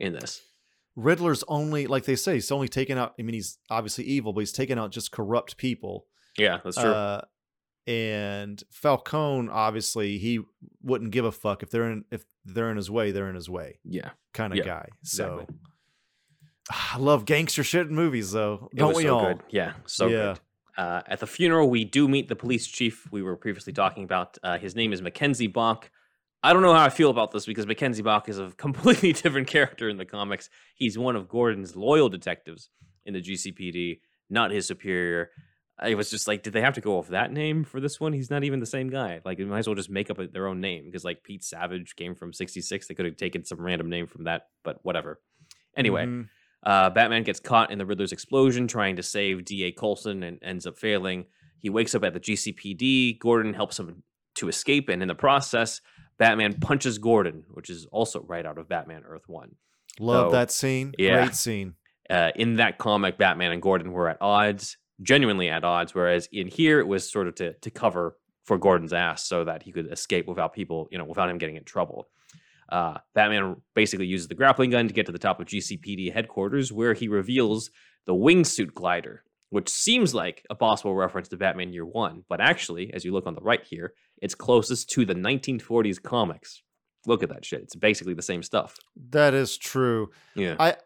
in 0.00 0.14
this. 0.14 0.40
Riddler's 0.96 1.44
only 1.48 1.86
like 1.86 2.04
they 2.04 2.16
say, 2.16 2.34
he's 2.34 2.50
only 2.52 2.68
taken 2.68 2.96
out. 2.96 3.12
I 3.18 3.22
mean, 3.22 3.34
he's 3.34 3.58
obviously 3.68 4.04
evil, 4.04 4.32
but 4.32 4.40
he's 4.40 4.52
taken 4.52 4.78
out 4.78 4.92
just 4.92 5.10
corrupt 5.12 5.58
people. 5.58 6.06
Yeah, 6.38 6.60
that's 6.64 6.76
true. 6.78 6.90
Uh, 6.90 7.22
and 7.86 8.62
Falcone, 8.70 9.48
obviously, 9.50 10.18
he 10.18 10.40
wouldn't 10.82 11.10
give 11.10 11.24
a 11.24 11.32
fuck 11.32 11.62
if 11.62 11.70
they're 11.70 11.90
in 11.90 12.04
if 12.10 12.24
they're 12.44 12.70
in 12.70 12.76
his 12.76 12.90
way, 12.90 13.10
they're 13.12 13.28
in 13.28 13.34
his 13.34 13.48
way, 13.50 13.78
yeah, 13.84 14.10
kind 14.34 14.52
of 14.52 14.58
Yeah, 14.58 14.64
guy. 14.64 14.88
So 15.02 15.34
exactly. 15.40 15.56
I 16.70 16.98
love 16.98 17.24
gangster 17.24 17.64
shit 17.64 17.88
in 17.88 17.94
movies, 17.94 18.32
though. 18.32 18.68
It 18.72 18.78
Don't 18.78 18.94
we 18.96 19.02
so 19.02 19.18
all? 19.18 19.28
good. 19.34 19.42
Yeah, 19.50 19.72
so 19.86 20.06
Yeah. 20.08 20.16
good. 20.18 20.40
Uh, 20.78 21.02
at 21.06 21.20
the 21.20 21.26
funeral, 21.26 21.68
we 21.68 21.84
do 21.84 22.08
meet 22.08 22.28
the 22.28 22.36
police 22.36 22.66
chief 22.66 23.06
we 23.12 23.20
were 23.22 23.36
previously 23.36 23.72
talking 23.74 24.04
about. 24.04 24.38
Uh, 24.42 24.58
his 24.58 24.74
name 24.74 24.92
is 24.92 25.02
Mackenzie 25.02 25.46
Bock. 25.48 25.90
I 26.42 26.52
don't 26.52 26.62
know 26.62 26.72
how 26.72 26.84
I 26.84 26.88
feel 26.88 27.10
about 27.10 27.30
this 27.30 27.44
because 27.46 27.66
Mackenzie 27.66 28.02
Bock 28.02 28.28
is 28.28 28.38
a 28.38 28.50
completely 28.56 29.12
different 29.12 29.48
character 29.48 29.88
in 29.88 29.98
the 29.98 30.06
comics. 30.06 30.48
He's 30.74 30.96
one 30.96 31.14
of 31.14 31.28
Gordon's 31.28 31.76
loyal 31.76 32.08
detectives 32.08 32.70
in 33.04 33.12
the 33.14 33.20
GCPD, 33.20 34.00
not 34.30 34.50
his 34.50 34.66
superior. 34.66 35.30
I 35.78 35.94
was 35.94 36.10
just 36.10 36.28
like, 36.28 36.42
did 36.42 36.52
they 36.52 36.60
have 36.60 36.74
to 36.74 36.80
go 36.80 36.98
off 36.98 37.08
that 37.08 37.32
name 37.32 37.64
for 37.64 37.80
this 37.80 37.98
one? 37.98 38.12
He's 38.12 38.30
not 38.30 38.44
even 38.44 38.60
the 38.60 38.66
same 38.66 38.88
guy. 38.90 39.20
Like, 39.24 39.38
they 39.38 39.44
might 39.44 39.60
as 39.60 39.66
well 39.66 39.74
just 39.74 39.90
make 39.90 40.10
up 40.10 40.18
a- 40.18 40.28
their 40.28 40.46
own 40.46 40.60
name 40.60 40.84
because, 40.84 41.04
like, 41.04 41.24
Pete 41.24 41.42
Savage 41.42 41.96
came 41.96 42.14
from 42.14 42.32
66. 42.32 42.86
They 42.86 42.94
could 42.94 43.06
have 43.06 43.16
taken 43.16 43.44
some 43.44 43.60
random 43.60 43.88
name 43.88 44.06
from 44.06 44.24
that, 44.24 44.48
but 44.64 44.78
whatever. 44.84 45.20
Anyway, 45.76 46.04
Mhm. 46.06 46.28
uh, 46.62 46.90
Batman 46.90 47.22
gets 47.24 47.40
caught 47.40 47.70
in 47.72 47.78
the 47.78 47.86
Riddler's 47.86 48.12
explosion 48.12 48.68
trying 48.68 48.96
to 48.96 49.02
save 49.02 49.44
D.A. 49.44 49.72
Colson 49.72 50.22
and 50.22 50.38
ends 50.42 50.66
up 50.66 50.78
failing. 50.78 51.26
He 51.58 51.70
wakes 51.70 51.94
up 51.94 52.04
at 52.04 52.12
the 52.12 52.20
GCPD. 52.20 53.18
Gordon 53.18 53.54
helps 53.54 53.78
him 53.78 54.02
to 54.36 54.48
escape, 54.48 54.88
and 54.88 55.00
in 55.02 55.08
the 55.08 55.14
process, 55.14 55.80
Batman 56.18 56.60
punches 56.60 56.98
Gordon, 56.98 57.44
which 57.48 57.70
is 57.70 57.86
also 57.86 58.20
right 58.20 58.44
out 58.44 58.58
of 58.58 58.68
Batman 58.68 59.02
Earth 59.06 59.24
1. 59.26 59.56
love 59.98 60.28
So, 60.30 60.32
that 60.32 60.50
scene. 60.50 60.94
yeah. 60.98 61.24
Great 61.24 61.34
scene. 61.34 61.74
Uh, 62.08 62.30
in 62.36 62.56
that 62.56 62.78
comic, 62.78 63.18
Batman 63.18 63.52
and 63.52 63.60
Gordon 63.62 63.92
were 63.92 64.08
at 64.08 64.18
odds, 64.20 64.76
genuinely 65.00 65.48
at 65.48 65.64
odds, 65.64 65.94
whereas 65.94 66.28
in 66.32 66.48
here 66.48 66.80
it 66.80 66.86
was 66.86 67.10
sort 67.10 67.28
of 67.28 67.34
to, 67.36 67.54
to 67.54 67.70
cover 67.70 68.16
for 68.44 68.58
Gordon's 68.58 68.92
ass 68.92 69.26
so 69.26 69.44
that 69.44 69.62
he 69.62 69.72
could 69.72 69.90
escape 69.90 70.26
without 70.26 70.52
people, 70.52 70.88
you 70.90 70.98
know, 70.98 71.04
without 71.04 71.30
him 71.30 71.38
getting 71.38 71.56
in 71.56 71.64
trouble. 71.64 72.08
Uh, 72.68 72.98
Batman 73.14 73.56
basically 73.74 74.06
uses 74.06 74.28
the 74.28 74.34
grappling 74.34 74.70
gun 74.70 74.88
to 74.88 74.94
get 74.94 75.06
to 75.06 75.12
the 75.12 75.18
top 75.18 75.40
of 75.40 75.46
GCPD 75.46 76.12
headquarters, 76.12 76.72
where 76.72 76.94
he 76.94 77.06
reveals 77.06 77.70
the 78.06 78.14
wingsuit 78.14 78.74
glider, 78.74 79.24
which 79.50 79.68
seems 79.68 80.14
like 80.14 80.44
a 80.48 80.54
possible 80.54 80.94
reference 80.94 81.28
to 81.28 81.36
Batman 81.36 81.72
Year 81.72 81.84
One, 81.84 82.24
but 82.28 82.40
actually, 82.40 82.92
as 82.94 83.04
you 83.04 83.12
look 83.12 83.26
on 83.26 83.34
the 83.34 83.42
right 83.42 83.62
here, 83.62 83.92
it's 84.22 84.34
closest 84.34 84.88
to 84.90 85.04
the 85.04 85.14
1940s 85.14 86.02
comics. 86.02 86.62
Look 87.06 87.22
at 87.22 87.28
that 87.28 87.44
shit; 87.44 87.60
it's 87.60 87.74
basically 87.74 88.14
the 88.14 88.22
same 88.22 88.42
stuff. 88.42 88.76
That 89.10 89.34
is 89.34 89.58
true. 89.58 90.10
Yeah, 90.34 90.56
I, 90.58 90.76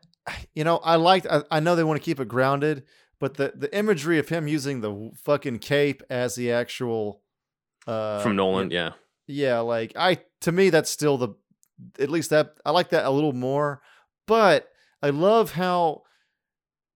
you 0.55 0.65
know, 0.65 0.79
I 0.79 0.97
liked. 0.97 1.27
I, 1.31 1.43
I 1.51 1.61
know 1.61 1.77
they 1.77 1.85
want 1.85 2.01
to 2.01 2.05
keep 2.05 2.19
it 2.19 2.27
grounded, 2.27 2.85
but 3.21 3.35
the 3.35 3.53
the 3.55 3.75
imagery 3.77 4.19
of 4.19 4.29
him 4.29 4.49
using 4.49 4.81
the 4.81 5.11
fucking 5.25 5.59
cape 5.61 6.03
as 6.11 6.35
the 6.35 6.53
actual, 6.53 7.23
uh, 7.87 8.21
from 8.23 8.37
Nolan. 8.37 8.71
Yeah, 8.71 8.93
yeah, 9.27 9.61
like 9.61 9.93
I 9.97 10.21
to 10.43 10.53
me 10.53 10.71
that's 10.71 10.91
still 10.91 11.19
the, 11.19 11.31
at 11.99 12.11
least 12.11 12.31
that 12.31 12.55
I 12.65 12.71
like 12.71 12.91
that 12.91 13.05
a 13.05 13.11
little 13.11 13.33
more, 13.33 13.81
but 14.27 14.69
I 15.03 15.11
love 15.11 15.53
how. 15.53 16.03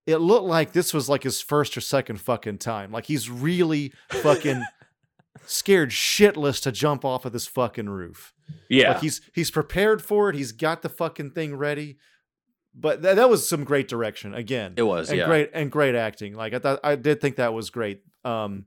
It 0.07 0.17
looked 0.17 0.47
like 0.47 0.73
this 0.73 0.93
was 0.93 1.09
like 1.09 1.23
his 1.23 1.41
first 1.41 1.77
or 1.77 1.81
second 1.81 2.21
fucking 2.21 2.59
time. 2.59 2.91
Like 2.91 3.07
he's 3.07 3.31
really 3.31 3.93
fucking 4.09 4.65
scared 5.47 5.91
shitless 5.91 6.61
to 6.63 6.73
jump 6.73 7.05
off 7.05 7.25
of 7.25 7.33
this 7.33 7.47
fucking 7.47 7.89
roof. 7.89 8.33
yeah. 8.69 8.93
Like 8.93 9.03
he's 9.03 9.21
he's 9.35 9.51
prepared 9.53 10.03
for 10.03 10.29
it. 10.29 10.35
He's 10.35 10.53
got 10.53 10.83
the 10.83 10.89
fucking 10.89 11.31
thing 11.33 11.55
ready. 11.55 11.99
But 12.75 13.03
that 13.03 13.17
that 13.17 13.29
was 13.29 13.49
some 13.49 13.65
great 13.65 13.89
direction 13.89 14.35
again. 14.35 14.75
it 14.77 14.83
was. 14.83 15.09
and 15.11 15.19
yeah, 15.19 15.27
great 15.27 15.51
and 15.55 15.71
great 15.73 15.95
acting. 15.95 16.35
Like 16.35 16.55
I 16.55 16.59
thought 16.61 16.81
I 16.85 16.95
did 16.97 17.21
think 17.21 17.37
that 17.37 17.53
was 17.53 17.71
great. 17.71 18.03
Um 18.25 18.67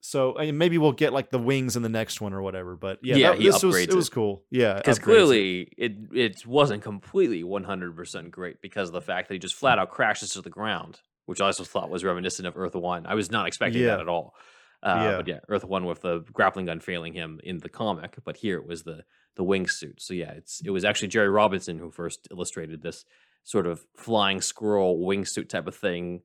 so 0.00 0.36
and 0.36 0.56
maybe 0.58 0.78
we'll 0.78 0.92
get 0.92 1.12
like 1.12 1.30
the 1.30 1.38
wings 1.38 1.74
in 1.76 1.82
the 1.82 1.88
next 1.88 2.20
one 2.20 2.32
or 2.32 2.40
whatever. 2.40 2.76
But 2.76 3.00
yeah, 3.02 3.16
Yeah, 3.16 3.30
that- 3.30 3.38
he 3.40 3.46
this 3.46 3.62
was 3.62 3.74
upgrades 3.74 3.88
it 3.88 3.94
was 3.94 4.08
cool. 4.08 4.44
Yeah. 4.50 4.74
because 4.74 4.98
upgrades 4.98 5.02
it. 5.02 5.04
clearly 5.04 5.60
it 5.76 5.92
it 6.14 6.46
wasn't 6.46 6.82
completely 6.82 7.42
100% 7.42 8.30
great 8.30 8.62
because 8.62 8.88
of 8.88 8.92
the 8.92 9.00
fact 9.02 9.28
that 9.28 9.34
he 9.34 9.38
just 9.40 9.56
flat 9.56 9.78
out 9.78 9.90
crashes 9.90 10.30
to 10.34 10.40
the 10.42 10.50
ground 10.50 11.00
which 11.26 11.40
i 11.40 11.46
also 11.46 11.64
thought 11.64 11.90
was 11.90 12.04
reminiscent 12.04 12.46
of 12.48 12.56
earth 12.56 12.74
one 12.74 13.04
i 13.06 13.14
was 13.14 13.30
not 13.30 13.46
expecting 13.48 13.82
Yeah. 13.82 13.88
that 13.88 14.00
at 14.00 14.08
all 14.08 14.34
uh, 14.82 14.98
Yeah. 15.02 15.16
but 15.16 15.28
yeah 15.28 15.38
earth 15.48 15.64
one 15.64 15.84
with 15.84 16.00
the 16.02 16.20
grappling 16.32 16.66
gun 16.66 16.80
failing 16.80 17.12
him 17.12 17.40
in 17.44 17.58
the 17.58 17.68
comic 17.68 18.16
but 18.24 18.36
here 18.36 18.58
it 18.58 18.66
was 18.66 18.82
the 18.82 19.04
the 19.36 19.44
wingsuit 19.44 20.00
so 20.00 20.14
yeah 20.14 20.30
it's 20.32 20.60
it 20.64 20.70
was 20.70 20.84
actually 20.84 21.08
jerry 21.08 21.28
robinson 21.28 21.78
who 21.78 21.90
first 21.90 22.28
illustrated 22.30 22.82
this 22.82 23.04
sort 23.44 23.66
of 23.66 23.84
flying 23.96 24.40
squirrel 24.40 24.98
wingsuit 24.98 25.48
type 25.48 25.66
of 25.66 25.74
thing 25.74 26.22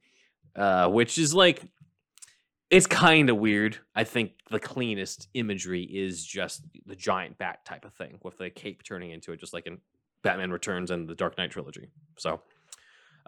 uh, 0.56 0.88
which 0.88 1.18
is 1.18 1.34
like 1.34 1.64
it's 2.70 2.88
kind 2.88 3.30
of 3.30 3.38
weird. 3.38 3.78
I 3.94 4.04
think 4.04 4.32
the 4.50 4.60
cleanest 4.60 5.28
imagery 5.36 5.84
is 5.84 6.26
just 6.26 6.64
the 6.88 6.96
giant 6.96 7.38
bat 7.38 7.64
type 7.66 7.86
of 7.86 7.94
thing 7.94 8.18
with 8.24 8.40
the 8.40 8.50
cape 8.50 8.82
turning 8.84 9.12
into 9.12 9.32
it, 9.32 9.40
just 9.40 9.54
like 9.54 9.68
in 9.68 9.78
Batman 10.24 10.50
Returns 10.50 10.90
and 10.90 11.08
the 11.08 11.14
Dark 11.14 11.38
Knight 11.38 11.52
trilogy. 11.52 11.90
So, 12.18 12.42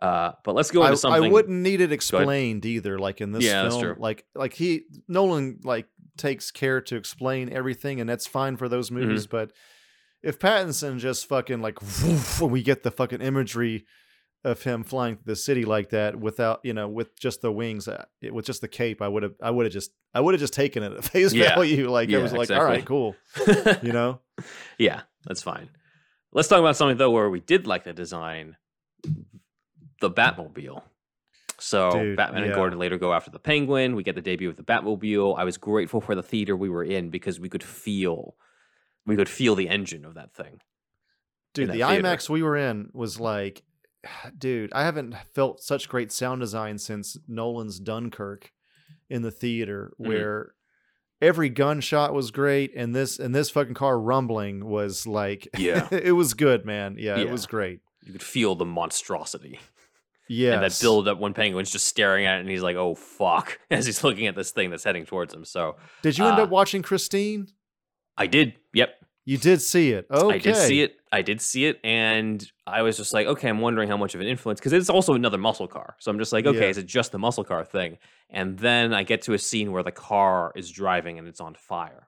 uh, 0.02 0.34
but 0.44 0.56
let's 0.56 0.72
go 0.72 0.82
I, 0.82 0.88
into 0.88 0.98
I 0.98 1.00
something. 1.00 1.32
wouldn't 1.32 1.62
need 1.62 1.82
it 1.82 1.92
explained 1.92 2.66
either. 2.66 3.00
Like 3.00 3.22
in 3.22 3.32
this 3.32 3.46
Yeah, 3.46 3.70
film, 3.70 3.96
like 4.00 4.26
like 4.36 4.54
he 4.54 4.84
Nolan 5.08 5.60
like 5.64 5.88
takes 6.18 6.52
care 6.52 6.82
to 6.82 6.96
explain 6.96 7.52
everything, 7.52 8.00
and 8.02 8.10
that's 8.10 8.28
fine 8.28 8.58
for 8.58 8.68
those 8.70 8.90
Mm-hmm. 8.90 9.00
movies. 9.08 9.28
But 9.28 9.52
if 10.24 10.40
Pattinson 10.40 10.98
just 11.00 11.28
fucking 11.28 11.62
like 11.62 11.82
woof, 11.82 12.42
we 12.42 12.64
get 12.64 12.84
the 12.84 12.92
fucking 12.92 13.22
imagery 13.22 13.86
of 14.44 14.62
him 14.62 14.84
flying 14.84 15.16
through 15.16 15.24
the 15.26 15.36
city 15.36 15.66
like 15.66 15.90
that 15.90 16.20
without 16.20 16.60
you 16.64 16.74
know 16.74 16.88
with 16.88 17.18
just 17.20 17.42
the 17.42 17.52
wings, 17.52 17.88
uh, 17.88 18.06
with 18.32 18.46
just 18.46 18.62
the 18.62 18.68
cape, 18.68 19.02
I 19.02 19.08
would 19.08 19.24
have 19.24 19.34
I 19.42 19.50
would 19.52 19.66
have 19.66 19.74
just 19.74 19.92
I 20.14 20.22
would 20.22 20.34
have 20.34 20.42
just 20.42 20.54
taken 20.54 20.84
it 20.84 20.94
at 20.94 21.04
face 21.12 21.34
Yeah. 21.34 21.56
value. 21.56 21.90
Like 21.90 22.10
Yeah, 22.10 22.20
I 22.20 22.22
was 22.22 22.32
like, 22.32 22.52
all 22.52 22.58
exactly. 22.58 22.76
right, 22.78 22.86
cool, 22.86 23.16
you 23.82 23.92
know. 23.92 24.20
yeah, 24.78 25.02
that's 25.26 25.42
fine. 25.42 25.70
Let's 26.32 26.48
talk 26.48 26.60
about 26.60 26.76
something 26.76 26.98
though 26.98 27.12
where 27.12 27.30
we 27.30 27.40
did 27.40 27.66
like 27.66 27.86
the 27.86 27.94
design, 27.94 28.58
the 30.08 30.22
Batmobile. 30.22 30.82
So 31.60 31.92
Dude, 31.92 32.18
Batman 32.18 32.44
and. 32.44 32.54
Gordon 32.54 32.80
later 32.80 32.98
go 32.98 33.14
after 33.14 33.32
the 33.32 33.40
Penguin. 33.40 33.96
We 33.96 34.04
get 34.04 34.16
the 34.16 34.22
debut 34.22 34.50
of 34.50 34.58
the 34.58 34.64
Batmobile. 34.64 35.38
I 35.38 35.44
was 35.46 35.58
grateful 35.58 36.02
for 36.02 36.14
the 36.16 36.24
theater 36.24 36.56
we 36.56 36.70
were 36.70 36.84
in 36.84 37.10
because 37.10 37.40
we 37.40 37.50
could 37.50 37.64
feel, 37.64 38.36
we 39.06 39.16
could 39.16 39.30
feel 39.30 39.56
the 39.56 39.70
engine 39.70 40.06
of 40.06 40.16
that 40.16 40.34
thing. 40.34 40.60
Dude, 41.54 41.70
the 41.70 41.74
theater. 41.74 42.02
IMAX 42.04 42.30
we 42.30 42.44
were 42.44 42.58
in 42.58 42.90
was 42.94 43.20
like, 43.20 43.64
dude, 44.38 44.74
I 44.74 44.84
haven't 44.84 45.16
felt 45.34 45.62
such 45.64 45.88
great 45.90 46.12
sound 46.12 46.42
design 46.42 46.78
since 46.78 47.18
Nolan's 47.28 47.80
Dunkirk 47.80 48.52
in 49.10 49.22
the 49.22 49.32
theater, 49.32 49.94
Mhm. 50.00 50.08
where 50.08 50.54
every 51.22 51.48
gunshot 51.50 52.14
was 52.14 52.32
great, 52.32 52.74
and 52.76 52.94
this 52.94 53.18
and 53.18 53.34
this 53.34 53.50
fucking 53.50 53.76
car 53.76 53.98
rumbling 54.00 54.66
was 54.66 55.08
like, 55.08 55.48
Yeah. 55.58 55.88
it 55.92 56.12
was 56.14 56.34
good, 56.34 56.66
man. 56.66 56.98
Yeah, 57.00 57.18
it 57.18 57.30
was 57.32 57.46
great. 57.46 57.80
You 58.04 58.12
could 58.12 58.24
feel 58.24 58.56
the 58.56 58.66
monstrosity. 58.66 59.60
Yeah, 60.28 60.54
and 60.54 60.64
that 60.64 60.78
build 60.82 61.08
up 61.08 61.20
when 61.20 61.34
Penguin's 61.34 61.72
just 61.72 61.86
staring 61.86 62.26
at 62.26 62.38
it 62.38 62.42
and 62.42 62.50
he's 62.50 62.64
like, 62.64 62.76
oh 62.76 62.96
fuck, 62.96 63.60
as 63.72 63.86
he's 63.86 64.04
looking 64.04 64.28
at 64.28 64.36
this 64.36 64.52
thing 64.52 64.70
that's 64.70 64.84
heading 64.84 65.06
towards 65.06 65.34
him. 65.34 65.46
So 65.46 65.76
Did 66.02 66.18
you 66.18 66.26
end 66.26 66.40
uh, 66.40 66.44
up 66.44 66.50
watching 66.50 66.82
Christine? 66.82 67.48
I 68.18 68.28
did, 68.28 68.56
yep. 68.74 68.96
You 69.28 69.38
did 69.40 69.60
see 69.62 69.92
it. 69.92 70.06
Okay, 70.12 70.36
I 70.36 70.38
did 70.38 70.56
see 70.56 70.82
it. 70.82 70.98
I 71.12 71.24
did 71.24 71.42
see 71.42 71.66
it, 71.66 71.80
and 71.84 72.48
I 72.68 72.84
was 72.84 72.98
just 72.98 73.12
like, 73.12 73.26
okay, 73.26 73.50
I'm 73.50 73.60
wondering 73.60 73.90
how 73.90 73.98
much 73.98 74.14
of 74.14 74.22
an 74.22 74.28
influence 74.28 74.60
because 74.60 74.72
it's 74.74 74.90
also 74.90 75.14
another 75.16 75.40
muscle 75.40 75.68
car. 75.68 75.96
So 76.00 76.12
I'm 76.12 76.20
just 76.20 76.32
like, 76.32 76.46
okay, 76.46 76.60
Yeah. 76.66 76.70
is 76.70 76.78
it 76.78 76.86
just 76.86 77.12
the 77.12 77.18
muscle 77.18 77.44
car 77.44 77.66
thing? 77.66 77.98
And 78.30 78.58
then 78.60 78.94
I 78.94 79.02
get 79.04 79.24
to 79.24 79.34
a 79.34 79.40
scene 79.40 79.72
where 79.72 79.82
the 79.82 79.92
car 79.92 80.52
is 80.56 80.70
driving 80.70 81.18
and 81.18 81.28
it's 81.28 81.40
on 81.42 81.56
fire, 81.56 82.08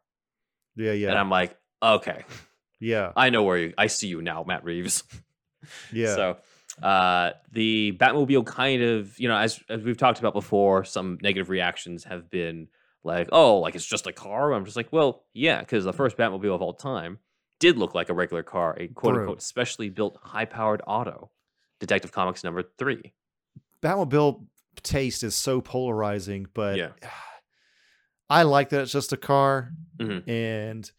Yeah, 0.75 0.91
yeah, 0.91 1.09
and 1.09 1.17
I'm 1.17 1.29
like, 1.31 1.57
okay, 1.81 2.23
yeah, 2.79 3.13
I 3.15 3.31
know 3.31 3.41
where 3.43 3.57
you. 3.57 3.73
I 3.77 3.87
see 3.87 4.07
you 4.07 4.21
now, 4.21 4.43
Matt 4.43 4.63
Reeves. 4.63 5.03
yeah. 5.91 6.15
So 6.15 6.37
uh, 6.83 7.31
the 7.51 7.97
Batmobile 7.99 8.45
kind 8.45 8.81
of, 8.83 9.19
you 9.19 9.27
know, 9.27 9.37
as 9.37 9.59
as 9.69 9.81
we've 9.83 9.97
talked 9.97 10.19
about 10.19 10.33
before, 10.33 10.83
some 10.83 11.17
negative 11.21 11.49
reactions 11.49 12.03
have 12.03 12.29
been 12.29 12.67
like, 13.03 13.29
oh, 13.31 13.59
like 13.59 13.75
it's 13.75 13.85
just 13.85 14.05
a 14.07 14.11
car. 14.13 14.53
I'm 14.53 14.65
just 14.65 14.77
like, 14.77 14.91
well, 14.91 15.23
yeah, 15.33 15.59
because 15.59 15.85
the 15.85 15.93
first 15.93 16.17
Batmobile 16.17 16.53
of 16.53 16.61
all 16.61 16.73
time 16.73 17.19
did 17.59 17.77
look 17.77 17.95
like 17.95 18.09
a 18.09 18.13
regular 18.13 18.43
car, 18.43 18.75
a 18.79 18.87
quote 18.87 19.13
True. 19.13 19.21
unquote 19.23 19.41
specially 19.41 19.89
built 19.89 20.19
high 20.21 20.45
powered 20.45 20.81
auto. 20.85 21.31
Detective 21.79 22.11
Comics 22.11 22.43
number 22.43 22.63
three. 22.77 23.13
Batmobile 23.81 24.45
taste 24.83 25.23
is 25.23 25.35
so 25.35 25.61
polarizing, 25.61 26.47
but 26.53 26.77
Yeah. 26.77 26.89
I 28.29 28.43
like 28.43 28.69
that 28.69 28.81
it's 28.81 28.91
just 28.91 29.13
a 29.13 29.17
car, 29.17 29.71
Mhm. 29.97 30.27
and 30.27 30.91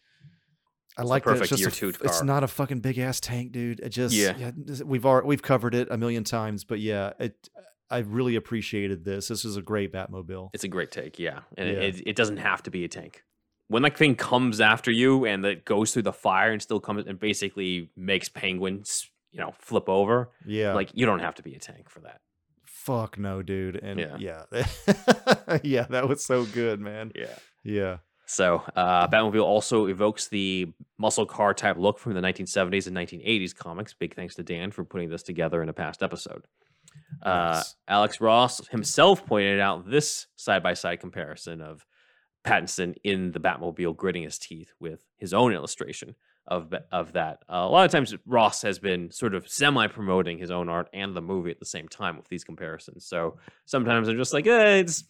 I 0.99 1.03
like 1.03 1.25
that 1.25 1.37
it's 1.41 1.49
just 1.49 1.61
year 1.61 1.69
a, 1.69 1.73
two 1.73 1.89
f- 1.91 2.01
It's 2.03 2.23
not 2.23 2.43
a 2.45 2.49
fucking 2.49 2.81
big 2.81 2.99
ass 2.99 3.21
tank, 3.21 3.53
dude. 3.53 3.81
It 3.81 3.91
just 3.91 4.15
Yeah. 4.15 4.35
yeah, 4.37 4.51
we've 4.85 5.07
already, 5.07 5.27
we've 5.29 5.43
covered 5.43 5.75
it 5.75 5.89
a 5.91 5.97
million 5.97 6.25
times, 6.25 6.65
but 6.65 6.81
yeah, 6.81 7.13
it. 7.19 7.49
I 7.91 7.99
really 8.01 8.37
appreciated 8.37 9.05
this. 9.07 9.29
This 9.29 9.47
is 9.47 9.57
a 9.57 9.63
great 9.63 9.93
Batmobile. 9.95 10.51
It's 10.53 10.65
a 10.65 10.69
great 10.69 10.91
take, 10.91 11.19
yeah. 11.19 11.41
And 11.57 11.69
Yeah. 11.71 11.75
It, 11.77 12.03
it 12.07 12.17
doesn't 12.17 12.37
have 12.37 12.63
to 12.65 12.71
be 12.71 12.85
a 12.85 12.89
tank. 12.89 13.25
When 13.69 13.83
that 13.83 13.97
thing 13.97 14.15
comes 14.15 14.61
after 14.61 14.91
you 14.91 15.25
and 15.25 15.43
it 15.47 15.65
goes 15.65 15.93
through 15.95 16.03
the 16.03 16.13
fire 16.13 16.53
and 16.53 16.61
still 16.61 16.81
comes 16.81 17.07
and 17.07 17.19
basically 17.19 17.91
makes 17.97 18.29
penguins, 18.29 19.09
you 19.31 19.41
know, 19.41 19.55
flip 19.59 19.89
over, 19.89 20.31
Yeah, 20.45 20.75
like 20.75 20.91
you 20.93 21.07
don't 21.07 21.21
have 21.21 21.35
to 21.37 21.43
be 21.43 21.55
a 21.55 21.59
tank 21.59 21.89
for 21.89 22.01
that. 22.01 22.21
fuck 22.65 23.19
no, 23.19 23.43
dude. 23.43 23.77
And 23.77 24.01
Yeah. 24.01 24.17
yeah, 24.53 24.67
yeah, 25.63 25.87
that 25.91 26.09
was 26.09 26.25
so 26.27 26.45
good, 26.45 26.81
man. 26.81 27.13
Yeah. 27.15 27.37
Yeah, 27.65 27.97
So, 28.29 28.63
uh, 28.77 29.09
Batmobile 29.09 29.43
also 29.43 29.87
evokes 29.87 30.29
the 30.29 30.71
muscle 30.99 31.25
car 31.25 31.55
type 31.55 31.79
look 31.79 31.99
from 31.99 32.13
the 32.13 32.21
1970s 32.21 32.87
and 32.87 32.95
1980s 32.95 33.55
comics. 33.57 33.95
Big 33.95 34.15
thanks 34.15 34.35
to 34.35 34.43
Dan 34.43 34.71
for 34.71 34.85
putting 34.85 35.09
this 35.09 35.23
together 35.23 35.63
in 35.63 35.71
a 35.71 35.73
past 35.73 36.03
episode. 36.03 36.45
Uh, 37.23 37.55
Nice. 37.55 37.77
Alex 37.89 38.21
Ross 38.21 38.67
himself 38.69 39.25
pointed 39.25 39.61
out 39.61 39.89
this 39.91 40.27
side 40.37 40.63
by 40.63 40.75
side 40.75 41.01
comparison 41.01 41.63
of 41.63 41.87
Pattinson 42.45 42.97
in 43.03 43.33
the 43.33 43.41
Batmobile 43.41 43.97
gritting 43.97 44.25
his 44.25 44.39
teeth 44.39 44.73
with 44.79 45.03
his 45.17 45.33
own 45.33 45.55
illustration 45.55 46.15
of 46.47 46.73
of 46.93 47.13
that. 47.15 47.39
Uh, 47.49 47.65
a 47.65 47.69
lot 47.69 47.85
of 47.87 47.91
times, 47.93 48.15
Ross 48.27 48.63
has 48.63 48.79
been 48.79 49.11
sort 49.11 49.35
of 49.35 49.49
semi 49.49 49.87
promoting 49.87 50.39
his 50.39 50.51
own 50.51 50.69
art 50.69 50.89
and 50.93 51.15
the 51.17 51.23
movie 51.23 51.51
at 51.51 51.61
the 51.61 51.67
same 51.67 51.89
time 51.89 52.17
with 52.17 52.29
these 52.29 52.45
comparisons. 52.45 53.07
So 53.07 53.39
sometimes 53.65 54.09
I'm 54.09 54.17
just 54.17 54.33
like, 54.35 54.47
eh, 54.47 54.77
it's 54.77 55.05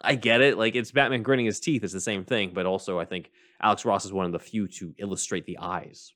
I 0.00 0.14
get 0.16 0.40
it. 0.40 0.58
Like 0.58 0.74
it's 0.74 0.90
Batman 0.92 1.22
gritting 1.22 1.46
his 1.46 1.60
teeth. 1.60 1.82
It's 1.84 1.92
the 1.92 2.00
same 2.00 2.24
thing, 2.24 2.52
but 2.54 2.66
also 2.66 2.98
I 2.98 3.04
think 3.04 3.30
Alex 3.62 3.84
Ross 3.84 4.04
is 4.04 4.12
one 4.12 4.26
of 4.26 4.32
the 4.32 4.38
few 4.38 4.68
to 4.68 4.94
illustrate 4.98 5.46
the 5.46 5.58
eyes 5.60 6.12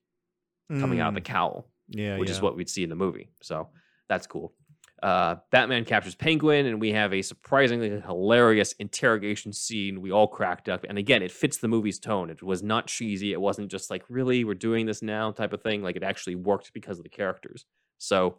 coming 0.68 1.00
out 1.00 1.08
of 1.08 1.14
the 1.14 1.20
Mm, 1.22 1.24
cowl, 1.24 1.66
yeah, 1.88 2.18
which 2.18 2.28
yeah. 2.28 2.34
is 2.34 2.42
what 2.42 2.54
we'd 2.56 2.68
see 2.68 2.82
in 2.82 2.90
the 2.90 2.96
movie. 2.96 3.30
So 3.40 3.68
that's 4.08 4.26
cool. 4.26 4.52
Uh, 5.02 5.36
Batman 5.52 5.84
captures 5.84 6.16
Penguin, 6.16 6.66
and 6.66 6.80
we 6.80 6.90
have 6.92 7.14
a 7.14 7.22
surprisingly 7.22 7.88
hilarious 8.00 8.72
interrogation 8.72 9.52
scene. 9.52 10.00
We 10.02 10.10
all 10.10 10.26
cracked 10.26 10.68
up, 10.68 10.84
and 10.88 10.98
again, 10.98 11.22
it 11.22 11.30
fits 11.30 11.56
the 11.58 11.68
movie's 11.68 12.00
tone. 12.00 12.28
It 12.30 12.42
was 12.42 12.62
not 12.64 12.88
cheesy. 12.88 13.32
It 13.32 13.40
wasn't 13.40 13.70
just 13.70 13.90
like, 13.90 14.04
"Really, 14.08 14.42
we're 14.44 14.54
doing 14.54 14.86
this 14.86 15.00
now" 15.00 15.30
type 15.30 15.52
of 15.52 15.62
thing. 15.62 15.82
Like 15.82 15.94
it 15.96 16.02
actually 16.02 16.34
worked 16.34 16.72
because 16.74 16.98
of 16.98 17.04
the 17.04 17.08
characters. 17.10 17.64
So 17.98 18.38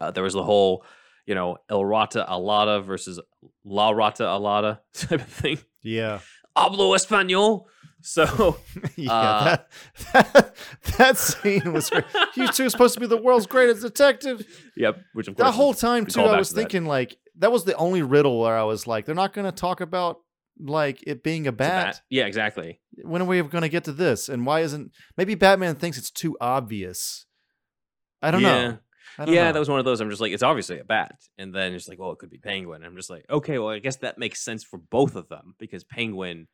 uh, 0.00 0.10
there 0.10 0.22
was 0.22 0.34
the 0.34 0.44
whole, 0.44 0.84
you 1.28 1.34
know, 1.34 1.58
El 1.68 1.84
Rata 1.84 2.26
Alada 2.28 2.82
versus 2.82 3.20
La 3.64 3.90
Rata 3.90 4.24
Alada 4.24 4.80
type 4.94 5.20
of 5.20 5.28
thing. 5.28 5.58
Yeah. 5.82 6.20
Hablo 6.56 6.96
español. 6.96 7.64
So 8.00 8.56
yeah, 8.96 9.12
Uh, 9.12 9.44
that, 9.44 9.68
that 10.12 10.56
that 10.96 11.16
scene 11.18 11.72
was 11.72 11.90
great. 11.90 12.04
You 12.34 12.48
two 12.48 12.66
are 12.66 12.70
supposed 12.70 12.94
to 12.94 13.00
be 13.00 13.06
the 13.06 13.16
world's 13.20 13.46
greatest 13.46 13.82
detective. 13.82 14.46
Yep, 14.76 15.00
which 15.12 15.28
of 15.28 15.36
course 15.36 15.46
That 15.48 15.52
whole 15.52 15.74
time 15.74 16.06
too, 16.06 16.22
I 16.22 16.38
was 16.38 16.48
to 16.48 16.54
that. 16.54 16.60
thinking 16.62 16.86
like 16.86 17.18
that 17.36 17.52
was 17.52 17.64
the 17.64 17.74
only 17.76 18.02
riddle 18.02 18.40
where 18.40 18.56
I 18.56 18.62
was 18.62 18.86
like, 18.86 19.04
they're 19.04 19.14
not 19.14 19.34
going 19.34 19.44
to 19.44 19.52
talk 19.52 19.80
about 19.80 20.20
like 20.58 21.02
it 21.06 21.22
being 21.22 21.46
a 21.46 21.50
It's 21.50 21.56
a 21.56 21.58
bat. 21.58 22.00
Yeah, 22.08 22.24
exactly. 22.24 22.80
When 23.02 23.20
are 23.20 23.26
we 23.26 23.42
going 23.42 23.62
to 23.62 23.68
get 23.68 23.84
to 23.84 23.92
this? 23.92 24.28
And 24.28 24.46
why 24.46 24.60
isn't 24.60 24.92
maybe 25.16 25.34
Batman 25.34 25.74
thinks 25.74 25.98
it's 25.98 26.10
too 26.10 26.36
obvious? 26.40 27.26
I 28.22 28.30
don't 28.30 28.40
yeah. 28.40 28.48
know. 28.68 28.78
Yeah, 29.26 29.44
know. 29.44 29.52
that 29.52 29.58
was 29.58 29.68
one 29.68 29.78
of 29.78 29.84
those. 29.84 30.00
I'm 30.00 30.10
just 30.10 30.20
like, 30.20 30.32
it's 30.32 30.42
obviously 30.42 30.78
a 30.78 30.84
bat, 30.84 31.20
and 31.38 31.54
then 31.54 31.72
it's 31.72 31.88
like, 31.88 31.98
well, 31.98 32.12
it 32.12 32.18
could 32.18 32.30
be 32.30 32.38
Penguin. 32.38 32.84
I'm 32.84 32.96
just 32.96 33.10
like, 33.10 33.24
okay, 33.28 33.58
well, 33.58 33.70
I 33.70 33.78
guess 33.78 33.96
that 33.96 34.18
makes 34.18 34.42
sense 34.42 34.62
for 34.62 34.78
both 34.78 35.16
of 35.16 35.28
them 35.28 35.54
because 35.58 35.84
Penguin 35.84 36.46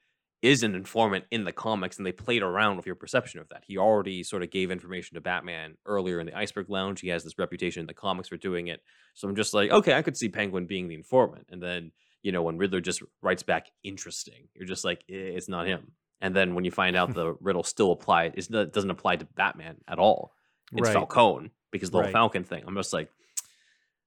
is 0.42 0.62
an 0.62 0.74
informant 0.74 1.24
in 1.30 1.44
the 1.44 1.52
comics, 1.52 1.96
and 1.96 2.06
they 2.06 2.12
played 2.12 2.42
around 2.42 2.76
with 2.76 2.86
your 2.86 2.94
perception 2.94 3.40
of 3.40 3.48
that. 3.48 3.64
He 3.66 3.78
already 3.78 4.22
sort 4.22 4.42
of 4.42 4.50
gave 4.50 4.70
information 4.70 5.14
to 5.14 5.20
Batman 5.20 5.76
earlier 5.86 6.20
in 6.20 6.26
the 6.26 6.36
Iceberg 6.36 6.68
Lounge. 6.68 7.00
He 7.00 7.08
has 7.08 7.24
this 7.24 7.38
reputation 7.38 7.80
in 7.80 7.86
the 7.86 7.94
comics 7.94 8.28
for 8.28 8.36
doing 8.36 8.68
it. 8.68 8.80
So 9.14 9.28
I'm 9.28 9.36
just 9.36 9.54
like, 9.54 9.70
okay, 9.70 9.94
I 9.94 10.02
could 10.02 10.16
see 10.16 10.28
Penguin 10.28 10.66
being 10.66 10.88
the 10.88 10.94
informant, 10.94 11.46
and 11.50 11.62
then 11.62 11.92
you 12.22 12.32
know 12.32 12.42
when 12.42 12.58
Riddler 12.58 12.80
just 12.80 13.02
writes 13.22 13.42
back, 13.42 13.66
interesting. 13.82 14.48
You're 14.54 14.66
just 14.66 14.84
like, 14.84 15.04
eh, 15.10 15.14
it's 15.14 15.48
not 15.48 15.66
him. 15.66 15.92
And 16.20 16.34
then 16.34 16.54
when 16.54 16.64
you 16.64 16.70
find 16.70 16.96
out 16.96 17.14
the 17.14 17.34
riddle 17.40 17.62
still 17.62 17.92
applied, 17.92 18.34
it 18.36 18.72
doesn't 18.72 18.90
apply 18.90 19.16
to 19.16 19.26
Batman 19.36 19.76
at 19.88 19.98
all. 19.98 20.32
It's 20.72 20.88
Right. 20.88 20.94
Falcone 20.94 21.50
because 21.74 21.90
the 21.90 21.96
whole 21.98 22.04
Right. 22.04 22.12
Falcon 22.12 22.44
thing. 22.44 22.62
I'm 22.66 22.74
just 22.76 22.92
like, 22.92 23.10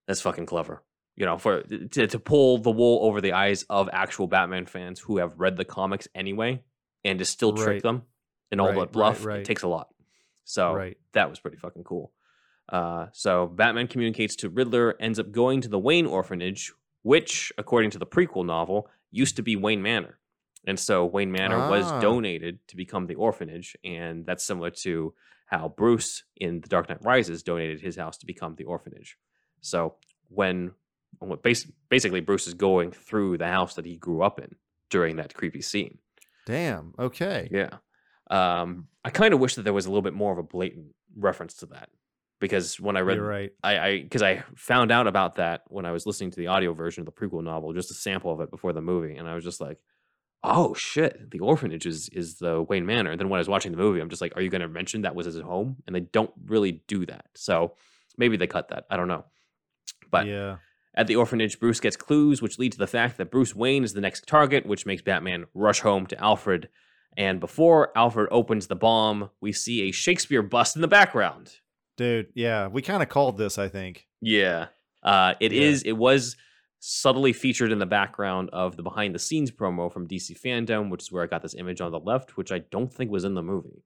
that's 0.08 0.22
fucking 0.22 0.46
clever. 0.46 0.82
You 1.16 1.26
know, 1.26 1.38
for 1.38 1.64
to, 1.64 2.08
to 2.08 2.20
pull 2.20 2.60
the 2.60 2.72
wool 2.72 3.00
over 3.06 3.20
the 3.22 3.34
eyes 3.34 3.64
of 3.70 3.90
actual 3.92 4.28
Batman 4.28 4.66
fans 4.66 5.00
who 5.00 5.18
have 5.18 5.34
read 5.40 5.58
the 5.58 5.66
comics 5.66 6.08
anyway, 6.16 6.64
and 7.04 7.20
to 7.20 7.26
still 7.26 7.52
trick 7.54 7.68
Right. 7.68 7.84
them 7.84 8.04
and 8.52 8.62
all 8.62 8.68
Right, 8.68 8.78
right, 8.78 8.92
bluff, 8.92 9.26
it 9.26 9.46
takes 9.46 9.64
a 9.64 9.68
lot. 9.68 9.90
So 10.46 10.74
that 11.12 11.30
was 11.30 11.40
pretty 11.40 11.58
fucking 11.58 11.84
cool. 11.84 12.12
Uh, 12.70 13.08
so 13.14 13.48
Batman 13.48 13.88
communicates 13.88 14.36
to 14.38 14.50
Riddler, 14.50 14.96
ends 15.00 15.20
up 15.20 15.32
going 15.32 15.62
to 15.62 15.68
the 15.68 15.80
Wayne 15.80 16.06
orphanage, 16.06 16.72
which, 17.02 17.52
according 17.58 17.92
to 17.92 18.00
the 18.00 18.06
prequel 18.06 18.46
novel, 18.46 18.88
used 19.12 19.36
to 19.38 19.42
be 19.42 19.56
Wayne 19.56 19.82
Manor. 19.82 20.20
And 20.66 20.80
so 20.80 21.06
Wayne 21.06 21.32
Manor 21.32 21.70
was 21.70 21.86
Ah. 21.86 22.00
donated 22.00 22.60
to 22.68 22.76
become 22.76 23.08
the 23.08 23.16
orphanage, 23.16 23.76
and 23.84 24.26
that's 24.26 24.46
similar 24.46 24.70
to 24.84 25.14
how 25.46 25.70
Bruce 25.70 26.24
in 26.36 26.60
The 26.62 26.68
Dark 26.68 26.90
Knight 26.90 27.02
Rises 27.04 27.42
donated 27.44 27.80
his 27.82 27.96
house 27.96 28.18
to 28.18 28.26
become 28.26 28.56
the 28.56 28.66
orphanage. 28.66 29.18
So 29.62 29.96
when, 30.30 30.72
basically 31.90 32.20
Bruce 32.22 32.48
is 32.48 32.54
going 32.54 32.92
through 32.92 33.38
the 33.38 33.48
house 33.48 33.76
that 33.76 33.86
he 33.86 33.96
grew 33.98 34.22
up 34.24 34.40
in 34.40 34.56
during 34.90 35.16
that 35.18 35.34
creepy 35.34 35.62
scene. 35.62 36.00
Damn. 36.46 36.94
Okay. 37.00 37.48
Yeah. 37.52 37.78
Um, 38.30 38.88
I 39.06 39.10
kind 39.10 39.34
of 39.34 39.40
wish 39.40 39.56
that 39.56 39.64
there 39.64 39.74
was 39.74 39.86
a 39.86 39.90
little 39.90 40.02
bit 40.02 40.14
more 40.14 40.32
of 40.34 40.38
a 40.38 40.44
blatant 40.44 40.94
reference 41.16 41.56
to 41.56 41.66
that 41.68 41.90
because 42.40 42.80
when 42.80 42.98
I 42.98 43.02
read, 43.02 43.18
You're 43.18 43.28
right. 43.28 43.52
I, 43.64 43.80
I, 43.80 44.02
because 44.04 44.22
I 44.22 44.44
found 44.56 44.92
out 44.92 45.08
about 45.08 45.36
that 45.36 45.64
when 45.68 45.86
I 45.86 45.92
was 45.92 46.06
listening 46.06 46.32
to 46.32 46.38
the 46.38 46.48
audio 46.48 46.74
version 46.74 47.02
of 47.02 47.06
the 47.06 47.12
prequel 47.14 47.44
novel, 47.44 47.74
just 47.74 47.92
a 47.92 47.96
sample 47.96 48.32
of 48.34 48.42
it 48.42 48.52
before 48.52 48.74
the 48.74 48.82
movie, 48.82 49.16
and 49.16 49.28
I 49.30 49.36
was 49.36 49.44
just 49.46 49.62
like, 49.62 49.78
"Oh 50.44 50.74
shit, 50.74 51.32
the 51.32 51.40
orphanage 51.40 51.86
is 51.86 52.10
is 52.10 52.38
the 52.38 52.62
Wayne 52.62 52.86
Manor." 52.86 53.12
And 53.12 53.20
then 53.20 53.30
when 53.30 53.38
I 53.38 53.42
was 53.42 53.50
watching 53.50 53.72
the 53.72 53.78
movie, 53.78 54.00
I'm 54.00 54.10
just 54.10 54.22
like, 54.22 54.36
"Are 54.36 54.42
you 54.42 54.50
going 54.50 54.62
to 54.62 54.68
mention 54.68 55.02
that 55.02 55.16
was 55.16 55.26
his 55.26 55.40
home?" 55.40 55.78
And 55.86 55.96
they 55.96 56.02
don't 56.02 56.32
really 56.46 56.84
do 56.88 57.06
that, 57.06 57.26
so 57.36 57.76
maybe 58.18 58.38
they 58.38 58.48
cut 58.48 58.70
that. 58.70 58.86
I 58.90 58.98
don't 58.98 59.08
know, 59.08 59.26
but 60.12 60.26
yeah. 60.28 60.58
at 60.96 61.08
the 61.08 61.16
orphanage, 61.16 61.60
Bruce 61.60 61.80
gets 61.80 61.96
clues 61.96 62.42
which 62.42 62.58
lead 62.60 62.72
to 62.74 62.78
the 62.78 62.88
fact 62.88 63.18
that 63.18 63.32
Bruce 63.32 63.56
Wayne 63.56 63.84
is 63.84 63.94
the 63.94 64.02
next 64.02 64.28
target, 64.28 64.66
which 64.66 64.86
makes 64.86 65.02
Batman 65.02 65.46
rush 65.54 65.82
home 65.82 66.06
to 66.08 66.20
Alfred. 66.24 66.70
And 67.16 67.40
before 67.40 67.92
Alfred 67.98 68.28
opens 68.32 68.68
the 68.68 68.76
bomb, 68.76 69.32
we 69.42 69.52
see 69.52 69.82
a 69.84 69.92
Shakespeare 69.92 70.44
bust 70.44 70.76
in 70.76 70.84
the 70.84 70.88
background. 70.88 71.52
Dude, 71.98 72.28
yeah. 72.36 72.68
We 72.68 72.84
kind 72.84 73.02
of 73.02 73.10
called 73.10 73.38
this, 73.40 73.58
I 73.58 73.70
think. 73.70 74.06
Yeah. 74.22 74.68
Uh, 75.02 75.34
it 75.40 75.52
Yeah. 75.52 75.64
is. 75.64 75.82
It 75.82 75.94
was 75.94 76.36
subtly 76.80 77.34
featured 77.34 77.72
in 77.72 77.80
the 77.80 77.86
background 77.86 78.50
of 78.54 78.78
the 78.78 78.84
behind 78.84 79.16
the 79.16 79.20
scenes 79.20 79.52
promo 79.52 79.92
from 79.92 80.08
DC 80.08 80.40
Fandom, 80.40 80.90
which 80.90 81.04
is 81.04 81.12
where 81.12 81.24
I 81.24 81.28
got 81.28 81.42
this 81.42 81.56
image 81.56 81.82
on 81.82 81.92
the 81.92 82.00
left, 82.00 82.38
which 82.38 82.52
I 82.52 82.60
don't 82.60 82.94
think 82.94 83.12
was 83.12 83.24
in 83.24 83.34
the 83.34 83.42
movie. 83.44 83.84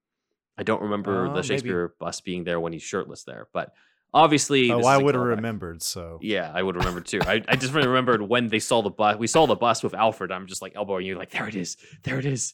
I 0.58 0.62
don't 0.62 0.82
remember 0.82 1.24
Oh, 1.26 1.28
the 1.28 1.34
maybe. 1.36 1.46
Shakespeare 1.46 1.94
bust 1.98 2.24
being 2.24 2.44
there 2.44 2.60
when 2.60 2.72
he's 2.72 2.82
shirtless 2.82 3.24
there, 3.24 3.48
but 3.54 3.72
obviously, 4.12 4.70
Oh, 4.70 4.82
I 4.84 4.98
would 4.98 5.14
have 5.14 5.24
remembered. 5.24 5.82
So 5.82 6.18
Yeah, 6.20 6.52
I 6.54 6.62
would 6.62 6.76
remember 6.76 7.00
too. 7.00 7.20
I, 7.22 7.42
I 7.48 7.56
just 7.56 7.72
remembered 7.74 8.20
when 8.22 8.48
they 8.48 8.58
saw 8.58 8.82
the 8.82 8.90
bus. 8.90 9.16
We 9.18 9.26
saw 9.26 9.46
the 9.46 9.56
bus 9.56 9.82
with 9.82 9.94
Alfred. 9.94 10.30
I'm 10.30 10.46
just 10.46 10.60
like 10.60 10.74
elbowing 10.76 11.06
you, 11.06 11.16
like 11.16 11.30
there 11.30 11.48
it 11.48 11.54
is, 11.54 11.76
there 12.02 12.18
it 12.18 12.26
is. 12.26 12.52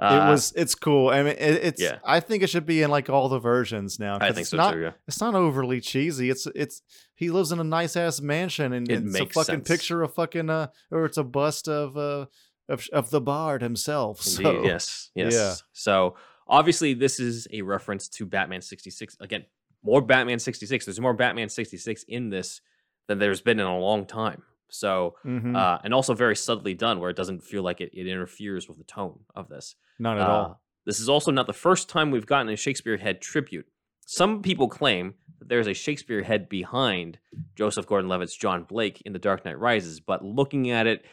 Uh, 0.00 0.24
it 0.26 0.30
was. 0.30 0.52
It's 0.56 0.74
cool. 0.74 1.10
I 1.10 1.18
mean, 1.22 1.34
it, 1.38 1.60
it's. 1.64 1.82
yeah. 1.82 1.98
I 2.04 2.20
think 2.20 2.42
it 2.42 2.48
should 2.48 2.64
be 2.66 2.82
in 2.82 2.90
like 2.90 3.10
all 3.10 3.28
the 3.28 3.38
versions 3.38 3.98
now. 3.98 4.16
I 4.20 4.28
think 4.28 4.38
it's 4.42 4.50
so 4.50 4.56
not, 4.56 4.72
too. 4.72 4.80
Yeah, 4.80 4.92
It's 5.06 5.20
not 5.20 5.34
overly 5.34 5.80
cheesy. 5.80 6.30
It's 6.30 6.46
it's 6.54 6.80
he 7.16 7.30
lives 7.30 7.52
in 7.52 7.60
a 7.60 7.64
nice 7.64 7.96
ass 7.96 8.20
mansion 8.20 8.72
and, 8.72 8.90
It 8.90 9.02
it's 9.04 9.14
a 9.20 9.26
fucking 9.26 9.44
sense. 9.56 9.68
picture 9.68 10.02
of 10.02 10.14
fucking 10.14 10.48
uh 10.48 10.68
or 10.90 11.04
it's 11.04 11.18
a 11.18 11.24
bust 11.24 11.68
of 11.68 11.96
uh 11.98 12.26
of 12.68 12.88
of 12.92 13.10
the 13.10 13.20
bard 13.20 13.60
himself. 13.62 14.26
indeed. 14.26 14.42
So 14.42 14.64
yes, 14.64 15.10
yes. 15.14 15.34
yeah. 15.34 15.54
So 15.72 16.16
obviously, 16.48 16.94
this 16.94 17.20
is 17.20 17.46
a 17.52 17.60
reference 17.62 18.08
to 18.08 18.24
Batman 18.26 18.62
66. 18.62 19.18
Again, 19.20 19.44
more 19.82 20.00
Batman 20.00 20.38
66. 20.38 20.86
There's 20.86 21.00
more 21.00 21.14
Batman 21.14 21.48
66 21.50 22.04
in 22.08 22.30
this 22.30 22.60
than 23.06 23.18
there's 23.18 23.40
been 23.42 23.60
in 23.60 23.66
a 23.66 23.78
long 23.78 24.06
time. 24.06 24.42
So, 24.72 25.16
Mhm. 25.26 25.56
uh, 25.56 25.78
and 25.82 25.92
also 25.92 26.14
very 26.14 26.36
subtly 26.36 26.74
done, 26.74 27.00
where 27.00 27.10
it 27.10 27.16
doesn't 27.16 27.42
feel 27.42 27.62
like 27.64 27.80
it, 27.80 27.90
it 27.92 28.06
interferes 28.06 28.68
with 28.68 28.78
the 28.78 28.84
tone 28.84 29.20
of 29.34 29.48
this. 29.48 29.74
Not 30.00 30.18
at 30.18 30.28
Uh, 30.28 30.32
all. 30.32 30.62
This 30.86 30.98
is 30.98 31.08
also 31.08 31.30
not 31.30 31.46
the 31.46 31.52
first 31.52 31.88
time 31.88 32.10
we've 32.10 32.26
gotten 32.26 32.48
a 32.48 32.56
Shakespeare 32.56 32.96
head 32.96 33.20
tribute. 33.20 33.66
Some 34.06 34.42
people 34.42 34.68
claim 34.68 35.14
that 35.38 35.48
there's 35.48 35.68
a 35.68 35.74
Shakespeare 35.74 36.22
head 36.22 36.48
behind 36.48 37.18
Joseph 37.54 37.86
Gordon-Levitt's 37.86 38.36
John 38.36 38.64
Blake 38.64 39.00
in 39.04 39.12
The 39.12 39.18
Dark 39.20 39.44
Knight 39.44 39.58
Rises, 39.58 40.00
but 40.00 40.24
looking 40.24 40.70
at 40.70 40.86
it, 40.88 41.04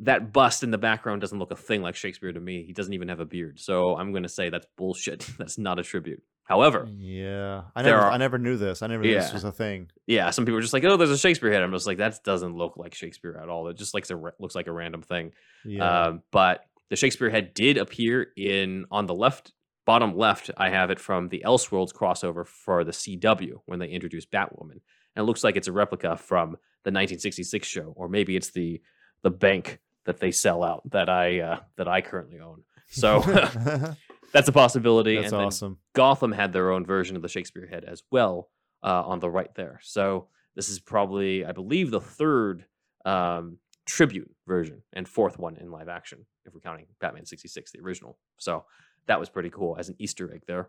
that 0.00 0.32
bust 0.32 0.62
in 0.62 0.70
the 0.70 0.78
background 0.78 1.20
doesn't 1.20 1.38
look 1.38 1.50
a 1.50 1.56
thing 1.56 1.82
like 1.82 1.96
Shakespeare 1.96 2.32
to 2.32 2.40
me. 2.40 2.64
He 2.64 2.72
doesn't 2.72 2.92
even 2.94 3.08
have 3.08 3.20
a 3.20 3.24
beard, 3.26 3.58
so 3.58 3.96
I'm 3.96 4.12
going 4.12 4.22
to 4.22 4.28
say 4.28 4.48
that's 4.48 4.66
bullshit. 4.76 5.20
that's 5.38 5.58
not 5.58 5.78
a 5.78 5.82
tribute. 5.82 6.22
However, 6.44 6.86
Yeah, 6.96 7.62
I 7.74 7.82
there 7.82 7.94
never 7.96 8.06
are- 8.06 8.12
I 8.12 8.16
never 8.18 8.38
knew 8.38 8.56
this. 8.56 8.80
I 8.80 8.86
never 8.86 9.02
knew 9.02 9.10
Yeah. 9.10 9.20
this 9.20 9.32
was 9.32 9.42
a 9.44 9.50
thing. 9.52 9.90
yeah, 10.06 10.30
some 10.30 10.44
people 10.46 10.58
are 10.58 10.62
just 10.62 10.72
like, 10.72 10.84
"Oh, 10.84 10.96
there's 10.96 11.10
a 11.10 11.18
Shakespeare 11.18 11.50
head." 11.50 11.62
I'm 11.62 11.72
just 11.72 11.86
like, 11.88 11.98
that 11.98 12.22
doesn't 12.24 12.54
look 12.54 12.76
like 12.76 12.94
Shakespeare 12.94 13.36
at 13.42 13.48
all. 13.48 13.66
It 13.68 13.76
just 13.76 13.94
like 13.94 14.08
a, 14.08 14.14
looks 14.38 14.54
like 14.54 14.68
a 14.68 14.72
random 14.72 15.02
thing. 15.02 15.32
Yeah, 15.64 16.04
Um, 16.08 16.22
but 16.30 16.60
the 16.90 16.96
Shakespeare 16.96 17.30
head 17.30 17.54
did 17.54 17.76
appear 17.76 18.28
in 18.36 18.86
on 18.90 19.06
the 19.06 19.14
left 19.14 19.52
bottom 19.86 20.16
left. 20.16 20.50
I 20.56 20.70
have 20.70 20.90
it 20.90 21.00
from 21.00 21.28
the 21.28 21.42
Elseworlds 21.46 21.94
crossover 21.94 22.46
for 22.46 22.84
the 22.84 22.92
CW 22.92 23.60
when 23.64 23.78
they 23.78 23.88
introduced 23.88 24.30
Batwoman, 24.30 24.80
and 25.14 25.22
it 25.22 25.22
looks 25.22 25.44
like 25.44 25.56
it's 25.56 25.68
a 25.68 25.72
replica 25.72 26.16
from 26.16 26.50
the 26.84 26.92
1966 26.92 27.66
show, 27.66 27.92
or 27.96 28.08
maybe 28.08 28.36
it's 28.36 28.50
the 28.50 28.80
the 29.22 29.30
bank 29.30 29.80
that 30.04 30.20
they 30.20 30.30
sell 30.30 30.62
out 30.62 30.88
that 30.90 31.08
I 31.08 31.40
uh, 31.40 31.60
that 31.76 31.88
I 31.88 32.00
currently 32.00 32.40
own. 32.40 32.62
So 32.88 33.20
that's 34.32 34.48
a 34.48 34.52
possibility. 34.52 35.16
that's 35.16 35.32
and 35.32 35.42
awesome. 35.42 35.78
Gotham 35.94 36.32
had 36.32 36.52
their 36.52 36.70
own 36.70 36.84
version 36.84 37.16
of 37.16 37.22
the 37.22 37.28
Shakespeare 37.28 37.66
head 37.66 37.84
as 37.84 38.02
well 38.10 38.50
uh, 38.82 39.02
on 39.02 39.20
the 39.20 39.30
right 39.30 39.54
there. 39.54 39.80
So 39.82 40.28
this 40.54 40.68
is 40.68 40.78
probably, 40.78 41.44
I 41.44 41.52
believe, 41.52 41.90
the 41.90 42.00
third 42.00 42.64
um, 43.04 43.58
tribute 43.86 44.34
version 44.46 44.82
and 44.92 45.08
fourth 45.08 45.38
one 45.38 45.56
in 45.56 45.70
live 45.70 45.88
action, 45.88 46.26
if 46.44 46.54
we're 46.54 46.60
counting 46.60 46.86
Batman 47.00 47.26
66, 47.26 47.72
the 47.72 47.80
original. 47.80 48.18
So 48.38 48.64
that 49.06 49.20
was 49.20 49.28
pretty 49.28 49.50
cool 49.50 49.76
as 49.78 49.88
an 49.88 49.96
Easter 49.98 50.32
egg 50.32 50.42
there. 50.46 50.68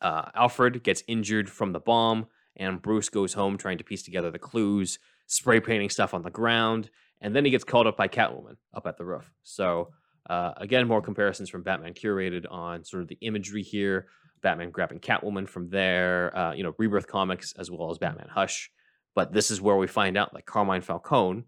Uh, 0.00 0.30
Alfred 0.34 0.82
gets 0.82 1.02
injured 1.06 1.50
from 1.50 1.72
the 1.72 1.80
bomb, 1.80 2.26
and 2.56 2.80
Bruce 2.80 3.08
goes 3.08 3.34
home 3.34 3.56
trying 3.58 3.78
to 3.78 3.84
piece 3.84 4.02
together 4.02 4.30
the 4.30 4.38
clues, 4.38 4.98
spray 5.26 5.60
painting 5.60 5.90
stuff 5.90 6.14
on 6.14 6.22
the 6.22 6.30
ground, 6.30 6.90
and 7.20 7.34
then 7.34 7.44
he 7.44 7.50
gets 7.50 7.64
called 7.64 7.86
up 7.86 7.96
by 7.96 8.08
Catwoman 8.08 8.56
up 8.72 8.86
at 8.86 8.96
the 8.96 9.04
roof. 9.04 9.30
So 9.42 9.90
uh, 10.28 10.52
again, 10.56 10.86
more 10.88 11.02
comparisons 11.02 11.50
from 11.50 11.62
Batman 11.62 11.94
curated 11.94 12.46
on 12.50 12.84
sort 12.84 13.02
of 13.02 13.08
the 13.08 13.18
imagery 13.20 13.62
here. 13.62 14.06
Batman 14.42 14.70
grabbing 14.70 15.00
Catwoman 15.00 15.48
from 15.48 15.70
there, 15.70 16.36
uh, 16.36 16.52
you 16.52 16.62
know, 16.62 16.74
Rebirth 16.78 17.06
comics 17.06 17.54
as 17.58 17.70
well 17.70 17.90
as 17.90 17.98
Batman 17.98 18.28
Hush. 18.28 18.70
But 19.14 19.32
this 19.32 19.50
is 19.50 19.60
where 19.60 19.76
we 19.76 19.86
find 19.86 20.16
out 20.16 20.32
that 20.34 20.44
Carmine 20.44 20.82
Falcone 20.82 21.44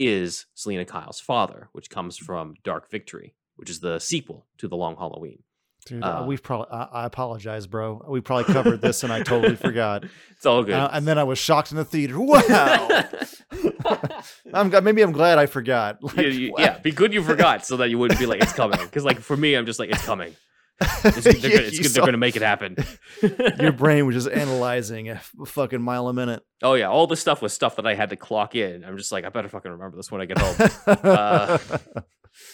is 0.00 0.46
Selina 0.54 0.84
Kyle's 0.84 1.20
father, 1.20 1.68
which 1.72 1.90
comes 1.90 2.16
from 2.16 2.54
Dark 2.64 2.90
Victory, 2.90 3.34
which 3.56 3.70
is 3.70 3.78
the 3.80 3.98
sequel 4.00 4.46
to 4.58 4.66
The 4.66 4.76
Long 4.76 4.96
Halloween. 4.96 5.42
Dude, 5.86 6.02
Uh, 6.02 6.24
we've 6.26 6.42
probably. 6.42 6.66
I, 6.72 6.82
I 6.92 7.06
apologize, 7.06 7.66
bro. 7.66 8.04
We 8.08 8.20
probably 8.20 8.52
covered 8.52 8.80
this, 8.82 9.02
and 9.02 9.12
I 9.12 9.22
totally 9.22 9.56
forgot. 9.56 10.04
It's 10.36 10.46
all 10.46 10.62
good. 10.64 10.74
Uh, 10.74 10.88
and 10.92 11.06
then 11.06 11.18
I 11.18 11.24
was 11.24 11.38
shocked 11.38 11.70
in 11.70 11.76
the 11.76 11.84
theater. 11.84 12.18
Wow. 12.18 13.04
I'm 14.54 14.70
maybe 14.84 15.02
I'm 15.02 15.12
glad 15.12 15.38
I 15.38 15.46
forgot. 15.46 16.02
Like, 16.02 16.16
you- 16.18 16.52
wow. 16.52 16.56
yeah, 16.58 16.78
be 16.78 16.90
good 16.92 17.12
you 17.12 17.22
forgot 17.22 17.66
so 17.66 17.76
that 17.78 17.90
you 17.90 17.98
wouldn't 17.98 18.18
be 18.20 18.26
like 18.26 18.42
it's 18.42 18.52
coming. 18.62 18.78
Because 18.80 19.04
like 19.04 19.20
for 19.20 19.36
me, 19.36 19.54
I'm 19.54 19.66
just 19.66 19.78
like 19.78 19.90
it's 19.90 20.04
coming. 20.04 20.34
It's, 20.80 21.24
they're, 21.24 21.32
gonna, 21.70 21.70
they're 21.70 22.04
gonna 22.06 22.16
make 22.16 22.36
it 22.36 22.42
happen. 22.42 22.76
Your 23.60 23.72
brain 23.72 24.06
was 24.06 24.14
just 24.14 24.28
analyzing 24.28 25.10
a 25.10 25.20
fucking 25.46 25.80
mile 25.82 26.08
a 26.08 26.12
minute. 26.14 26.42
oh 26.62 26.74
yeah, 26.74 26.88
all 26.88 27.06
this 27.06 27.20
stuff 27.20 27.42
was 27.42 27.52
stuff 27.52 27.76
that 27.76 27.86
I 27.86 27.94
had 27.94 28.10
to 28.10 28.16
clock 28.16 28.54
in. 28.54 28.84
I'm 28.84 28.96
just 28.96 29.12
like 29.12 29.24
I 29.24 29.28
better 29.28 29.48
fucking 29.48 29.70
remember 29.70 29.96
this 29.96 30.10
when 30.10 30.20
I 30.20 30.24
get 30.26 30.38
home. 30.38 30.68
Uh, 31.04 31.58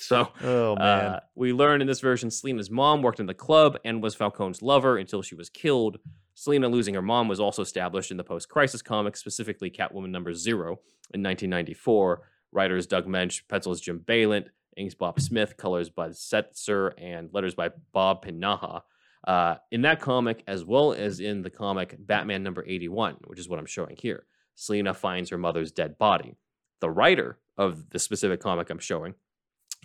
So 0.00 0.28
oh 0.42 0.74
man. 0.76 0.82
uh, 1.04 1.20
we 1.34 1.52
learn 1.52 1.80
in 1.82 1.86
this 1.86 2.00
version, 2.00 2.30
Selina's 2.30 2.70
mom 2.70 3.02
worked 3.02 3.20
in 3.20 3.26
the 3.26 3.34
club 3.34 3.76
and 3.84 4.02
was 4.02 4.14
Falcone's 4.14 4.62
lover 4.62 4.96
until 4.96 5.20
she 5.22 5.34
was 5.34 5.50
killed. 5.50 5.98
Selina 6.34 6.68
losing 6.68 6.94
her 6.94 7.02
mom 7.02 7.28
was 7.28 7.40
also 7.40 7.60
established 7.62 8.10
in 8.10 8.16
the 8.16 8.24
post-crisis 8.24 8.80
comics, 8.82 9.20
specifically 9.20 9.70
Catwoman 9.70 10.10
number 10.10 10.32
zero 10.32 10.80
in 11.12 11.22
1994. 11.22 12.22
Writers 12.52 12.86
Doug 12.86 13.06
Moench, 13.06 13.42
pencils 13.48 13.80
Jim 13.80 13.98
Balent, 13.98 14.46
inks 14.76 14.94
Bob 14.94 15.20
Smith, 15.20 15.56
colors 15.56 15.90
by 15.90 16.08
Setzer, 16.08 16.92
and 16.98 17.30
letters 17.32 17.54
by 17.54 17.70
Bob 17.92 18.24
Pinaha. 18.24 18.82
Uh, 19.26 19.56
in 19.72 19.82
that 19.82 20.00
comic, 20.00 20.44
as 20.46 20.64
well 20.64 20.92
as 20.92 21.18
in 21.20 21.42
the 21.42 21.50
comic 21.50 21.96
Batman 21.98 22.42
number 22.42 22.64
81, 22.66 23.16
which 23.26 23.40
is 23.40 23.48
what 23.48 23.58
I'm 23.58 23.66
showing 23.66 23.96
here, 23.98 24.24
Selina 24.54 24.94
finds 24.94 25.30
her 25.30 25.38
mother's 25.38 25.72
dead 25.72 25.98
body. 25.98 26.36
The 26.80 26.90
writer 26.90 27.38
of 27.58 27.90
the 27.90 27.98
specific 27.98 28.40
comic 28.40 28.70
I'm 28.70 28.78
showing, 28.78 29.14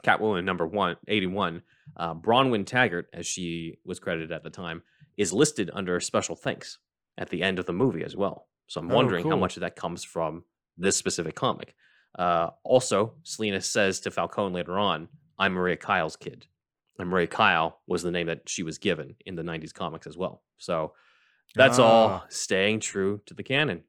Catwoman 0.03 0.43
number 0.43 0.67
one, 0.67 0.97
81, 1.07 1.61
uh, 1.97 2.13
Bronwyn 2.13 2.65
Taggart, 2.65 3.07
as 3.13 3.25
she 3.25 3.77
was 3.85 3.99
credited 3.99 4.31
at 4.31 4.43
the 4.43 4.49
time, 4.49 4.83
is 5.17 5.33
listed 5.33 5.69
under 5.73 5.99
special 5.99 6.35
thanks 6.35 6.77
at 7.17 7.29
the 7.29 7.43
end 7.43 7.59
of 7.59 7.65
the 7.65 7.73
movie 7.73 8.03
as 8.03 8.15
well. 8.15 8.47
So 8.67 8.79
I'm 8.81 8.91
Oh, 8.91 8.95
wondering 8.95 9.29
how 9.29 9.35
much 9.35 9.57
of 9.57 9.61
that 9.61 9.75
comes 9.75 10.03
from 10.03 10.43
this 10.77 10.95
specific 10.97 11.35
comic. 11.35 11.75
Uh, 12.17 12.49
also, 12.63 13.13
Selina 13.23 13.61
says 13.61 13.99
to 14.01 14.11
Falcone 14.11 14.53
later 14.53 14.77
on, 14.77 15.07
I'm 15.39 15.53
Maria 15.53 15.77
Kyle's 15.77 16.15
kid. 16.15 16.45
And 16.99 17.09
Maria 17.09 17.27
Kyle 17.27 17.79
was 17.87 18.03
the 18.03 18.11
name 18.11 18.27
that 18.27 18.47
she 18.47 18.63
was 18.63 18.77
given 18.77 19.15
in 19.25 19.35
the 19.35 19.41
90s 19.43 19.73
comics 19.73 20.05
as 20.07 20.17
well. 20.17 20.43
So 20.57 20.93
that's 21.55 21.79
all 21.79 22.07
Ah. 22.09 22.25
staying 22.29 22.81
true 22.81 23.21
to 23.25 23.33
the 23.33 23.43
canon. 23.43 23.83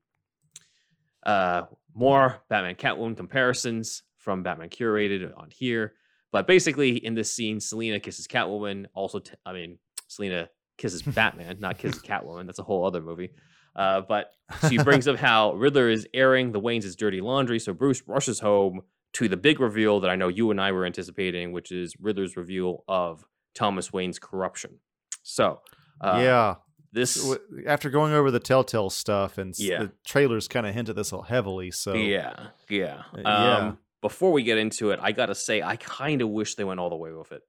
Uh, 1.24 1.62
more 1.94 2.42
Batman 2.48 2.74
Catwoman 2.74 3.16
comparisons 3.16 4.02
from 4.16 4.42
Batman 4.42 4.70
Curated 4.70 5.36
on 5.36 5.50
here. 5.50 5.94
But 6.32 6.46
basically, 6.46 6.96
in 7.04 7.14
this 7.14 7.30
scene, 7.34 7.60
Selina 7.60 8.00
kisses 8.00 8.26
Catwoman. 8.26 8.86
Also, 8.94 9.18
t- 9.18 9.34
I 9.44 9.52
mean, 9.52 9.78
Selina 10.08 10.48
kisses 10.78 11.02
Batman, 11.02 11.58
not 11.60 11.78
kisses 11.78 12.02
Catwoman. 12.02 12.46
That's 12.46 12.58
a 12.58 12.62
whole 12.64 12.86
other 12.86 13.02
movie. 13.02 13.30
Uh, 13.74 14.02
but 14.02 14.32
she 14.68 14.78
brings 14.84 15.08
up 15.08 15.16
how 15.16 15.54
Riddler 15.54 15.88
is 15.88 16.06
airing 16.12 16.52
the 16.52 16.60
Waynes' 16.60 16.84
is 16.84 16.96
dirty 16.96 17.20
laundry. 17.20 17.58
So 17.58 17.72
Bruce 17.72 18.02
rushes 18.06 18.40
home 18.40 18.82
to 19.14 19.28
the 19.28 19.36
big 19.36 19.60
reveal 19.60 20.00
that 20.00 20.10
I 20.10 20.16
know 20.16 20.28
you 20.28 20.50
and 20.50 20.60
I 20.60 20.72
were 20.72 20.84
anticipating, 20.86 21.52
which 21.52 21.70
is 21.72 21.94
Riddler's 22.00 22.36
reveal 22.36 22.84
of 22.88 23.24
Thomas 23.54 23.92
Wayne's 23.92 24.18
corruption. 24.18 24.78
So, 25.22 25.60
uh, 26.00 26.20
yeah. 26.22 26.54
this 26.92 27.34
after 27.66 27.90
going 27.90 28.12
over 28.12 28.30
the 28.30 28.40
Telltale 28.40 28.90
stuff 28.90 29.38
and 29.38 29.54
Yeah. 29.58 29.84
the 29.84 29.92
trailers 30.06 30.48
kind 30.48 30.66
of 30.66 30.74
hinted 30.74 30.90
at 30.90 30.96
this 30.96 31.12
heavily. 31.28 31.70
So 31.70 31.94
Yeah, 31.94 32.48
yeah. 32.68 33.02
Uh, 33.14 33.18
Um, 33.18 33.24
yeah. 33.24 33.72
Before 34.00 34.32
we 34.32 34.42
get 34.42 34.58
into 34.58 34.90
it, 34.90 34.98
I 35.02 35.12
gotta 35.12 35.34
say, 35.34 35.62
I 35.62 35.76
kind 35.76 36.22
of 36.22 36.28
wish 36.28 36.56
they 36.56 36.64
went 36.64 36.80
all 36.80 36.90
the 36.90 36.96
way 36.96 37.12
with 37.12 37.30
it. 37.32 37.42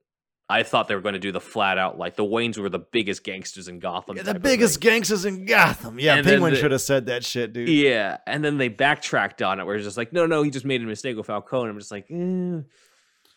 I 0.60 0.64
thought 0.64 0.88
they 0.88 0.96
were 0.96 1.02
going 1.02 1.14
to 1.14 1.20
do 1.20 1.32
the 1.32 1.42
flat 1.42 1.78
out 1.78 1.98
like 1.98 2.16
the 2.16 2.24
Waynes 2.24 2.58
were 2.58 2.70
the 2.70 2.80
biggest 2.80 3.24
gangsters 3.24 3.68
in 3.68 3.80
Gotham. 3.80 4.18
Yeah, 4.18 4.24
the 4.24 4.40
biggest 4.40 4.80
gangsters 4.80 5.26
in 5.26 5.46
Gotham. 5.46 6.00
Yeah, 6.00 6.16
And 6.16 6.26
Penguin 6.26 6.54
the- 6.54 6.60
should 6.60 6.72
have 6.72 6.82
said 6.82 7.08
that 7.08 7.24
shit, 7.26 7.54
dude. 7.54 7.70
Yeah, 7.70 8.18
and 8.28 8.44
then 8.44 8.58
they 8.58 8.68
backtracked 8.70 9.42
on 9.42 9.60
it, 9.60 9.66
where 9.66 9.76
it's 9.76 9.86
just 9.86 9.98
like, 9.98 10.14
no, 10.14 10.26
no, 10.26 10.44
he 10.44 10.52
just 10.52 10.66
made 10.66 10.82
a 10.82 10.86
mistake 10.86 11.18
with 11.18 11.26
Falcone. 11.28 11.70
I'm 11.70 11.80
just 11.80 11.92
like, 11.92 12.06
eh, 12.12 12.60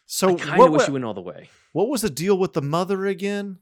So 0.06 0.28
I 0.28 0.32
what, 0.32 0.40
kind 0.42 0.62
of 0.62 0.70
wish 0.72 0.84
he 0.86 0.92
went 0.92 1.04
all 1.04 1.14
the 1.14 1.20
way. 1.22 1.48
what 1.72 1.88
was 1.88 2.02
the 2.02 2.10
deal 2.10 2.38
with 2.38 2.52
the 2.52 2.62
mother 2.62 3.06
again? 3.06 3.58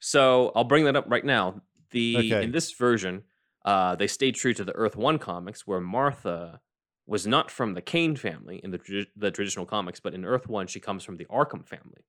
So 0.00 0.52
I'll 0.54 0.64
bring 0.64 0.84
that 0.84 0.96
up 0.96 1.06
right 1.08 1.24
now. 1.24 1.62
The 1.90 2.16
Okay. 2.18 2.44
in 2.44 2.52
this 2.52 2.72
version, 2.72 3.22
uh, 3.64 3.94
they 3.96 4.06
stayed 4.06 4.34
true 4.34 4.54
to 4.54 4.64
the 4.64 4.74
Earth 4.74 4.96
One 4.96 5.18
comics, 5.18 5.66
where 5.66 5.80
Martha 5.80 6.60
was 7.06 7.26
not 7.26 7.50
from 7.50 7.74
the 7.74 7.82
Kane 7.82 8.16
family 8.16 8.60
in 8.64 8.70
the 8.70 9.06
the 9.16 9.30
traditional 9.30 9.66
comics, 9.66 10.00
but 10.00 10.14
in 10.14 10.24
Earth 10.24 10.48
One, 10.48 10.66
she 10.66 10.80
comes 10.80 11.04
from 11.04 11.16
the 11.16 11.26
Arkham 11.26 11.66
family, 11.66 12.04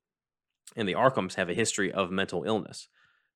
and 0.76 0.88
the 0.88 0.94
Arkhams 0.94 1.36
have 1.36 1.50
a 1.50 1.54
history 1.54 1.92
of 1.92 2.12
mental 2.12 2.44
illness. 2.44 2.88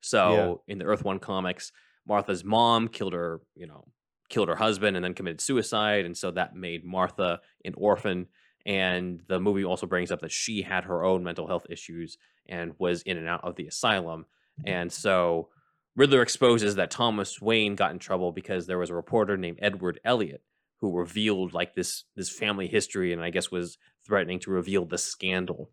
So 0.02 0.62
in 0.68 0.78
the 0.78 0.86
Earth 0.86 1.04
One 1.04 1.20
comics, 1.20 1.72
Martha's 2.08 2.44
mom 2.44 2.88
killed 2.88 3.14
her, 3.14 3.42
you 3.56 3.68
know, 3.68 3.86
killed 4.30 4.50
her 4.50 4.56
husband 4.56 4.96
and 4.96 5.04
then 5.04 5.14
committed 5.14 5.42
suicide, 5.42 6.06
and 6.06 6.18
so 6.18 6.32
that 6.32 6.56
made 6.56 6.86
Martha 6.86 7.40
an 7.66 7.74
orphan. 7.76 8.28
And 8.66 9.22
the 9.28 9.40
movie 9.40 9.64
also 9.64 9.88
brings 9.88 10.12
up 10.12 10.22
that 10.22 10.32
she 10.32 10.62
had 10.62 10.84
her 10.84 11.04
own 11.04 11.24
mental 11.24 11.48
health 11.48 11.66
issues 11.70 12.18
and 12.48 12.74
was 12.78 13.02
in 13.04 13.18
and 13.18 13.28
out 13.28 13.44
of 13.44 13.56
the 13.56 13.68
asylum. 13.68 14.26
And 14.66 14.92
so 14.92 15.50
Riddler 15.96 16.22
exposes 16.22 16.76
that 16.76 16.92
Thomas 16.92 17.42
Wayne 17.42 17.76
got 17.76 17.92
in 17.92 18.00
trouble 18.00 18.32
because 18.32 18.68
there 18.68 18.78
was 18.78 18.90
a 18.90 18.96
reporter 18.96 19.38
named 19.38 19.60
Edward 19.62 20.00
Elliot 20.04 20.42
who 20.80 20.96
revealed 20.96 21.54
like 21.54 21.76
this 21.76 22.04
this 22.16 22.30
family 22.30 22.68
history 22.68 23.14
and 23.14 23.22
I 23.22 23.30
guess 23.30 23.50
was 23.50 23.78
threatening 24.06 24.40
to 24.42 24.52
reveal 24.52 24.86
the 24.86 24.98
scandal. 24.98 25.72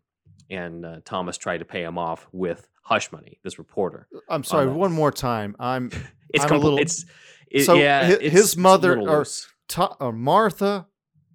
And 0.49 0.85
uh, 0.85 0.99
Thomas 1.05 1.37
tried 1.37 1.57
to 1.59 1.65
pay 1.65 1.83
him 1.83 1.97
off 1.97 2.27
with 2.31 2.67
hush 2.83 3.11
money. 3.11 3.39
This 3.43 3.57
reporter. 3.57 4.07
I'm 4.29 4.43
sorry, 4.43 4.67
one 4.67 4.91
more 4.91 5.11
time. 5.11 5.55
I'm 5.59 5.89
It's 6.33 6.43
I'm 6.45 6.51
a 6.51 6.57
little- 6.57 6.79
it's 6.79 7.05
it, 7.49 7.63
So 7.65 7.75
yeah. 7.75 8.05
hi- 8.05 8.11
it's- 8.13 8.31
his 8.31 8.57
mother 8.57 8.99
or-. 8.99 9.25
Ta- 9.67 9.95
uh, 9.99 10.11
Martha 10.11 10.87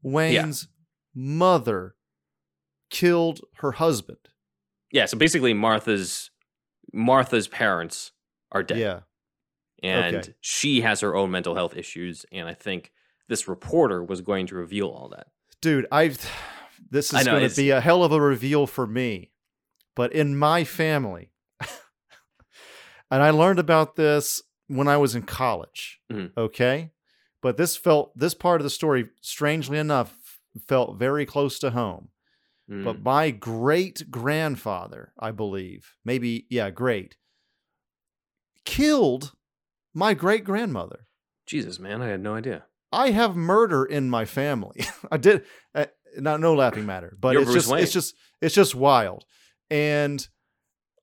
Wayne's 0.02 0.68
mother 1.14 1.94
killed 2.90 3.40
her 3.56 3.72
husband. 3.72 4.18
yeah. 4.92 5.06
So 5.06 5.16
basically, 5.18 5.54
Martha's 5.54 6.30
Martha's 6.92 7.48
parents 7.48 8.12
are 8.52 8.62
dead. 8.62 8.78
Yeah. 8.78 9.00
and 9.82 10.16
Okay. 10.16 10.34
she 10.40 10.80
has 10.82 11.00
her 11.00 11.14
own 11.16 11.30
mental 11.30 11.54
health 11.54 11.74
issues 11.76 12.26
and 12.32 12.46
i 12.48 12.52
think 12.52 12.90
this 13.28 13.46
reporter 13.48 14.04
was 14.04 14.20
going 14.20 14.46
to 14.48 14.54
reveal 14.56 14.88
all 14.88 15.08
that 15.08 15.28
Dude, 15.62 15.86
I've 15.92 16.18
this 16.90 17.12
is 17.12 17.24
going 17.24 17.48
to 17.48 17.56
be 17.56 17.70
a 17.70 17.80
hell 17.80 18.02
of 18.02 18.12
a 18.12 18.20
reveal 18.20 18.66
for 18.66 18.86
me. 18.86 19.32
But 19.96 20.12
in 20.12 20.36
my 20.36 20.64
family, 20.64 21.32
and 23.10 23.22
I 23.22 23.30
learned 23.30 23.58
about 23.58 23.96
this 23.96 24.42
when 24.68 24.88
I 24.88 24.96
was 24.96 25.14
in 25.14 25.22
college. 25.22 26.00
Mhm. 26.10 26.32
Okay? 26.36 26.92
But 27.42 27.56
this 27.56 27.76
felt 27.76 28.16
this 28.16 28.34
part 28.34 28.60
of 28.60 28.64
the 28.64 28.70
story 28.70 29.08
strangely 29.20 29.78
enough 29.78 30.38
felt 30.68 30.98
very 30.98 31.26
close 31.26 31.58
to 31.60 31.70
home. 31.70 32.08
Mm. 32.70 32.84
But 32.84 33.02
my 33.02 33.30
great 33.30 34.10
grandfather, 34.10 35.12
I 35.18 35.30
believe, 35.32 35.94
maybe 36.04 36.46
yeah, 36.50 36.70
great, 36.70 37.16
killed 38.64 39.32
my 39.94 40.14
great 40.14 40.44
grandmother. 40.44 41.06
jesus 41.46 41.80
man 41.80 42.00
i 42.00 42.06
had 42.06 42.20
no 42.20 42.34
idea 42.36 42.64
I 42.92 43.10
have 43.10 43.36
murder 43.36 43.84
in 43.84 44.10
my 44.10 44.24
family. 44.24 44.84
I 45.12 45.16
did 45.16 45.44
uh, 45.74 45.86
not 46.18 46.40
no 46.40 46.54
laughing 46.54 46.86
matter, 46.86 47.16
but 47.20 47.32
You're 47.32 47.42
it's 47.42 47.50
Bruce 47.50 47.62
just 47.64 47.72
Wayne. 47.72 47.82
it's 47.82 47.92
just 47.92 48.14
it's 48.40 48.54
just 48.54 48.74
wild. 48.74 49.24
And 49.70 50.26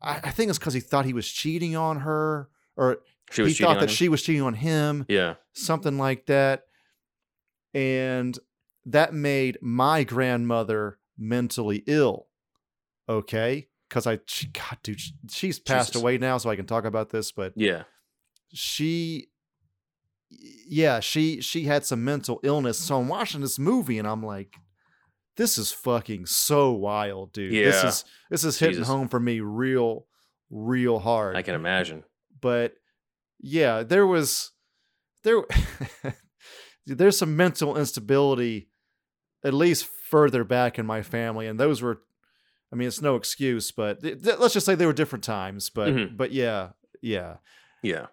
I, 0.02 0.16
I 0.24 0.32
think 0.32 0.50
it's 0.50 0.60
because 0.60 0.74
he 0.74 0.80
thought 0.80 1.06
he 1.06 1.14
was 1.14 1.28
cheating 1.30 1.76
on 1.76 2.02
her, 2.02 2.50
or 2.76 3.00
she 3.32 3.42
was 3.44 3.58
he 3.58 3.64
thought 3.64 3.76
that 3.80 3.90
him? 3.90 3.96
she 3.96 4.10
was 4.10 4.22
cheating 4.22 4.42
on 4.42 4.54
him, 4.56 5.06
yeah 5.08 5.36
something 5.54 5.98
like 5.98 6.26
that. 6.28 6.64
And 7.74 8.38
that 8.86 9.14
made 9.14 9.58
my 9.62 10.04
grandmother 10.04 10.98
mentally 11.18 11.84
ill. 11.88 12.28
Okay, 13.10 13.68
because 13.90 14.06
I 14.08 14.20
she, 14.26 14.48
God, 14.48 14.78
dude, 14.84 15.00
she- 15.00 15.14
she's 15.30 15.60
passed 15.60 15.94
Jesus. 15.94 16.02
away 16.02 16.18
now, 16.18 16.38
so 16.38 16.50
I 16.50 16.56
can 16.56 16.66
talk 16.66 16.86
about 16.86 17.10
this, 17.10 17.32
but 17.32 17.54
yeah 17.56 17.84
she 18.54 19.28
yeah 20.30 21.00
she 21.00 21.40
she 21.42 21.64
had 21.64 21.86
some 21.86 22.04
mental 22.04 22.40
illness 22.44 22.78
so 22.78 23.00
i'm 23.00 23.08
watching 23.08 23.40
this 23.42 23.58
movie 23.58 23.98
and 23.98 24.06
i'm 24.08 24.22
like 24.22 24.56
this 25.38 25.58
is 25.58 25.72
fucking 25.72 26.26
so 26.26 26.72
wild 26.72 27.32
dude 27.32 27.54
this 27.54 27.84
is 27.84 28.06
this 28.30 28.44
is 28.44 28.60
hitting 28.60 28.76
Jesus. 28.78 28.88
home 28.88 29.08
for 29.08 29.20
me 29.20 29.40
real 29.40 30.06
real 30.50 31.00
hard 31.00 31.36
i 31.36 31.42
can 31.42 31.56
imagine 31.56 32.04
but 32.42 32.74
yeah 33.40 33.84
there 33.84 34.06
was 34.06 34.52
there 35.24 35.44
there's 36.86 37.18
some 37.18 37.36
mental 37.36 37.78
instability 37.78 38.70
at 39.44 39.54
least 39.54 39.88
further 40.10 40.44
back 40.44 40.80
in 40.80 40.86
my 40.86 41.02
family 41.02 41.48
and 41.48 41.60
those 41.60 41.82
were 41.82 42.02
i 42.72 42.76
mean 42.76 42.88
it's 42.88 43.02
no 43.02 43.16
excuse 43.16 43.72
but 43.72 44.02
th- 44.02 44.22
th- 44.24 44.38
let's 44.40 44.54
just 44.54 44.66
say 44.66 44.74
they 44.76 44.86
were 44.86 44.94
different 44.94 45.24
times 45.24 45.70
but 45.70 45.90
Mhm. 45.90 46.18
but 46.18 46.32
yeah 46.32 46.70
yeah 47.02 47.38
yeah 47.84 48.08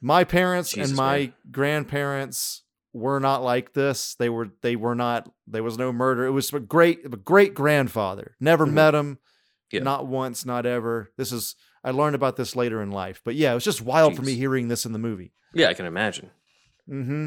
my 0.00 0.24
parents 0.24 0.72
Jesus, 0.72 0.90
and 0.90 0.96
my 0.96 1.18
man. 1.18 1.34
grandparents 1.50 2.62
were 2.96 3.20
not 3.20 3.42
like 3.42 3.72
this 3.74 4.14
they 4.18 4.28
were 4.28 4.48
they 4.62 4.74
were 4.76 4.94
not 4.94 5.28
there 5.46 5.62
was 5.62 5.76
no 5.78 5.92
murder 5.92 6.24
it 6.26 6.30
was 6.30 6.52
a 6.52 6.60
great 6.60 7.04
a 7.04 7.08
great 7.10 7.54
grandfather 7.54 8.34
never 8.40 8.66
Mhm. 8.66 8.72
met 8.72 8.94
him 8.94 9.18
Yeah. 9.72 9.82
Not 9.82 10.06
once, 10.06 10.46
not 10.46 10.64
ever. 10.64 11.10
This 11.16 11.32
is 11.32 11.56
I 11.82 11.90
learned 11.90 12.14
about 12.14 12.36
this 12.36 12.54
later 12.54 12.80
in 12.82 12.90
life. 12.92 13.20
But 13.24 13.34
yeah, 13.34 13.50
it 13.50 13.54
was 13.54 13.64
just 13.64 13.82
wild 13.82 14.14
for 14.14 14.22
me 14.22 14.34
hearing 14.34 14.68
this 14.68 14.86
in 14.86 14.92
the 14.92 14.98
movie. 15.08 15.32
Yeah, 15.54 15.68
I 15.68 15.74
can 15.74 15.86
imagine. 15.86 16.30
Mm-hmm. 16.88 17.26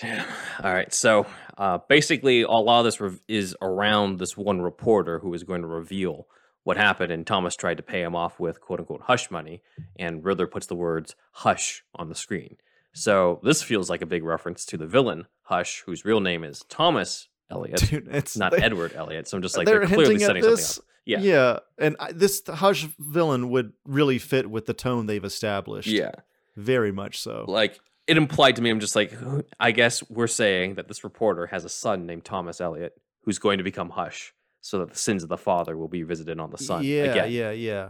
Damn. 0.00 0.26
All 0.62 0.72
right. 0.72 0.92
So 0.92 1.26
uh, 1.58 1.78
basically, 1.88 2.42
a 2.42 2.48
lot 2.50 2.80
of 2.80 2.84
this 2.86 3.00
rev- 3.00 3.20
is 3.28 3.54
around 3.60 4.18
this 4.18 4.36
one 4.36 4.60
reporter 4.62 5.18
who 5.20 5.32
is 5.34 5.44
going 5.44 5.60
to 5.62 5.68
reveal 5.68 6.26
what 6.64 6.76
happened. 6.78 7.12
And 7.12 7.26
Thomas 7.26 7.56
tried 7.56 7.76
to 7.76 7.82
pay 7.82 8.00
him 8.02 8.16
off 8.16 8.40
with 8.40 8.60
quote 8.60 8.80
unquote 8.80 9.02
hush 9.02 9.30
money. 9.30 9.62
And 9.98 10.24
Riddler 10.24 10.46
puts 10.46 10.66
the 10.66 10.74
words 10.76 11.14
hush 11.32 11.82
on 11.94 12.08
the 12.08 12.14
screen. 12.14 12.56
So 12.96 13.40
this 13.42 13.62
feels 13.62 13.90
like 13.90 14.00
a 14.00 14.06
big 14.06 14.24
reference 14.24 14.64
to 14.66 14.78
the 14.78 14.86
villain, 14.86 15.26
Hush, 15.42 15.82
whose 15.84 16.04
real 16.04 16.20
name 16.20 16.42
is 16.44 16.64
Thomas 16.68 17.28
Elliot, 17.50 17.84
Dude, 17.90 18.08
it's 18.08 18.36
not 18.36 18.52
they- 18.52 18.62
Edward 18.62 18.94
Elliot. 18.94 19.28
So 19.28 19.36
I'm 19.36 19.42
just 19.42 19.56
like, 19.58 19.66
they're 19.66 19.80
they're, 19.80 19.88
clearly 19.88 20.18
setting 20.18 20.42
something 20.42 20.64
up. 20.64 20.84
Yeah. 21.04 21.20
Yeah, 21.20 21.58
and 21.78 21.94
I, 22.00 22.10
this 22.12 22.42
Hush 22.48 22.88
villain 22.98 23.50
would 23.50 23.74
really 23.84 24.18
fit 24.18 24.50
with 24.50 24.66
the 24.66 24.74
tone 24.74 25.06
they've 25.06 25.24
established. 25.24 25.88
Yeah. 25.88 26.12
very 26.56 26.90
much 26.90 27.20
so. 27.20 27.44
like 27.46 27.78
it 28.06 28.16
implied 28.16 28.56
to 28.56 28.62
me 28.62 28.70
i'm 28.70 28.80
just 28.80 28.96
like 28.96 29.12
i 29.60 29.72
guess 29.72 30.02
we're 30.08 30.26
saying 30.26 30.76
that 30.76 30.88
this 30.88 31.04
reporter 31.04 31.46
has 31.46 31.64
a 31.66 31.68
son 31.68 32.06
named 32.06 32.24
thomas 32.24 32.60
elliot 32.62 32.94
who's 33.24 33.38
going 33.38 33.58
to 33.58 33.64
become 33.64 33.90
hush 33.90 34.32
so 34.62 34.78
that 34.78 34.90
the 34.90 34.96
sins 34.96 35.22
of 35.22 35.28
the 35.28 35.36
father 35.36 35.76
will 35.76 35.88
be 35.88 36.02
visited 36.02 36.40
on 36.40 36.50
the 36.50 36.56
son 36.56 36.82
yeah, 36.82 37.02
again 37.04 37.30
yeah, 37.30 37.50
yeah. 37.50 37.88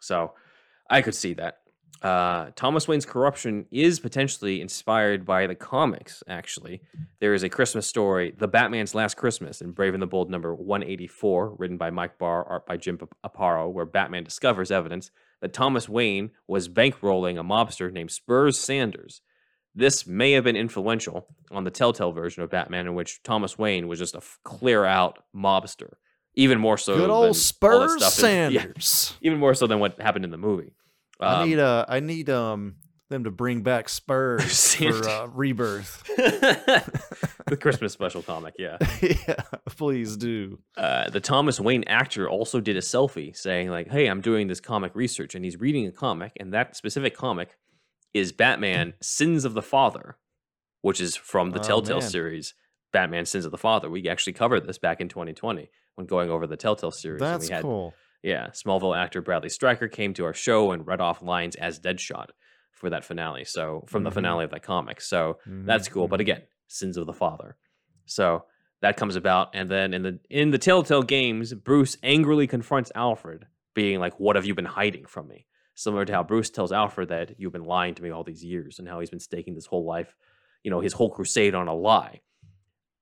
so 0.00 0.34
i 0.90 1.00
could 1.00 1.14
see 1.14 1.32
that 1.32 1.60
uh, 2.02 2.50
thomas 2.54 2.86
wayne's 2.86 3.04
corruption 3.04 3.66
is 3.70 3.98
potentially 3.98 4.60
inspired 4.60 5.24
by 5.24 5.46
the 5.46 5.54
comics 5.54 6.22
actually 6.28 6.80
there 7.20 7.34
is 7.34 7.42
a 7.42 7.48
christmas 7.48 7.86
story 7.86 8.32
the 8.38 8.46
batman's 8.46 8.94
last 8.94 9.16
christmas 9.16 9.60
in 9.60 9.72
brave 9.72 9.94
and 9.94 10.02
the 10.02 10.06
bold 10.06 10.30
number 10.30 10.54
184 10.54 11.56
written 11.58 11.76
by 11.76 11.90
mike 11.90 12.16
barr 12.18 12.44
art 12.44 12.66
by 12.66 12.76
jim 12.76 12.98
aparo 13.26 13.70
where 13.70 13.84
batman 13.84 14.22
discovers 14.24 14.70
evidence 14.70 15.10
that 15.40 15.52
Thomas 15.52 15.88
Wayne 15.88 16.30
was 16.48 16.68
bankrolling 16.68 17.38
a 17.38 17.44
mobster 17.44 17.92
named 17.92 18.10
Spurs 18.10 18.58
Sanders. 18.58 19.22
This 19.72 20.04
may 20.04 20.32
have 20.32 20.42
been 20.42 20.56
influential 20.56 21.28
on 21.52 21.62
the 21.62 21.70
Telltale 21.70 22.10
version 22.10 22.42
of 22.42 22.50
Batman, 22.50 22.88
in 22.88 22.94
which 22.96 23.22
Thomas 23.22 23.56
Wayne 23.56 23.86
was 23.86 24.00
just 24.00 24.16
a 24.16 24.20
clear 24.42 24.84
out 24.84 25.20
mobster, 25.32 25.92
even 26.34 26.58
more 26.58 26.76
so. 26.76 26.96
Good 26.96 27.10
old 27.10 27.36
Spurs 27.36 28.04
stuff 28.04 28.18
in- 28.28 28.52
yeah, 28.52 28.60
Sanders. 28.62 29.14
even 29.20 29.38
more 29.38 29.54
so 29.54 29.68
than 29.68 29.78
what 29.78 30.00
happened 30.00 30.24
in 30.24 30.32
the 30.32 30.36
movie. 30.38 30.72
I 31.20 31.42
Um, 31.42 31.48
need 31.48 31.58
uh, 31.58 31.84
I 31.88 32.00
need 32.00 32.30
um 32.30 32.76
them 33.10 33.24
to 33.24 33.30
bring 33.30 33.62
back 33.62 33.88
Spurs 33.88 34.74
for 34.76 35.08
uh, 35.08 35.26
rebirth. 35.28 36.02
the 37.46 37.56
Christmas 37.60 37.92
special 37.92 38.22
comic, 38.22 38.54
yeah. 38.58 38.76
yeah, 39.02 39.42
please 39.66 40.16
do. 40.16 40.58
uh, 40.76 41.08
the 41.10 41.20
Thomas 41.20 41.58
Wayne 41.58 41.84
actor 41.84 42.28
also 42.28 42.60
did 42.60 42.76
a 42.76 42.80
selfie 42.80 43.36
saying 43.36 43.70
like, 43.70 43.88
"Hey, 43.90 44.06
I'm 44.06 44.20
doing 44.20 44.48
this 44.48 44.60
comic 44.60 44.94
research," 44.94 45.34
and 45.34 45.44
he's 45.44 45.58
reading 45.58 45.86
a 45.86 45.92
comic, 45.92 46.32
and 46.38 46.52
that 46.52 46.76
specific 46.76 47.16
comic 47.16 47.56
is 48.14 48.32
Batman: 48.32 48.94
Sins 49.00 49.44
of 49.44 49.54
the 49.54 49.62
Father, 49.62 50.16
which 50.82 51.00
is 51.00 51.16
from 51.16 51.50
the 51.50 51.60
Oh, 51.60 51.62
Telltale 51.62 52.00
man. 52.00 52.08
series. 52.10 52.54
Batman: 52.92 53.24
Sins 53.26 53.44
of 53.44 53.50
the 53.50 53.58
Father. 53.58 53.88
We 53.90 54.08
actually 54.08 54.32
covered 54.34 54.66
this 54.66 54.78
back 54.78 55.00
in 55.00 55.08
2020 55.08 55.70
when 55.94 56.06
going 56.06 56.30
over 56.30 56.46
the 56.46 56.56
Telltale 56.56 56.90
series. 56.90 57.20
and 57.22 57.30
That's 57.30 57.48
we 57.48 57.54
had, 57.54 57.62
cool. 57.62 57.94
Yeah, 58.22 58.48
Smallville 58.48 58.96
actor 58.96 59.22
Bradley 59.22 59.48
Stryker 59.48 59.88
came 59.88 60.12
to 60.14 60.24
our 60.24 60.34
show 60.34 60.72
and 60.72 60.86
read 60.86 61.00
off 61.00 61.22
lines 61.22 61.54
as 61.56 61.78
Deadshot 61.78 62.30
for 62.72 62.90
that 62.90 63.04
finale. 63.04 63.44
So 63.44 63.84
from 63.86 64.04
the 64.04 64.10
Mhm. 64.10 64.12
finale 64.12 64.44
of 64.44 64.50
that 64.50 64.62
comic. 64.62 65.00
So 65.00 65.38
that's 65.66 65.88
Mhm, 65.88 65.92
cool. 65.92 66.08
But 66.08 66.20
mhm. 66.20 66.20
again, 66.20 66.42
sins 66.66 66.96
of 66.96 67.06
the 67.06 67.12
father. 67.12 67.56
So 68.06 68.44
that 68.80 68.96
comes 68.96 69.16
about, 69.16 69.50
and 69.54 69.68
then 69.70 69.92
in 69.94 70.02
the 70.02 70.20
in 70.30 70.50
the 70.50 70.58
Telltale 70.58 71.02
games, 71.02 71.54
Bruce 71.54 71.96
angrily 72.02 72.46
confronts 72.46 72.92
Alfred, 72.94 73.46
being 73.74 73.98
like, 74.00 74.18
"What 74.20 74.36
have 74.36 74.44
you 74.44 74.54
been 74.54 74.64
hiding 74.64 75.06
from 75.06 75.28
me?" 75.28 75.46
Similar 75.74 76.04
to 76.06 76.12
how 76.12 76.22
Bruce 76.24 76.50
tells 76.50 76.72
Alfred 76.72 77.08
that 77.08 77.38
you've 77.38 77.52
been 77.52 77.64
lying 77.64 77.94
to 77.94 78.02
me 78.02 78.10
all 78.10 78.24
these 78.24 78.44
years, 78.44 78.78
and 78.78 78.88
how 78.88 79.00
he's 79.00 79.10
been 79.10 79.20
staking 79.20 79.54
this 79.54 79.66
whole 79.66 79.84
life, 79.84 80.14
you 80.62 80.70
know, 80.70 80.80
his 80.80 80.92
whole 80.92 81.10
crusade 81.10 81.54
on 81.54 81.68
a 81.68 81.74
lie. 81.74 82.20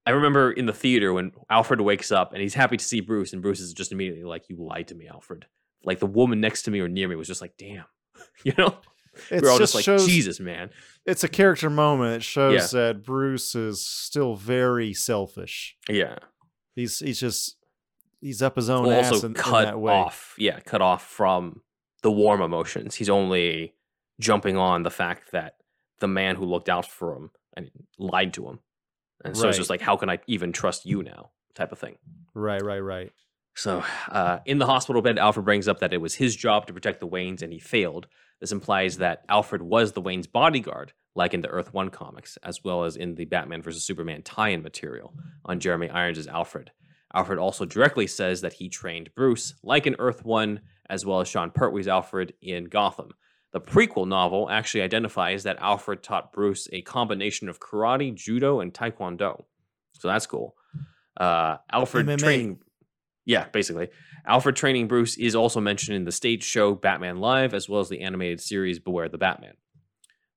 I 0.07 0.11
remember 0.12 0.53
in 0.53 0.66
the 0.66 0.73
theater 0.73 1.12
when 1.12 1.33
Alfred 1.51 1.81
wakes 1.81 2.12
up 2.12 2.33
and 2.33 2.41
he's 2.41 2.55
happy 2.55 2.77
to 2.77 2.85
see 2.85 3.01
Bruce, 3.01 3.33
and 3.33 3.43
Bruce 3.43 3.61
is 3.61 3.73
just 3.73 3.93
immediately 3.93 4.24
like, 4.24 4.49
"You 4.49 4.57
lied 4.59 4.89
to 4.89 4.95
me, 4.95 5.09
Alfred." 5.09 5.47
Like 5.85 5.99
the 5.99 6.07
woman 6.07 6.41
next 6.41 6.62
to 6.62 6.70
me 6.70 6.81
or 6.81 6.89
near 6.89 7.09
me 7.09 7.16
was 7.16 7.27
just 7.27 7.41
like, 7.41 7.57
"Damn," 7.59 7.85
you 8.45 8.53
know. 8.57 8.77
It 9.31 9.43
We're 9.43 9.51
all 9.51 9.57
just 9.57 9.73
just 9.73 9.74
like, 9.77 9.85
shows 9.85 10.07
"Jesus, 10.07 10.41
man." 10.41 10.69
it's 11.07 11.24
a 11.24 11.28
character 11.28 11.70
moment. 11.70 12.16
It 12.16 12.23
shows 12.23 12.74
Yeah. 12.74 12.81
that 12.81 13.03
Bruce 13.03 13.55
is 13.55 13.85
still 13.87 14.37
very 14.37 14.93
selfish. 14.93 15.74
Yeah. 15.89 16.19
He's 16.74 16.99
he's 16.99 17.19
just 17.19 17.57
he's 18.20 18.43
up 18.43 18.57
his 18.57 18.69
own 18.69 18.91
ass 18.93 19.12
also 19.12 19.28
in, 19.28 19.35
cut 19.35 19.74
off 19.74 20.35
yeah 20.39 20.61
cut 20.61 20.83
off 20.83 21.07
from 21.07 21.61
the 22.03 22.11
warm 22.11 22.41
emotions 22.43 22.95
he's 22.95 23.09
only 23.11 23.74
jumping 24.20 24.57
on 24.57 24.83
the 24.83 24.91
fact 24.91 25.33
that 25.33 25.55
the 26.01 26.09
man 26.09 26.37
who 26.37 26.45
looked 26.45 26.69
out 26.69 26.87
for 26.87 27.15
him 27.15 27.31
and 27.57 27.70
lied 27.99 28.33
to 28.35 28.47
him 28.49 28.59
and 29.27 29.36
so 29.36 29.48
it's 29.48 29.59
just 29.59 29.70
like 29.70 29.81
how 29.81 29.97
can 29.97 30.09
i 30.11 30.19
even 30.27 30.53
trust 30.53 30.86
you 30.86 31.03
now 31.03 31.31
type 31.55 31.73
of 31.73 31.78
thing 31.78 31.97
Right, 32.35 32.62
right, 32.62 32.81
right. 32.81 33.12
so 33.55 33.82
uh, 34.11 34.39
in 34.44 34.59
the 34.59 34.66
hospital 34.66 35.03
bed 35.03 35.19
alfred 35.19 35.44
brings 35.44 35.69
up 35.69 35.81
that 35.81 35.93
it 35.93 36.01
was 36.01 36.15
his 36.15 36.36
job 36.36 36.66
to 36.66 36.73
protect 36.73 37.01
the 37.01 37.09
waynes 37.09 37.43
and 37.43 37.53
he 37.53 37.59
failed 37.59 38.07
this 38.40 38.53
implies 38.53 38.98
that 38.98 39.24
alfred 39.28 39.62
was 39.62 39.93
the 39.93 40.03
waynes 40.03 40.31
bodyguard 40.31 40.93
like 41.15 41.32
in 41.32 41.40
the 41.40 41.48
earth 41.48 41.73
one 41.73 41.89
comics 41.90 42.36
as 42.43 42.62
well 42.62 42.85
as 42.85 42.97
in 42.97 43.15
the 43.15 43.24
batman 43.24 43.62
vs 43.62 43.85
superman 43.85 44.23
tie-in 44.23 44.62
material 44.62 45.15
on 45.44 45.61
jeremy 45.61 45.89
irons' 45.90 46.27
alfred 46.27 46.70
Alfred 47.15 47.39
also 47.39 47.65
directly 47.65 48.07
says 48.07 48.43
that 48.43 48.53
he 48.55 48.69
trained 48.69 49.15
Bruce, 49.15 49.55
like 49.62 49.86
in 49.86 49.97
Earth 49.98 50.23
One, 50.24 50.61
as 50.90 51.07
well 51.07 51.20
as 51.20 51.28
Sean 51.28 51.51
Pertwee's 51.51 51.89
Alfred 51.89 52.35
in 52.43 52.65
Gotham. 52.65 53.12
The 53.57 53.62
prequel 53.62 54.07
novel 54.07 54.51
actually 54.51 54.83
identifies 54.83 55.45
that 55.45 55.57
Alfred 55.61 56.03
taught 56.03 56.31
Bruce 56.31 56.69
a 56.74 56.83
combination 56.83 57.49
of 57.49 57.59
karate, 57.59 58.15
judo, 58.15 58.61
and 58.61 58.70
taekwondo. 58.70 59.47
So 59.95 60.09
that's 60.09 60.27
cool. 60.27 60.55
Uh, 61.16 61.57
Alfred 61.73 62.05
MMA. 62.05 62.19
training, 62.19 62.59
yeah, 63.24 63.47
basically. 63.49 63.89
Alfred 64.27 64.57
training 64.57 64.89
Bruce 64.89 65.16
is 65.16 65.35
also 65.35 65.59
mentioned 65.59 65.97
in 65.97 66.05
the 66.05 66.12
stage 66.12 66.43
show 66.43 66.74
Batman 66.74 67.16
Live, 67.16 67.55
as 67.55 67.66
well 67.66 67.81
as 67.81 67.89
the 67.89 68.03
animated 68.03 68.43
series 68.43 68.78
Beware 68.78 69.09
the 69.09 69.16
Batman. 69.16 69.55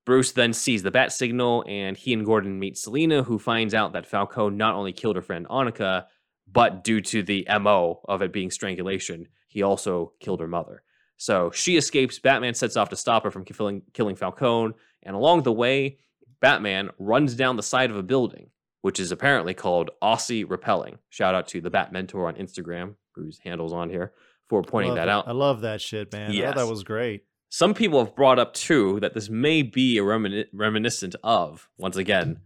Bruce 0.06 0.32
then 0.32 0.54
sees 0.54 0.84
the 0.84 0.90
bat 0.90 1.12
signal, 1.12 1.66
and 1.68 1.98
he 1.98 2.14
and 2.14 2.26
Gordon 2.26 2.58
meet 2.58 2.78
Selina, 2.78 3.24
who 3.24 3.38
finds 3.38 3.74
out 3.74 3.91
that 3.91 4.08
Falcone 4.08 4.56
not 4.56 4.76
only 4.76 4.94
killed 4.94 5.18
her 5.18 5.22
friend 5.22 5.46
Annika, 5.50 6.06
but 6.50 6.86
due 6.86 7.02
to 7.02 7.22
the 7.22 7.46
MO 7.60 8.00
of 8.08 8.22
it 8.22 8.32
being 8.32 8.50
strangulation, 8.50 9.28
he 9.50 9.62
also 9.62 10.14
killed 10.22 10.40
her 10.40 10.48
mother. 10.48 10.84
So 11.20 11.52
she 11.52 11.76
escapes. 11.76 12.18
Batman 12.18 12.54
sets 12.54 12.78
off 12.78 12.90
to 12.90 12.96
stop 12.96 13.26
her 13.26 13.30
from 13.32 13.44
killing, 13.44 13.82
killing 13.94 14.16
Falcone, 14.16 14.74
and 15.04 15.16
along 15.16 15.44
the 15.44 15.52
way, 15.52 16.00
Batman 16.40 16.90
runs 16.98 17.36
down 17.36 17.58
the 17.58 17.64
side 17.64 17.91
of 17.91 17.98
a 17.98 18.04
building, 18.04 18.52
which 18.84 19.02
is 19.02 19.12
apparently 19.12 19.54
called 19.54 19.91
Aussie 20.02 20.46
Rappelling. 20.46 20.98
Shout 21.10 21.36
out 21.36 21.50
to 21.50 21.60
the 21.60 21.70
Bat 21.70 21.91
Mentor 21.91 22.30
on 22.30 22.36
Instagram, 22.36 22.96
whose 23.16 23.38
handle's 23.44 23.74
on 23.74 23.90
here, 23.90 24.14
for 24.48 24.64
pointing 24.64 24.91
Love 24.91 24.98
that 24.98 25.10
out. 25.10 25.28
I 25.28 25.34
love 25.34 25.60
that 25.62 25.82
shit, 25.82 26.14
man. 26.14 26.32
I 26.32 26.41
thought 26.46 26.56
that 26.56 26.68
was 26.68 26.86
great. 26.86 27.26
Some 27.50 27.74
people 27.74 28.00
have 28.06 28.16
brought 28.16 28.40
up 28.40 28.54
too 28.54 29.02
that 29.02 29.14
this 29.14 29.30
may 29.30 29.62
be 29.62 29.98
a 29.98 30.02
remini- 30.04 30.46
reminiscent 30.54 31.16
of, 31.22 31.68
once 31.78 31.98
again, 31.98 32.40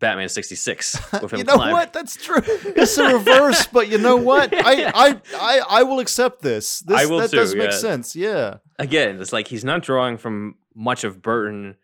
Batman 0.00 0.28
66 0.28 1.12
with 1.22 1.32
him 1.32 1.38
you 1.38 1.44
know 1.44 1.56
what? 1.56 1.92
That's 1.92 2.16
true. 2.16 2.42
It's 2.46 2.96
the 2.96 3.04
reverse, 3.04 3.66
but 3.66 3.88
you 3.88 3.98
know 3.98 4.16
what? 4.16 4.52
I 4.54 4.84
I 4.86 5.20
I, 5.36 5.60
I 5.68 5.82
will 5.84 6.00
accept 6.00 6.42
this. 6.42 6.80
This 6.80 7.00
I 7.00 7.06
will 7.06 7.18
that 7.20 7.30
too, 7.30 7.36
does 7.36 7.54
make 7.54 7.70
yeah. 7.70 7.76
sense. 7.76 8.16
Yeah. 8.16 8.56
again, 8.78 9.20
it's 9.20 9.32
like 9.32 9.48
he's 9.48 9.64
not 9.64 9.82
drawing 9.82 10.18
from 10.18 10.56
much 10.74 11.04
of 11.04 11.22
Burton, 11.22 11.76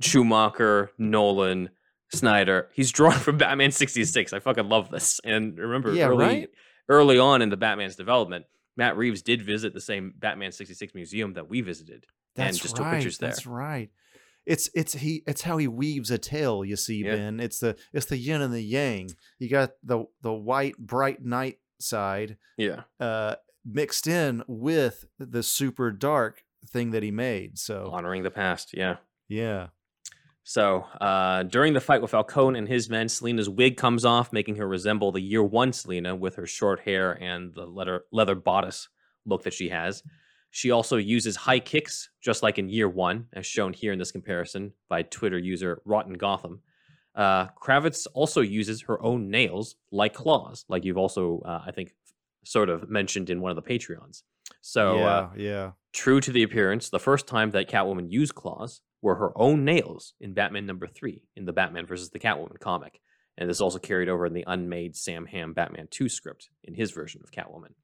Schumacher, 0.00 0.90
Nolan, 0.98 1.70
Snyder. 2.12 2.68
He's 2.74 2.90
drawing 2.92 3.18
from 3.18 3.38
Batman 3.38 3.70
66. 3.70 4.32
I 4.32 4.38
fucking 4.40 4.68
love 4.68 4.90
this. 4.90 5.20
And 5.24 5.58
remember, 5.58 5.92
Yeah, 5.94 6.08
early, 6.08 6.24
right? 6.24 6.48
early 6.88 7.18
on 7.18 7.42
in 7.42 7.48
the 7.50 7.56
Batman's 7.56 7.96
development, 7.96 8.46
Matt 8.76 8.96
Reeves 8.96 9.22
did 9.22 9.42
visit 9.42 9.72
the 9.74 9.80
same 9.80 10.12
Batman 10.18 10.52
66 10.52 10.94
museum 10.94 11.34
that 11.34 11.48
we 11.48 11.60
visited 11.62 12.04
That's 12.34 12.56
and 12.56 12.62
just 12.62 12.78
right. 12.78 12.84
took 12.84 12.94
pictures 12.94 13.18
there. 13.18 13.30
That's 13.30 13.46
right. 13.46 13.90
It's 14.46 14.70
it's 14.74 14.94
he 14.94 15.22
it's 15.26 15.42
how 15.42 15.56
he 15.56 15.66
weaves 15.68 16.10
a 16.10 16.18
tale, 16.18 16.64
you 16.64 16.76
see, 16.76 17.02
Yeah. 17.04 17.16
Ben. 17.16 17.40
It's 17.40 17.58
the 17.58 17.76
it's 17.92 18.06
the 18.06 18.16
yin 18.16 18.40
and 18.42 18.54
the 18.54 18.62
yang. 18.62 19.10
You 19.38 19.48
got 19.48 19.72
the 19.82 20.04
the 20.22 20.32
white 20.32 20.78
bright 20.78 21.24
night 21.24 21.58
side 21.80 22.36
Yeah. 22.56 22.82
uh 23.00 23.34
mixed 23.64 24.06
in 24.06 24.44
with 24.46 25.04
the 25.18 25.42
super 25.42 25.90
dark 25.90 26.44
thing 26.68 26.92
that 26.92 27.02
he 27.02 27.10
made. 27.10 27.58
So 27.58 27.90
Honoring 27.92 28.22
the 28.22 28.30
past. 28.30 28.70
Yeah. 28.72 28.96
yeah. 29.28 29.68
So 30.44 30.82
uh, 31.00 31.42
during 31.42 31.72
the 31.72 31.80
fight 31.80 32.00
with 32.00 32.12
Falcone 32.12 32.56
and 32.56 32.68
his 32.68 32.88
men, 32.88 33.08
Selina's 33.08 33.48
wig 33.48 33.76
comes 33.76 34.04
off, 34.04 34.32
making 34.32 34.54
her 34.56 34.68
resemble 34.68 35.10
the 35.10 35.20
year 35.20 35.42
one 35.42 35.72
Selina 35.72 36.14
with 36.14 36.36
her 36.36 36.46
short 36.46 36.78
hair 36.80 37.20
and 37.20 37.52
the 37.52 37.66
leather 37.66 38.04
leather 38.12 38.36
bodice 38.36 38.88
look 39.24 39.42
that 39.42 39.54
she 39.54 39.70
has. 39.70 40.04
She 40.56 40.70
also 40.70 40.96
uses 40.96 41.36
high 41.36 41.58
kicks, 41.58 42.08
just 42.22 42.42
like 42.42 42.56
in 42.58 42.70
year 42.70 42.88
one, 42.88 43.26
as 43.34 43.44
shown 43.44 43.74
here 43.74 43.92
in 43.92 43.98
this 43.98 44.10
comparison 44.10 44.72
by 44.88 45.02
Twitter 45.02 45.36
user 45.36 45.82
Rotten 45.84 46.14
Gotham. 46.14 46.62
Uh, 47.14 47.48
Kravitz 47.62 48.06
also 48.14 48.40
uses 48.40 48.80
her 48.88 48.98
own 49.02 49.28
nails 49.28 49.76
like 49.92 50.14
claws, 50.14 50.64
like 50.70 50.86
you've 50.86 50.96
also, 50.96 51.42
uh, 51.44 51.60
I 51.66 51.72
think, 51.72 51.94
sort 52.42 52.70
of 52.70 52.88
mentioned 52.88 53.28
in 53.28 53.42
one 53.42 53.50
of 53.50 53.62
the 53.62 53.70
Patreons. 53.70 54.22
So, 54.62 54.96
yeah, 54.96 55.04
uh, 55.04 55.30
yeah. 55.36 55.70
true 55.92 56.22
to 56.22 56.32
the 56.32 56.42
appearance, 56.42 56.88
the 56.88 56.98
first 56.98 57.26
time 57.26 57.50
that 57.50 57.68
Catwoman 57.68 58.10
used 58.10 58.34
claws 58.34 58.80
were 59.02 59.16
her 59.16 59.36
own 59.36 59.66
nails 59.66 60.14
in 60.22 60.32
Batman 60.32 60.64
number 60.64 60.86
three 60.86 61.24
in 61.36 61.44
the 61.44 61.52
Batman 61.52 61.84
versus 61.84 62.08
the 62.08 62.18
Catwoman 62.18 62.58
comic. 62.60 63.02
And 63.36 63.50
this 63.50 63.60
also 63.60 63.78
carried 63.78 64.08
over 64.08 64.24
in 64.24 64.32
the 64.32 64.44
unmade 64.46 64.96
Sam 64.96 65.26
Hamm 65.26 65.52
Batman 65.52 65.88
2 65.90 66.08
script 66.08 66.48
in 66.64 66.72
his 66.72 66.92
version 66.92 67.20
of 67.22 67.30
Catwoman. 67.30 67.74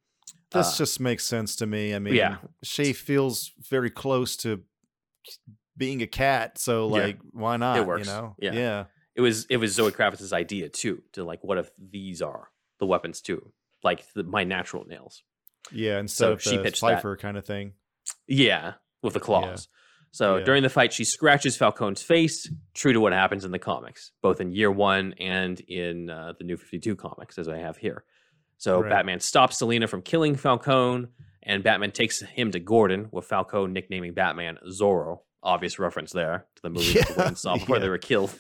This 0.53 0.75
Uh, 0.75 0.77
just 0.79 1.01
makes 1.01 1.25
sense 1.25 1.57
to 1.57 1.67
me. 1.67 1.95
I 1.95 1.99
mean, 1.99 2.15
Yeah. 2.15 2.39
she 2.63 2.93
feels 2.93 3.53
very 3.71 3.91
close 3.91 4.37
to 4.39 4.63
being 5.77 6.03
a 6.03 6.07
cat, 6.07 6.59
so 6.59 6.89
Yeah. 6.97 7.03
like, 7.05 7.19
why 7.33 7.57
not? 7.57 7.79
It 7.79 7.87
works. 7.87 8.07
You 8.07 8.13
know? 8.13 8.37
Yeah. 8.39 8.53
yeah. 8.53 8.85
it 9.15 9.21
was 9.21 9.45
it 9.51 9.59
was 9.59 9.75
Zoe 9.75 9.91
Kravitz's 9.93 10.33
idea 10.33 10.71
too 10.71 11.03
to 11.13 11.23
like 11.23 11.45
what 11.45 11.59
if 11.59 11.71
these 11.79 12.23
are 12.23 12.49
the 12.81 12.87
weapons 12.87 13.21
too 13.21 13.53
like 13.85 14.11
the, 14.15 14.23
my 14.23 14.43
natural 14.43 14.87
nails 14.87 15.23
Yeah, 15.71 15.99
instead 16.01 16.25
So 16.25 16.33
of 16.33 16.43
she 16.43 16.57
pitched 16.57 16.81
that. 16.81 17.19
Kind 17.21 17.37
of 17.37 17.45
thing. 17.45 17.75
yeah 18.27 18.75
with 19.03 19.13
the 19.13 19.21
claws 19.21 19.69
so 20.13 20.39
Yeah. 20.39 20.45
during 20.45 20.63
the 20.63 20.71
fight 20.71 20.95
she 20.95 21.05
scratches 21.05 21.59
Falcone's 21.59 22.03
face 22.03 22.51
true 22.73 22.95
to 22.95 23.01
what 23.01 23.13
happens 23.13 23.45
in 23.45 23.51
the 23.51 23.59
comics 23.59 24.13
both 24.23 24.41
in 24.41 24.51
year 24.51 24.71
one 24.71 25.13
and 25.19 25.61
in 25.61 26.09
uh, 26.09 26.33
the 26.39 26.45
new 26.45 26.57
52 26.57 26.97
comics 26.97 27.37
as 27.37 27.49
I 27.49 27.59
have 27.59 27.77
here 27.77 28.05
so 28.63 28.81
Right. 28.81 28.91
Batman 28.91 29.21
stops 29.21 29.59
Selina 29.59 29.89
from 29.89 30.03
killing 30.03 30.37
Falcone 30.37 31.07
and 31.43 31.65
Batman 31.65 31.91
takes 31.91 32.21
him 32.21 32.53
to 32.53 32.61
Gordon 32.61 33.09
with 33.11 33.25
Falcone 33.25 33.73
nicknaming 33.73 34.15
Batman 34.15 34.59
Zorro 34.69 35.21
obvious 35.43 35.79
reference 35.79 36.13
there 36.13 36.47
to 36.57 36.63
the 36.63 36.71
movie 36.71 36.93
Yeah, 37.17 37.33
saw 37.35 37.55
before 37.57 37.79
they 37.81 37.89
were 37.89 37.99
killed 37.99 38.33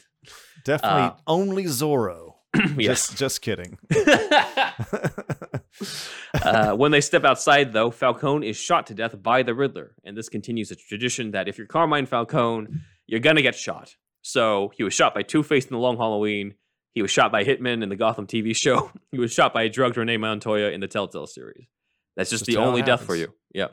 Definitely 0.64 1.02
Uh, 1.02 1.12
only 1.26 1.64
Zorro. 1.64 2.34
yes 2.76 3.08
Just, 3.08 3.16
just 3.16 3.42
kidding. 3.42 3.78
uh, 6.42 6.74
when 6.74 6.92
they 6.92 7.00
step 7.00 7.24
outside, 7.24 7.72
though, 7.72 7.90
Falcone 7.90 8.48
is 8.48 8.56
shot 8.56 8.86
to 8.88 8.94
death 8.94 9.20
by 9.22 9.42
the 9.42 9.54
Riddler, 9.54 9.94
and 10.04 10.16
this 10.16 10.28
continues 10.28 10.70
a 10.70 10.76
tradition 10.76 11.32
that 11.32 11.48
if 11.48 11.58
you're 11.58 11.66
Carmine 11.66 12.06
Falcone, 12.06 12.68
you're 13.06 13.20
gonna 13.20 13.42
get 13.42 13.54
shot. 13.54 13.96
So 14.22 14.70
he 14.76 14.84
was 14.84 14.94
shot 14.94 15.14
by 15.14 15.22
Two 15.22 15.42
Face 15.42 15.64
in 15.64 15.72
the 15.72 15.78
Long 15.78 15.96
Halloween. 15.96 16.54
He 16.94 17.02
was 17.02 17.10
shot 17.10 17.32
by 17.32 17.44
Hitman 17.44 17.82
in 17.82 17.88
the 17.88 17.96
Gotham 17.96 18.26
TV 18.26 18.54
show. 18.54 18.90
He 19.10 19.18
was 19.18 19.32
shot 19.32 19.52
by 19.52 19.62
a 19.64 19.68
drugged 19.68 19.96
Renee 19.96 20.16
Montoya 20.16 20.70
in 20.70 20.80
the 20.80 20.88
Telltale 20.88 21.26
series. 21.26 21.66
That's 22.16 22.30
just, 22.30 22.46
Just 22.46 22.56
the 22.56 22.62
only 22.62 22.82
death 22.82 23.02
for 23.04 23.14
you. 23.14 23.32
Yeah. 23.54 23.68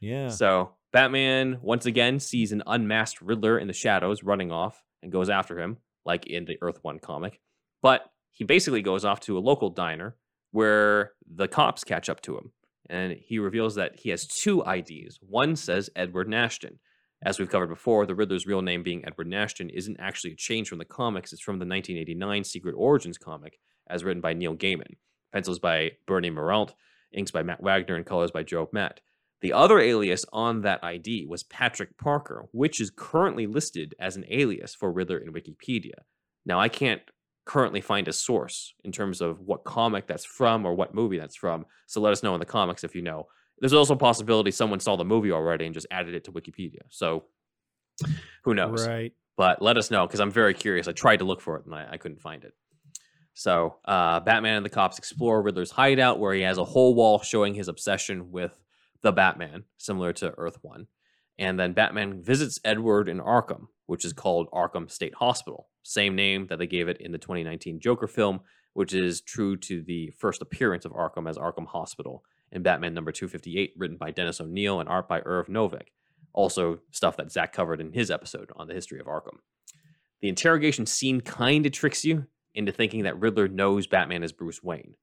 yeah. 0.00 0.28
So 0.28 0.72
Batman 0.92 1.58
once 1.62 1.86
again 1.86 2.20
sees 2.20 2.52
an 2.52 2.62
unmasked 2.66 3.20
Riddler 3.22 3.58
in 3.58 3.66
the 3.68 3.72
shadows 3.72 4.22
running 4.22 4.50
off 4.52 4.82
and 5.02 5.10
goes 5.12 5.30
after 5.30 5.58
him, 5.58 5.78
like 6.04 6.26
in 6.26 6.44
the 6.44 6.58
Earth 6.60 6.78
One 6.82 6.98
comic. 6.98 7.40
But 7.80 8.02
he 8.30 8.44
basically 8.44 8.82
goes 8.82 9.04
off 9.04 9.20
to 9.20 9.38
a 9.38 9.40
local 9.40 9.70
diner 9.70 10.16
where 10.50 11.12
the 11.32 11.48
cops 11.48 11.84
catch 11.84 12.08
up 12.08 12.20
to 12.22 12.36
him. 12.36 12.52
And 12.90 13.12
he 13.12 13.38
reveals 13.38 13.76
that 13.76 13.98
he 14.00 14.10
has 14.10 14.26
two 14.26 14.62
IDs. 14.62 15.18
One 15.20 15.56
says 15.56 15.90
Edward 15.96 16.28
Nashton. 16.28 16.78
As 17.24 17.38
we've 17.38 17.48
covered 17.48 17.68
before, 17.68 18.04
the 18.04 18.16
Riddler's 18.16 18.48
real 18.48 18.62
name 18.62 18.82
being 18.82 19.04
Edward 19.04 19.28
Nashton 19.28 19.70
isn't 19.70 20.00
actually 20.00 20.32
a 20.32 20.36
change 20.36 20.68
from 20.68 20.78
the 20.78 20.84
comics. 20.84 21.32
It's 21.32 21.40
from 21.40 21.60
the 21.60 21.66
1989 21.66 22.42
Secret 22.42 22.74
Origins 22.76 23.16
comic, 23.16 23.60
as 23.88 24.02
written 24.02 24.20
by 24.20 24.32
Neil 24.32 24.56
Gaiman. 24.56 24.96
Pencils 25.32 25.60
by 25.60 25.92
Bernie 26.06 26.32
Mireault, 26.32 26.72
inks 27.12 27.30
by 27.30 27.44
Matt 27.44 27.62
Wagner, 27.62 27.94
and 27.94 28.04
colors 28.04 28.32
by 28.32 28.42
Joe 28.42 28.68
Matt. 28.72 29.00
The 29.40 29.52
other 29.52 29.78
alias 29.78 30.24
on 30.32 30.62
that 30.62 30.82
ID 30.82 31.26
was 31.28 31.44
Patrick 31.44 31.96
Parker, 31.96 32.46
which 32.52 32.80
is 32.80 32.90
currently 32.94 33.46
listed 33.46 33.94
as 34.00 34.16
an 34.16 34.24
alias 34.28 34.74
for 34.74 34.92
Riddler 34.92 35.18
in 35.18 35.32
Wikipedia. 35.32 36.02
Now, 36.44 36.58
I 36.58 36.68
can't 36.68 37.02
currently 37.44 37.80
find 37.80 38.08
a 38.08 38.12
source 38.12 38.74
in 38.84 38.90
terms 38.90 39.20
of 39.20 39.40
what 39.40 39.64
comic 39.64 40.08
that's 40.08 40.24
from 40.24 40.66
or 40.66 40.74
what 40.74 40.94
movie 40.94 41.18
that's 41.18 41.36
from, 41.36 41.66
so 41.86 42.00
let 42.00 42.12
us 42.12 42.22
know 42.22 42.34
in 42.34 42.40
the 42.40 42.46
comics 42.46 42.82
if 42.82 42.96
you 42.96 43.02
know. 43.02 43.28
There's 43.62 43.74
also 43.74 43.94
a 43.94 43.96
possibility 43.96 44.50
someone 44.50 44.80
saw 44.80 44.96
the 44.96 45.04
movie 45.04 45.30
already 45.30 45.66
and 45.66 45.72
just 45.72 45.86
added 45.88 46.16
it 46.16 46.24
to 46.24 46.32
Wikipedia. 46.32 46.80
So 46.88 47.26
who 48.42 48.54
knows? 48.54 48.88
Right. 48.88 49.12
but 49.36 49.62
let 49.62 49.76
us 49.76 49.88
know 49.88 50.04
because 50.04 50.18
I'm 50.18 50.32
very 50.32 50.52
curious. 50.52 50.88
I 50.88 50.92
tried 50.92 51.18
to 51.18 51.24
look 51.24 51.40
for 51.40 51.58
it 51.58 51.64
and 51.64 51.72
I, 51.72 51.90
I 51.92 51.96
couldn't 51.96 52.20
find 52.20 52.42
it. 52.42 52.54
So, 53.34 53.76
uh, 53.84 54.18
Batman 54.18 54.56
and 54.56 54.66
the 54.66 54.70
cops 54.70 54.98
explore 54.98 55.40
Riddler's 55.40 55.70
hideout 55.70 56.18
where 56.18 56.34
he 56.34 56.42
has 56.42 56.58
a 56.58 56.64
whole 56.64 56.96
wall 56.96 57.20
showing 57.20 57.54
his 57.54 57.68
obsession 57.68 58.32
with 58.32 58.60
the 59.00 59.12
Batman, 59.12 59.62
similar 59.78 60.12
to 60.14 60.34
Earth 60.36 60.58
One. 60.62 60.88
And 61.38 61.58
then 61.58 61.72
Batman 61.72 62.20
visits 62.20 62.58
Edward 62.64 63.08
in 63.08 63.20
Arkham, 63.20 63.68
which 63.86 64.04
is 64.04 64.12
called 64.12 64.50
Arkham 64.52 64.90
State 64.90 65.14
Hospital, 65.14 65.68
same 65.84 66.16
name 66.16 66.48
that 66.48 66.58
they 66.58 66.66
gave 66.66 66.88
it 66.88 67.00
in 67.00 67.12
the 67.12 67.18
2019 67.18 67.78
Joker 67.78 68.08
film, 68.08 68.40
which 68.72 68.92
is 68.92 69.20
true 69.20 69.56
to 69.58 69.82
the 69.82 70.10
first 70.18 70.42
appearance 70.42 70.84
of 70.84 70.92
Arkham 70.92 71.30
as 71.30 71.38
Arkham 71.38 71.68
Hospital 71.68 72.24
in 72.52 72.62
Batman 72.62 72.94
number 72.94 73.10
258, 73.12 73.72
written 73.76 73.96
by 73.96 74.10
Dennis 74.10 74.40
O'Neil 74.40 74.78
and 74.80 74.88
art 74.88 75.08
by 75.08 75.20
Irv 75.20 75.48
Novick. 75.48 75.88
Also, 76.34 76.78
stuff 76.92 77.16
that 77.16 77.32
Zach 77.32 77.52
covered 77.52 77.80
in 77.80 77.92
his 77.92 78.10
episode 78.10 78.50
on 78.56 78.66
the 78.68 78.74
history 78.74 79.00
of 79.00 79.06
Arkham. 79.06 79.38
The 80.20 80.28
interrogation 80.28 80.86
scene 80.86 81.20
kind 81.20 81.66
of 81.66 81.72
tricks 81.72 82.04
you 82.04 82.26
into 82.54 82.72
thinking 82.72 83.02
that 83.04 83.18
Riddler 83.18 83.48
knows 83.48 83.86
Batman 83.86 84.22
is 84.22 84.32
Bruce 84.32 84.62
Wayne. 84.62 84.94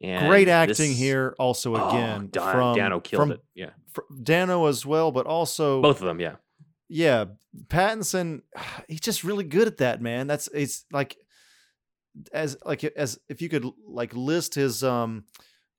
And 0.00 0.28
Great 0.28 0.48
acting 0.48 0.90
this- 0.90 0.98
here, 0.98 1.34
also 1.38 1.76
Oh, 1.76 1.88
again 1.90 2.28
Dan- 2.32 2.52
from 2.52 2.76
Dano 2.76 2.98
killed 3.00 3.22
from 3.22 3.32
it. 3.32 3.40
Yeah, 3.54 3.70
Dano 4.22 4.66
as 4.66 4.84
well, 4.84 5.12
but 5.12 5.26
also 5.26 5.80
both 5.82 6.00
of 6.00 6.06
them. 6.06 6.18
Yeah, 6.18 6.36
yeah, 6.88 7.26
Pattinson, 7.68 8.42
he's 8.88 9.00
just 9.00 9.22
really 9.22 9.44
good 9.44 9.68
at 9.68 9.76
that, 9.76 10.00
man. 10.02 10.26
That's 10.26 10.48
it's 10.48 10.84
like 10.90 11.16
as 12.32 12.56
like 12.64 12.82
as 12.84 13.18
if 13.28 13.40
you 13.40 13.48
could 13.48 13.64
like 13.86 14.14
list 14.14 14.54
his 14.56 14.82
um 14.82 15.24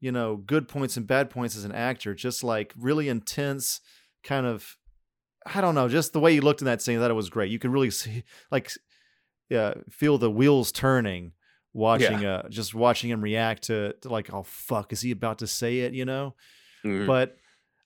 you 0.04 0.12
know 0.12 0.36
good 0.36 0.68
points 0.68 0.98
and 0.98 1.08
bad 1.08 1.30
points 1.30 1.56
as 1.56 1.64
an 1.64 1.72
actor, 1.72 2.14
just 2.14 2.44
like 2.44 2.74
really 2.78 3.08
intense 3.10 3.80
kind 4.24 4.46
of 4.46 4.78
I 5.46 5.60
don't 5.62 5.76
know, 5.76 5.90
just 5.90 6.14
the 6.14 6.20
way 6.20 6.34
you 6.34 6.42
looked 6.42 6.62
in 6.62 6.66
that 6.66 6.82
scene, 6.82 7.00
that 7.00 7.12
it 7.12 7.16
was 7.16 7.30
great. 7.30 7.52
You 7.52 7.60
could 7.60 7.72
really 7.72 7.92
see 7.92 8.24
like 8.52 8.72
yeah, 9.50 9.74
feel 9.90 10.18
the 10.18 10.32
wheels 10.32 10.72
turning 10.72 11.32
watching 11.74 12.24
uh 12.26 12.48
just 12.50 12.76
watching 12.76 13.10
him 13.10 13.22
react 13.22 13.64
to, 13.64 13.94
to 14.02 14.10
like 14.10 14.32
oh 14.32 14.44
fuck 14.44 14.94
is 14.94 15.02
he 15.02 15.10
about 15.10 15.40
to 15.40 15.48
say 15.48 15.80
it 15.80 15.92
you 15.94 16.06
know 16.06 16.36
Mhm. 16.86 17.08
but 17.08 17.36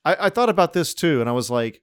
I, 0.03 0.17
I 0.25 0.29
thought 0.29 0.49
about 0.49 0.73
this 0.73 0.93
too, 0.93 1.21
and 1.21 1.29
I 1.29 1.33
was 1.33 1.49
like, 1.49 1.81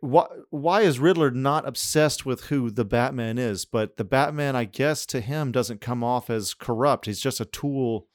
why 0.00 0.26
why 0.50 0.80
is 0.82 0.98
Riddler 0.98 1.30
not 1.30 1.66
obsessed 1.66 2.26
with 2.26 2.44
who 2.44 2.70
the 2.70 2.84
Batman 2.84 3.38
is? 3.38 3.64
But 3.64 3.96
the 3.96 4.04
Batman, 4.04 4.56
I 4.56 4.64
guess, 4.64 5.06
to 5.06 5.20
him 5.20 5.52
doesn't 5.52 5.80
come 5.80 6.02
off 6.02 6.28
as 6.30 6.54
corrupt. 6.54 7.06
He's 7.06 7.20
just 7.20 7.40
a 7.40 7.44
tool. 7.44 8.08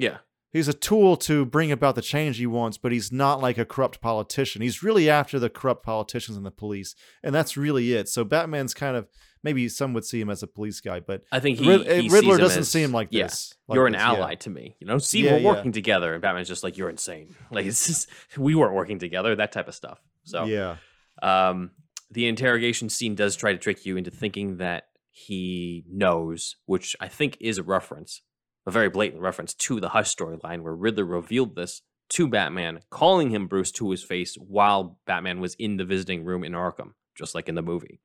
Yeah, 0.00 0.18
He's 0.52 0.66
a 0.66 0.72
tool 0.74 1.16
to 1.18 1.44
bring 1.44 1.70
about 1.70 1.94
the 1.94 2.02
change 2.02 2.38
he 2.38 2.46
wants, 2.46 2.76
but 2.76 2.90
he's 2.90 3.12
not 3.12 3.40
like 3.40 3.56
a 3.56 3.64
corrupt 3.64 4.00
politician. 4.00 4.62
He's 4.62 4.82
really 4.82 5.08
after 5.08 5.38
the 5.38 5.48
corrupt 5.48 5.84
politicians 5.84 6.36
and 6.36 6.44
the 6.44 6.50
police, 6.50 6.96
and 7.22 7.32
that's 7.32 7.56
really 7.56 7.92
it. 7.92 8.08
So 8.08 8.24
Batman's 8.24 8.74
kind 8.74 8.96
of 8.96 9.06
maybe 9.44 9.68
some 9.68 9.92
would 9.94 10.04
see 10.04 10.20
him 10.20 10.28
as 10.28 10.42
a 10.42 10.48
police 10.48 10.80
guy, 10.80 10.98
but 10.98 11.22
I 11.30 11.38
think 11.38 11.58
he, 11.60 11.68
Rid- 11.68 11.86
he 12.02 12.08
Riddler 12.08 12.36
doesn't 12.36 12.62
as- 12.62 12.68
seem 12.68 12.90
like 12.90 13.08
yeah, 13.12 13.26
this. 13.28 13.54
like 13.68 13.76
you're 13.76 13.86
an 13.86 13.92
this, 13.92 14.02
yeah. 14.02 14.08
ally 14.08 14.34
to 14.34 14.50
me. 14.50 14.76
You 14.80 14.88
know, 14.88 14.98
see, 14.98 15.22
Yeah, 15.24 15.34
we're 15.34 15.38
yeah. 15.38 15.48
working 15.52 15.70
together, 15.70 16.14
and 16.14 16.20
Batman's 16.20 16.48
just 16.48 16.64
like, 16.64 16.76
you're 16.76 16.90
insane. 16.90 17.36
Like 17.52 17.66
it's 17.66 17.86
just 17.86 18.08
we 18.36 18.56
weren't 18.56 18.74
working 18.74 18.98
together. 18.98 19.36
That 19.36 19.52
type 19.52 19.68
of 19.68 19.74
stuff. 19.76 20.00
So 20.24 20.46
Yeah, 20.46 20.76
Um, 21.22 21.70
the 22.10 22.26
interrogation 22.26 22.88
scene 22.88 23.14
does 23.14 23.36
try 23.36 23.52
to 23.52 23.58
trick 23.58 23.86
you 23.86 23.96
into 23.96 24.10
thinking 24.10 24.56
that 24.56 24.88
he 25.12 25.84
knows, 25.88 26.56
which 26.66 26.96
I 27.00 27.06
think 27.06 27.36
is 27.40 27.58
a 27.58 27.62
reference, 27.62 28.22
a 28.70 28.72
very 28.72 28.88
blatant 28.88 29.20
reference 29.20 29.52
to 29.52 29.80
the 29.80 29.88
Hush 29.88 30.14
storyline, 30.14 30.62
where 30.62 30.74
Riddler 30.74 31.04
revealed 31.04 31.56
this 31.56 31.82
to 32.10 32.28
Batman, 32.28 32.80
calling 32.88 33.30
him 33.30 33.48
Bruce 33.48 33.72
to 33.72 33.90
his 33.90 34.04
face 34.04 34.36
while 34.36 34.98
Batman 35.06 35.40
was 35.40 35.54
in 35.54 35.76
the 35.76 35.84
visiting 35.84 36.24
room 36.24 36.44
in 36.44 36.52
Arkham, 36.52 36.92
just 37.16 37.34
like 37.34 37.48
in 37.48 37.56
the 37.56 37.62
movie. 37.62 38.00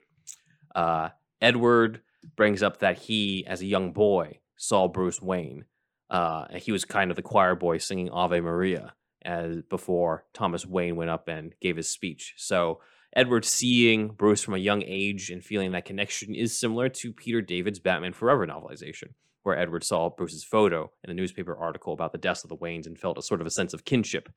Uh, 0.73 1.09
Edward 1.39 2.01
brings 2.35 2.63
up 2.63 2.79
that 2.79 2.97
he, 2.97 3.45
as 3.45 3.61
a 3.61 3.67
young 3.67 3.93
boy, 3.93 4.39
saw 4.57 4.87
Bruce 4.87 5.21
Wayne. 5.21 5.65
Uh, 6.09 6.45
he 6.55 6.71
was 6.71 6.83
kind 6.83 7.11
of 7.11 7.15
the 7.15 7.21
choir 7.21 7.53
boy 7.53 7.77
singing 7.77 8.09
Ave 8.09 8.39
Maria 8.41 8.93
as 9.23 9.61
before 9.69 10.25
Thomas 10.33 10.65
Wayne 10.65 10.95
went 10.95 11.11
up 11.11 11.27
and 11.27 11.53
gave 11.61 11.77
his 11.77 11.89
speech. 11.89 12.33
So 12.37 12.79
Edward 13.15 13.45
seeing 13.45 14.09
Bruce 14.09 14.41
from 14.41 14.55
a 14.55 14.59
young 14.59 14.83
age 14.83 15.29
and 15.29 15.43
feeling 15.43 15.71
that 15.71 15.85
connection 15.85 16.33
is 16.33 16.59
similar 16.59 16.89
to 16.89 17.13
Peter 17.13 17.41
David's 17.41 17.79
Batman 17.79 18.13
Forever 18.13 18.45
novelization, 18.45 19.13
where 19.45 19.57
Edward 19.57 19.83
saw 19.83 20.09
Bruce's 20.09 20.43
photo 20.43 20.91
in 21.03 21.09
a 21.09 21.13
newspaper 21.13 21.55
article 21.55 21.93
about 21.93 22.11
the 22.11 22.17
deaths 22.17 22.43
of 22.43 22.49
the 22.49 22.57
Waynes 22.57 22.85
and 22.87 22.97
felt 22.99 23.17
a 23.17 23.21
sort 23.21 23.41
of 23.41 23.47
a 23.47 23.51
sense 23.51 23.73
of 23.73 23.85
kinship. 23.85 24.27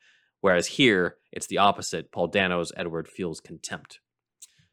Whereas 0.41 0.67
here, 0.67 1.17
it's 1.33 1.47
the 1.49 1.59
opposite. 1.59 2.13
Paul 2.13 2.29
Dano's 2.29 2.73
Edward 2.77 3.09
feels 3.09 3.41
contempt. 3.41 4.01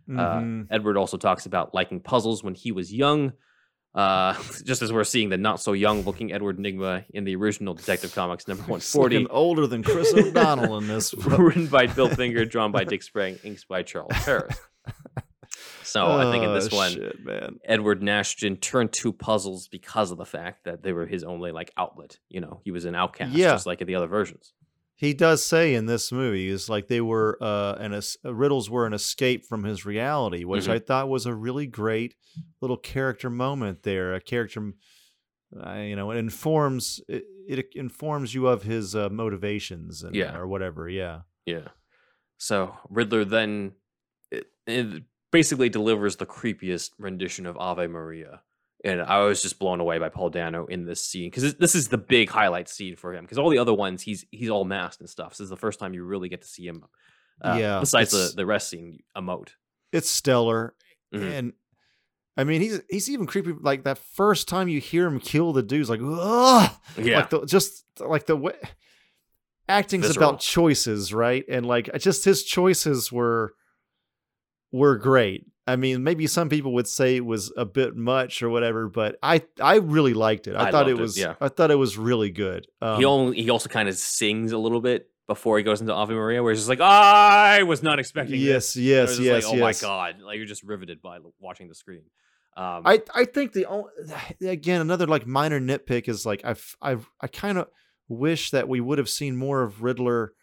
Uh, 0.07 0.14
Mhm. 0.40 0.68
Edward 0.70 0.98
also 0.98 1.18
talks 1.18 1.45
about 1.48 1.74
liking 1.74 1.99
puzzles 1.99 2.44
when 2.44 2.53
he 2.53 2.72
was 2.72 2.94
young. 2.94 3.34
Uh, 3.95 4.34
just 4.66 4.82
as 4.82 4.91
we're 4.91 5.06
seeing 5.06 5.30
the 5.30 5.38
not 5.38 5.60
so 5.62 5.72
young 5.72 6.02
looking 6.02 6.32
Edward 6.34 6.57
Nigma 6.60 7.06
in 7.14 7.24
the 7.24 7.36
original 7.38 7.74
Detective 7.74 8.14
Comics 8.14 8.45
number 8.48 8.62
140, 8.64 9.16
looking 9.20 9.32
older 9.32 9.66
than 9.68 9.82
Chris 9.84 10.14
O'Donnell 10.14 10.78
in 10.78 10.88
this. 10.88 11.14
written 11.26 11.68
by 11.68 11.88
Bill 11.88 12.10
Finger, 12.10 12.44
drawn 12.45 12.72
by 12.74 12.84
Dick 12.84 13.02
Sprang, 13.02 13.38
inks 13.44 13.64
by 13.64 13.82
Charles 13.84 14.12
Paris. 14.26 14.60
So 15.86 16.06
I 16.06 16.32
think 16.32 16.44
in 16.44 16.53
this 16.53 16.72
one, 16.72 16.91
shit, 16.91 17.24
man. 17.24 17.60
Edward 17.64 18.02
Nashton 18.03 18.57
turned 18.57 18.91
to 18.94 19.14
puzzles 19.14 19.68
because 19.68 20.12
of 20.12 20.18
the 20.18 20.26
fact 20.26 20.66
that 20.66 20.82
they 20.84 20.91
were 20.94 21.06
his 21.06 21.24
only 21.24 21.52
like 21.52 21.72
outlet. 21.78 22.18
You 22.30 22.41
know, 22.41 22.62
he 22.64 22.72
was 22.72 22.86
an 22.86 22.95
outcast, 22.95 23.34
Yeah. 23.36 23.52
just 23.52 23.66
like 23.66 23.82
in 23.82 23.88
the 23.88 23.95
other 23.95 24.07
versions. 24.07 24.53
He 24.98 25.14
does 25.14 25.44
say 25.44 25.74
in 25.76 25.88
this 25.88 26.12
movie 26.12 26.48
is 26.48 26.70
like 26.70 26.88
they 26.88 27.02
were 27.02 27.38
uh 27.41 27.76
an 27.80 27.94
es- 27.94 28.18
uh, 28.24 28.34
riddles 28.34 28.70
were 28.70 28.86
an 28.88 28.94
escape 28.94 29.45
from 29.45 29.64
his 29.66 29.86
reality, 29.86 30.44
which 30.45 30.66
Mhm. 30.68 30.72
I 30.72 30.80
thought 30.80 31.10
was 31.10 31.26
a 31.26 31.34
really 31.34 31.68
great 31.68 32.16
little 32.62 32.78
character 32.78 33.30
moment 33.30 33.84
there. 33.84 34.14
A 34.16 34.22
character, 34.22 34.72
uh, 35.62 35.74
you 35.74 35.95
know, 35.98 36.12
it 36.12 36.18
informs 36.18 37.02
it, 37.10 37.26
it 37.48 37.68
informs 37.76 38.34
you 38.34 38.48
of 38.48 38.64
his 38.64 38.95
uh, 38.95 39.10
motivations 39.10 40.02
and 40.02 40.16
Yeah. 40.16 40.36
or 40.38 40.48
whatever. 40.48 40.88
Yeah, 40.90 41.22
Yeah. 41.45 41.68
So 42.38 42.76
Riddler 42.90 43.26
then 43.26 43.74
it, 44.32 44.48
it 44.66 45.03
basically 45.36 45.70
delivers 45.70 46.16
the 46.16 46.26
creepiest 46.26 46.91
rendition 46.98 47.45
of 47.45 47.57
Ave 47.57 47.88
Maria. 47.88 48.41
And 48.84 49.02
I 49.02 49.20
was 49.22 49.41
just 49.41 49.57
blown 49.60 49.80
away 49.80 49.98
by 49.99 50.10
Paul 50.10 50.30
Dano 50.30 50.66
in 50.68 50.86
this 50.86 51.02
scene 51.03 51.30
because 51.30 51.56
this 51.56 51.76
is 51.76 51.88
the 51.88 51.98
big 51.98 52.30
highlight 52.30 52.70
scene 52.70 52.95
for 52.95 53.14
him. 53.14 53.24
Because 53.26 53.38
all 53.40 53.49
the 53.49 53.57
other 53.57 53.74
ones, 53.74 54.02
he's 54.03 54.26
he's 54.32 54.49
all 54.49 54.64
masked 54.64 55.02
and 55.02 55.10
stuff. 55.10 55.34
So 55.34 55.44
this 55.44 55.48
is 55.48 55.49
the 55.49 55.57
first 55.66 55.80
time 55.80 55.94
you 55.94 56.03
really 56.06 56.30
get 56.30 56.41
to 56.41 56.48
see 56.48 56.66
him. 56.68 56.84
Uh, 57.41 57.57
Yeah, 57.60 57.80
Besides 57.80 58.12
the 58.12 58.34
the 58.36 58.45
rest 58.45 58.70
scene, 58.70 58.99
emote. 59.18 59.49
it's 59.91 60.10
stellar, 60.10 60.76
Mhm. 61.14 61.32
and 61.38 61.53
I 62.38 62.44
mean 62.44 62.62
he's 62.62 62.80
he's 62.90 63.10
even 63.10 63.26
creepy. 63.26 63.53
Like 63.60 63.84
that 63.86 63.98
first 63.98 64.48
time 64.48 64.68
you 64.68 64.80
hear 64.80 65.07
him 65.07 65.20
kill 65.20 65.52
the 65.52 65.64
dudes, 65.64 65.90
like 65.90 66.02
ugh, 66.03 66.72
Yeah. 66.98 67.18
like 67.20 67.30
the, 67.32 67.45
just 67.45 67.86
like 67.99 68.26
the 68.28 68.36
way 68.38 68.53
acting's 69.68 70.06
Visceral. 70.07 70.30
about 70.30 70.40
choices 70.41 71.12
right 71.14 71.44
and 71.49 71.66
like 71.66 71.90
just 71.98 72.24
his 72.26 72.44
choices 72.44 73.12
were 73.12 73.56
were 74.76 74.97
great 74.97 75.45
i 75.68 75.76
mean 75.76 76.03
maybe 76.03 76.27
some 76.27 76.49
people 76.49 76.73
would 76.73 76.88
say 76.88 77.15
it 77.15 77.26
was 77.26 77.52
a 77.57 77.65
bit 77.65 77.95
much 77.95 78.41
or 78.43 78.49
whatever 78.49 78.88
but 78.88 79.18
i 79.23 79.41
i 79.61 79.76
really 79.76 80.14
liked 80.14 80.47
it 80.47 80.56
i, 80.56 80.68
I 80.68 80.72
thought 80.72 80.88
it 80.88 80.91
loved 80.91 80.99
it, 80.99 81.02
was 81.02 81.18
yeah. 81.18 81.35
i 81.41 81.49
thought 81.49 81.72
it 81.72 81.76
was 81.76 81.97
really 81.97 82.30
good 82.30 82.68
um, 82.81 82.97
he 82.97 83.06
only 83.06 83.41
he 83.41 83.49
also 83.49 83.69
kind 83.69 83.89
of 83.89 83.95
sings 83.95 84.52
a 84.52 84.57
little 84.57 84.81
bit 84.81 85.10
before 85.27 85.57
he 85.57 85.64
goes 85.64 85.81
into 85.81 85.93
Ave 85.93 86.14
Maria, 86.14 86.43
where 86.43 86.53
he's 86.53 86.60
just 86.60 86.69
like, 86.69 86.81
I 86.81 87.64
was 87.64 87.81
not 87.81 87.99
expecting 87.99 88.39
yes 88.39 88.73
this. 88.73 88.76
Was 88.76 88.85
yes 88.85 89.19
yes 89.19 89.45
like, 89.45 89.53
oh 89.53 89.57
yes 89.57 89.81
my 89.81 89.88
god! 89.88 90.22
Like 90.22 90.38
you're 90.38 90.45
just 90.45 90.64
riveted 90.64 91.02
by 91.02 91.18
watching 91.39 91.68
the 91.68 91.76
screen. 91.76 92.03
Um, 92.57 92.84
I 92.85 93.02
I 93.14 93.26
think 93.26 93.53
the 93.53 93.65
only 93.65 93.89
again 94.41 94.81
another 94.81 95.07
like 95.07 95.26
minor 95.27 95.60
nitpick 95.60 96.07
is 96.07 96.26
like 96.26 96.41
I've 96.45 96.76
I've 96.81 97.10
I 97.19 97.27
kind 97.27 97.57
of 97.57 97.68
wish 98.07 98.52
that 98.52 98.69
we 98.69 98.80
would 98.80 98.97
have 98.97 99.10
seen 99.10 99.35
more 99.35 99.64
of 99.64 99.81
Riddler 99.84 100.34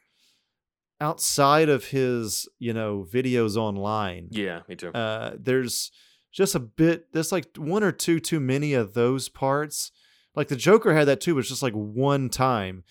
outside 1.03 1.69
of 1.69 1.87
his 1.87 2.49
you 2.59 2.73
know 2.73 3.07
videos 3.11 3.57
online. 3.57 4.29
yeah, 4.31 4.61
me 4.69 4.77
too. 4.77 4.91
Uh, 4.93 5.33
there's 5.39 5.91
just 6.33 6.55
a 6.55 6.61
bit. 6.61 7.13
There's 7.13 7.33
like 7.33 7.57
one 7.57 7.83
or 7.83 7.93
two 7.93 8.21
too 8.21 8.41
many 8.41 8.73
of 8.73 8.95
those 8.95 9.29
parts. 9.29 9.91
Like 10.35 10.49
the 10.49 10.57
Joker 10.57 10.95
had 10.95 11.09
that 11.09 11.21
too, 11.21 11.35
but 11.35 11.41
it's 11.41 11.49
just 11.51 11.63
like 11.63 11.75
one 11.75 12.31
time. 12.31 12.85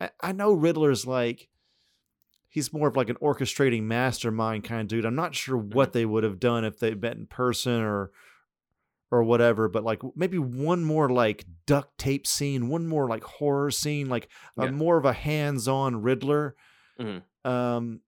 I, 0.00 0.10
I 0.20 0.32
know 0.32 0.52
Riddler's 0.52 1.06
like 1.06 1.48
he's 2.48 2.72
more 2.72 2.88
of 2.88 2.96
like 2.96 3.08
an 3.08 3.16
orchestrating 3.22 3.84
mastermind 3.84 4.64
kind 4.64 4.80
of 4.80 4.88
dude. 4.88 5.04
I'm 5.04 5.14
not 5.14 5.36
sure 5.36 5.56
what 5.56 5.92
they 5.92 6.04
would 6.04 6.24
have 6.24 6.40
done 6.40 6.64
if 6.64 6.80
they 6.80 6.94
met 6.94 7.16
in 7.16 7.26
person 7.26 7.80
or 7.80 8.10
or 9.12 9.22
whatever, 9.24 9.68
but 9.68 9.84
like 9.84 10.00
maybe 10.16 10.38
one 10.38 10.82
more 10.84 11.08
like 11.08 11.44
duct 11.66 11.96
tape 11.98 12.26
scene, 12.26 12.68
one 12.68 12.86
more 12.86 13.08
like 13.08 13.22
horror 13.24 13.70
scene, 13.70 14.08
like 14.08 14.28
a 14.56 14.62
more 14.72 14.96
of 14.96 15.04
a 15.04 15.12
hands-on 15.12 16.00
Riddler. 16.02 16.54
Mhm. 17.00 17.22
Um, 17.44 18.00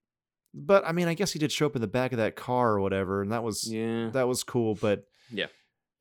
but 0.55 0.87
I 0.87 0.93
mean, 0.93 1.09
I 1.09 1.15
guess 1.15 1.33
he 1.33 1.39
did 1.39 1.51
show 1.53 1.67
up 1.67 1.75
in 1.77 1.81
the 1.81 1.89
back 1.89 2.13
of 2.13 2.19
that 2.19 2.37
car 2.37 2.73
or 2.73 2.81
whatever, 2.81 3.23
and 3.23 3.33
that 3.33 3.43
was 3.43 3.71
yeah, 3.73 4.11
that 4.11 4.29
was 4.29 4.43
cool. 4.45 4.75
But 4.75 5.05
Yeah. 5.33 5.47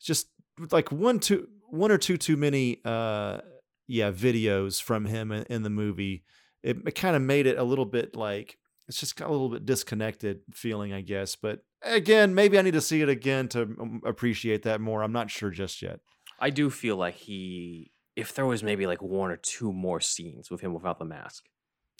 just 0.01 0.27
like 0.71 0.91
one 0.91 1.19
two 1.19 1.47
one 1.69 1.91
or 1.91 1.97
two 1.97 2.17
too 2.17 2.35
many 2.35 2.81
uh 2.83 3.39
yeah 3.87 4.11
videos 4.11 4.81
from 4.81 5.05
him 5.05 5.31
in, 5.31 5.43
in 5.43 5.63
the 5.63 5.69
movie. 5.69 6.23
It, 6.63 6.77
it 6.85 6.95
kind 6.95 7.15
of 7.15 7.21
made 7.21 7.47
it 7.47 7.57
a 7.57 7.63
little 7.63 7.85
bit 7.85 8.15
like 8.15 8.57
it's 8.87 8.99
just 8.99 9.15
got 9.15 9.29
a 9.29 9.31
little 9.31 9.49
bit 9.49 9.65
disconnected 9.65 10.41
feeling, 10.53 10.91
I 10.91 10.99
guess. 11.01 11.35
But 11.37 11.63
again, 11.81 12.35
maybe 12.35 12.59
I 12.59 12.61
need 12.61 12.73
to 12.73 12.81
see 12.81 13.01
it 13.01 13.07
again 13.09 13.47
to 13.49 13.61
um, 13.61 14.01
appreciate 14.05 14.63
that 14.63 14.81
more. 14.81 15.01
I'm 15.01 15.13
not 15.13 15.31
sure 15.31 15.49
just 15.49 15.81
yet. 15.81 16.01
I 16.39 16.49
do 16.49 16.69
feel 16.69 16.97
like 16.97 17.15
he, 17.15 17.91
if 18.15 18.33
there 18.35 18.45
was 18.45 18.63
maybe 18.63 18.85
like 18.87 19.01
one 19.01 19.31
or 19.31 19.37
two 19.37 19.71
more 19.71 20.01
scenes 20.01 20.51
with 20.51 20.59
him 20.61 20.73
without 20.73 20.99
the 20.99 21.05
mask, 21.05 21.45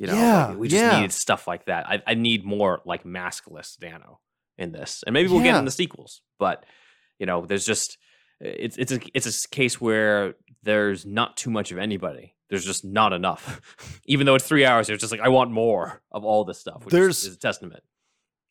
you 0.02 0.08
know, 0.08 0.14
like, 0.14 0.22
Yeah, 0.22 0.56
we 0.56 0.68
just 0.68 0.82
yeah. 0.84 0.96
needed 0.98 1.12
stuff 1.12 1.48
like 1.48 1.66
that. 1.66 1.88
I, 1.88 2.02
I 2.08 2.14
need 2.16 2.44
more 2.44 2.82
like 2.86 3.04
maskless 3.04 3.78
Dano 3.78 4.20
in 4.58 4.72
this, 4.72 5.04
and 5.06 5.14
maybe 5.14 5.30
we'll 5.30 5.40
get 5.44 5.54
Yeah. 5.54 5.60
in 5.60 5.66
the 5.66 5.72
sequels. 5.72 6.22
But 6.40 6.66
you 7.20 7.26
know, 7.28 7.46
there's 7.46 7.66
just 7.66 7.98
it's 8.40 8.78
it's 8.78 8.92
a 8.92 9.00
it's 9.14 9.46
a 9.46 9.50
case 9.50 9.80
where 9.80 10.34
there's 10.64 11.06
not 11.06 11.38
too 11.38 11.52
much 11.52 11.72
of 11.72 11.78
anybody. 11.78 12.36
There's 12.50 12.66
just 12.66 12.84
not 12.84 13.14
enough. 13.14 13.62
Even 14.06 14.26
though 14.26 14.34
it's 14.36 14.48
three 14.48 14.66
hours, 14.66 14.90
it's 14.90 15.00
just 15.02 15.12
like 15.12 15.22
I 15.22 15.30
want 15.30 15.52
more 15.52 16.02
of 16.12 16.26
all 16.26 16.44
this 16.46 16.60
stuff. 16.60 16.84
Which 16.84 16.92
There's 16.92 17.20
is, 17.20 17.26
is 17.32 17.36
a 17.36 17.40
testament. 17.40 17.84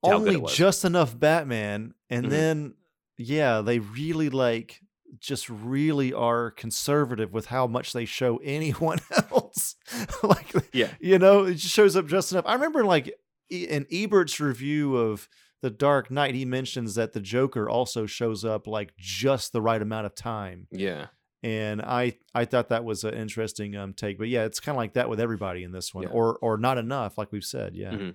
to 0.05 0.11
how 0.11 0.19
good 0.19 0.29
Only 0.29 0.35
it 0.37 0.43
was. 0.43 0.55
just 0.57 0.85
enough 0.85 1.19
Batman, 1.19 1.95
and 2.09 2.27
Mhm. 2.27 2.31
then 2.31 2.75
yeah, 3.19 3.61
they 3.61 3.81
really 3.81 4.31
like 4.31 4.81
just 5.19 5.49
really 5.49 6.13
are 6.13 6.51
conservative 6.51 7.33
with 7.33 7.47
how 7.47 7.67
much 7.67 7.93
they 7.93 8.05
show 8.05 8.37
anyone 8.45 8.99
else. 9.31 9.77
like 10.23 10.53
Yeah. 10.73 10.91
you 11.01 11.19
know, 11.19 11.45
it 11.45 11.55
just 11.55 11.75
shows 11.75 11.97
up 11.97 12.07
just 12.07 12.33
enough. 12.33 12.47
I 12.47 12.55
remember 12.55 12.85
like 12.85 13.13
in 13.49 13.87
Ebert's 13.91 14.39
review 14.39 14.97
of 14.97 15.29
The 15.63 15.71
Dark 15.71 16.11
Knight, 16.11 16.35
he 16.35 16.45
mentions 16.45 16.95
that 16.95 17.13
the 17.13 17.21
Joker 17.21 17.69
also 17.69 18.07
shows 18.07 18.45
up 18.45 18.67
like 18.67 18.95
just 18.97 19.53
the 19.53 19.61
right 19.63 19.83
amount 19.83 20.07
of 20.07 20.15
time. 20.15 20.69
Yeah. 20.71 21.07
And 21.43 21.81
I 21.81 22.19
I 22.35 22.45
thought 22.45 22.69
that 22.69 22.85
was 22.85 23.03
an 23.03 23.15
interesting 23.15 23.75
um 23.75 23.95
take. 23.95 24.19
But 24.19 24.29
yeah, 24.29 24.45
it's 24.45 24.61
kind 24.61 24.77
of 24.77 24.79
like 24.79 24.93
that 24.95 25.09
with 25.09 25.19
everybody 25.21 25.65
in 25.65 25.73
this 25.73 25.95
one. 25.95 26.05
Yeah. 26.05 26.11
Or 26.11 26.37
or 26.43 26.59
not 26.59 26.77
enough, 26.79 27.17
like 27.17 27.33
we've 27.33 27.43
said. 27.45 27.75
Yeah. 27.75 27.93
Mhm. 27.93 28.15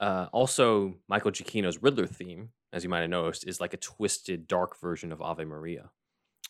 Uh, 0.00 0.26
also, 0.32 0.94
Michael 1.08 1.30
Giacchino's 1.30 1.80
Riddler 1.82 2.06
theme, 2.06 2.48
as 2.72 2.82
you 2.82 2.88
might 2.90 3.02
have 3.02 3.10
noticed, 3.10 3.46
is 3.46 3.60
like 3.60 3.74
a 3.74 3.76
twisted, 3.76 4.48
dark 4.48 4.80
version 4.80 5.12
of 5.12 5.20
Ave 5.20 5.44
Maria, 5.44 5.90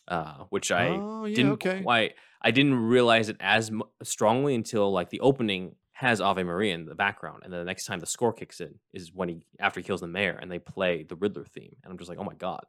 uh, 0.07 0.45
which 0.49 0.71
I 0.71 0.89
oh, 0.89 1.25
yeah, 1.25 1.35
didn't 1.35 1.51
okay. 1.53 1.81
quite. 1.81 2.15
I 2.41 2.51
didn't 2.51 2.75
realize 2.75 3.29
it 3.29 3.37
as 3.39 3.69
m- 3.69 3.83
strongly 4.03 4.55
until 4.55 4.91
like 4.91 5.09
the 5.09 5.19
opening 5.19 5.75
has 5.93 6.19
Ave 6.19 6.41
Maria 6.43 6.73
in 6.73 6.85
the 6.85 6.95
background, 6.95 7.41
and 7.43 7.53
then 7.53 7.59
the 7.59 7.65
next 7.65 7.85
time 7.85 7.99
the 7.99 8.05
score 8.05 8.33
kicks 8.33 8.59
in 8.59 8.79
is 8.93 9.13
when 9.13 9.29
he 9.29 9.45
after 9.59 9.79
he 9.79 9.83
kills 9.83 10.01
the 10.01 10.07
mayor, 10.07 10.37
and 10.41 10.51
they 10.51 10.59
play 10.59 11.03
the 11.03 11.15
Riddler 11.15 11.45
theme, 11.45 11.75
and 11.83 11.91
I'm 11.91 11.97
just 11.97 12.09
like, 12.09 12.17
oh 12.19 12.23
my 12.23 12.33
god, 12.33 12.65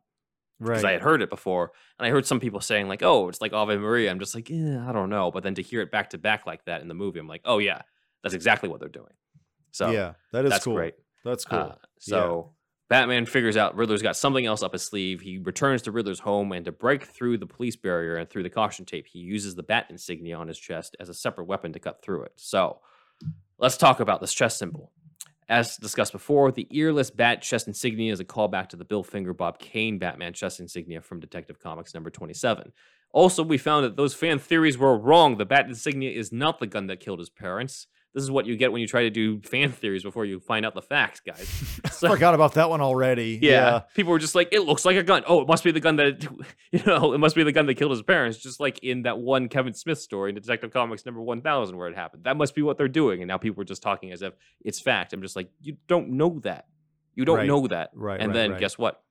because 0.60 0.82
Right. 0.82 0.90
I 0.90 0.92
had 0.92 1.02
heard 1.02 1.22
it 1.22 1.30
before, 1.30 1.72
and 1.98 2.06
I 2.06 2.10
heard 2.10 2.26
some 2.26 2.40
people 2.40 2.60
saying 2.60 2.88
like, 2.88 3.02
oh, 3.02 3.28
it's 3.28 3.40
like 3.40 3.52
Ave 3.52 3.76
Maria. 3.76 4.10
I'm 4.10 4.18
just 4.18 4.34
like, 4.34 4.50
yeah, 4.50 4.88
I 4.88 4.92
don't 4.92 5.10
know, 5.10 5.30
but 5.30 5.42
then 5.42 5.54
to 5.54 5.62
hear 5.62 5.80
it 5.80 5.90
back 5.90 6.10
to 6.10 6.18
back 6.18 6.46
like 6.46 6.64
that 6.66 6.82
in 6.82 6.88
the 6.88 6.94
movie, 6.94 7.18
I'm 7.18 7.28
like, 7.28 7.42
oh 7.44 7.58
yeah, 7.58 7.82
that's 8.22 8.34
exactly 8.34 8.68
what 8.68 8.80
they're 8.80 8.88
doing. 8.88 9.14
So 9.72 9.90
yeah, 9.90 10.12
that 10.32 10.44
is 10.44 10.50
that's 10.50 10.64
cool. 10.64 10.74
great. 10.74 10.94
That's 11.24 11.44
cool. 11.44 11.58
Uh, 11.58 11.74
so 11.98 12.52
Batman 12.92 13.24
figures 13.24 13.56
out 13.56 13.74
Riddler's 13.74 14.02
got 14.02 14.18
something 14.18 14.44
else 14.44 14.62
up 14.62 14.74
his 14.74 14.82
sleeve. 14.82 15.22
He 15.22 15.38
returns 15.38 15.80
to 15.80 15.90
Riddler's 15.90 16.20
home, 16.20 16.52
and 16.52 16.62
to 16.66 16.72
break 16.72 17.04
through 17.04 17.38
the 17.38 17.46
police 17.46 17.74
barrier 17.74 18.16
and 18.16 18.28
through 18.28 18.42
the 18.42 18.50
caution 18.50 18.84
tape, 18.84 19.06
he 19.06 19.18
uses 19.18 19.54
the 19.54 19.62
bat 19.62 19.86
insignia 19.88 20.36
on 20.36 20.46
his 20.46 20.58
chest 20.58 20.94
as 21.00 21.08
a 21.08 21.14
separate 21.14 21.46
weapon 21.46 21.72
to 21.72 21.78
cut 21.78 22.02
through 22.02 22.24
it. 22.24 22.32
So 22.36 22.80
let's 23.56 23.78
talk 23.78 24.00
about 24.00 24.20
this 24.20 24.34
chest 24.34 24.58
symbol. 24.58 24.92
As 25.48 25.78
discussed 25.78 26.12
before, 26.12 26.52
the 26.52 26.68
earless 26.70 27.10
bat 27.10 27.40
chest 27.40 27.66
insignia 27.66 28.12
is 28.12 28.20
a 28.20 28.26
callback 28.26 28.68
to 28.68 28.76
the 28.76 28.84
Bill 28.84 29.02
Finger 29.02 29.32
Bob 29.32 29.58
Kane 29.58 29.98
Batman 29.98 30.34
chest 30.34 30.60
insignia 30.60 31.00
from 31.00 31.18
Detective 31.18 31.58
Comics 31.58 31.94
number 31.94 32.10
27. 32.10 32.74
Also, 33.10 33.42
we 33.42 33.56
found 33.56 33.86
that 33.86 33.96
those 33.96 34.12
fan 34.12 34.38
theories 34.38 34.76
were 34.76 34.98
wrong. 34.98 35.38
The 35.38 35.46
bat 35.46 35.66
insignia 35.66 36.10
is 36.10 36.30
not 36.30 36.58
the 36.58 36.66
gun 36.66 36.88
that 36.88 37.00
killed 37.00 37.20
his 37.20 37.30
parents. 37.30 37.86
This 38.14 38.22
is 38.24 38.30
what 38.30 38.44
you 38.44 38.56
get 38.58 38.72
when 38.72 38.82
you 38.82 38.86
try 38.86 39.02
to 39.04 39.10
do 39.10 39.40
fan 39.40 39.72
theories 39.72 40.02
before 40.02 40.26
you 40.26 40.38
find 40.38 40.66
out 40.66 40.74
the 40.74 40.82
facts, 40.82 41.20
guys. 41.20 41.48
So- 41.92 42.08
Forgot 42.10 42.34
about 42.34 42.54
that 42.54 42.68
one 42.68 42.80
already. 42.82 43.38
yeah. 43.40 43.80
People 43.94 44.12
were 44.12 44.18
just 44.18 44.34
like, 44.34 44.48
it 44.52 44.60
looks 44.60 44.84
like 44.84 44.96
a 44.96 45.02
gun. 45.02 45.22
Oh, 45.26 45.40
it 45.40 45.48
must 45.48 45.64
be 45.64 45.70
the 45.70 45.80
gun 45.80 45.96
that, 45.96 46.22
you 46.72 46.82
know, 46.86 47.14
it 47.14 47.18
must 47.18 47.34
be 47.36 47.42
the 47.42 47.52
gun 47.52 47.64
that 47.66 47.74
killed 47.76 47.92
his 47.92 48.02
parents. 48.02 48.36
Just 48.38 48.60
like 48.60 48.80
in 48.82 49.02
that 49.02 49.18
one 49.18 49.48
Kevin 49.48 49.72
Smith 49.72 49.98
story 49.98 50.28
in 50.30 50.34
Detective 50.34 50.70
Comics 50.72 51.06
number 51.06 51.22
1000 51.22 51.76
where 51.76 51.88
it 51.88 51.94
happened. 51.96 52.24
That 52.24 52.36
must 52.36 52.54
be 52.54 52.60
what 52.62 52.76
they're 52.76 52.88
doing. 52.88 53.22
And 53.22 53.28
now 53.28 53.38
people 53.38 53.62
are 53.62 53.64
just 53.64 53.82
talking 53.82 54.12
as 54.12 54.20
if 54.20 54.34
it's 54.62 54.78
fact. 54.80 55.12
I'm 55.14 55.22
just 55.22 55.36
like, 55.36 55.48
you 55.62 55.76
don't 55.86 56.10
know 56.10 56.38
that. 56.44 56.66
You 57.14 57.24
don't 57.24 57.38
Right. 57.38 57.46
know 57.46 57.66
that. 57.68 57.90
Right. 57.94 58.20
and 58.20 58.28
right, 58.28 58.34
then 58.34 58.50
right, 58.52 58.60
guess 58.60 58.76
what? 58.76 59.02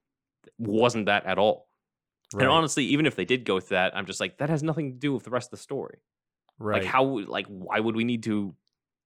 Wasn't 0.60 1.06
that 1.08 1.26
at 1.26 1.38
all. 1.38 1.68
And 2.34 2.44
honestly, 2.48 2.86
even 2.86 3.06
if 3.06 3.16
they 3.16 3.26
did 3.26 3.44
go 3.46 3.56
with 3.56 3.70
that, 3.70 3.96
I'm 3.96 4.06
just 4.06 4.20
like, 4.20 4.38
that 4.38 4.50
has 4.50 4.64
nothing 4.64 4.94
to 4.94 4.98
do 4.98 5.14
with 5.14 5.24
the 5.24 5.30
rest 5.32 5.48
of 5.48 5.52
the 5.52 5.58
story. 5.64 6.00
right. 6.60 6.82
Like 6.82 6.86
how 6.92 7.04
like 7.28 7.48
why 7.48 7.80
would 7.80 7.96
we 7.96 8.04
need 8.06 8.24
to 8.24 8.54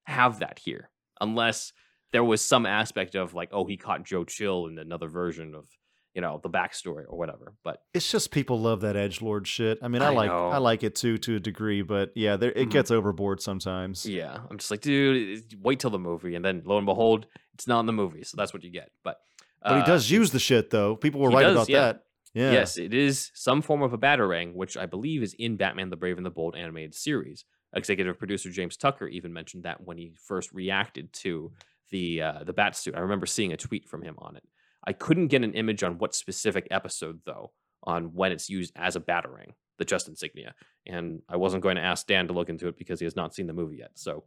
have 0.06 0.40
that 0.40 0.60
here 0.60 0.90
unless 1.22 1.73
there 2.11 2.23
was 2.23 2.41
some 2.41 2.65
aspect 2.65 3.15
of 3.15 3.34
like 3.34 3.49
oh 3.52 3.65
he 3.65 3.77
caught 3.77 4.03
Joe 4.06 4.23
Chill 4.23 4.68
in 4.68 4.77
another 4.77 5.07
version 5.07 5.53
of 5.56 5.65
you 6.14 6.22
know 6.22 6.40
the 6.41 6.49
backstory 6.49 7.03
or 7.07 7.18
whatever. 7.18 7.53
But 7.64 7.82
it's 7.94 8.10
just 8.10 8.32
people 8.32 8.60
love 8.60 8.82
that 8.82 8.95
edge 8.95 9.22
lord 9.22 9.48
shit. 9.48 9.80
I 9.82 9.88
mean, 9.90 10.02
I, 10.02 10.07
I 10.07 10.10
like 10.14 10.32
I 10.32 10.57
like 10.57 10.84
it 10.84 10.95
too 10.95 11.18
to 11.19 11.36
a 11.36 11.40
degree, 11.40 11.82
but 11.82 12.11
yeah, 12.15 12.38
there, 12.38 12.52
it 12.52 12.69
Mhm. 12.69 12.72
gets 12.72 12.91
overboard 12.91 13.41
sometimes. 13.41 14.06
yeah, 14.06 14.40
I'm 14.49 14.57
just 14.57 14.72
like 14.72 14.82
dude, 14.82 15.44
wait 15.61 15.80
till 15.82 15.90
the 15.90 15.99
movie, 15.99 16.36
and 16.36 16.45
then 16.45 16.61
lo 16.65 16.77
and 16.77 16.86
behold, 16.86 17.27
it's 17.53 17.68
not 17.68 17.82
in 17.82 17.86
the 17.86 17.94
movie, 17.94 18.23
so 18.23 18.38
that's 18.38 18.53
what 18.53 18.64
you 18.64 18.69
get. 18.72 18.91
But 19.03 19.19
But 19.61 19.76
he 19.77 19.82
Uh, 19.82 19.86
does 19.86 20.10
use 20.11 20.32
the 20.32 20.40
shit 20.40 20.69
though. 20.69 20.95
People 20.95 21.19
were 21.22 21.32
right 21.32 21.44
does, 21.44 21.56
about 21.56 21.69
yeah. 21.69 21.82
that. 21.82 22.02
Yeah. 22.34 22.52
Yes, 22.52 22.77
it 22.77 22.94
is 22.94 23.32
some 23.34 23.61
form 23.61 23.82
of 23.82 23.94
a 23.94 23.98
batarang, 23.98 24.53
which 24.56 24.76
I 24.77 24.86
believe 24.86 25.23
is 25.23 25.34
in 25.34 25.56
Batman 25.57 25.90
the 25.90 25.95
Brave 25.95 26.18
and 26.18 26.26
the 26.26 26.30
Bold 26.30 26.56
animated 26.56 26.94
series. 26.94 27.45
Executive 27.76 28.18
producer 28.18 28.49
James 28.49 28.77
Tucker 28.77 29.07
even 29.07 29.34
mentioned 29.34 29.64
that 29.64 29.81
when 29.81 29.97
he 29.97 30.14
first 30.15 30.52
reacted 30.53 31.11
to 31.14 31.52
the 31.91 32.22
uh, 32.22 32.43
the 32.43 32.53
bat 32.53 32.76
suit. 32.76 32.95
I 32.95 32.99
remember 32.99 33.26
seeing 33.26 33.53
a 33.53 33.57
tweet 33.57 33.88
from 33.88 34.02
him 34.02 34.15
on 34.18 34.35
it. 34.35 34.43
I 34.88 34.93
couldn't 34.93 35.27
get 35.27 35.43
an 35.43 35.53
image 35.53 35.84
on 35.84 35.97
what 35.97 36.15
specific 36.15 36.68
episode 36.72 37.19
though, 37.26 37.52
on 37.84 38.14
when 38.14 38.31
it's 38.31 38.49
used 38.49 38.73
as 38.76 38.95
a 38.95 38.99
batarang, 38.99 39.53
the 39.77 39.85
chest 39.85 40.07
insignia. 40.07 40.53
And 40.85 41.22
I 41.30 41.38
wasn't 41.38 41.64
going 41.64 41.76
to 41.76 41.81
ask 41.81 42.06
Dan 42.07 42.27
to 42.27 42.34
look 42.34 42.49
into 42.49 42.68
it 42.68 42.77
because 42.77 42.99
he 42.99 43.06
has 43.06 43.15
not 43.15 43.34
seen 43.34 43.47
the 43.47 43.53
movie 43.53 43.77
yet. 43.77 43.91
So, 43.95 44.23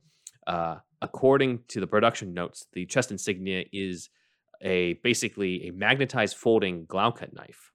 uh, 0.46 0.76
according 1.00 1.60
to 1.68 1.80
the 1.80 1.86
production 1.86 2.34
notes, 2.34 2.66
the 2.72 2.86
chest 2.86 3.10
insignia 3.10 3.64
is 3.72 4.10
a 4.60 4.94
basically 5.04 5.68
a 5.68 5.72
magnetized 5.72 6.36
folding 6.36 6.86
Glauca 6.86 7.32
knife. 7.32 7.72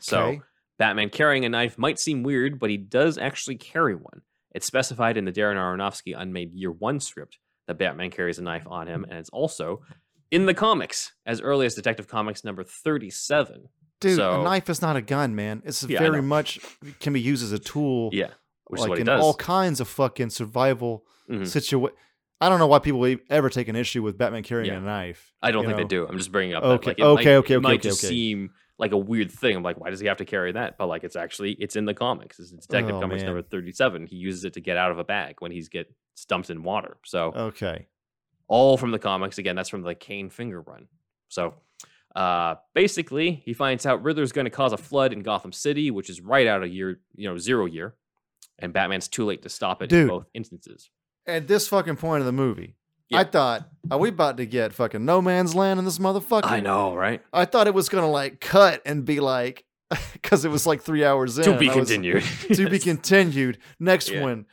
So 0.00 0.20
Okay. 0.20 0.40
Batman 0.78 1.10
carrying 1.10 1.44
a 1.44 1.48
knife 1.48 1.76
might 1.76 1.98
seem 1.98 2.22
weird, 2.22 2.58
but 2.58 2.70
he 2.70 2.78
does 2.78 3.18
actually 3.18 3.56
carry 3.56 3.94
one. 3.94 4.22
It's 4.52 4.66
specified 4.66 5.16
in 5.16 5.24
the 5.24 5.32
Darren 5.32 5.56
Aronofsky 5.56 6.14
Unmade 6.18 6.52
Year 6.52 6.72
One 6.72 7.00
script 7.00 7.38
that 7.66 7.78
Batman 7.78 8.10
carries 8.10 8.38
a 8.38 8.42
knife 8.42 8.66
on 8.66 8.86
him, 8.88 9.04
and 9.08 9.18
it's 9.18 9.30
also 9.30 9.82
in 10.30 10.46
the 10.46 10.54
comics 10.54 11.12
as 11.26 11.40
early 11.40 11.66
as 11.66 11.74
Detective 11.74 12.08
Comics 12.08 12.44
number 12.44 12.64
37. 12.64 13.68
Dude, 14.00 14.16
So- 14.16 14.40
a 14.40 14.44
knife 14.44 14.68
is 14.70 14.80
not 14.82 14.96
a 14.96 15.02
gun, 15.02 15.34
man. 15.34 15.62
It's 15.64 15.82
Yeah, 15.84 15.98
very 15.98 16.22
much 16.22 16.58
can 17.00 17.12
be 17.12 17.20
used 17.20 17.42
as 17.44 17.52
a 17.52 17.58
tool. 17.58 18.10
Yeah, 18.12 18.30
which 18.66 18.80
is 18.80 18.88
like 18.88 19.00
in 19.00 19.08
all 19.08 19.34
kinds 19.34 19.80
of 19.80 19.88
fucking 19.88 20.30
survival 20.30 21.04
Mhm. 21.28 21.42
situa- 21.42 21.90
I 22.40 22.48
don't 22.48 22.58
know 22.58 22.66
why 22.66 22.78
people 22.78 23.04
ever 23.28 23.50
take 23.50 23.68
an 23.68 23.76
issue 23.76 24.02
with 24.02 24.16
Batman 24.16 24.42
carrying 24.42 24.72
Yeah. 24.72 24.78
a 24.78 24.80
knife. 24.80 25.34
I 25.42 25.50
don't 25.50 25.64
think 25.66 25.76
know? 25.76 25.82
they 25.82 25.88
do. 25.88 26.06
I'm 26.08 26.16
just 26.16 26.32
bringing 26.32 26.54
up. 26.54 26.62
Okay, 26.64 26.72
That, 26.72 26.86
like, 26.86 26.98
it 26.98 27.02
okay, 27.02 27.12
might, 27.12 27.20
okay, 27.20 27.32
it 27.34 27.36
okay, 27.36 27.56
might 27.58 27.72
okay, 27.80 27.88
just 27.90 28.02
okay. 28.04 28.08
seem 28.14 28.50
like 28.80 28.90
a 28.92 28.96
weird 28.98 29.30
thing. 29.30 29.54
I'm 29.56 29.62
like, 29.62 29.78
why 29.78 29.90
does 29.90 30.00
he 30.00 30.08
have 30.08 30.16
to 30.16 30.24
carry 30.24 30.50
that? 30.52 30.76
But 30.78 30.86
like, 30.86 31.04
it's 31.04 31.14
actually 31.14 31.52
it's 31.52 31.76
in 31.76 31.84
the 31.84 31.94
comics. 31.94 32.40
It's 32.40 32.50
Detective 32.50 32.96
Oh, 32.96 33.00
Comics 33.00 33.20
man. 33.20 33.26
number 33.26 33.42
37. 33.42 34.06
He 34.06 34.16
uses 34.16 34.44
it 34.44 34.54
to 34.54 34.60
get 34.60 34.76
out 34.76 34.90
of 34.90 34.98
a 34.98 35.04
bag 35.04 35.36
when 35.38 35.52
he's 35.52 35.68
get 35.68 35.92
dumped 36.28 36.50
in 36.50 36.62
water. 36.64 36.96
So 37.04 37.32
Okay. 37.34 37.86
all 38.48 38.76
from 38.76 38.90
the 38.90 38.98
comics. 38.98 39.38
Again, 39.38 39.54
that's 39.54 39.68
from 39.68 39.82
the 39.82 39.94
Kane 39.94 40.30
Finger 40.30 40.60
Run. 40.62 40.88
So 41.28 41.54
uh, 42.16 42.56
basically, 42.74 43.42
he 43.44 43.52
finds 43.54 43.86
out 43.86 44.02
Riddler's 44.02 44.32
going 44.32 44.46
to 44.46 44.50
cause 44.50 44.72
a 44.72 44.76
flood 44.76 45.12
in 45.12 45.20
Gotham 45.20 45.52
City, 45.52 45.90
which 45.92 46.10
is 46.10 46.20
right 46.20 46.46
out 46.46 46.62
of 46.64 46.68
year, 46.72 46.98
you 47.14 47.28
know, 47.28 47.38
zero 47.38 47.66
year, 47.66 47.94
and 48.58 48.72
Batman's 48.72 49.06
too 49.08 49.24
late 49.24 49.42
to 49.42 49.48
stop 49.48 49.80
it 49.82 49.92
in 49.92 50.08
both 50.08 50.26
instances. 50.34 50.90
At 51.26 51.46
this 51.46 51.68
fucking 51.68 51.96
point 51.96 52.20
of 52.20 52.26
the 52.26 52.32
movie, 52.32 52.74
Yeah. 53.10 53.20
I 53.20 53.24
thought, 53.24 53.68
are 53.90 53.98
we 53.98 54.08
about 54.08 54.36
to 54.38 54.46
get 54.46 54.72
fucking 54.72 55.04
no 55.04 55.20
man's 55.20 55.54
land 55.54 55.78
in 55.78 55.84
this 55.84 55.98
motherfucker? 55.98 56.44
I 56.50 56.60
know, 56.60 56.94
right? 56.94 57.22
I 57.32 57.44
thought 57.44 57.66
it 57.66 57.74
was 57.74 57.88
gonna 57.88 58.10
like 58.10 58.40
cut 58.40 58.80
and 58.86 59.04
be 59.04 59.20
like, 59.20 59.64
because 60.12 60.44
it 60.44 60.50
was 60.50 60.66
like 60.66 60.82
three 60.82 61.04
hours 61.04 61.36
in. 61.38 61.44
to 61.44 61.58
be 61.58 61.68
I 61.68 61.74
was- 61.74 61.88
continued. 61.88 62.22
to 62.54 62.70
be 62.70 62.78
continued. 62.90 63.58
Next 63.78 64.08
Yeah. 64.10 64.22
one, 64.22 64.46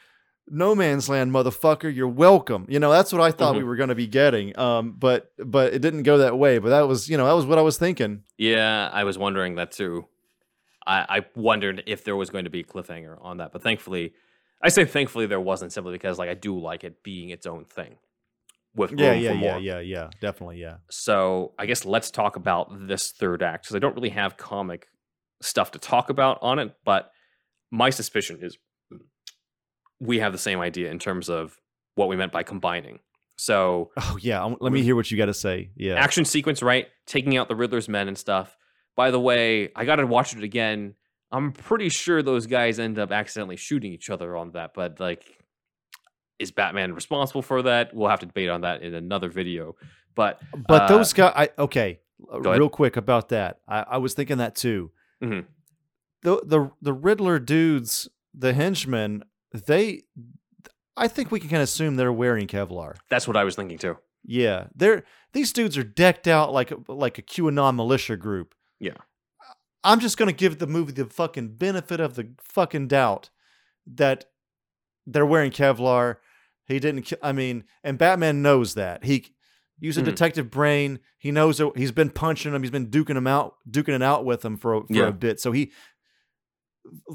No 0.49 0.73
Man's 0.75 1.07
Land, 1.09 1.31
motherfucker. 1.31 1.93
You're 1.93 2.07
welcome. 2.07 2.65
You 2.69 2.79
know 2.79 2.89
that's 2.91 3.11
what 3.13 3.21
I 3.21 3.31
thought 3.31 3.55
we 3.55 3.61
Mhm. 3.61 3.65
were 3.67 3.75
gonna 3.75 3.95
be 3.95 4.07
getting. 4.07 4.57
Um, 4.57 4.95
but 4.97 5.31
but 5.37 5.73
it 5.73 5.79
didn't 5.83 6.03
go 6.03 6.17
that 6.19 6.37
way. 6.39 6.57
But 6.57 6.69
that 6.69 6.87
was 6.87 7.07
you 7.09 7.17
know 7.17 7.25
that 7.27 7.33
was 7.33 7.45
what 7.45 7.57
I 7.57 7.61
was 7.61 7.77
thinking. 7.77 8.23
Yeah, 8.37 8.89
I 8.91 9.03
was 9.03 9.17
wondering 9.17 9.55
that 9.55 9.71
too. 9.71 10.07
I, 10.87 11.17
I 11.17 11.25
wondered 11.35 11.83
if 11.85 12.05
there 12.05 12.15
was 12.15 12.29
going 12.29 12.45
to 12.45 12.49
be 12.49 12.61
a 12.61 12.63
cliffhanger 12.63 13.17
on 13.21 13.37
that, 13.37 13.51
but 13.51 13.61
thankfully, 13.61 14.13
I 14.63 14.69
say 14.69 14.85
thankfully 14.85 15.25
there 15.25 15.39
wasn't 15.41 15.73
simply 15.73 15.91
because 15.91 16.17
like 16.17 16.29
I 16.29 16.33
do 16.33 16.57
like 16.57 16.85
it 16.85 17.03
being 17.03 17.29
its 17.29 17.45
own 17.45 17.65
thing. 17.65 17.97
With 18.77 18.91
Yeah, 18.97 19.13
yeah, 19.13 19.31
yeah, 19.31 19.57
yeah, 19.57 19.79
yeah. 19.79 20.09
Definitely, 20.21 20.61
yeah. 20.61 20.77
So 20.89 21.53
I 21.57 21.65
guess 21.65 21.83
let's 21.83 22.11
talk 22.11 22.35
about 22.35 22.69
this 22.87 23.11
third 23.11 23.41
act 23.41 23.63
because 23.63 23.75
I 23.75 23.79
don't 23.79 23.95
really 23.95 24.09
have 24.09 24.37
comic 24.37 24.87
stuff 25.41 25.71
to 25.71 25.79
talk 25.79 26.09
about 26.09 26.37
on 26.41 26.59
it, 26.59 26.73
but 26.85 27.09
my 27.71 27.89
suspicion 27.89 28.39
is 28.41 28.57
we 29.99 30.19
have 30.19 30.31
the 30.31 30.37
same 30.37 30.59
idea 30.59 30.91
in 30.91 30.99
terms 30.99 31.27
of 31.27 31.57
what 31.95 32.07
we 32.07 32.15
meant 32.15 32.31
by 32.31 32.43
combining. 32.43 32.99
So 33.37 33.91
Oh 33.97 34.17
yeah. 34.21 34.43
Um, 34.43 34.57
let 34.59 34.71
me 34.71 34.83
hear 34.83 34.95
what 34.95 35.09
you 35.09 35.17
got 35.17 35.25
to 35.25 35.33
say. 35.33 35.71
Yeah. 35.75 35.95
action 35.95 36.23
sequence, 36.23 36.61
right? 36.61 36.87
Taking 37.07 37.35
out 37.35 37.47
the 37.47 37.55
Riddler's 37.55 37.89
men 37.89 38.07
and 38.07 38.17
stuff. 38.17 38.55
By 38.95 39.11
the 39.11 39.19
way, 39.19 39.69
I 39.75 39.85
got 39.85 39.97
to 39.97 40.07
watch 40.07 40.35
it 40.35 40.43
again. 40.43 40.95
I'm 41.31 41.51
pretty 41.51 41.89
sure 41.89 42.21
those 42.21 42.47
guys 42.47 42.79
end 42.79 42.99
up 42.99 43.11
accidentally 43.11 43.57
shooting 43.57 43.91
each 43.91 44.09
other 44.09 44.37
on 44.37 44.51
that, 44.51 44.71
but 44.73 44.99
like, 44.99 45.36
is 46.39 46.51
Batman 46.51 46.93
responsible 46.93 47.41
for 47.41 47.61
that? 47.63 47.93
We'll 47.93 48.09
have 48.09 48.19
to 48.21 48.25
debate 48.25 48.49
on 48.49 48.61
that 48.61 48.81
in 48.81 48.93
another 48.93 49.29
video. 49.29 49.75
But 50.15 50.41
But 50.67 50.83
uh, 50.83 50.87
those 50.87 51.13
guys, 51.13 51.33
I 51.35 51.49
okay, 51.59 51.99
real 52.19 52.69
quick 52.69 52.97
about 52.97 53.29
that. 53.29 53.59
I, 53.67 53.81
I 53.91 53.97
was 53.97 54.13
thinking 54.13 54.37
that 54.39 54.55
too. 54.55 54.91
Mhm. 55.23 55.45
The 56.23 56.41
the 56.45 56.71
the 56.81 56.93
Riddler 56.93 57.39
dudes, 57.39 58.09
the 58.33 58.53
henchmen, 58.53 59.23
they, 59.53 60.03
I 60.95 61.07
think 61.07 61.31
we 61.31 61.39
can 61.39 61.49
kind 61.49 61.61
of 61.61 61.65
assume 61.65 61.95
they're 61.95 62.11
wearing 62.13 62.47
Kevlar. 62.47 62.95
that's 63.09 63.27
what 63.27 63.37
I 63.37 63.43
was 63.43 63.55
thinking 63.55 63.77
too. 63.77 63.97
Yeah, 64.25 64.67
they're 64.75 65.03
these 65.33 65.53
dudes 65.53 65.77
are 65.77 65.83
decked 65.83 66.27
out 66.27 66.51
like 66.51 66.71
a, 66.71 66.77
like 66.87 67.17
a 67.17 67.21
QAnon 67.21 67.75
militia 67.75 68.17
group. 68.17 68.55
Yeah. 68.79 68.97
I'm 69.83 69.99
just 69.99 70.17
gonna 70.17 70.33
give 70.33 70.57
the 70.57 70.67
movie 70.67 70.91
the 70.91 71.05
fucking 71.05 71.55
benefit 71.55 71.99
of 71.99 72.15
the 72.15 72.29
fucking 72.41 72.87
doubt 72.87 73.29
that 73.85 74.25
they're 75.05 75.25
wearing 75.25 75.51
Kevlar. 75.51 76.17
He 76.67 76.79
didn't. 76.79 77.03
ki- 77.03 77.15
I 77.21 77.31
mean, 77.31 77.63
and 77.83 77.97
Batman 77.97 78.41
knows 78.41 78.73
that. 78.75 79.03
He 79.05 79.27
used 79.79 79.97
a 79.97 80.01
Mhm. 80.01 80.05
detective 80.05 80.49
brain. 80.51 80.99
He 81.17 81.31
knows 81.31 81.57
that 81.59 81.71
he's 81.77 81.91
been 81.91 82.09
punching 82.09 82.53
him. 82.53 82.61
He's 82.63 82.71
been 82.71 82.87
duking 82.87 83.15
him 83.15 83.27
out, 83.27 83.55
duking 83.69 83.95
it 83.95 84.01
out 84.01 84.25
with 84.25 84.43
him 84.43 84.57
for 84.57 84.73
a, 84.75 84.81
for 84.81 84.85
Yeah. 84.93 85.07
a 85.07 85.11
bit. 85.11 85.39
So 85.39 85.51
he, 85.51 85.71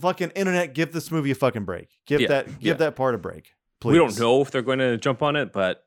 fucking 0.00 0.30
internet, 0.30 0.74
give 0.74 0.92
this 0.92 1.10
movie 1.10 1.30
a 1.30 1.34
fucking 1.34 1.64
break. 1.64 1.88
Give 2.06 2.20
Yeah, 2.20 2.28
that, 2.28 2.46
give 2.60 2.62
yeah. 2.62 2.72
that 2.74 2.96
part 2.96 3.14
a 3.14 3.18
break. 3.18 3.50
Please. 3.80 3.92
We 3.92 3.98
don't 3.98 4.18
know 4.18 4.40
if 4.42 4.50
they're 4.50 4.62
going 4.62 4.78
to 4.78 4.96
jump 4.96 5.22
on 5.22 5.34
it, 5.36 5.52
but 5.52 5.84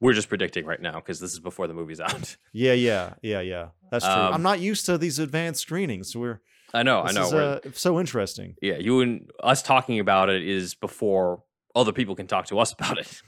we're 0.00 0.12
just 0.12 0.28
predicting 0.28 0.64
right 0.66 0.80
now 0.80 0.94
because 0.94 1.18
this 1.20 1.32
is 1.32 1.40
before 1.40 1.66
the 1.66 1.74
movie's 1.74 2.00
out. 2.00 2.36
Yeah, 2.52 2.72
yeah, 2.72 3.14
yeah, 3.22 3.40
yeah. 3.40 3.68
That's 3.90 4.04
true. 4.04 4.12
Um, 4.14 4.34
I'm 4.34 4.42
not 4.42 4.60
used 4.60 4.86
to 4.86 4.98
these 4.98 5.18
advanced 5.18 5.60
screenings. 5.62 6.14
We're 6.14 6.40
I 6.74 6.82
know, 6.82 7.00
I 7.02 7.12
know. 7.12 7.26
is, 7.26 7.32
uh, 7.32 7.60
so 7.72 7.98
interesting. 7.98 8.54
yeah, 8.60 8.76
you 8.76 9.00
and 9.00 9.30
us 9.42 9.62
talking 9.62 9.98
about 10.00 10.28
it 10.28 10.46
is 10.46 10.74
before 10.74 11.42
other 11.78 11.92
people 11.92 12.14
can 12.14 12.26
talk 12.26 12.46
to 12.46 12.58
us 12.58 12.72
about 12.78 12.98
it. 12.98 13.22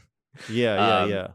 Yeah, 0.48 0.74
yeah, 0.76 0.98
Um, 0.98 1.10
yeah. 1.10 1.26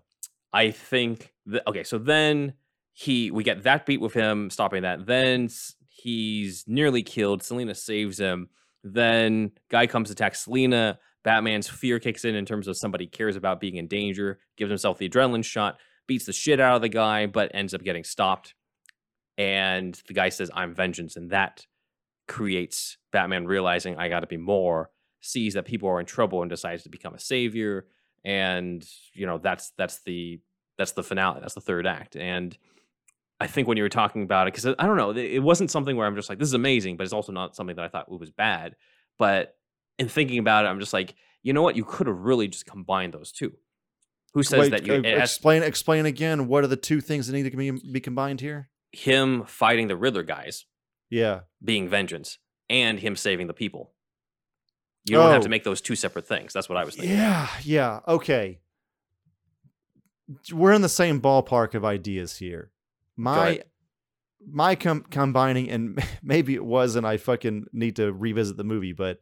I 0.53 0.71
think 0.71 1.33
that 1.47 1.67
okay, 1.67 1.83
so 1.83 1.97
then 1.97 2.53
he 2.93 3.31
we 3.31 3.43
get 3.43 3.63
that 3.63 3.85
beat 3.85 3.99
with 4.01 4.13
him 4.13 4.49
stopping 4.49 4.83
that. 4.83 5.05
Then 5.05 5.49
he's 5.89 6.63
nearly 6.67 7.03
killed. 7.03 7.43
Selina 7.43 7.75
saves 7.75 8.19
him. 8.19 8.49
Then 8.83 9.51
guy 9.69 9.87
comes 9.87 10.09
to 10.09 10.13
attack 10.13 10.35
Selina. 10.35 10.99
Batman's 11.23 11.67
fear 11.67 11.99
kicks 11.99 12.23
in 12.23 12.35
in 12.35 12.45
terms 12.45 12.67
of 12.67 12.77
somebody 12.77 13.07
cares 13.07 13.35
about 13.35 13.59
being 13.59 13.75
in 13.77 13.87
danger. 13.87 14.39
Gives 14.57 14.69
himself 14.69 14.97
the 14.97 15.09
adrenaline 15.09 15.43
shot. 15.43 15.77
Beats 16.07 16.25
the 16.25 16.33
shit 16.33 16.59
out 16.59 16.75
of 16.75 16.81
the 16.81 16.89
guy, 16.89 17.25
but 17.25 17.51
ends 17.53 17.73
up 17.73 17.83
getting 17.83 18.03
stopped. 18.03 18.53
And 19.37 19.99
the 20.07 20.13
guy 20.13 20.29
says, 20.29 20.49
"I'm 20.53 20.73
vengeance," 20.75 21.17
and 21.17 21.31
that 21.31 21.65
creates 22.27 22.97
Batman 23.11 23.45
realizing 23.45 23.97
I 23.97 24.07
got 24.07 24.21
to 24.21 24.27
be 24.27 24.37
more. 24.37 24.89
Sees 25.25 25.55
that 25.55 25.65
people 25.65 25.89
are 25.89 25.99
in 25.99 26.05
trouble 26.05 26.41
and 26.41 26.49
decides 26.49 26.83
to 26.83 26.89
become 26.89 27.13
a 27.15 27.19
savior 27.19 27.87
and 28.23 28.85
you 29.13 29.25
know 29.25 29.37
that's 29.37 29.71
that's 29.77 30.01
the 30.03 30.39
that's 30.77 30.91
the 30.93 31.03
finale 31.03 31.39
that's 31.41 31.53
the 31.53 31.61
third 31.61 31.85
act 31.85 32.15
and 32.15 32.57
i 33.39 33.45
think 33.47 33.67
when 33.67 33.77
you 33.77 33.83
were 33.83 33.89
talking 33.89 34.23
about 34.23 34.47
it 34.47 34.53
because 34.53 34.65
i 34.79 34.85
don't 34.87 34.97
know 34.97 35.11
it 35.11 35.39
wasn't 35.39 35.69
something 35.69 35.95
where 35.95 36.07
i'm 36.07 36.15
just 36.15 36.29
like 36.29 36.39
this 36.39 36.47
is 36.47 36.53
amazing 36.55 36.97
but 36.97 37.03
it's 37.03 37.13
also 37.13 37.31
not 37.31 37.55
something 37.55 37.75
that 37.75 37.85
i 37.85 37.87
thought 37.87 38.09
was 38.09 38.31
bad 38.31 38.75
but 39.19 39.55
in 39.99 40.07
thinking 40.07 40.39
about 40.39 40.65
it 40.65 40.69
i'm 40.69 40.79
just 40.79 40.93
like 40.93 41.13
you 41.43 41.53
know 41.53 41.61
what 41.61 41.75
you 41.75 41.83
could 41.83 42.07
have 42.07 42.17
really 42.17 42.47
just 42.47 42.65
combined 42.65 43.13
those 43.13 43.31
two 43.31 43.51
who 44.33 44.43
says 44.43 44.59
Wait, 44.59 44.71
that 44.71 44.85
you 44.85 44.93
uh, 44.93 44.97
it 44.97 45.19
has 45.19 45.31
explain 45.31 45.63
explain 45.63 46.05
again. 46.05 46.47
What 46.47 46.63
are 46.65 46.67
the 46.67 46.75
two 46.75 46.99
things 46.99 47.27
that 47.27 47.33
need 47.33 47.49
to 47.49 47.55
be, 47.55 47.71
be 47.71 47.99
combined 48.01 48.41
here? 48.41 48.69
him 48.91 49.43
fighting 49.45 49.87
the 49.87 49.95
riddler 49.95 50.23
guys 50.23 50.65
Yeah. 51.09 51.41
being 51.63 51.87
vengeance 51.89 52.37
and 52.69 52.99
him 52.99 53.15
saving 53.15 53.47
the 53.47 53.53
people 53.53 53.93
you 55.05 55.15
don't 55.15 55.31
have 55.31 55.41
to 55.41 55.47
Oh. 55.47 55.49
make 55.49 55.63
those 55.63 55.81
two 55.81 55.95
separate 55.95 56.27
things 56.27 56.51
that's 56.53 56.67
what 56.67 56.77
i 56.77 56.83
was 56.83 56.95
thinking 56.95 57.15
Yeah, 57.15 57.47
yeah. 57.63 57.99
Okay. 58.07 58.59
We're 60.51 60.73
in 60.73 60.81
the 60.81 60.89
same 60.89 61.21
ballpark 61.21 61.75
of 61.75 61.85
ideas 61.85 62.37
here. 62.37 62.71
My 63.15 63.61
my 64.47 64.75
com- 64.75 65.05
combining 65.09 65.69
and 65.69 66.03
maybe 66.23 66.55
it 66.55 66.65
was 66.65 66.95
and 66.95 67.05
I 67.05 67.17
fucking 67.17 67.65
need 67.73 67.95
to 67.97 68.11
revisit 68.11 68.57
the 68.57 68.63
movie, 68.63 68.93
but 68.93 69.19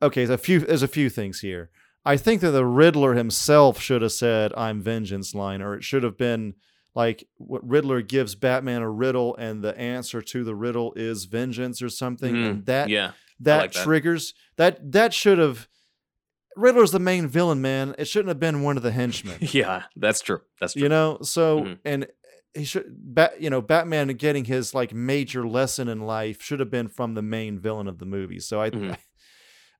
okay, 0.00 0.24
there's 0.24 0.40
a 0.40 0.42
few 0.42 0.60
there's 0.60 0.82
a 0.82 0.88
few 0.88 1.08
things 1.08 1.40
here. 1.40 1.70
I 2.04 2.16
think 2.16 2.40
that 2.40 2.50
the 2.50 2.66
Riddler 2.66 3.14
himself 3.14 3.80
should 3.80 4.02
have 4.02 4.10
said 4.12 4.52
"I'm 4.56 4.82
vengeance" 4.82 5.34
line, 5.34 5.62
or 5.62 5.74
it 5.76 5.84
should 5.84 6.02
have 6.02 6.18
been 6.18 6.54
like 6.94 7.26
what 7.36 7.66
Riddler 7.66 8.02
gives 8.02 8.34
Batman 8.34 8.82
a 8.82 8.90
riddle, 8.90 9.36
and 9.36 9.62
the 9.62 9.78
answer 9.78 10.20
to 10.20 10.42
the 10.44 10.56
riddle 10.56 10.92
is 10.96 11.24
vengeance 11.26 11.80
or 11.80 11.88
something, 11.88 12.34
Mhm. 12.34 12.50
and 12.50 12.66
that 12.66 12.88
yeah 12.88 13.12
that 13.44 13.58
like 13.58 13.72
that. 13.72 13.84
triggers 13.84 14.34
that 14.56 14.92
that 14.92 15.12
should 15.14 15.38
have 15.38 15.68
Riddler's 16.54 16.90
the 16.92 16.98
main 16.98 17.28
villain, 17.28 17.62
man. 17.62 17.94
It 17.96 18.06
shouldn't 18.06 18.28
have 18.28 18.38
been 18.40 18.62
one 18.62 18.76
of 18.76 18.82
the 18.82 18.92
henchmen. 18.92 19.38
yeah 19.40 19.84
that's 19.96 20.20
true 20.20 20.40
that's 20.60 20.74
true 20.74 20.82
you 20.82 20.88
know, 20.88 21.18
so 21.22 21.60
Mhm. 21.62 21.78
and 21.84 22.06
he 22.54 22.64
should 22.64 22.84
bat 22.88 23.40
you 23.40 23.48
know 23.48 23.62
batman 23.62 24.08
getting 24.08 24.44
his 24.44 24.74
like 24.74 24.92
major 24.92 25.48
lesson 25.48 25.88
in 25.88 26.02
life 26.02 26.42
should 26.42 26.60
have 26.60 26.70
been 26.70 26.86
from 26.88 27.14
the 27.14 27.22
main 27.22 27.58
villain 27.58 27.88
of 27.88 27.96
the 27.98 28.04
movie 28.04 28.38
so 28.40 28.60
i 28.60 28.68
Mhm. 28.68 28.94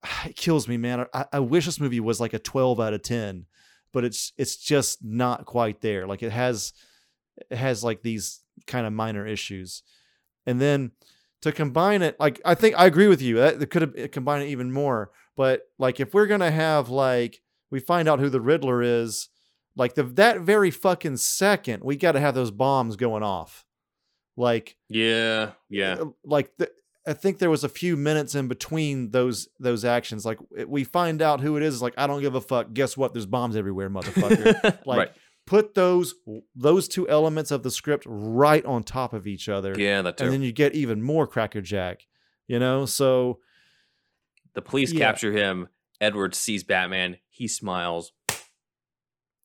it 0.27 0.37
kills 0.37 0.67
me 0.67 0.79
man 0.79 1.05
I, 1.13 1.27
I 1.35 1.41
wish 1.41 1.67
this 1.67 1.79
movie 1.79 2.01
was 2.01 2.19
like 2.19 2.33
a 2.33 2.39
12 2.39 2.81
out 2.81 2.95
of 2.95 3.03
10 3.03 3.45
but 3.93 4.05
it's 4.05 4.33
it's 4.39 4.57
just 4.57 5.05
not 5.05 5.45
quite 5.45 5.83
there 5.83 6.07
like 6.07 6.23
it 6.23 6.33
has 6.33 6.73
it 7.51 7.57
has 7.59 7.85
like 7.85 8.01
these 8.01 8.41
kind 8.67 8.87
of 8.87 8.93
minor 8.95 9.27
issues 9.27 9.83
and 10.47 10.59
then 10.59 10.93
to 11.43 11.53
combine 11.53 12.03
it 12.03 12.19
like 12.19 12.41
i 12.45 12.55
think 12.55 12.75
i 12.79 12.87
agree 12.87 13.09
with 13.09 13.21
you 13.21 13.37
that 13.37 13.61
it 13.61 13.71
could 13.71 13.83
have 13.83 14.11
combined 14.11 14.43
it 14.43 14.49
even 14.49 14.73
more 14.73 15.11
but 15.37 15.63
like 15.79 16.01
if 16.01 16.15
we're 16.15 16.27
gonna 16.27 16.51
have 16.51 16.89
like 16.89 17.41
we 17.71 17.79
find 17.79 18.09
out 18.09 18.21
who 18.21 18.29
the 18.31 18.41
riddler 18.41 18.83
is 18.83 19.29
like 19.77 19.95
the 19.95 20.03
that 20.03 20.41
very 20.41 20.71
fucking 20.71 21.17
second 21.17 21.83
we 21.85 21.97
got 21.97 22.13
to 22.13 22.21
have 22.21 22.35
those 22.35 22.51
bombs 22.51 22.97
going 22.97 23.23
off 23.23 23.65
like 24.37 24.77
Yeah, 24.89 25.51
yeah. 25.69 25.97
uh, 26.01 26.07
like 26.25 26.51
the, 26.59 26.71
i 27.07 27.13
think 27.13 27.39
there 27.39 27.51
was 27.51 27.65
a 27.65 27.69
few 27.69 27.97
minutes 27.97 28.35
in 28.35 28.49
between 28.49 29.11
those 29.11 29.49
those 29.59 29.85
actions 29.85 30.25
like 30.25 30.39
we 30.67 30.85
find 30.85 31.21
out 31.21 31.41
who 31.41 31.57
it 31.57 31.63
is 31.63 31.83
like 31.83 31.95
i 31.99 32.07
don't 32.07 32.21
give 32.21 32.35
a 32.35 32.41
fuck 32.41 32.73
guess 32.73 32.97
what 32.97 33.13
there's 33.13 33.27
bombs 33.27 33.57
everywhere 33.57 33.91
motherfucker 33.91 34.63
like 34.87 34.99
right. 34.99 35.13
Put 35.47 35.75
those 35.75 36.15
those 36.55 36.87
two 36.89 37.09
elements 37.09 37.51
of 37.51 37.63
the 37.63 37.71
script 37.71 38.05
right 38.07 38.65
on 38.65 38.83
top 38.85 39.13
of 39.13 39.27
each 39.27 39.49
other 39.49 39.75
Yeah, 39.77 40.03
that 40.03 40.17
too. 40.19 40.25
and 40.25 40.33
then 40.33 40.43
you 40.43 40.53
get 40.53 40.75
even 40.75 41.03
more 41.03 41.27
crackerjack 41.27 42.07
you 42.47 42.59
know 42.59 42.87
so 42.87 43.41
the 44.55 44.63
police 44.63 44.93
yeah. 44.93 45.07
capture 45.07 45.33
him. 45.33 45.69
Edward 46.01 46.35
sees 46.35 46.63
Batman. 46.63 47.17
He 47.31 47.49
smiles. 47.49 48.13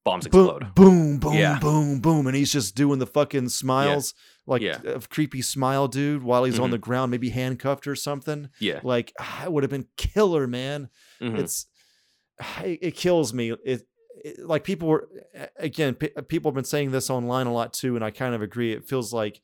Bombs 0.03 0.25
explode. 0.25 0.73
boom 0.73 1.17
boom 1.19 1.33
Yeah. 1.33 1.59
boom 1.59 1.99
boom 1.99 2.27
and 2.27 2.35
he's 2.35 2.51
just 2.51 2.75
doing 2.75 2.99
the 2.99 3.05
fucking 3.07 3.49
smiles 3.49 4.13
like 4.45 4.61
Yeah. 4.61 4.79
a 4.85 4.99
creepy 5.01 5.41
smile 5.41 5.87
dude 5.89 6.23
while 6.23 6.45
he's 6.45 6.59
on 6.59 6.69
Mhm. 6.69 6.71
the 6.71 6.77
ground 6.77 7.11
maybe 7.11 7.29
handcuffed 7.29 7.87
or 7.87 7.95
something 7.95 8.49
Yeah. 8.59 8.79
like 8.83 9.11
ah, 9.19 9.43
it 9.45 9.51
would 9.51 9.63
have 9.63 9.69
been 9.69 9.87
killer 9.97 10.47
man 10.47 10.89
Mhm. 11.21 11.39
it's 11.39 11.65
it, 12.63 12.95
kills 12.95 13.33
me 13.33 13.51
it 13.65 13.85
like 14.39 14.63
people 14.63 14.87
were 14.87 15.07
again 15.57 15.93
pe- 15.95 16.09
people 16.27 16.49
have 16.51 16.55
been 16.55 16.63
saying 16.63 16.91
this 16.91 17.09
online 17.09 17.47
a 17.47 17.53
lot 17.53 17.73
too 17.73 17.95
and 17.95 18.03
i 18.03 18.09
kind 18.11 18.33
of 18.35 18.41
agree 18.41 18.73
it 18.73 18.87
feels 18.87 19.13
like 19.13 19.41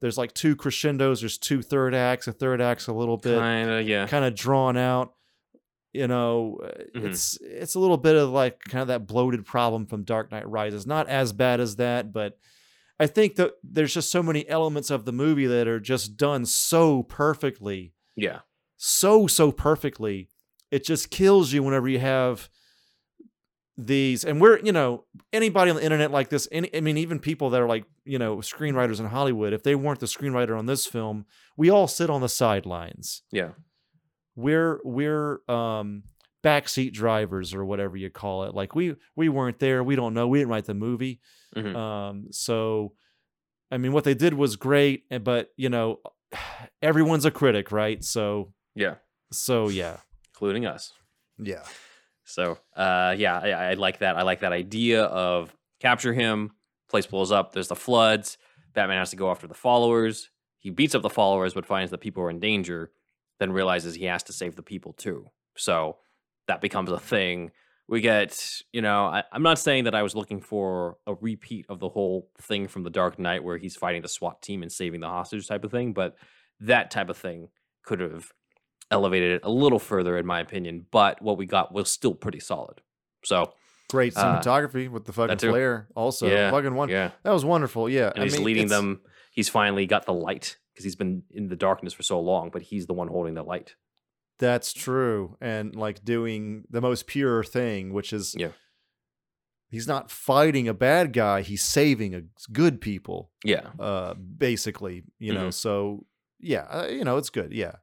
there's 0.00 0.18
like 0.18 0.32
two 0.34 0.54
crescendos 0.56 1.20
there's 1.20 1.38
two 1.38 1.62
third 1.62 1.94
acts 1.94 2.26
a 2.26 2.32
third 2.32 2.60
act's 2.60 2.86
a 2.86 2.92
little 2.92 3.16
bit 3.16 3.38
Kinda, 3.38 3.82
yeah. 3.82 4.06
kind 4.06 4.24
of 4.24 4.34
drawn 4.34 4.76
out 4.76 5.14
you 5.92 6.06
know 6.06 6.58
uh, 6.62 6.98
Mhm. 6.98 7.04
it's 7.10 7.38
it's 7.40 7.74
a 7.74 7.80
little 7.80 7.96
bit 7.96 8.16
of 8.16 8.30
like 8.30 8.60
kind 8.60 8.82
of 8.82 8.88
that 8.88 9.06
bloated 9.06 9.44
problem 9.46 9.86
from 9.86 10.02
dark 10.04 10.30
knight 10.30 10.48
rises 10.48 10.86
not 10.86 11.08
as 11.08 11.32
bad 11.32 11.60
as 11.60 11.76
that 11.76 12.12
but 12.12 12.38
i 13.00 13.06
think 13.06 13.36
that 13.36 13.52
there's 13.62 13.94
just 13.94 14.10
so 14.10 14.22
many 14.22 14.46
elements 14.48 14.90
of 14.90 15.04
the 15.04 15.12
movie 15.12 15.46
that 15.46 15.68
are 15.68 15.80
just 15.80 16.16
done 16.16 16.44
so 16.44 17.02
perfectly 17.04 17.92
Yeah. 18.16 18.40
so 18.76 19.26
so 19.26 19.52
perfectly 19.52 20.28
it 20.70 20.84
just 20.84 21.10
kills 21.10 21.52
you 21.52 21.62
whenever 21.62 21.88
you 21.88 22.00
have 22.00 22.48
these 23.78 24.24
and 24.24 24.40
we're 24.40 24.58
you 24.60 24.72
know 24.72 25.04
anybody 25.34 25.70
on 25.70 25.76
the 25.76 25.82
internet 25.84 26.10
like 26.10 26.30
this 26.30 26.48
any, 26.50 26.74
i 26.74 26.80
mean 26.80 26.96
even 26.96 27.18
people 27.18 27.50
that 27.50 27.60
are 27.60 27.68
like 27.68 27.84
you 28.06 28.18
know 28.18 28.38
screenwriters 28.38 28.98
in 29.00 29.06
hollywood 29.06 29.52
if 29.52 29.62
they 29.62 29.74
weren't 29.74 30.00
the 30.00 30.06
screenwriter 30.06 30.58
on 30.58 30.64
this 30.64 30.86
film 30.86 31.26
we 31.58 31.68
all 31.68 31.86
sit 31.86 32.08
on 32.08 32.22
the 32.22 32.28
sidelines 32.28 33.22
Yeah. 33.30 33.50
we're 34.34 34.80
we're 34.82 35.40
um 35.50 36.04
backseat 36.42 36.92
drivers 36.94 37.52
or 37.52 37.64
whatever 37.64 37.96
you 37.96 38.08
call 38.08 38.44
it 38.44 38.54
like 38.54 38.74
we 38.74 38.96
we 39.14 39.28
weren't 39.28 39.58
there 39.58 39.82
we 39.84 39.94
don't 39.96 40.14
know 40.14 40.26
we 40.28 40.38
didn't 40.38 40.50
write 40.50 40.64
the 40.66 40.74
movie 40.74 41.20
Mhm. 41.54 41.76
um 41.76 42.26
so 42.30 42.92
i 43.70 43.76
mean 43.78 43.92
what 43.92 44.04
they 44.04 44.14
did 44.14 44.32
was 44.34 44.56
great 44.56 45.04
eh, 45.10 45.18
but 45.18 45.50
you 45.56 45.68
know 45.68 46.00
everyone's 46.82 47.24
a 47.24 47.30
critic 47.30 47.72
right 47.72 48.02
so 48.04 48.52
Yeah. 48.74 48.94
so 49.32 49.68
yeah 49.68 49.98
Including 50.34 50.66
us. 50.66 50.92
yeah 51.38 51.62
So, 52.26 52.58
uh, 52.76 53.14
yeah, 53.16 53.38
I, 53.38 53.50
I 53.50 53.74
like 53.74 54.00
that. 54.00 54.16
I 54.16 54.22
like 54.22 54.40
that 54.40 54.52
idea 54.52 55.04
of 55.04 55.54
capture 55.80 56.12
him. 56.12 56.50
Place 56.90 57.06
blows 57.06 57.32
up. 57.32 57.52
There's 57.52 57.68
the 57.68 57.76
floods. 57.76 58.36
Batman 58.74 58.98
has 58.98 59.10
to 59.10 59.16
go 59.16 59.30
after 59.30 59.46
the 59.46 59.54
followers. 59.54 60.30
He 60.58 60.70
beats 60.70 60.94
up 60.94 61.02
the 61.02 61.08
followers, 61.08 61.54
but 61.54 61.64
finds 61.64 61.90
that 61.92 61.98
people 61.98 62.22
are 62.24 62.30
in 62.30 62.40
danger. 62.40 62.90
Then 63.38 63.52
realizes 63.52 63.94
he 63.94 64.04
has 64.04 64.24
to 64.24 64.32
save 64.32 64.56
the 64.56 64.62
people 64.62 64.92
too. 64.92 65.26
So 65.56 65.98
that 66.48 66.60
becomes 66.60 66.90
a 66.90 66.98
thing. 66.98 67.52
We 67.88 68.00
get, 68.00 68.62
you 68.72 68.82
know, 68.82 69.06
I, 69.06 69.22
I'm 69.30 69.44
not 69.44 69.60
saying 69.60 69.84
that 69.84 69.94
I 69.94 70.02
was 70.02 70.16
looking 70.16 70.40
for 70.40 70.96
a 71.06 71.14
repeat 71.14 71.66
of 71.68 71.78
the 71.78 71.88
whole 71.88 72.28
thing 72.40 72.66
from 72.66 72.82
the 72.82 72.90
Dark 72.90 73.18
Knight 73.18 73.44
where 73.44 73.58
he's 73.58 73.76
fighting 73.76 74.02
the 74.02 74.08
SWAT 74.08 74.42
team 74.42 74.62
and 74.62 74.72
saving 74.72 75.00
the 75.00 75.06
hostage 75.08 75.46
type 75.46 75.62
of 75.62 75.70
thing, 75.70 75.92
but 75.92 76.16
that 76.58 76.90
type 76.90 77.08
of 77.08 77.16
thing 77.16 77.50
could 77.84 78.00
have 78.00 78.32
elevated 78.90 79.32
it 79.32 79.40
a 79.44 79.50
little 79.50 79.78
further, 79.78 80.16
in 80.18 80.26
my 80.26 80.40
opinion. 80.40 80.86
But 80.90 81.20
what 81.22 81.36
we 81.38 81.46
got 81.46 81.72
was 81.72 81.90
still 81.90 82.14
pretty 82.14 82.40
solid. 82.40 82.80
So 83.24 83.52
great 83.90 84.16
Uh, 84.16 84.40
cinematography 84.40 84.88
with 84.90 85.04
the 85.04 85.12
fucking 85.12 85.38
flare 85.38 85.88
also 85.94 86.26
yeah, 86.28 86.50
fucking 86.50 86.74
one 86.74 86.88
yeah, 86.88 87.10
that 87.22 87.30
was 87.32 87.44
wonderful 87.44 87.88
yeah 87.88 88.10
and 88.14 88.24
he's 88.24 88.34
mean, 88.34 88.44
leading 88.44 88.64
it's- 88.64 88.78
them. 88.78 89.00
He's 89.32 89.48
finally 89.48 89.86
got 89.86 90.06
the 90.06 90.12
light 90.14 90.56
because 90.72 90.82
he's 90.84 90.96
been 90.96 91.22
in 91.30 91.48
the 91.48 91.56
darkness 91.56 91.92
for 91.92 92.02
so 92.02 92.18
long, 92.18 92.50
but 92.50 92.62
he's 92.62 92.86
the 92.86 92.94
one 92.94 93.06
holding 93.08 93.34
the 93.34 93.42
light. 93.44 93.74
that's 94.38 94.72
true 94.74 95.36
and 95.40 95.74
like 95.74 96.04
doing 96.04 96.64
the 96.68 96.80
most 96.80 97.06
pure 97.06 97.42
thing 97.44 97.92
which 97.94 98.12
is 98.12 98.34
Yeah. 98.36 98.48
he's 99.70 99.88
not 99.88 100.10
fighting 100.10 100.68
a 100.68 100.74
bad 100.74 101.12
guy 101.12 101.40
he's 101.42 101.62
saving 101.64 102.14
a 102.14 102.22
good 102.52 102.80
people 102.80 103.30
Yeah, 103.44 103.68
uh 103.78 104.14
basically 104.14 105.04
you 105.18 105.32
know 105.32 105.48
Mhm. 105.48 105.54
so 105.54 106.04
yeah 106.38 106.64
uh, 106.70 106.86
you 106.88 107.04
know 107.04 107.16
it's 107.16 107.30
good 107.30 107.52
yeah 107.54 107.76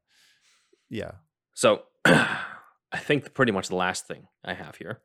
yeah 0.93 1.11
So 1.53 1.83
I 2.05 2.99
think 2.99 3.33
pretty 3.33 3.51
much 3.51 3.69
the 3.69 3.75
last 3.75 4.07
thing 4.07 4.27
I 4.45 4.53
have 4.53 4.75
here. 4.75 5.01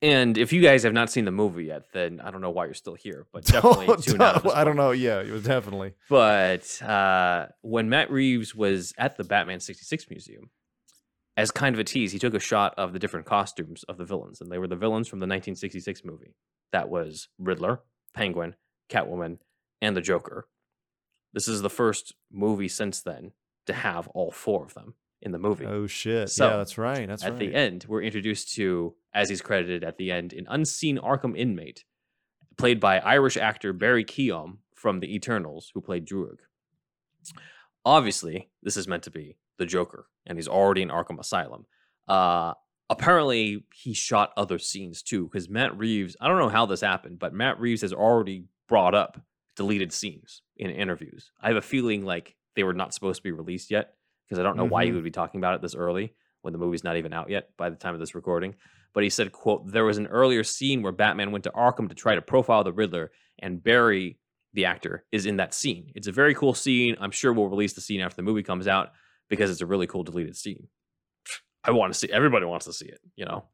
And 0.00 0.36
if 0.36 0.52
you 0.52 0.60
guys 0.62 0.82
have 0.82 0.92
not 0.92 1.10
seen 1.10 1.26
the 1.26 1.30
movie 1.30 1.66
yet, 1.66 1.84
then 1.92 2.20
I 2.20 2.32
don't 2.32 2.40
know 2.40 2.50
why 2.50 2.64
you're 2.64 2.74
still 2.74 2.96
here, 2.96 3.26
but 3.32 3.44
definitely 3.44 3.96
tune 3.98 4.20
out. 4.20 4.52
I 4.52 4.64
don't 4.64 4.76
know. 4.76 4.90
Yeah, 4.90 5.20
it 5.20 5.30
was 5.30 5.44
definitely. 5.44 5.92
But 6.08 6.82
uh, 6.82 7.46
when 7.60 7.88
Matt 7.88 8.10
Reeves 8.10 8.52
was 8.52 8.94
at 8.98 9.16
the 9.16 9.22
Batman 9.22 9.60
66 9.60 10.10
Museum, 10.10 10.50
as 11.36 11.52
kind 11.52 11.74
of 11.74 11.78
a 11.78 11.84
tease, 11.84 12.10
he 12.10 12.18
took 12.18 12.34
a 12.34 12.40
shot 12.40 12.74
of 12.76 12.92
the 12.92 12.98
different 12.98 13.26
costumes 13.26 13.84
of 13.84 13.96
the 13.96 14.04
villains, 14.04 14.40
and 14.40 14.50
they 14.50 14.58
were 14.58 14.66
the 14.66 14.76
villains 14.76 15.06
from 15.06 15.20
the 15.20 15.24
1966 15.24 16.04
movie. 16.04 16.34
That 16.72 16.88
was 16.88 17.28
Riddler, 17.38 17.80
Penguin, 18.12 18.56
Catwoman, 18.90 19.38
and 19.80 19.96
the 19.96 20.00
Joker. 20.00 20.48
This 21.32 21.46
is 21.46 21.62
the 21.62 21.70
first 21.70 22.14
movie 22.30 22.68
since 22.68 23.00
then 23.02 23.32
to 23.66 23.72
have 23.72 24.08
all 24.08 24.30
four 24.30 24.64
of 24.64 24.74
them 24.74 24.94
in 25.20 25.32
the 25.32 25.38
movie. 25.38 25.66
Oh 25.66 25.86
shit! 25.86 26.30
So, 26.30 26.48
yeah, 26.48 26.56
that's 26.56 26.78
right. 26.78 27.06
That's 27.06 27.22
right. 27.22 27.32
at 27.32 27.38
right. 27.38 27.50
the 27.50 27.54
end, 27.54 27.86
we're 27.88 28.02
introduced 28.02 28.54
to, 28.54 28.94
as 29.14 29.28
he's 29.28 29.40
credited 29.40 29.84
at 29.84 29.96
the 29.96 30.10
end, 30.10 30.32
an 30.32 30.46
unseen 30.48 30.98
Arkham 30.98 31.36
inmate, 31.36 31.84
played 32.56 32.80
by 32.80 32.98
Irish 32.98 33.36
actor 33.36 33.72
Barry 33.72 34.04
Keoghan 34.04 34.58
from 34.74 35.00
The 35.00 35.14
Eternals, 35.14 35.70
who 35.74 35.80
played 35.80 36.06
Druig. 36.06 36.38
Obviously, 37.84 38.50
this 38.62 38.76
is 38.76 38.88
meant 38.88 39.04
to 39.04 39.10
be 39.10 39.36
the 39.58 39.66
Joker, 39.66 40.06
and 40.26 40.38
he's 40.38 40.48
already 40.48 40.82
in 40.82 40.88
Arkham 40.88 41.20
Asylum. 41.20 41.66
Uh, 42.08 42.54
apparently, 42.90 43.64
he 43.72 43.94
shot 43.94 44.32
other 44.36 44.58
scenes 44.58 45.02
too, 45.02 45.24
because 45.24 45.48
Matt 45.48 45.76
Reeves, 45.78 46.16
I 46.20 46.28
don't 46.28 46.38
know 46.38 46.48
how 46.48 46.66
this 46.66 46.80
happened, 46.80 47.18
but 47.20 47.32
Matt 47.32 47.60
Reeves 47.60 47.82
has 47.82 47.92
already 47.92 48.44
brought 48.68 48.94
up 48.94 49.20
deleted 49.54 49.92
scenes 49.92 50.42
in 50.56 50.70
interviews. 50.70 51.30
I 51.40 51.48
have 51.48 51.56
a 51.56 51.62
feeling 51.62 52.04
like 52.04 52.34
they 52.56 52.64
were 52.64 52.72
not 52.74 52.92
supposed 52.94 53.18
to 53.18 53.22
be 53.22 53.32
released 53.32 53.70
yet, 53.70 53.94
because 54.26 54.38
I 54.38 54.42
don't 54.42 54.56
know 54.56 54.64
why 54.64 54.84
he 54.84 54.90
Mhm. 54.90 54.94
would 54.94 55.04
be 55.04 55.10
talking 55.10 55.40
about 55.40 55.54
it 55.54 55.62
this 55.62 55.74
early 55.74 56.14
when 56.42 56.52
the 56.52 56.58
movie's 56.58 56.84
not 56.84 56.96
even 56.96 57.12
out 57.12 57.30
yet 57.30 57.56
by 57.56 57.70
the 57.70 57.76
time 57.76 57.94
of 57.94 58.00
this 58.00 58.14
recording. 58.14 58.54
But 58.94 59.04
he 59.04 59.10
said, 59.10 59.32
quote, 59.32 59.70
there 59.72 59.84
was 59.84 59.96
an 59.98 60.06
earlier 60.08 60.44
scene 60.44 60.82
where 60.82 60.92
Batman 60.92 61.32
went 61.32 61.44
to 61.44 61.50
Arkham 61.50 61.88
to 61.88 61.94
try 61.94 62.14
to 62.14 62.22
profile 62.22 62.62
the 62.64 62.72
Riddler, 62.72 63.10
and 63.38 63.62
Barry, 63.62 64.18
the 64.52 64.66
actor, 64.66 65.04
is 65.12 65.24
in 65.24 65.36
that 65.36 65.54
scene. 65.54 65.90
It's 65.94 66.06
a 66.08 66.12
very 66.12 66.34
cool 66.34 66.52
scene. 66.54 66.96
I'm 67.00 67.10
sure 67.10 67.32
we'll 67.32 67.48
release 67.48 67.72
the 67.72 67.80
scene 67.80 68.00
after 68.00 68.16
the 68.16 68.22
movie 68.22 68.42
comes 68.42 68.68
out 68.68 68.92
because 69.30 69.50
it's 69.50 69.62
a 69.62 69.66
really 69.66 69.86
cool 69.86 70.02
deleted 70.02 70.36
scene. 70.36 70.68
I 71.64 71.70
want 71.70 71.92
to 71.92 71.98
see 71.98 72.10
everybody 72.10 72.44
wants 72.44 72.66
to 72.66 72.72
see 72.72 72.86
it, 72.86 73.00
you 73.16 73.24
know. 73.24 73.44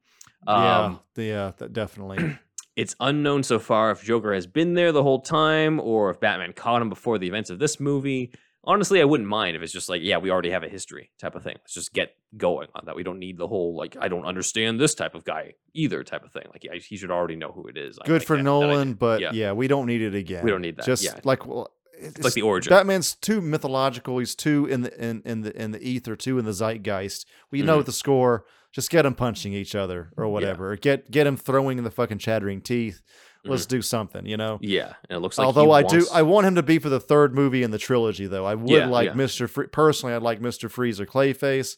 Um, 0.46 1.00
yeah, 1.16 1.22
yeah, 1.24 1.52
that 1.58 1.72
definitely. 1.72 2.36
it's 2.76 2.96
unknown 3.00 3.42
so 3.42 3.58
far 3.58 3.90
if 3.90 4.02
Joker 4.02 4.32
has 4.32 4.46
been 4.46 4.74
there 4.74 4.92
the 4.92 5.02
whole 5.02 5.20
time 5.20 5.78
or 5.78 6.10
if 6.10 6.18
Batman 6.20 6.52
caught 6.52 6.80
him 6.82 6.88
before 6.88 7.18
the 7.18 7.26
events 7.28 7.50
of 7.50 7.58
this 7.58 7.78
movie. 7.78 8.32
Honestly, 8.68 9.00
I 9.00 9.04
wouldn't 9.04 9.28
mind 9.28 9.56
if 9.56 9.62
it's 9.62 9.72
just 9.72 9.88
like, 9.88 10.02
yeah, 10.04 10.18
we 10.18 10.30
already 10.30 10.50
have 10.50 10.62
a 10.62 10.68
history 10.68 11.10
type 11.18 11.34
of 11.34 11.42
thing. 11.42 11.54
Let's 11.58 11.72
just 11.74 11.92
get 11.94 12.14
going 12.36 12.68
on 12.74 12.84
that. 12.84 12.94
We 12.94 13.02
don't 13.02 13.18
need 13.18 13.38
the 13.38 13.48
whole 13.48 13.74
like, 13.74 13.96
I 13.98 14.08
don't 14.08 14.26
understand 14.26 14.78
this 14.78 14.94
type 14.94 15.14
of 15.14 15.24
guy 15.24 15.54
either 15.72 16.04
type 16.04 16.22
of 16.22 16.32
thing. 16.32 16.44
Like, 16.52 16.64
yeah, 16.64 16.74
he 16.74 16.96
should 16.98 17.10
already 17.10 17.34
know 17.34 17.50
who 17.50 17.66
it 17.66 17.78
is. 17.78 17.98
Good 18.04 18.12
like 18.20 18.26
for 18.26 18.34
idea. 18.34 18.44
Nolan, 18.44 18.92
but 18.94 19.20
Yeah. 19.22 19.30
yeah. 19.32 19.52
we 19.52 19.68
don't 19.68 19.86
need 19.86 20.02
it 20.02 20.14
again. 20.14 20.44
We 20.44 20.50
don't 20.50 20.60
need 20.62 20.76
that, 20.76 20.84
Just 20.86 21.02
yeah. 21.02 21.18
like 21.24 21.46
well, 21.46 21.70
it's, 22.00 22.22
like 22.22 22.34
the 22.34 22.42
origin. 22.42 22.70
Batman's 22.70 23.14
too 23.16 23.40
mythological. 23.40 24.18
He's 24.18 24.34
too 24.36 24.66
in 24.66 24.82
the 24.82 25.02
in, 25.04 25.22
in 25.24 25.40
the 25.40 25.60
in 25.60 25.70
the 25.72 25.82
ether, 25.82 26.14
too 26.14 26.38
in 26.38 26.44
the 26.44 26.52
zeitgeist. 26.52 27.26
We 27.50 27.62
know 27.62 27.80
Mhm. 27.80 27.86
the 27.86 27.92
score. 27.92 28.44
Just 28.70 28.90
get 28.90 29.02
them 29.02 29.14
punching 29.14 29.54
each 29.54 29.74
other 29.74 30.10
or 30.18 30.28
whatever. 30.28 30.70
Or 30.72 30.76
get 30.76 31.10
get 31.10 31.26
him 31.26 31.38
throwing 31.38 31.82
the 31.82 31.90
fucking 31.90 32.18
chattering 32.18 32.60
teeth. 32.60 33.00
Let's 33.48 33.66
do 33.66 33.82
something, 33.82 34.26
you 34.26 34.36
know. 34.36 34.58
Yeah, 34.60 34.92
and 35.08 35.16
it 35.16 35.20
looks 35.20 35.38
like. 35.38 35.44
he 35.44 35.46
Although 35.46 35.70
I 35.72 35.82
do, 35.82 36.06
I 36.12 36.22
want 36.22 36.46
him 36.46 36.54
to 36.56 36.62
be 36.62 36.78
for 36.78 36.88
the 36.88 37.00
third 37.00 37.34
movie 37.34 37.62
in 37.62 37.70
the 37.70 37.78
trilogy, 37.78 38.26
though. 38.26 38.44
I 38.46 38.54
would 38.54 38.68
Yeah, 38.70 38.86
like 38.88 39.06
yeah. 39.06 39.14
Mister 39.14 39.48
Free- 39.48 39.66
personally. 39.68 40.14
I'd 40.14 40.22
like 40.22 40.40
Mister 40.40 40.68
Freeze 40.68 41.00
or 41.00 41.06
Clayface. 41.06 41.76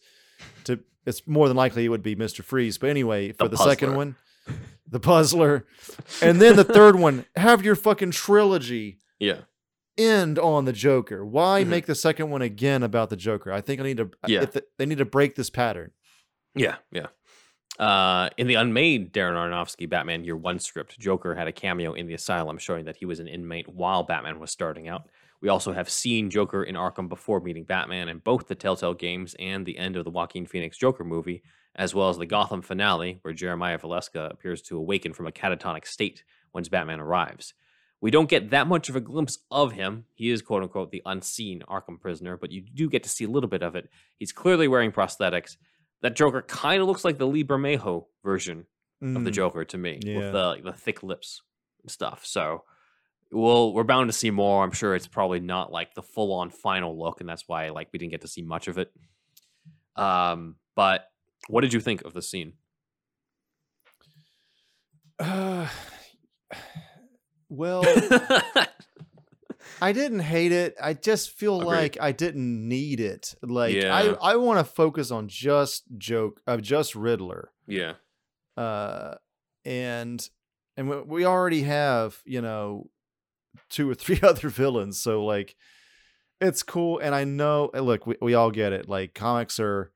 To 0.64 0.80
it's 1.06 1.26
more 1.26 1.48
than 1.48 1.56
likely 1.56 1.84
it 1.84 1.88
would 1.88 2.02
be 2.02 2.14
Mister 2.14 2.42
Freeze, 2.42 2.78
but 2.78 2.90
anyway, 2.90 3.32
for 3.32 3.44
The 3.48 3.56
the, 3.56 3.64
second 3.64 3.94
one, 3.96 4.16
the 4.88 5.00
Puzzler, 5.00 5.66
and 6.22 6.40
then 6.40 6.56
the 6.56 6.64
third 6.64 6.96
one, 6.96 7.24
have 7.36 7.64
your 7.64 7.74
fucking 7.76 8.10
trilogy 8.10 8.98
yeah, 9.18 9.40
end 9.98 10.38
on 10.38 10.64
the 10.64 10.72
Joker. 10.72 11.24
Why 11.24 11.62
Mhm. 11.64 11.68
make 11.68 11.86
the 11.86 11.94
second 11.94 12.30
one 12.30 12.42
again 12.42 12.82
about 12.82 13.10
the 13.10 13.16
Joker? 13.16 13.52
I 13.52 13.60
think 13.60 13.80
I 13.80 13.84
need 13.84 13.96
to. 13.98 14.10
Yeah. 14.26 14.42
if 14.42 14.52
the- 14.52 14.64
they 14.78 14.86
need 14.86 14.98
to 14.98 15.04
break 15.04 15.34
this 15.36 15.50
pattern. 15.50 15.92
yeah, 16.54 16.76
yeah. 16.92 17.06
Uh, 17.80 18.28
in 18.36 18.46
the 18.46 18.56
unmade 18.56 19.10
Darren 19.10 19.32
Aronofsky 19.32 19.88
Batman 19.88 20.22
Year 20.22 20.36
One 20.36 20.58
script, 20.58 20.98
Joker 20.98 21.34
had 21.34 21.48
a 21.48 21.52
cameo 21.52 21.94
in 21.94 22.06
the 22.06 22.12
asylum, 22.12 22.58
showing 22.58 22.84
that 22.84 22.96
he 22.96 23.06
was 23.06 23.20
an 23.20 23.26
inmate 23.26 23.68
while 23.68 24.02
Batman 24.02 24.38
was 24.38 24.50
starting 24.50 24.86
out. 24.86 25.08
We 25.40 25.48
also 25.48 25.72
have 25.72 25.88
seen 25.88 26.28
Joker 26.28 26.62
in 26.62 26.74
Arkham 26.74 27.08
before 27.08 27.40
meeting 27.40 27.64
Batman 27.64 28.10
in 28.10 28.18
both 28.18 28.48
the 28.48 28.54
Telltale 28.54 28.92
games 28.92 29.34
and 29.38 29.64
the 29.64 29.78
end 29.78 29.96
of 29.96 30.04
the 30.04 30.10
Joaquin 30.10 30.44
Phoenix 30.44 30.76
Joker 30.76 31.04
movie, 31.04 31.42
as 31.74 31.94
well 31.94 32.10
as 32.10 32.18
the 32.18 32.26
Gotham 32.26 32.60
finale, 32.60 33.18
where 33.22 33.32
Jeremiah 33.32 33.78
Valeska 33.78 34.30
appears 34.30 34.60
to 34.62 34.76
awaken 34.76 35.14
from 35.14 35.26
a 35.26 35.32
catatonic 35.32 35.86
state 35.86 36.22
once 36.52 36.68
Batman 36.68 37.00
arrives. 37.00 37.54
We 38.02 38.10
don't 38.10 38.28
get 38.28 38.50
that 38.50 38.66
much 38.66 38.90
of 38.90 38.96
a 38.96 39.00
glimpse 39.00 39.38
of 39.50 39.72
him. 39.72 40.04
He 40.14 40.28
is 40.28 40.42
quote 40.42 40.62
unquote 40.62 40.90
the 40.90 41.02
unseen 41.06 41.62
Arkham 41.66 41.98
prisoner, 41.98 42.36
but 42.36 42.52
you 42.52 42.60
do 42.60 42.90
get 42.90 43.02
to 43.04 43.08
see 43.08 43.24
a 43.24 43.30
little 43.30 43.48
bit 43.48 43.62
of 43.62 43.74
it. 43.74 43.88
He's 44.18 44.32
clearly 44.32 44.68
wearing 44.68 44.92
prosthetics. 44.92 45.56
That 46.02 46.16
Joker 46.16 46.42
kind 46.42 46.80
of 46.80 46.88
looks 46.88 47.04
like 47.04 47.18
the 47.18 47.26
Lee 47.26 47.44
Bermejo 47.44 48.06
version 48.24 48.66
of 49.02 49.24
the 49.24 49.30
Mm. 49.30 49.34
Joker 49.34 49.64
to 49.64 49.78
me, 49.78 49.98
Yeah. 50.02 50.16
with 50.18 50.32
the 50.32 50.60
the 50.64 50.72
thick 50.72 51.02
lips 51.02 51.42
and 51.82 51.90
stuff. 51.90 52.24
So, 52.26 52.64
we'll 53.32 53.72
we're 53.74 53.84
bound 53.84 54.08
to 54.08 54.12
see 54.12 54.30
more. 54.30 54.62
I'm 54.64 54.72
sure 54.72 54.94
it's 54.94 55.06
probably 55.06 55.40
not 55.40 55.70
like 55.72 55.94
the 55.94 56.02
full 56.02 56.32
on 56.32 56.50
final 56.50 56.98
look, 56.98 57.20
and 57.20 57.28
that's 57.28 57.46
why 57.48 57.68
like 57.70 57.88
we 57.92 57.98
didn't 57.98 58.12
get 58.12 58.20
to 58.22 58.28
see 58.28 58.42
much 58.42 58.68
of 58.68 58.78
it. 58.78 58.92
Um, 59.96 60.56
but 60.74 61.10
what 61.48 61.60
did 61.62 61.72
you 61.72 61.80
think 61.80 62.02
of 62.02 62.12
the 62.14 62.22
scene? 62.22 62.54
Uh, 65.18 65.68
well, 67.48 67.82
I 69.82 69.92
didn't 69.92 70.20
hate 70.20 70.52
it. 70.52 70.74
I 70.82 70.94
just 70.94 71.30
feel 71.30 71.60
Agreed. 71.60 71.76
like 71.76 71.98
I 72.00 72.12
didn't 72.12 72.68
need 72.68 73.00
it. 73.00 73.34
Like 73.42 73.74
Yeah. 73.74 73.94
I, 74.20 74.32
I 74.32 74.36
want 74.36 74.58
to 74.58 74.64
focus 74.72 75.10
on 75.10 75.28
just 75.28 75.84
joke, 75.98 76.40
uh, 76.46 76.58
just 76.58 76.94
Riddler. 76.94 77.50
yeah, 77.66 77.94
Uh, 78.56 79.14
and 79.64 80.28
and 80.76 81.06
we- 81.08 81.24
already 81.24 81.62
have 81.62 82.20
you 82.24 82.40
know 82.40 82.90
two 83.68 83.88
or 83.90 83.94
three 83.94 84.20
other 84.22 84.48
villains, 84.48 85.00
so 85.00 85.24
like 85.24 85.56
it's 86.40 86.62
cool. 86.62 86.98
And 86.98 87.14
I 87.14 87.24
know, 87.24 87.70
look, 87.74 88.06
we 88.06 88.16
we 88.20 88.34
all 88.34 88.50
get 88.50 88.72
it. 88.72 88.88
Like 88.88 89.14
comics 89.14 89.60
are 89.60 89.92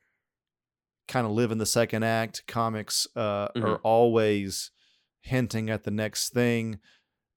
kind 1.09 1.27
of 1.27 1.33
live 1.33 1.51
in 1.53 1.59
the 1.59 1.67
second 1.67 2.03
act. 2.03 2.43
Comics 2.47 3.07
uh, 3.17 3.49
Mhm. 3.57 3.65
are 3.65 3.77
always 3.79 4.71
hinting 5.21 5.71
at 5.71 5.85
the 5.85 5.91
next 5.91 6.31
thing. 6.35 6.79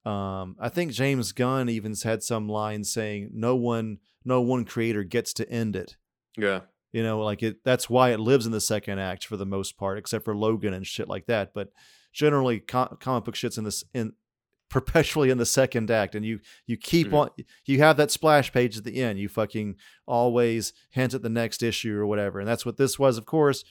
Um, 0.07 0.55
I 0.59 0.69
think 0.69 0.91
James 0.91 1.31
Gunn 1.31 1.69
even 1.69 1.93
had 2.03 2.23
some 2.23 2.47
line 2.47 2.83
saying, 2.83 3.31
"No 3.33 3.55
one, 3.55 3.97
no 4.23 4.41
one 4.41 4.63
creator 4.65 5.03
gets 5.03 5.33
to 5.33 5.49
end 5.49 5.75
it." 5.75 5.97
yeah, 6.37 6.61
You 6.93 7.03
know, 7.03 7.19
like 7.23 7.43
it. 7.43 7.63
That's 7.65 7.89
why 7.89 8.11
it 8.11 8.19
lives 8.19 8.45
in 8.45 8.51
the 8.51 8.61
second 8.61 8.99
act 8.99 9.25
for 9.25 9.35
the 9.37 9.45
most 9.45 9.77
part, 9.77 9.97
except 9.97 10.23
for 10.25 10.35
Logan 10.35 10.73
and 10.73 10.85
shit 10.85 11.07
like 11.09 11.25
that. 11.25 11.53
But 11.53 11.69
generally, 12.13 12.59
com- 12.59 12.95
comic 12.99 13.25
book 13.25 13.35
shit's 13.35 13.57
in 13.57 13.63
this 13.63 13.83
in 13.93 14.13
perpetually 14.69 15.29
in 15.29 15.37
the 15.37 15.45
second 15.45 15.89
act, 15.91 16.13
and 16.15 16.25
you 16.25 16.39
you 16.65 16.77
keep 16.77 17.07
Mhm. 17.07 17.13
on. 17.17 17.29
You 17.65 17.79
have 17.79 17.97
that 17.97 18.11
splash 18.11 18.51
page 18.53 18.77
at 18.77 18.83
the 18.83 19.01
end. 19.01 19.17
You 19.19 19.29
fucking 19.29 19.75
always 20.05 20.73
hint 20.91 21.13
at 21.13 21.21
the 21.21 21.29
next 21.29 21.63
issue 21.63 21.95
or 21.97 22.05
whatever, 22.05 22.39
and 22.39 22.47
that's 22.47 22.65
what 22.65 22.77
this 22.77 22.97
was, 22.99 23.17
of 23.17 23.25
course. 23.25 23.63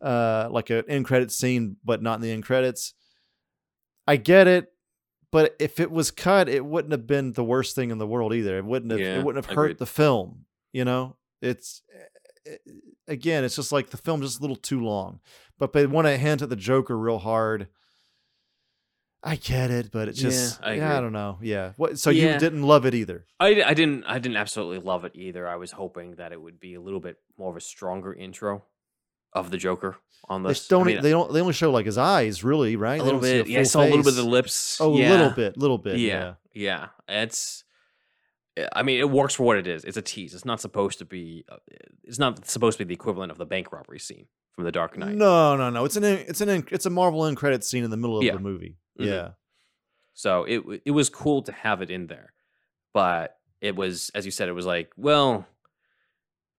Uh, 0.00 0.48
like 0.50 0.70
an 0.70 0.84
end 0.88 1.04
credit 1.06 1.32
scene, 1.32 1.76
but 1.84 2.02
not 2.02 2.16
in 2.16 2.20
the 2.20 2.30
end 2.30 2.44
credits. 2.44 2.94
I 4.06 4.16
get 4.16 4.46
it, 4.46 4.66
but 5.34 5.56
if 5.58 5.80
it 5.80 5.90
was 5.90 6.12
cut, 6.12 6.48
it 6.48 6.64
wouldn't 6.64 6.92
have 6.92 7.08
been 7.08 7.32
the 7.32 7.42
worst 7.42 7.74
thing 7.74 7.90
in 7.90 7.98
the 7.98 8.06
world 8.06 8.32
either. 8.32 8.56
It 8.56 8.64
wouldn't 8.64 8.92
have. 8.92 9.00
Yeah, 9.00 9.18
it 9.18 9.24
wouldn't 9.24 9.44
have 9.44 9.52
hurt 9.52 9.64
agreed. 9.64 9.78
the 9.78 9.86
film. 9.86 10.44
You 10.72 10.84
know, 10.84 11.16
it's 11.42 11.82
eh, 12.46 12.54
again, 13.08 13.42
it's 13.42 13.56
just 13.56 13.72
like 13.72 13.90
the 13.90 13.96
film 13.96 14.22
just 14.22 14.38
a 14.38 14.42
little 14.42 14.54
too 14.54 14.80
long. 14.80 15.18
But 15.58 15.72
they 15.72 15.86
want 15.86 16.06
to 16.06 16.16
hint 16.16 16.40
at 16.42 16.50
the 16.50 16.56
Joker 16.56 16.96
real 16.96 17.18
hard. 17.18 17.66
I 19.24 19.34
get 19.34 19.72
it, 19.72 19.90
but 19.90 20.06
it's 20.06 20.22
Yeah, 20.22 20.30
just 20.30 20.60
I 20.62 20.74
yeah, 20.74 20.96
I 20.96 21.00
don't 21.00 21.12
know. 21.12 21.38
Yeah. 21.42 21.72
What 21.78 21.98
so 21.98 22.10
Yeah. 22.10 22.34
you 22.34 22.38
didn't 22.38 22.62
love 22.62 22.86
it 22.86 22.94
either. 22.94 23.26
I, 23.40 23.60
I 23.64 23.74
didn't 23.74 24.04
I 24.04 24.20
didn't 24.20 24.36
absolutely 24.36 24.78
love 24.78 25.04
it 25.04 25.12
either. 25.16 25.48
I 25.48 25.56
was 25.56 25.72
hoping 25.72 26.16
that 26.16 26.30
it 26.30 26.40
would 26.40 26.60
be 26.60 26.74
a 26.74 26.80
little 26.80 27.00
bit 27.00 27.16
more 27.36 27.50
of 27.50 27.56
a 27.56 27.60
stronger 27.60 28.12
intro 28.14 28.62
of 29.34 29.50
the 29.50 29.56
Joker 29.58 29.96
on 30.28 30.42
They 30.42 30.48
this. 30.50 30.58
just 30.60 30.70
don't 30.70 30.82
I 30.82 30.92
mean, 30.94 31.02
they 31.02 31.10
don't 31.10 31.32
they 31.32 31.40
only 31.40 31.52
show 31.52 31.70
like 31.70 31.86
his 31.86 31.98
eyes 31.98 32.42
really, 32.44 32.76
right? 32.76 33.00
a 33.00 33.04
little 33.04 33.20
bit. 33.20 33.46
Yeah, 33.46 33.60
I 33.60 33.62
saw 33.64 33.80
a 33.82 33.84
little 33.84 33.98
bit 33.98 34.08
of 34.08 34.16
the 34.16 34.22
lips. 34.24 34.78
Oh, 34.80 34.94
a 34.94 34.98
yeah. 34.98 35.10
little 35.10 35.30
bit, 35.30 35.56
little 35.56 35.78
bit. 35.78 35.98
yeah, 35.98 36.34
Yeah. 36.52 36.88
yeah. 37.08 37.22
It's. 37.22 37.64
I 38.72 38.84
mean, 38.84 39.00
it 39.00 39.10
works 39.10 39.34
for 39.34 39.42
what 39.42 39.56
it 39.56 39.66
is. 39.66 39.84
It's 39.84 39.96
a 39.96 40.02
tease. 40.02 40.32
It's 40.32 40.44
not 40.44 40.60
supposed 40.60 41.00
to 41.00 41.04
be. 41.04 41.44
uh, 41.48 41.56
It's 42.04 42.20
not 42.20 42.46
supposed 42.46 42.78
to 42.78 42.84
be 42.84 42.88
the 42.90 42.94
equivalent 42.94 43.32
of 43.32 43.38
the 43.38 43.46
bank 43.46 43.72
robbery 43.72 43.98
scene 43.98 44.26
from 44.52 44.62
The 44.62 44.70
Dark 44.70 44.96
Knight. 44.96 45.16
No, 45.16 45.56
no, 45.56 45.70
no. 45.70 45.84
It's 45.84 45.96
an 45.96 46.04
it's 46.04 46.40
an 46.40 46.64
it's 46.70 46.86
a 46.86 46.90
Marvel 46.90 47.24
end 47.26 47.36
credit 47.36 47.64
scene 47.64 47.82
in 47.82 47.90
the 47.90 47.96
middle 47.96 48.16
of 48.18 48.22
Yeah. 48.22 48.34
the 48.34 48.38
movie. 48.38 48.76
Mhm. 49.00 49.06
Yeah. 49.06 49.28
So 50.12 50.44
it 50.44 50.62
it 50.84 50.92
was 50.92 51.10
cool 51.10 51.42
to 51.42 51.52
have 51.52 51.82
it 51.82 51.90
in 51.90 52.06
there, 52.06 52.32
but 52.92 53.36
it 53.60 53.74
was 53.74 54.10
as 54.14 54.24
you 54.24 54.30
said, 54.30 54.48
it 54.48 54.52
was 54.52 54.66
like, 54.66 54.92
well, 54.96 55.46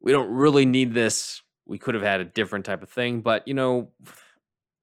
we 0.01 0.11
don't 0.11 0.29
really 0.29 0.65
need 0.65 0.93
this. 0.93 1.41
We 1.65 1.77
could 1.77 1.95
have 1.95 2.03
had 2.03 2.21
a 2.21 2.25
different 2.25 2.65
type 2.65 2.83
of 2.83 2.89
thing, 2.89 3.21
but 3.21 3.47
you 3.47 3.53
know, 3.53 3.89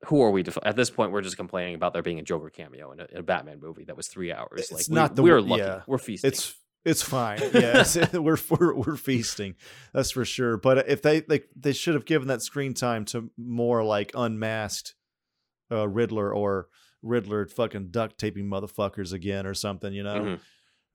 who 0.06 0.20
are 0.22 0.30
we 0.30 0.42
to? 0.42 0.66
At 0.66 0.74
this 0.76 0.90
point, 0.90 1.12
we're 1.12 1.20
just 1.22 1.36
complaining 1.36 1.74
about 1.74 1.92
there 1.92 2.02
being 2.02 2.18
a 2.18 2.22
Joker 2.22 2.50
cameo 2.50 2.90
in 2.92 3.00
a, 3.00 3.06
in 3.10 3.18
a 3.18 3.22
Batman 3.22 3.60
movie 3.60 3.84
that 3.84 3.96
was 3.96 4.08
three 4.08 4.32
hours. 4.32 4.60
It's 4.60 4.72
like 4.72 4.90
not 4.90 5.10
we, 5.12 5.16
the 5.16 5.22
we're 5.22 5.40
lucky. 5.40 5.62
yeah. 5.62 5.82
We're 5.86 5.98
feasting. 5.98 6.28
It's 6.28 6.54
it's 6.84 7.02
fine. 7.02 7.38
Yeah, 7.54 7.84
we're, 8.14 8.36
we're 8.50 8.74
we're 8.74 8.96
feasting. 8.96 9.54
That's 9.94 10.10
for 10.10 10.24
sure. 10.24 10.56
But 10.56 10.88
if 10.88 11.02
they 11.02 11.20
they 11.20 11.42
they 11.54 11.72
should 11.72 11.94
have 11.94 12.04
given 12.04 12.28
that 12.28 12.42
screen 12.42 12.74
time 12.74 13.04
to 13.06 13.30
more 13.36 13.84
like 13.84 14.10
unmasked 14.14 14.94
uh, 15.70 15.86
Riddler 15.88 16.34
or 16.34 16.66
Riddler 17.02 17.46
fucking 17.46 17.88
duct 17.92 18.18
taping 18.18 18.46
motherfuckers 18.46 19.12
again 19.12 19.46
or 19.46 19.54
something. 19.54 19.92
You 19.92 20.02
know, 20.02 20.20
Mhm. 20.20 20.40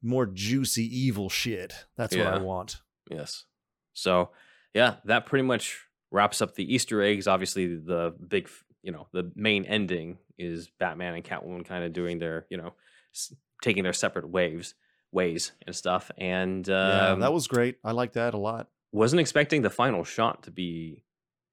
more 0.01 0.26
juicy 0.26 0.84
evil 0.84 1.30
shit. 1.30 1.73
That's 1.95 2.14
what 2.15 2.27
I 2.27 2.39
want. 2.39 2.81
Yes. 3.09 3.45
So, 3.93 4.31
yeah, 4.77 4.95
that 5.05 5.25
pretty 5.25 5.43
much 5.43 5.79
wraps 6.11 6.41
up 6.41 6.53
the 6.55 6.73
Easter 6.73 7.01
eggs. 7.01 7.27
Obviously, 7.27 7.65
the 7.75 8.13
big, 8.27 8.47
you 8.83 8.91
know, 8.91 9.07
the 9.11 9.31
main 9.35 9.65
ending 9.65 10.17
is 10.37 10.69
Batman 10.79 11.15
and 11.15 11.23
Catwoman 11.23 11.65
kind 11.65 11.83
of 11.83 11.93
doing 11.93 12.19
their, 12.19 12.45
you 12.49 12.57
know, 12.57 12.73
s- 13.13 13.33
taking 13.63 13.83
their 13.83 13.93
separate 13.93 14.29
waves, 14.29 14.75
ways 15.11 15.51
and 15.65 15.75
stuff. 15.75 16.11
And 16.17 16.67
yeah, 16.67 17.11
um, 17.11 17.19
that 17.21 17.33
was 17.33 17.47
great. 17.47 17.77
I 17.83 17.91
like 17.91 18.13
that 18.13 18.33
a 18.33 18.37
lot. 18.37 18.67
wasn't 18.91 19.19
expecting 19.19 19.63
the 19.63 19.69
final 19.71 20.03
shot 20.03 20.43
to 20.43 20.51
be 20.51 21.03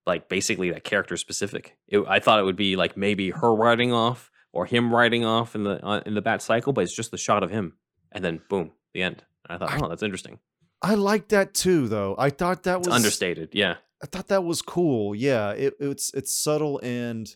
like 0.07 0.29
basically 0.29 0.71
that 0.73 0.85
character 0.85 1.17
specific. 1.17 1.79
It, 1.89 2.05
I 2.07 2.19
thought 2.21 2.39
it 2.41 2.45
would 2.45 2.57
be 2.57 2.77
like 2.77 2.95
maybe 2.97 3.31
her 3.31 3.55
riding 3.55 3.93
off 3.93 4.31
or 4.53 4.67
him 4.67 4.95
riding 4.95 5.25
off 5.25 5.55
in 5.55 5.65
the 5.65 5.83
uh, 5.85 6.03
in 6.05 6.15
the 6.15 6.23
bat 6.23 6.43
cycle, 6.43 6.73
but 6.75 6.85
it's 6.85 6.95
just 6.95 7.11
the 7.11 7.17
shot 7.17 7.43
of 7.43 7.51
him, 7.51 7.73
and 8.13 8.23
then 8.23 8.41
boom, 8.51 8.73
the 8.93 9.03
end. 9.03 9.25
And 9.49 9.57
I 9.57 9.59
thought, 9.59 9.83
oh, 9.83 9.89
that's 9.89 10.03
interesting. 10.03 10.39
I 10.85 10.95
like 10.97 11.29
that 11.29 11.55
too, 11.55 11.89
though. 11.89 12.15
I 12.19 12.29
thought 12.29 12.65
that 12.65 12.79
It's 12.79 12.89
was 12.89 12.97
understated, 12.97 13.51
yeah. 13.55 13.77
I 14.03 14.07
thought 14.07 14.29
that 14.29 14.45
was 14.45 14.61
cool. 14.61 15.15
Yeah, 15.15 15.53
it, 15.53 15.75
it's 15.81 16.13
it's 16.13 16.37
subtle 16.37 16.79
and 16.83 17.35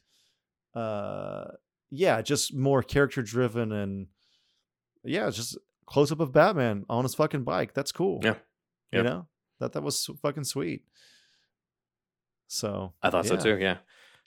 uh 0.75 1.45
yeah, 1.91 2.21
just 2.21 2.55
more 2.55 2.83
character 2.83 3.23
driven 3.23 3.73
and 3.73 4.09
yeah, 5.03 5.31
just 5.31 5.57
close 5.87 6.13
up 6.13 6.21
of 6.21 6.31
Batman 6.33 6.85
on 6.91 7.05
his 7.05 7.15
fucking 7.15 7.45
bike. 7.45 7.73
That's 7.73 7.91
cool. 7.91 8.21
Yeah. 8.23 8.35
You 8.93 9.03
know? 9.03 9.27
That 9.61 9.73
that 9.73 9.83
was 9.83 10.11
fucking 10.21 10.45
sweet. 10.45 10.83
So 12.49 12.93
I 13.03 13.09
thought 13.09 13.27
so 13.27 13.37
too. 13.37 13.57
Yeah. 13.59 13.79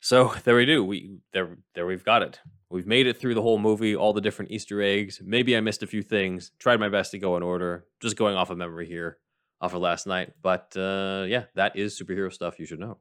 So 0.04 0.34
there 0.44 0.56
we 0.56 0.66
do. 0.66 0.84
We 0.84 1.20
there 1.32 1.58
there 1.76 1.86
we've 1.86 2.04
got 2.04 2.24
it. 2.24 2.40
We've 2.72 2.88
made 2.88 3.06
it 3.06 3.18
through 3.18 3.36
the 3.36 3.42
whole 3.44 3.60
movie, 3.60 3.96
all 3.96 4.14
the 4.14 4.22
different 4.22 4.50
Easter 4.50 4.82
eggs. 4.82 5.22
Maybe 5.24 5.56
I 5.56 5.62
missed 5.62 5.84
a 5.84 5.88
few 5.88 6.02
things. 6.02 6.52
Tried 6.58 6.80
my 6.80 6.90
best 6.90 7.12
to 7.12 7.20
go 7.20 7.38
in 7.38 7.44
order. 7.44 7.86
Just 8.00 8.16
going 8.16 8.36
off 8.36 8.50
of 8.50 8.58
memory 8.58 8.88
here, 8.88 9.20
off 9.62 9.76
of 9.76 9.82
last 9.82 10.08
night. 10.08 10.34
But 10.42 10.76
uh, 10.76 11.26
yeah, 11.28 11.44
that 11.54 11.76
is 11.76 12.00
superhero 12.02 12.34
stuff 12.34 12.60
you 12.60 12.66
should 12.66 12.80
know. 12.80 12.98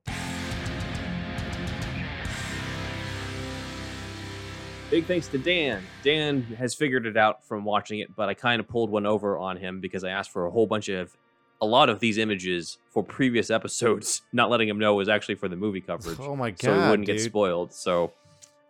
Big 4.90 5.06
thanks 5.06 5.28
to 5.28 5.38
Dan. 5.38 5.82
Dan 6.02 6.42
has 6.58 6.74
figured 6.74 7.06
it 7.06 7.16
out 7.16 7.46
from 7.46 7.64
watching 7.64 8.00
it, 8.00 8.14
but 8.14 8.28
I 8.28 8.34
kind 8.34 8.60
of 8.60 8.68
pulled 8.68 8.90
one 8.90 9.06
over 9.06 9.38
on 9.38 9.56
him 9.56 9.80
because 9.80 10.04
I 10.04 10.10
asked 10.10 10.32
for 10.32 10.44
a 10.44 10.50
whole 10.50 10.66
bunch 10.66 10.90
of 10.90 11.16
a 11.62 11.66
lot 11.66 11.88
of 11.90 12.00
these 12.00 12.18
images 12.18 12.78
for 12.90 13.02
previous 13.02 13.50
episodes, 13.50 14.22
not 14.32 14.50
letting 14.50 14.68
him 14.68 14.78
know 14.78 14.94
was 14.94 15.08
actually 15.08 15.34
for 15.34 15.48
the 15.48 15.56
movie 15.56 15.80
coverage 15.80 16.18
Oh 16.20 16.34
my 16.36 16.50
god. 16.50 16.60
so 16.60 16.72
it 16.74 16.88
wouldn't 16.90 17.06
get 17.06 17.20
spoiled. 17.20 17.72
So, 17.72 18.12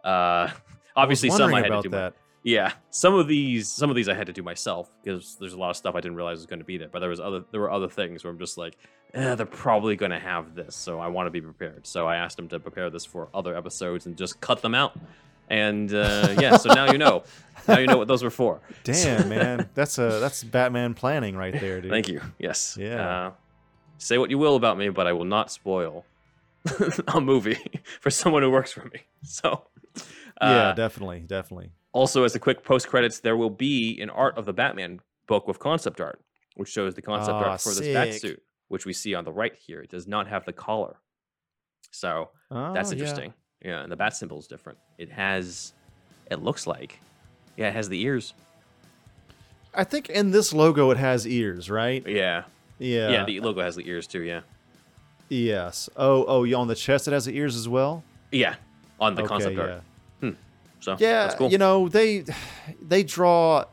uh, 0.04 0.48
I 0.48 0.52
obviously, 0.96 1.30
some 1.30 1.54
I 1.54 1.60
had 1.62 1.68
to 1.68 1.82
do. 1.82 1.90
my- 1.90 1.96
that. 1.98 2.14
Yeah, 2.42 2.72
some 2.88 3.14
of 3.14 3.28
these 3.28 3.68
some 3.68 3.90
of 3.90 3.96
these 3.96 4.08
I 4.08 4.14
had 4.14 4.26
to 4.28 4.32
do 4.32 4.42
myself 4.42 4.90
because 5.04 5.36
there's 5.38 5.52
a 5.52 5.58
lot 5.58 5.68
of 5.68 5.76
stuff 5.76 5.94
I 5.94 6.00
didn't 6.00 6.16
realize 6.16 6.38
was 6.38 6.46
going 6.46 6.60
to 6.60 6.64
be 6.64 6.78
there. 6.78 6.88
But 6.88 7.00
there 7.00 7.10
was 7.10 7.20
other 7.20 7.44
there 7.50 7.60
were 7.60 7.70
other 7.70 7.88
things 7.88 8.24
where 8.24 8.32
I'm 8.32 8.38
just 8.38 8.56
like, 8.56 8.78
eh, 9.12 9.34
they're 9.34 9.44
probably 9.44 9.94
going 9.94 10.10
to 10.12 10.18
have 10.18 10.54
this, 10.54 10.74
so 10.74 10.98
I 11.00 11.08
want 11.08 11.26
to 11.26 11.30
be 11.30 11.42
prepared. 11.42 11.86
So 11.86 12.06
I 12.06 12.16
asked 12.16 12.38
them 12.38 12.48
to 12.48 12.58
prepare 12.58 12.88
this 12.88 13.04
for 13.04 13.28
other 13.34 13.54
episodes 13.54 14.06
and 14.06 14.16
just 14.16 14.40
cut 14.40 14.62
them 14.62 14.74
out. 14.74 14.98
And 15.50 15.92
uh, 15.92 16.36
yeah, 16.40 16.56
so 16.56 16.72
now 16.72 16.90
you 16.92 16.96
know, 16.98 17.24
now 17.66 17.78
you 17.78 17.86
know 17.88 17.98
what 17.98 18.06
those 18.08 18.22
were 18.22 18.30
for. 18.30 18.60
Damn, 18.84 19.28
man, 19.28 19.68
that's 19.74 19.98
a 19.98 20.18
that's 20.20 20.42
Batman 20.44 20.94
planning 20.94 21.36
right 21.36 21.52
there, 21.58 21.80
dude. 21.80 21.90
Thank 21.90 22.08
you. 22.08 22.20
Yes. 22.38 22.76
Yeah. 22.80 23.26
Uh, 23.26 23.30
say 23.98 24.16
what 24.16 24.30
you 24.30 24.38
will 24.38 24.54
about 24.56 24.78
me, 24.78 24.88
but 24.90 25.06
I 25.08 25.12
will 25.12 25.24
not 25.24 25.50
spoil 25.50 26.06
a 27.08 27.20
movie 27.20 27.58
for 28.00 28.10
someone 28.10 28.42
who 28.42 28.50
works 28.50 28.72
for 28.72 28.84
me. 28.84 29.00
So. 29.24 29.64
Yeah, 30.40 30.68
uh, 30.68 30.72
definitely, 30.74 31.20
definitely. 31.26 31.72
Also, 31.92 32.22
as 32.24 32.34
a 32.34 32.38
quick 32.38 32.62
post 32.64 32.88
credits, 32.88 33.18
there 33.20 33.36
will 33.36 33.50
be 33.50 34.00
an 34.00 34.08
art 34.08 34.38
of 34.38 34.46
the 34.46 34.52
Batman 34.54 35.00
book 35.26 35.46
with 35.48 35.58
concept 35.58 36.00
art, 36.00 36.18
which 36.54 36.68
shows 36.70 36.94
the 36.94 37.02
concept 37.02 37.34
Ah, 37.34 37.50
art 37.50 37.60
for 37.60 37.74
this 37.74 37.92
bat 37.92 38.14
suit, 38.14 38.40
which 38.68 38.86
we 38.86 38.92
see 38.94 39.14
on 39.14 39.24
the 39.24 39.32
right 39.32 39.54
here. 39.54 39.80
It 39.82 39.90
does 39.90 40.06
not 40.06 40.28
have 40.28 40.44
the 40.46 40.52
collar. 40.54 40.96
So 41.90 42.30
that's 42.50 42.90
Oh, 42.92 42.94
yeah. 42.94 43.02
interesting. 43.02 43.34
Yeah. 43.64 43.82
and 43.82 43.90
the 43.92 43.96
bat 43.96 44.16
symbol 44.16 44.38
is 44.38 44.46
different. 44.46 44.78
It 44.98 45.10
has, 45.10 45.72
it 46.30 46.42
looks 46.42 46.66
like, 46.66 47.00
yeah, 47.56 47.68
it 47.68 47.74
has 47.74 47.88
the 47.88 48.00
ears. 48.02 48.34
I 49.74 49.84
think 49.84 50.08
in 50.08 50.30
this 50.30 50.52
logo 50.52 50.90
it 50.90 50.96
has 50.96 51.26
ears, 51.26 51.70
right? 51.70 52.06
Yeah. 52.06 52.44
Yeah. 52.78 53.10
Yeah, 53.10 53.24
the 53.24 53.40
logo 53.40 53.60
has 53.60 53.76
the 53.76 53.86
ears 53.88 54.06
too, 54.06 54.22
yeah. 54.22 54.40
yes. 55.28 55.88
Oh, 55.96 56.24
oh, 56.26 56.44
yeah. 56.44 56.56
On 56.56 56.66
the 56.68 56.74
chest 56.74 57.06
it 57.08 57.12
has 57.12 57.24
the 57.26 57.36
ears 57.36 57.54
as 57.56 57.68
well. 57.68 58.02
Yeah. 58.32 58.54
On 58.98 59.14
the 59.14 59.22
okay, 59.22 59.28
concept 59.28 59.56
yeah. 59.56 59.62
art. 59.62 59.82
So 60.82 60.96
Yeah, 60.98 61.34
cool. 61.36 61.50
you 61.50 61.58
know 61.58 61.88
they 61.90 62.24
they 62.80 63.02
draw. 63.02 63.66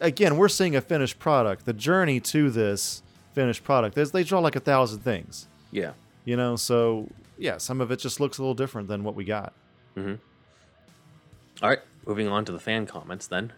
Again, 0.00 0.38
we're 0.38 0.48
seeing 0.48 0.76
a 0.76 0.80
finished 0.80 1.18
product. 1.18 1.66
The 1.66 1.74
journey 1.74 2.20
to 2.20 2.48
this 2.50 3.02
finished 3.34 3.64
product, 3.64 3.94
they 4.12 4.24
draw 4.24 4.40
like 4.40 4.56
a 4.56 4.60
thousand 4.60 5.00
things. 5.00 5.46
yeah. 5.70 5.92
You 6.24 6.36
know, 6.36 6.56
so 6.56 7.08
yeah, 7.38 7.58
some 7.58 7.80
of 7.80 7.90
it 7.90 7.98
just 7.98 8.20
looks 8.20 8.38
a 8.38 8.42
little 8.42 8.54
different 8.54 8.88
than 8.88 9.04
what 9.04 9.14
we 9.14 9.24
got. 9.24 9.52
All 9.96 11.68
right, 11.68 11.80
moving 12.06 12.28
on 12.28 12.44
to 12.44 12.52
the 12.52 12.60
fan 12.60 12.86
comments 12.86 13.26
then. 13.26 13.52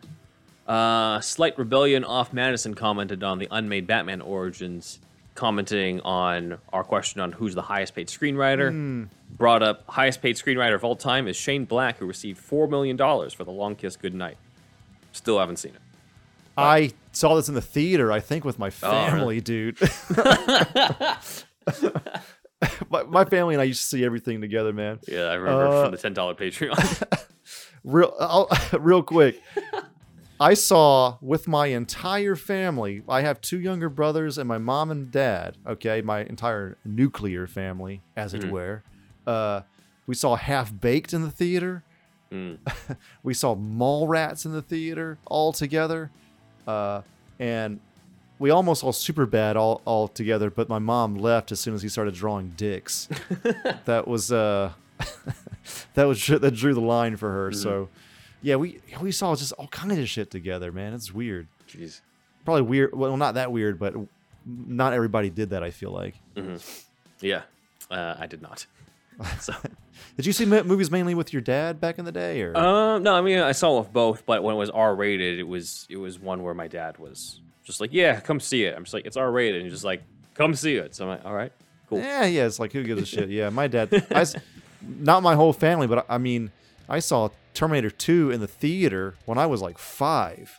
Uh, 0.67 1.21
Slight 1.21 1.59
Rebellion 1.59 2.05
off 2.05 2.33
Madison 2.33 2.75
commented 2.75 3.23
on 3.23 3.39
the 3.39 3.49
unmade 3.51 3.87
Batman 3.87 4.21
origins, 4.21 5.01
commenting 5.35 6.01
on 6.01 6.59
our 6.73 6.85
question 6.85 7.21
on 7.21 7.33
who's 7.33 7.55
the 7.55 7.63
highest 7.63 7.95
paid 7.95 8.09
screenwriter. 8.09 9.09
Brought 9.37 9.63
up 9.63 9.85
highest 9.89 10.23
paid 10.23 10.37
screenwriter 10.37 10.75
of 10.75 10.85
all 10.85 10.97
time 10.97 11.29
is 11.29 11.37
Shane 11.37 11.65
Black, 11.67 11.99
who 11.99 12.07
received 12.07 12.39
four 12.39 12.69
million 12.69 12.97
dollars 12.97 13.33
for 13.35 13.45
The 13.45 13.51
Long 13.51 13.75
Kiss 13.77 13.97
Goodnight. 13.97 14.37
Still 15.13 15.39
haven't 15.39 15.57
seen 15.59 15.73
it. 15.75 15.81
I 16.57 16.93
saw 17.13 17.35
this 17.35 17.49
in 17.49 17.55
the 17.55 17.61
theater, 17.61 18.13
I 18.13 18.21
think, 18.21 18.45
with 18.45 18.59
my 18.59 18.71
Oh, 18.83 18.91
really? 18.93 19.11
family, 19.11 19.41
dude. 19.41 19.79
my, 22.91 23.03
my 23.05 23.25
family 23.25 23.55
and 23.55 23.61
I 23.63 23.65
used 23.65 23.81
to 23.83 23.87
see 23.87 24.05
everything 24.05 24.41
together, 24.41 24.73
man. 24.73 24.99
Yeah, 25.09 25.25
I 25.25 25.35
remember 25.35 25.67
Uh, 25.69 25.83
from 25.85 25.93
the 25.93 25.99
ten 25.99 26.13
dollar 26.13 26.35
Patreon. 26.35 26.77
real 27.85 28.15
I'll, 28.21 28.49
real 28.79 29.03
quick 29.03 29.43
i 30.39 30.53
saw 30.53 31.17
with 31.23 31.49
my 31.49 31.69
entire 31.69 32.37
family 32.37 33.03
i 33.09 33.23
have 33.23 33.41
two 33.41 33.59
younger 33.59 33.89
brothers 33.89 34.37
and 34.37 34.47
my 34.47 34.59
mom 34.59 34.91
and 34.91 35.11
dad 35.11 35.57
okay 35.67 36.03
my 36.03 36.21
entire 36.25 36.77
nuclear 36.85 37.47
family 37.47 38.03
as 38.17 38.35
it 38.35 38.51
were 38.51 38.83
uh, 39.27 39.63
we 40.07 40.15
saw 40.15 40.37
half 40.37 40.79
baked 40.79 41.13
in 41.15 41.23
the 41.23 41.31
theater 41.31 41.83
Mm. 42.31 42.59
we 43.25 43.35
saw 43.35 43.57
Mallrats 43.57 44.45
in 44.45 44.53
the 44.53 44.63
theater 44.63 45.19
all 45.27 45.53
together 45.53 46.11
uh, 46.69 47.01
and 47.41 47.81
we 48.41 48.51
almost 48.51 48.83
all 48.83 48.93
Superbad 48.93 49.55
all, 49.55 49.83
all 49.85 50.09
together 50.09 50.51
but 50.51 50.69
my 50.69 50.81
mom 50.81 51.15
left 51.15 51.53
as 51.53 51.61
soon 51.61 51.75
as 51.75 51.83
he 51.83 51.89
started 51.89 52.15
drawing 52.15 52.55
dicks. 52.57 53.09
That 53.85 54.09
was 54.09 54.33
uh 54.33 54.73
that 55.95 56.05
was 56.05 56.27
that 56.27 56.55
drew 56.55 56.75
the 56.75 56.81
line 56.81 57.17
for 57.17 57.31
her. 57.31 57.53
So 57.53 57.89
yeah 58.43 58.57
we 58.57 58.81
we 59.01 59.13
saw 59.13 59.37
just 59.37 59.53
all 59.53 59.69
kinds 59.69 59.99
of 59.99 60.09
shit 60.09 60.31
together 60.31 60.73
man. 60.73 60.95
It's 60.95 61.15
weird. 61.15 61.47
Jeez. 61.69 62.01
probably 62.45 62.63
weird 62.63 62.93
well 62.95 63.17
not 63.17 63.35
that 63.35 63.53
weird 63.53 63.79
but 63.79 63.95
not 64.45 64.93
everybody 64.93 65.31
did 65.31 65.51
that 65.51 65.63
i 65.63 65.71
feel 65.71 65.93
like. 65.93 66.15
Yeah, 67.21 67.43
uh, 67.91 68.15
I 68.19 68.27
did 68.27 68.43
not. 68.43 68.67
So. 69.41 69.53
did 70.17 70.25
you 70.25 70.33
see 70.33 70.47
movies 70.47 70.91
mainly 70.91 71.15
with 71.15 71.31
your 71.35 71.43
dad 71.43 71.79
back 71.79 71.99
in 71.99 72.07
the 72.07 72.13
day 72.13 72.41
or? 72.41 72.57
Um, 72.57 73.03
no, 73.03 73.13
I 73.15 73.21
mean 73.21 73.39
I 73.39 73.53
saw 73.53 73.79
with 73.79 73.93
both, 73.93 74.25
but 74.25 74.43
when 74.43 74.55
it 74.55 74.59
was 74.59 74.71
R 74.71 74.95
rated, 74.95 75.39
it 75.39 75.47
was 75.47 75.87
it 75.91 75.99
was 75.99 76.19
one 76.19 76.43
where 76.43 76.55
my 76.55 76.69
dad 76.69 76.97
was 76.97 77.39
just 77.71 77.81
like, 77.81 77.93
"Yeah, 77.93 78.21
come 78.21 78.41
see 78.41 78.65
it." 78.65 78.77
I'm 78.77 78.85
just 78.85 78.95
like, 78.95 79.07
"It's 79.07 79.17
R 79.17 79.31
rated," 79.31 79.57
and 79.57 79.65
he's 79.65 79.73
just 79.73 79.85
like, 79.85 80.03
"Come 80.35 80.55
see 80.55 80.77
it." 80.77 80.95
So 80.95 81.05
I'm 81.05 81.11
like, 81.11 81.25
"All 81.25 81.35
right, 81.35 81.53
cool." 81.89 81.99
yeah 81.99 82.25
yeah 82.25 82.47
it's 82.47 82.59
like 82.59 82.73
who 82.73 82.83
gives 82.85 83.03
a 83.03 83.07
shit 83.07 83.31
yeah 83.31 83.49
my 83.51 83.67
dad 83.67 83.89
I 84.15 84.25
not 84.83 85.23
my 85.23 85.35
whole 85.35 85.53
family 85.53 85.87
but 85.87 86.07
i 86.09 86.17
mean 86.17 86.51
i 86.89 87.01
saw 87.01 87.29
terminator 87.53 87.91
2 87.91 88.31
in 88.31 88.41
the 88.41 88.47
theater 88.47 89.15
when 89.27 89.37
i 89.37 89.45
was 89.45 89.61
like 89.61 89.77
5 89.77 90.57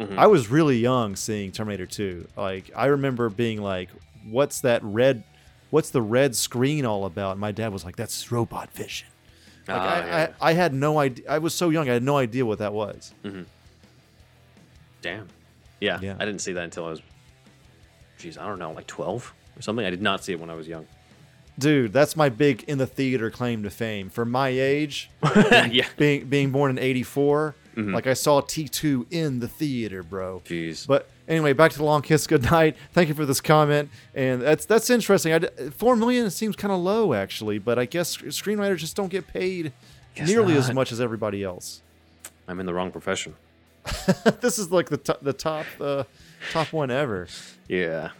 Mhm. 0.00 0.16
i 0.18 0.26
was 0.26 0.48
really 0.48 0.78
young 0.78 1.14
seeing 1.14 1.52
terminator 1.52 1.86
2 1.86 2.26
like 2.36 2.70
i 2.74 2.86
remember 2.86 3.28
being 3.28 3.60
like 3.62 3.88
what's 4.28 4.62
that 4.62 4.82
red 4.82 5.22
what's 5.70 5.90
the 5.90 6.02
red 6.02 6.34
screen 6.34 6.84
all 6.86 7.04
about 7.04 7.32
and 7.32 7.40
my 7.40 7.52
dad 7.52 7.72
was 7.72 7.84
like 7.84 7.94
that's 7.96 8.32
robot 8.32 8.72
vision 8.72 9.06
like 9.68 9.76
Ah, 9.80 9.94
I, 9.94 10.06
yeah. 10.06 10.28
I, 10.40 10.50
I 10.50 10.52
had 10.54 10.72
no 10.74 10.98
idea 10.98 11.26
i 11.28 11.38
was 11.38 11.54
so 11.54 11.68
young 11.68 11.88
i 11.88 11.92
had 11.92 12.02
no 12.02 12.16
idea 12.16 12.44
what 12.46 12.58
that 12.58 12.72
was 12.72 13.12
Damn. 15.02 15.28
Yeah, 15.80 15.98
Yeah. 16.02 16.16
I 16.18 16.24
didn't 16.24 16.40
see 16.40 16.52
that 16.52 16.64
until 16.64 16.84
I 16.86 16.90
was, 16.90 17.02
geez, 18.18 18.36
I 18.38 18.46
don't 18.46 18.58
know, 18.58 18.72
like 18.72 18.86
12 18.86 19.34
or 19.58 19.62
something. 19.62 19.84
I 19.84 19.90
did 19.90 20.02
not 20.02 20.22
see 20.24 20.32
it 20.32 20.40
when 20.40 20.50
I 20.50 20.54
was 20.54 20.68
young. 20.68 20.86
dude 21.58 21.92
that's 21.92 22.16
my 22.16 22.28
big 22.28 22.62
in 22.68 22.78
the 22.78 22.86
theater 22.86 23.30
claim 23.30 23.62
to 23.64 23.70
fame 23.70 24.08
for 24.08 24.24
my 24.24 24.48
age 24.48 25.10
yeah. 25.70 25.86
being 25.98 26.24
being 26.26 26.50
born 26.50 26.70
in 26.70 26.78
84 26.78 27.54
Mm-hmm. 27.76 27.94
like 27.94 28.06
i 28.08 28.14
saw 28.14 28.40
t2 28.40 29.06
in 29.12 29.38
the 29.40 29.46
theater 29.46 30.02
bro 30.02 30.42
Jeez. 30.44 30.86
but 30.88 31.08
anyway 31.28 31.52
back 31.52 31.70
to 31.70 31.78
the 31.78 31.84
long 31.84 32.02
kiss 32.02 32.26
goodnight 32.26 32.76
thank 32.92 33.08
you 33.08 33.14
for 33.14 33.24
this 33.26 33.40
comment 33.40 33.90
and 34.14 34.42
that's 34.42 34.64
that's 34.64 34.90
interesting 34.90 35.32
I 35.32 35.38
four 35.70 35.94
million 35.96 36.30
seems 36.30 36.56
kind 36.56 36.72
of 36.72 36.80
low 36.80 37.12
actually 37.14 37.58
but 37.58 37.78
i 37.78 37.84
guess 37.84 38.16
screenwriters 38.16 38.78
just 38.78 38.96
don't 38.96 39.08
get 39.08 39.26
paid 39.28 39.72
Guess 40.16 40.28
nearly 40.28 40.56
as 40.56 40.72
much 40.72 40.90
as 40.92 41.00
everybody 41.00 41.44
else 41.44 41.80
I'm 42.48 42.58
in 42.58 42.66
the 42.66 42.74
wrong 42.74 42.90
profession. 42.90 43.34
this 44.40 44.58
is 44.58 44.70
like 44.70 44.88
the 44.88 44.96
top 44.96 45.20
the 45.22 45.32
top 45.32 45.66
uh, 45.80 46.04
top 46.52 46.72
one 46.72 46.90
ever 46.90 47.28
Yeah. 47.68 48.10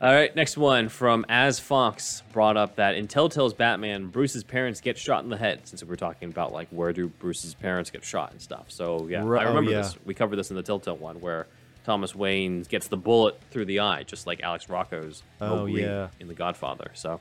All 0.00 0.12
right, 0.12 0.34
next 0.34 0.56
one 0.56 0.88
from 0.88 1.24
As 1.28 1.60
Fox 1.60 2.24
brought 2.32 2.56
up 2.56 2.74
that 2.74 2.96
in 2.96 3.06
Telltale's 3.06 3.54
Batman, 3.54 4.08
Bruce's 4.08 4.42
parents 4.42 4.80
get 4.80 4.98
shot 4.98 5.22
in 5.22 5.30
the 5.30 5.36
head. 5.36 5.60
Since 5.62 5.80
we 5.84 5.88
were 5.88 5.96
talking 5.96 6.28
about 6.28 6.52
like 6.52 6.66
where 6.70 6.92
do 6.92 7.06
Bruce's 7.06 7.54
parents 7.54 7.88
get 7.88 8.04
shot 8.04 8.32
and 8.32 8.40
stuff. 8.40 8.64
So 8.66 9.06
yeah, 9.08 9.20
I 9.20 9.22
oh, 9.22 9.48
remember 9.48 9.70
yeah. 9.70 9.82
this. 9.82 9.96
We 10.04 10.14
covered 10.14 10.36
this 10.36 10.50
in 10.50 10.56
the 10.56 10.62
Telltale 10.62 10.96
one 10.96 11.20
where 11.20 11.46
Thomas 11.84 12.16
Wayne 12.16 12.62
gets 12.62 12.88
the 12.88 12.96
bullet 12.96 13.38
through 13.52 13.66
the 13.66 13.78
eye, 13.78 14.02
just 14.02 14.26
like 14.26 14.40
Alex 14.42 14.68
Rocco's 14.68 15.22
Oh, 15.40 15.66
yeah. 15.66 16.08
in 16.18 16.26
The 16.26 16.34
Godfather. 16.34 16.90
So 16.94 17.20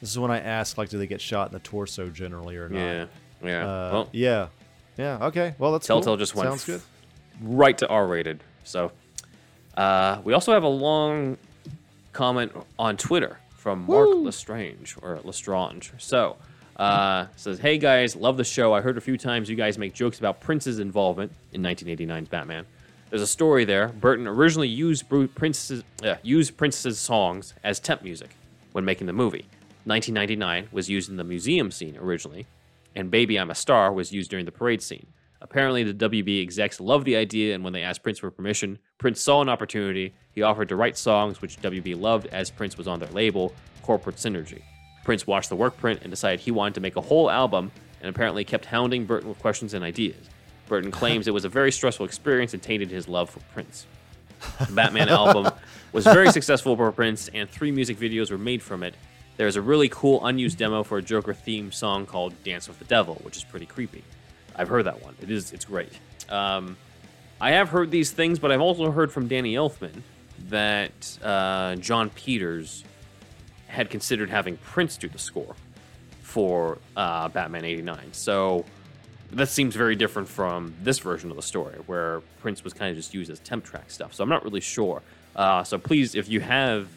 this 0.00 0.10
is 0.10 0.18
when 0.18 0.30
i 0.30 0.38
asked 0.38 0.76
like 0.78 0.88
do 0.88 0.98
they 0.98 1.06
get 1.06 1.20
shot 1.20 1.48
in 1.48 1.52
the 1.52 1.60
torso 1.60 2.08
generally 2.08 2.56
or 2.56 2.68
not 2.68 2.78
yeah, 2.78 3.06
yeah. 3.42 3.60
uh, 3.62 3.90
well, 3.92 4.08
yeah 4.12 4.48
yeah 4.98 5.18
okay 5.26 5.54
well 5.58 5.72
that's 5.72 5.86
Telltale 5.86 6.12
cool. 6.12 6.16
just 6.18 6.34
went 6.34 6.48
sounds 6.48 6.64
good 6.64 6.80
f- 6.80 6.88
right 7.42 7.76
to 7.78 7.88
R 7.88 8.06
rated. 8.06 8.42
So 8.64 8.92
uh, 9.76 10.20
we 10.24 10.32
also 10.32 10.52
have 10.52 10.62
a 10.62 10.68
long 10.68 11.38
comment 12.12 12.52
on 12.78 12.96
Twitter 12.96 13.38
from 13.56 13.86
Mark 13.86 14.08
Lestrange 14.12 14.96
or 15.02 15.20
Lestrange. 15.24 15.92
So 15.98 16.36
uh, 16.76 17.26
says, 17.36 17.58
"Hey 17.58 17.78
guys, 17.78 18.16
love 18.16 18.36
the 18.36 18.44
show. 18.44 18.72
I 18.72 18.80
heard 18.80 18.98
a 18.98 19.00
few 19.00 19.16
times 19.16 19.48
you 19.48 19.56
guys 19.56 19.78
make 19.78 19.94
jokes 19.94 20.18
about 20.18 20.40
Prince's 20.40 20.78
involvement 20.78 21.32
in 21.52 21.62
1989's 21.62 22.28
Batman. 22.28 22.66
There's 23.10 23.22
a 23.22 23.26
story 23.26 23.64
there. 23.66 23.88
Burton 23.88 24.26
originally 24.26 24.68
used 24.68 25.04
Prince's 25.34 25.84
uh, 26.02 26.16
used 26.22 26.56
Prince's 26.56 26.98
songs 26.98 27.54
as 27.62 27.78
temp 27.78 28.02
music 28.02 28.30
when 28.72 28.84
making 28.84 29.06
the 29.06 29.12
movie. 29.12 29.46
1999 29.84 30.68
was 30.72 30.88
used 30.88 31.10
in 31.10 31.16
the 31.16 31.24
museum 31.24 31.70
scene 31.70 31.96
originally, 31.96 32.46
and 32.94 33.10
Baby 33.10 33.38
I'm 33.38 33.50
a 33.50 33.54
Star 33.54 33.92
was 33.92 34.12
used 34.12 34.30
during 34.30 34.46
the 34.46 34.52
parade 34.52 34.80
scene. 34.80 35.06
Apparently, 35.42 35.82
the 35.82 36.08
WB 36.08 36.40
execs 36.40 36.78
loved 36.78 37.04
the 37.04 37.16
idea, 37.16 37.52
and 37.52 37.64
when 37.64 37.72
they 37.72 37.82
asked 37.82 38.04
Prince 38.04 38.20
for 38.20 38.30
permission, 38.30 38.78
Prince 38.98 39.20
saw 39.20 39.42
an 39.42 39.48
opportunity. 39.48 40.14
He 40.30 40.42
offered 40.42 40.68
to 40.68 40.76
write 40.76 40.96
songs 40.96 41.42
which 41.42 41.60
WB 41.60 42.00
loved 42.00 42.28
as 42.28 42.48
Prince 42.48 42.78
was 42.78 42.86
on 42.86 43.00
their 43.00 43.10
label, 43.10 43.52
Corporate 43.82 44.16
Synergy. 44.16 44.62
Prince 45.04 45.26
watched 45.26 45.48
the 45.48 45.56
work 45.56 45.76
print 45.76 45.98
and 46.02 46.10
decided 46.10 46.38
he 46.38 46.52
wanted 46.52 46.74
to 46.74 46.80
make 46.80 46.94
a 46.94 47.00
whole 47.00 47.28
album, 47.28 47.72
and 48.00 48.08
apparently 48.08 48.44
kept 48.44 48.66
hounding 48.66 49.04
Burton 49.04 49.28
with 49.28 49.38
questions 49.40 49.74
and 49.74 49.84
ideas. 49.84 50.30
Burton 50.68 50.90
claims 51.00 51.26
it 51.26 51.34
was 51.34 51.44
a 51.44 51.48
very 51.48 51.72
stressful 51.72 52.06
experience 52.06 52.54
and 52.54 52.62
tainted 52.62 52.90
his 52.92 53.08
love 53.08 53.28
for 53.28 53.40
Prince. 53.52 53.86
The 54.64 54.72
Batman 54.72 55.08
album 55.08 55.52
was 55.92 56.04
very 56.04 56.30
successful 56.30 56.76
for 56.76 56.92
Prince, 56.92 57.28
and 57.34 57.50
three 57.50 57.72
music 57.72 57.98
videos 57.98 58.30
were 58.30 58.38
made 58.38 58.62
from 58.62 58.84
it. 58.84 58.94
There's 59.36 59.56
a 59.56 59.62
really 59.62 59.88
cool 59.88 60.24
unused 60.24 60.58
demo 60.58 60.84
for 60.84 60.98
a 60.98 61.02
Joker 61.02 61.34
themed 61.34 61.74
song 61.74 62.06
called 62.06 62.32
Dance 62.44 62.68
with 62.68 62.78
the 62.78 62.84
Devil, 62.84 63.16
which 63.22 63.36
is 63.36 63.42
pretty 63.42 63.66
creepy. 63.66 64.04
I've 64.56 64.68
heard 64.68 64.86
that 64.86 65.02
one. 65.02 65.14
It 65.20 65.30
is 65.30 65.52
it's 65.52 65.64
great. 65.64 65.92
Um, 66.28 66.76
I 67.40 67.52
have 67.52 67.70
heard 67.70 67.90
these 67.90 68.10
things, 68.10 68.38
but 68.38 68.52
I've 68.52 68.60
also 68.60 68.90
heard 68.90 69.12
from 69.12 69.28
Danny 69.28 69.54
Elfman 69.54 70.02
that 70.48 71.18
uh, 71.22 71.76
Jon 71.76 72.10
Peters 72.10 72.84
had 73.66 73.90
considered 73.90 74.30
having 74.30 74.56
Prince 74.58 74.96
do 74.96 75.08
the 75.08 75.18
score 75.18 75.56
for 76.20 76.78
uh, 76.96 77.28
Batman 77.28 77.64
89. 77.64 78.12
So 78.12 78.64
that 79.32 79.48
seems 79.48 79.74
very 79.74 79.96
different 79.96 80.28
from 80.28 80.74
this 80.82 80.98
version 80.98 81.30
of 81.30 81.36
the 81.36 81.42
story, 81.42 81.76
where 81.86 82.20
Prince 82.40 82.62
was 82.62 82.72
kind 82.72 82.90
of 82.90 82.96
just 82.96 83.14
used 83.14 83.30
as 83.30 83.40
temp 83.40 83.64
track 83.64 83.90
stuff. 83.90 84.14
So 84.14 84.22
I'm 84.22 84.30
not 84.30 84.44
really 84.44 84.60
sure. 84.60 85.02
Uh, 85.34 85.64
so 85.64 85.78
please, 85.78 86.14
if 86.14 86.28
you 86.28 86.40
have 86.40 86.88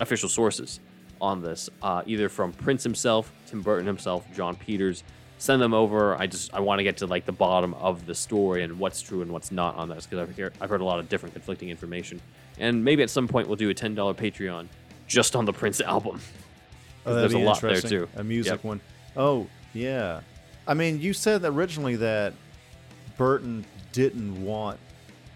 official 0.00 0.28
sources 0.28 0.80
on 1.20 1.42
this, 1.42 1.70
uh, 1.82 2.02
either 2.06 2.28
from 2.28 2.52
Prince 2.52 2.82
himself, 2.82 3.32
Tim 3.46 3.62
Burton 3.62 3.86
himself, 3.86 4.26
Jon 4.34 4.56
Peters, 4.56 5.04
send 5.42 5.60
them 5.60 5.74
over. 5.74 6.14
I 6.16 6.28
just 6.28 6.54
I 6.54 6.60
want 6.60 6.78
to 6.78 6.84
get 6.84 6.98
to 6.98 7.06
like 7.06 7.24
the 7.26 7.32
bottom 7.32 7.74
of 7.74 8.06
the 8.06 8.14
story 8.14 8.62
and 8.62 8.78
what's 8.78 9.02
true 9.02 9.22
and 9.22 9.32
what's 9.32 9.50
not 9.50 9.74
on 9.74 9.88
this 9.88 10.06
because 10.06 10.20
I've 10.28 10.36
heard 10.36 10.52
I've 10.60 10.70
heard 10.70 10.80
a 10.80 10.84
lot 10.84 11.00
of 11.00 11.08
different 11.08 11.34
conflicting 11.34 11.68
information. 11.68 12.20
And 12.58 12.84
maybe 12.84 13.02
at 13.02 13.10
some 13.10 13.26
point 13.26 13.48
we'll 13.48 13.56
do 13.56 13.68
a 13.68 13.74
ten 13.74 13.94
dollar 13.94 14.14
Patreon 14.14 14.68
just 15.08 15.34
on 15.34 15.44
the 15.44 15.52
Prince 15.52 15.80
album. 15.80 16.20
Oh, 17.04 17.14
There's 17.16 17.34
a 17.34 17.38
lot 17.38 17.60
there 17.60 17.80
too. 17.80 18.08
A 18.14 18.22
music 18.22 18.52
Yep. 18.52 18.64
one. 18.64 18.80
Oh, 19.16 19.48
yeah. 19.74 20.20
I 20.68 20.74
mean, 20.74 21.00
you 21.00 21.12
said 21.12 21.44
originally 21.44 21.96
that 21.96 22.34
Burton 23.18 23.64
didn't 23.90 24.44
want 24.44 24.78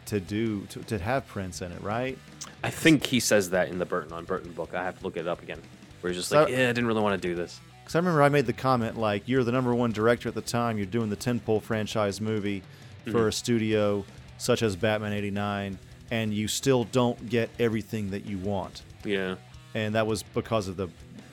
to 0.07 0.21
do 0.21 0.61
to, 0.67 0.81
to 0.85 0.99
have 1.01 1.27
Prince 1.27 1.63
in 1.63 1.73
it, 1.73 1.83
right? 1.83 2.17
I 2.63 2.71
think 2.71 3.05
he 3.05 3.19
says 3.19 3.51
that 3.51 3.69
in 3.69 3.79
the 3.79 3.85
Burton 3.85 4.13
on 4.13 4.25
Burton 4.25 4.53
book. 4.53 4.73
I 4.73 4.85
have 4.85 4.99
to 4.99 5.05
look 5.05 5.17
it 5.17 5.27
up 5.27 5.43
again. 5.43 5.61
Where 6.01 6.13
he's 6.13 6.21
just 6.21 6.29
So- 6.29 6.43
like, 6.45 6.51
yeah, 6.53 6.59
I 6.69 6.73
didn't 6.73 6.87
really 6.87 7.01
want 7.01 7.21
to 7.21 7.29
do 7.29 7.35
this. 7.35 7.61
Because 7.87 7.95
I 7.95 7.99
remember 8.01 8.21
I 8.25 8.29
made 8.29 8.47
the 8.47 8.53
comment 8.53 8.99
like, 8.99 9.23
"You're 9.29 9.45
the 9.45 9.53
number 9.53 9.73
one 9.73 9.93
director 9.93 10.29
at 10.29 10.35
the 10.35 10.41
time. 10.41 10.77
You're 10.77 10.87
doing 10.87 11.09
the 11.09 11.17
tentpole 11.17 11.63
franchise 11.63 12.21
movie 12.21 12.63
Mm-hmm. 13.05 13.13
for 13.13 13.29
a 13.29 13.33
studio 13.33 14.05
such 14.39 14.63
as 14.63 14.75
Batman 14.75 15.13
'89, 15.13 15.79
and 16.11 16.35
you 16.35 16.49
still 16.49 16.83
don't 16.85 17.29
get 17.29 17.49
everything 17.61 18.11
that 18.11 18.27
you 18.27 18.39
want." 18.39 18.83
Yeah. 19.05 19.37
and 19.75 19.95
that 19.95 20.05
was 20.09 20.23
because 20.25 20.67
of 20.67 20.77
the 20.77 20.89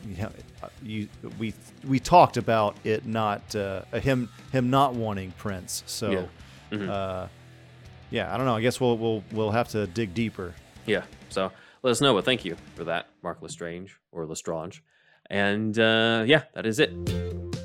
you, 0.05 0.17
know, 0.21 0.29
you 0.83 1.07
we 1.39 1.53
we 1.87 1.99
talked 1.99 2.37
about 2.37 2.75
it 2.83 3.05
not 3.07 3.55
uh, 3.55 3.81
him 3.93 4.29
him 4.51 4.69
not 4.69 4.93
wanting 4.93 5.31
Prince. 5.39 5.81
So 5.87 6.11
Yeah. 6.11 6.77
Mhm. 6.77 6.89
uh, 6.89 7.27
yeah, 8.11 8.31
I 8.31 8.37
don't 8.37 8.45
know. 8.45 8.55
I 8.55 8.61
guess 8.61 8.79
we'll 8.79 8.97
we'll 8.99 9.23
we'll 9.31 9.51
have 9.51 9.69
to 9.69 9.87
dig 9.87 10.13
deeper. 10.13 10.53
Yeah. 10.85 11.03
So 11.29 11.51
let 11.81 11.89
us 11.89 11.99
know. 12.01 12.13
But 12.13 12.25
thank 12.25 12.45
you 12.45 12.55
for 12.75 12.83
that, 12.83 13.07
Mark 13.23 13.41
Lestrange 13.41 13.97
or 14.11 14.27
Lestrange. 14.27 14.83
And 15.29 15.77
uh, 15.79 16.23
yeah, 16.27 16.43
that 16.53 16.65
is 16.65 16.79
it. 16.79 16.93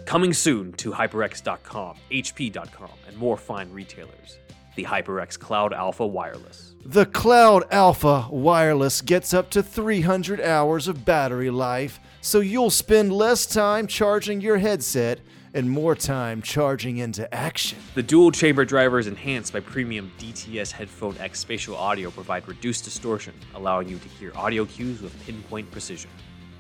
Coming 0.07 0.33
soon 0.33 0.73
to 0.75 0.93
HyperX.com, 0.93 1.97
HP.com, 2.11 2.91
and 3.07 3.17
more 3.17 3.37
fine 3.37 3.71
retailers. 3.71 4.39
The 4.75 4.85
HyperX 4.85 5.39
Cloud 5.39 5.73
Alpha 5.73 6.07
Wireless. 6.07 6.75
The 6.85 7.05
Cloud 7.05 7.65
Alpha 7.71 8.29
Wireless 8.31 9.03
gets 9.03 9.35
up 9.35 9.51
to 9.51 9.63
300 9.63 10.41
hours 10.41 10.89
of 10.89 11.05
battery 11.05 11.51
life, 11.51 12.01
so 12.21 12.41
you'll 12.41 12.71
spend 12.71 13.13
less 13.13 13.45
time 13.45 13.87
charging 13.87 14.41
your 14.41 14.57
headset 14.57 15.21
and 15.53 15.71
more 15.71 15.95
time 15.95 16.41
charging 16.41 16.99
into 16.99 17.33
action. 17.35 17.79
The 17.95 18.03
dual 18.03 18.31
chamber 18.31 18.65
drivers 18.65 19.07
enhanced 19.07 19.53
by 19.53 19.61
premium 19.61 20.11
DTS 20.19 20.71
Headphone 20.71 21.17
X 21.19 21.39
spatial 21.41 21.77
audio 21.77 22.11
provide 22.11 22.47
reduced 22.47 22.85
distortion, 22.85 23.35
allowing 23.55 23.89
you 23.89 23.99
to 23.99 24.09
hear 24.09 24.33
audio 24.35 24.65
cues 24.65 25.03
with 25.03 25.21
pinpoint 25.27 25.71
precision. 25.71 26.11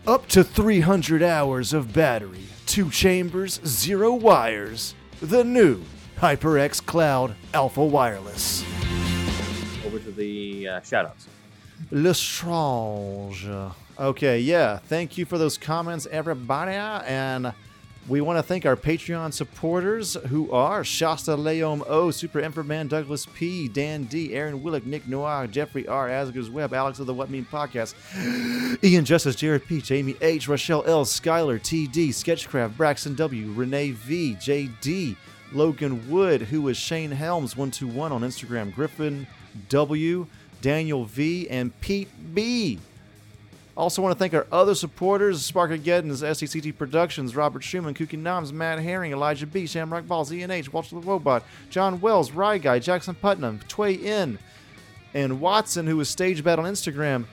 Up 0.06 0.26
to 0.28 0.42
300 0.42 1.22
hours 1.22 1.72
of 1.72 1.92
battery, 1.92 2.44
two 2.66 2.90
chambers, 2.90 3.60
zero 3.66 4.14
wires. 4.14 4.94
The 5.20 5.44
new 5.44 5.82
HyperX 6.18 6.84
Cloud 6.84 7.34
Alpha 7.52 7.84
Wireless. 7.84 8.64
Over 9.84 9.98
to 9.98 10.10
the 10.10 10.68
uh, 10.68 10.80
shoutouts. 10.80 11.26
Lestrange. 11.90 13.46
Okay, 13.98 14.40
yeah. 14.40 14.78
Thank 14.78 15.18
you 15.18 15.24
for 15.26 15.38
those 15.38 15.58
comments, 15.58 16.06
everybody. 16.10 16.72
And 16.72 17.52
we 18.09 18.22
want 18.22 18.39
to 18.39 18.43
thank 18.43 18.64
our 18.64 18.76
Patreon 18.76 19.35
supporters 19.35 20.14
who 20.28 20.51
are 20.51 20.82
Shasta 20.82 21.32
Leom 21.32 21.85
O, 21.86 22.10
Super 22.10 22.40
Inframan, 22.40 22.89
Douglas 22.89 23.26
P, 23.26 23.68
Dan 23.68 24.05
D, 24.05 24.35
Aaron 24.35 24.60
Willick, 24.60 24.86
Nick 24.86 25.06
Noir, 25.06 25.47
Jeffrey 25.47 25.86
R, 25.86 26.09
Asger's 26.09 26.48
Web, 26.48 26.72
Alex 26.72 26.98
of 27.01 27.06
the 27.06 27.12
What 27.12 27.28
Mean 27.28 27.44
Podcast, 27.44 27.94
Ian 28.82 29.05
Justice, 29.05 29.36
Jared 29.36 29.66
Peach, 29.66 29.90
Amy 29.90 30.16
H, 30.22 30.48
Rochelle 30.48 30.85
L, 30.86 31.05
Skylar 31.05 31.60
TD, 31.60 32.14
Sketchcraft, 32.14 32.76
Braxton 32.78 33.14
W, 33.14 33.52
Renee 33.52 33.90
V, 33.90 34.36
JD, 34.36 35.16
Logan 35.52 36.09
Wood, 36.09 36.43
who 36.43 36.66
is 36.68 36.78
Shane 36.78 37.10
Helms 37.10 37.56
121 37.56 38.10
on 38.10 38.22
Instagram, 38.22 38.74
Griffin 38.74 39.26
W, 39.68 40.26
Daniel 40.62 41.05
V, 41.05 41.48
and 41.51 41.78
Pete 41.80 42.09
B. 42.35 42.78
Also 43.78 44.02
want 44.02 44.12
to 44.12 44.18
thank 44.18 44.34
our 44.34 44.48
other 44.50 44.74
supporters, 44.74 45.48
Sparkageddon's, 45.48 46.20
SCCT 46.20 46.76
Productions, 46.76 47.36
Robert 47.36 47.62
Schumann, 47.62 47.94
Kooky 47.94 48.18
Noms, 48.18 48.52
Matt 48.52 48.80
Herring, 48.80 49.12
Elijah 49.12 49.46
B, 49.46 49.68
Shamrock 49.68 50.05
Balls, 50.05 50.32
ENH, 50.32 50.72
Walter 50.72 50.96
the 50.96 51.00
Robot, 51.00 51.44
John 51.70 52.00
Wells, 52.00 52.32
Rye 52.32 52.59
Guy, 52.59 52.80
Jackson 52.80 53.14
Putnam, 53.14 53.60
Tway 53.68 54.02
In, 54.02 54.40
and 55.14 55.40
Watson, 55.40 55.86
who 55.86 55.96
was 55.96 56.09
Stage 56.09 56.42
Bat 56.42 56.59
on 56.59 56.64
Instagram, 56.64 57.26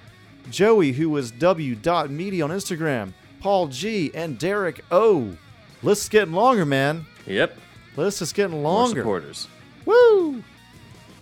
Joey, 0.51 0.91
who 0.91 1.09
was 1.09 1.31
W.media 1.31 2.43
on 2.43 2.51
Instagram, 2.51 3.13
Paul 3.39 3.67
G, 3.67 4.11
and 4.13 4.38
Derek 4.38 4.85
O. 4.91 5.35
List 5.81 6.03
is 6.03 6.09
getting 6.09 6.35
longer, 6.35 6.63
man. 6.63 7.07
Yep. 7.26 7.57
List 7.97 8.22
is 8.22 8.31
getting 8.31 8.61
longer. 8.61 9.03
More 9.03 9.13
longer. 9.19 9.34
supporters. 9.34 9.47
Woo! 9.85 10.43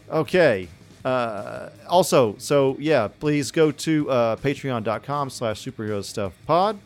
Okay. 0.09 0.67
Uh, 1.03 1.69
also, 1.87 2.35
so 2.37 2.77
yeah, 2.79 3.07
please 3.07 3.51
go 3.51 3.71
to 3.71 4.09
uh, 4.09 4.35
patreon.com 4.37 5.29
slash 5.29 5.63
superhero 5.63 6.03
stuff 6.03 6.33
pod. 6.45 6.79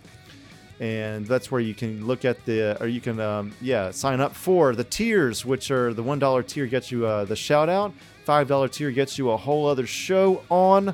And 0.79 1.25
that's 1.25 1.51
where 1.51 1.61
you 1.61 1.73
can 1.73 2.05
look 2.05 2.23
at 2.23 2.45
the, 2.45 2.79
or 2.81 2.87
you 2.87 3.01
can, 3.01 3.19
um, 3.19 3.51
yeah, 3.61 3.89
sign 3.89 4.21
up 4.21 4.35
for 4.35 4.75
the 4.75 4.83
tiers, 4.83 5.43
which 5.43 5.71
are 5.71 5.91
the 5.93 6.03
$1 6.03 6.47
tier 6.47 6.67
gets 6.67 6.91
you 6.91 7.05
uh, 7.05 7.25
the 7.25 7.35
shout 7.35 7.67
out, 7.67 7.93
$5 8.27 8.71
tier 8.71 8.91
gets 8.91 9.17
you 9.17 9.31
a 9.31 9.37
whole 9.37 9.67
other 9.67 9.87
show 9.87 10.43
on 10.49 10.93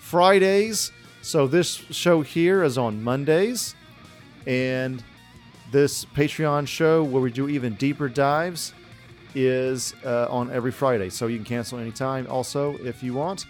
Fridays. 0.00 0.90
So 1.22 1.46
this 1.46 1.74
show 1.74 2.22
here 2.22 2.64
is 2.64 2.76
on 2.76 3.02
Mondays. 3.02 3.76
And 4.46 5.02
this 5.70 6.04
Patreon 6.04 6.66
show 6.66 7.04
where 7.04 7.22
we 7.22 7.30
do 7.30 7.48
even 7.48 7.74
deeper 7.74 8.08
dives 8.08 8.72
is 9.34 9.94
uh, 10.04 10.26
on 10.30 10.50
every 10.50 10.72
Friday, 10.72 11.10
so 11.10 11.26
you 11.26 11.36
can 11.36 11.44
cancel 11.44 11.78
anytime. 11.78 12.26
Also, 12.28 12.76
if 12.78 13.02
you 13.02 13.14
want, 13.14 13.46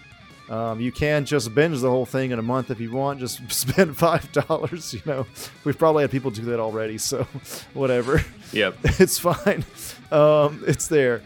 um, 0.51 0.81
you 0.81 0.91
can 0.91 1.23
just 1.23 1.55
binge 1.55 1.79
the 1.79 1.89
whole 1.89 2.05
thing 2.05 2.31
in 2.31 2.39
a 2.39 2.41
month 2.41 2.71
if 2.71 2.81
you 2.81 2.91
want. 2.91 3.19
Just 3.19 3.39
spend 3.51 3.95
five 3.97 4.29
dollars. 4.33 4.93
You 4.93 5.01
know, 5.05 5.25
we've 5.63 5.77
probably 5.77 6.03
had 6.03 6.11
people 6.11 6.29
do 6.29 6.43
that 6.43 6.59
already, 6.59 6.97
so 6.97 7.23
whatever. 7.73 8.23
Yep. 8.51 8.77
it's 8.83 9.17
fine. 9.17 9.63
Um, 10.11 10.63
it's 10.67 10.87
there. 10.87 11.21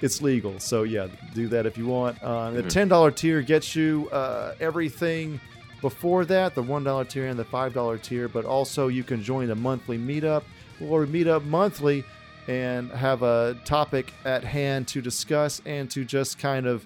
It's 0.00 0.22
legal. 0.22 0.60
So 0.60 0.84
yeah, 0.84 1.08
do 1.34 1.48
that 1.48 1.66
if 1.66 1.76
you 1.76 1.86
want. 1.86 2.22
Um, 2.22 2.54
the 2.54 2.62
ten 2.62 2.86
dollar 2.86 3.10
tier 3.10 3.42
gets 3.42 3.74
you 3.74 4.08
uh, 4.12 4.54
everything 4.60 5.40
before 5.80 6.24
that, 6.26 6.54
the 6.54 6.62
one 6.62 6.84
dollar 6.84 7.04
tier 7.04 7.26
and 7.26 7.38
the 7.38 7.44
five 7.44 7.74
dollar 7.74 7.98
tier. 7.98 8.28
But 8.28 8.44
also 8.44 8.86
you 8.86 9.02
can 9.02 9.24
join 9.24 9.48
the 9.48 9.56
monthly 9.56 9.98
meetup, 9.98 10.44
or 10.80 11.00
we 11.00 11.06
meet 11.06 11.26
up 11.26 11.42
monthly 11.44 12.04
and 12.48 12.90
have 12.90 13.22
a 13.22 13.56
topic 13.64 14.12
at 14.24 14.42
hand 14.42 14.88
to 14.88 15.00
discuss 15.00 15.62
and 15.66 15.88
to 15.90 16.04
just 16.04 16.38
kind 16.38 16.66
of, 16.66 16.84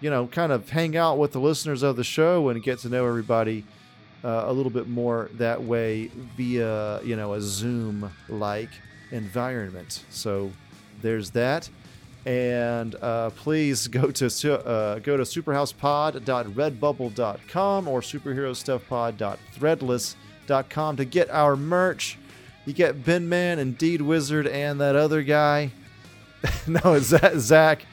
you 0.00 0.10
know, 0.10 0.26
kind 0.26 0.50
of 0.50 0.68
hang 0.70 0.96
out 0.96 1.18
with 1.18 1.32
the 1.32 1.40
listeners 1.40 1.82
of 1.82 1.96
the 1.96 2.04
show 2.04 2.48
and 2.48 2.62
get 2.62 2.78
to 2.80 2.88
know 2.88 3.06
everybody 3.06 3.64
uh, 4.24 4.44
a 4.46 4.52
little 4.52 4.70
bit 4.70 4.88
more 4.88 5.28
that 5.34 5.62
way 5.62 6.10
via, 6.36 7.02
you 7.02 7.16
know, 7.16 7.34
a 7.34 7.40
Zoom 7.40 8.10
like 8.28 8.70
environment. 9.10 10.04
So 10.10 10.52
there's 11.02 11.30
that. 11.32 11.68
And 12.26 12.94
uh, 12.96 13.30
please 13.30 13.86
go 13.88 14.10
to 14.10 14.66
uh, 14.66 14.98
go 15.00 15.16
to 15.16 15.22
superhousepod.redbubble.com 15.22 17.88
or 17.88 18.00
superherostuffpod.threadless.com 18.00 20.96
to 20.96 21.04
get 21.04 21.30
our 21.30 21.56
merch. 21.56 22.18
You 22.68 22.74
get 22.74 23.02
Ben 23.02 23.30
Man 23.30 23.58
and 23.60 23.78
Deed 23.78 24.02
Wizard 24.02 24.46
and 24.46 24.78
that 24.82 24.94
other 24.94 25.22
guy. 25.22 25.70
no, 26.66 26.92
it's 26.92 27.06
Zach, 27.06 27.32
Zach 27.38 27.86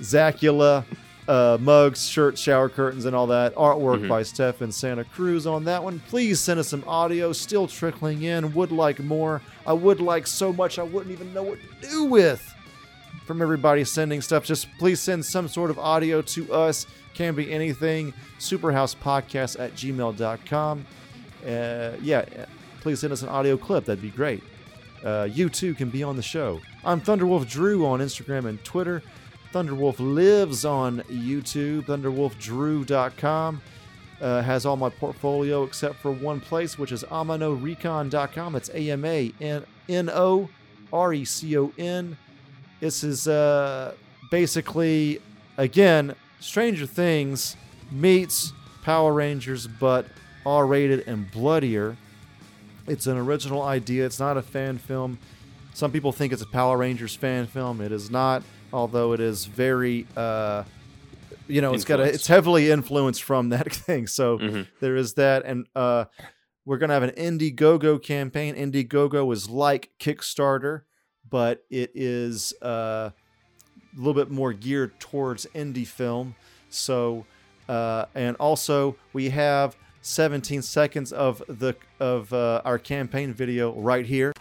Zacula, 0.00 0.84
uh, 1.26 1.58
mugs, 1.60 2.06
shirts, 2.06 2.40
shower 2.40 2.68
curtains, 2.68 3.06
and 3.06 3.16
all 3.16 3.26
that. 3.26 3.56
Artwork 3.56 4.08
by 4.08 4.22
Stefan 4.22 4.70
Santa 4.70 5.02
Cruz 5.02 5.48
on 5.48 5.64
that 5.64 5.82
one. 5.82 5.98
Please 6.08 6.38
send 6.38 6.60
us 6.60 6.68
some 6.68 6.84
audio. 6.86 7.32
Still 7.32 7.66
trickling 7.66 8.22
in. 8.22 8.54
Would 8.54 8.70
like 8.70 9.00
more. 9.00 9.42
I 9.66 9.72
would 9.72 10.00
like 10.00 10.28
so 10.28 10.52
much 10.52 10.78
I 10.78 10.84
wouldn't 10.84 11.10
even 11.10 11.34
know 11.34 11.42
what 11.42 11.58
to 11.58 11.88
do 11.88 12.04
with. 12.04 12.54
From 13.26 13.42
everybody 13.42 13.82
sending 13.82 14.20
stuff, 14.20 14.44
just 14.44 14.68
please 14.78 15.00
send 15.00 15.24
some 15.24 15.48
sort 15.48 15.70
of 15.70 15.78
audio 15.80 16.22
to 16.22 16.52
us. 16.52 16.86
Can 17.14 17.34
be 17.34 17.50
anything. 17.50 18.14
Superhousepodcast 18.38 19.58
at 19.58 19.74
gmail.com. 19.74 20.86
Uh, 21.44 21.92
yeah, 22.00 22.24
please 22.80 23.00
send 23.00 23.12
us 23.12 23.22
an 23.22 23.28
audio 23.28 23.56
clip. 23.56 23.84
That'd 23.84 24.02
be 24.02 24.10
great. 24.10 24.42
Uh, 25.04 25.28
you 25.30 25.48
too 25.48 25.74
can 25.74 25.90
be 25.90 26.02
on 26.02 26.16
the 26.16 26.22
show. 26.22 26.60
I'm 26.84 27.00
Thunderwolf 27.00 27.48
Drew 27.48 27.86
on 27.86 28.00
Instagram 28.00 28.46
and 28.46 28.62
Twitter. 28.64 29.02
Thunderwolf 29.52 29.96
lives 29.98 30.64
on 30.64 31.00
YouTube, 31.10 31.86
thunderwolfdrew.com. 31.86 33.62
Uh, 34.20 34.42
has 34.42 34.66
all 34.66 34.76
my 34.76 34.90
portfolio 34.90 35.62
except 35.64 35.96
for 35.96 36.10
one 36.10 36.40
place, 36.40 36.78
which 36.78 36.92
is 36.92 37.02
amanorecon.com. 37.04 38.54
It's 38.54 38.68
A 38.74 38.90
M 38.90 39.04
A 39.04 39.32
N 39.40 40.10
O 40.10 40.48
R 40.92 41.14
E 41.14 41.24
C 41.24 41.56
O 41.56 41.72
N. 41.78 42.16
This 42.80 43.02
is 43.02 43.26
uh, 43.26 43.94
basically, 44.30 45.20
again, 45.56 46.14
Stranger 46.38 46.86
Things 46.86 47.56
meets 47.90 48.52
Power 48.82 49.12
Rangers, 49.12 49.66
but 49.66 50.06
R 50.44 50.66
rated 50.66 51.06
and 51.06 51.30
bloodier. 51.30 51.96
It's 52.90 53.06
an 53.06 53.16
original 53.16 53.62
idea, 53.62 54.04
it's 54.04 54.18
not 54.18 54.36
a 54.36 54.42
fan 54.42 54.78
film. 54.78 55.18
Some 55.74 55.92
people 55.92 56.10
think 56.12 56.32
it's 56.32 56.42
a 56.42 56.46
Power 56.46 56.76
Rangers 56.76 57.14
fan 57.14 57.46
film. 57.46 57.80
It 57.80 57.92
is 57.92 58.10
not, 58.10 58.42
although 58.72 59.12
it 59.12 59.20
is 59.20 59.44
very. 59.46 60.06
Uh, 60.16 60.64
you 61.46 61.60
know, 61.60 61.72
it's 61.74 61.84
got 61.84 62.00
a, 62.00 62.04
it's 62.04 62.26
heavily 62.26 62.70
influenced 62.70 63.22
from 63.22 63.48
that 63.50 63.72
thing. 63.86 64.06
So 64.06 64.38
Mhm. 64.38 64.66
there 64.80 64.96
is 64.96 65.14
that, 65.14 65.44
and 65.44 65.66
uh, 65.76 66.06
we're 66.64 66.78
gonna 66.78 66.94
have 66.94 67.02
an 67.04 67.10
Indiegogo 67.10 68.02
campaign. 68.02 68.54
Indiegogo 68.56 69.32
is 69.32 69.48
like 69.48 69.90
Kickstarter, 70.00 70.82
but 71.28 71.64
it 71.70 71.92
is 71.94 72.52
uh, 72.62 73.10
a 73.10 73.96
little 73.96 74.14
bit 74.14 74.30
more 74.30 74.52
geared 74.52 74.98
towards 75.00 75.46
indie 75.54 75.86
film. 75.86 76.34
So, 76.68 77.26
uh, 77.68 78.06
and 78.14 78.36
also 78.36 78.96
we 79.12 79.30
have 79.30 79.76
17 80.02 80.62
seconds 80.62 81.12
of 81.12 81.42
the 81.48 81.74
of 81.98 82.32
uh, 82.32 82.62
our 82.64 82.78
campaign 82.78 83.32
video 83.32 83.72
right 83.74 84.06
here. 84.06 84.32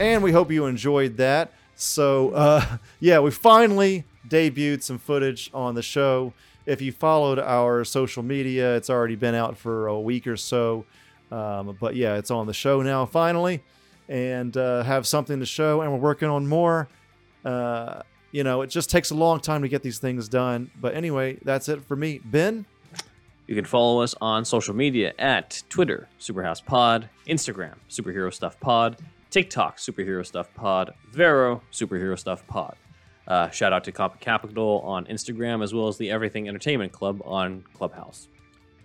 and 0.00 0.22
we 0.22 0.32
hope 0.32 0.50
you 0.50 0.66
enjoyed 0.66 1.16
that. 1.16 1.52
So, 1.76 2.30
uh, 2.30 2.78
yeah, 3.00 3.20
we 3.20 3.30
finally 3.30 4.04
debuted 4.28 4.82
some 4.82 4.98
footage 4.98 5.50
on 5.54 5.74
the 5.74 5.82
show. 5.82 6.32
If 6.68 6.82
you 6.82 6.92
followed 6.92 7.38
our 7.38 7.82
social 7.84 8.22
media, 8.22 8.76
it's 8.76 8.90
already 8.90 9.16
been 9.16 9.34
out 9.34 9.56
for 9.56 9.86
a 9.86 9.98
week 9.98 10.26
or 10.26 10.36
so. 10.36 10.84
Um, 11.32 11.76
but 11.80 11.96
yeah, 11.96 12.16
it's 12.16 12.30
on 12.30 12.46
the 12.46 12.52
show 12.54 12.82
now 12.82 13.06
finally, 13.06 13.62
and 14.08 14.54
uh, 14.56 14.82
have 14.82 15.06
something 15.06 15.40
to 15.40 15.46
show. 15.46 15.80
And 15.80 15.90
we're 15.92 15.98
working 15.98 16.28
on 16.28 16.46
more. 16.46 16.88
Uh, 17.44 18.02
you 18.32 18.44
know, 18.44 18.60
it 18.60 18.66
just 18.68 18.90
takes 18.90 19.10
a 19.10 19.14
long 19.14 19.40
time 19.40 19.62
to 19.62 19.68
get 19.68 19.82
these 19.82 19.98
things 19.98 20.28
done. 20.28 20.70
But 20.78 20.94
anyway, 20.94 21.38
that's 21.42 21.68
it 21.70 21.82
for 21.86 21.96
me. 21.96 22.20
Ben, 22.22 22.66
You 23.46 23.54
can 23.54 23.64
follow 23.64 24.02
us 24.02 24.14
on 24.20 24.44
social 24.44 24.74
media 24.74 25.14
at 25.18 25.62
Twitter, 25.70 26.06
Superhouse 26.20 26.62
Pod, 26.62 27.08
Instagram, 27.26 27.76
Superhero 27.88 28.32
Stuff 28.32 28.60
Pod, 28.60 28.98
TikTok, 29.30 29.78
Superhero 29.78 30.24
Stuff 30.26 30.52
Pod, 30.54 30.92
Vero, 31.12 31.62
Superhero 31.72 32.18
Stuff 32.18 32.46
Pod. 32.46 32.76
Uh, 33.28 33.50
shout 33.50 33.74
out 33.74 33.84
to 33.84 33.92
Comic 33.92 34.20
Capital 34.20 34.80
on 34.84 35.04
Instagram 35.04 35.62
as 35.62 35.74
well 35.74 35.86
as 35.86 35.98
the 35.98 36.10
Everything 36.10 36.48
Entertainment 36.48 36.92
Club 36.92 37.20
on 37.24 37.62
Clubhouse. 37.74 38.28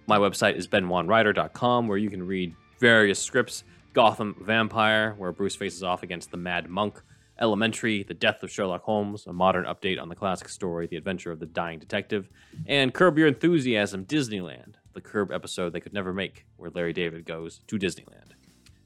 My 0.06 0.18
website 0.18 0.56
is 0.57 0.68
benwanwriter.com 0.68 1.88
where 1.88 1.98
you 1.98 2.10
can 2.10 2.22
read 2.22 2.53
various 2.78 3.20
scripts 3.20 3.64
Gotham 3.94 4.36
Vampire, 4.41 5.14
where 5.18 5.32
Bruce 5.32 5.56
faces 5.56 5.84
off 5.84 6.03
against 6.03 6.32
the 6.32 6.38
Mad 6.38 6.70
Monk, 6.70 7.02
Elementary, 7.40 8.03
The 8.03 8.14
Death 8.14 8.44
of 8.44 8.52
Sherlock 8.52 8.82
Holmes, 8.84 9.28
a 9.28 9.34
modern 9.34 9.65
update 9.65 10.02
on 10.02 10.10
the 10.10 10.15
classic 10.15 10.49
story, 10.49 10.88
The 10.88 10.98
Adventure 10.98 11.32
of 11.32 11.40
the 11.40 11.45
Dying 11.45 11.80
Detective, 11.80 12.28
and 12.65 12.94
Curb 12.94 13.18
Your 13.18 13.28
Enthusiasm 13.28 14.06
Disneyland, 14.06 14.76
the 14.94 15.02
Curb 15.02 15.32
episode 15.32 15.74
they 15.74 15.80
could 15.80 15.94
never 15.94 16.14
make, 16.14 16.45
where 16.57 16.72
Larry 16.72 16.94
David 16.94 17.26
goes 17.26 17.61
to 17.68 17.78
Disneyland. 17.78 18.32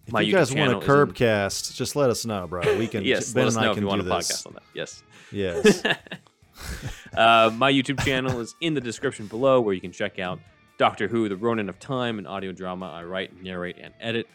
If 0.08 0.14
My 0.14 0.22
you 0.22 0.34
guys 0.34 0.54
want 0.56 0.72
a 0.72 0.80
curb 0.80 1.10
in- 1.10 1.16
cast, 1.16 1.76
just 1.76 1.96
let 1.96 2.10
us 2.10 2.26
know, 2.26 2.48
bro. 2.48 2.78
We 2.78 2.88
can. 2.88 3.04
Yes, 3.06 3.34
Ben 3.34 3.44
let 3.44 3.48
us 3.50 3.56
and 3.56 3.64
I 3.64 3.66
know 3.68 3.72
if 3.74 3.80
you 3.80 3.88
want 3.88 4.02
a 4.02 4.04
this. 4.06 4.14
podcast 4.32 4.48
on 4.48 4.54
that. 4.54 4.64
Yes. 4.74 5.04
Yes. 5.32 5.84
Uh, 7.16 7.52
my 7.56 7.72
YouTube 7.72 8.04
channel 8.04 8.40
is 8.40 8.56
in 8.62 8.74
the 8.74 8.82
description 8.82 9.28
below, 9.28 9.62
where 9.62 9.74
you 9.76 9.82
can 9.82 9.92
check 9.92 10.18
out 10.18 10.40
Doctor 10.80 11.08
Who: 11.08 11.30
The 11.30 11.36
Ronin 11.36 11.70
of 11.70 11.80
Time, 11.80 12.18
an 12.20 12.26
audio 12.26 12.52
drama 12.52 12.88
I 12.92 13.04
write, 13.04 13.42
narrate, 13.44 13.78
and 13.80 13.94
edit. 14.00 14.28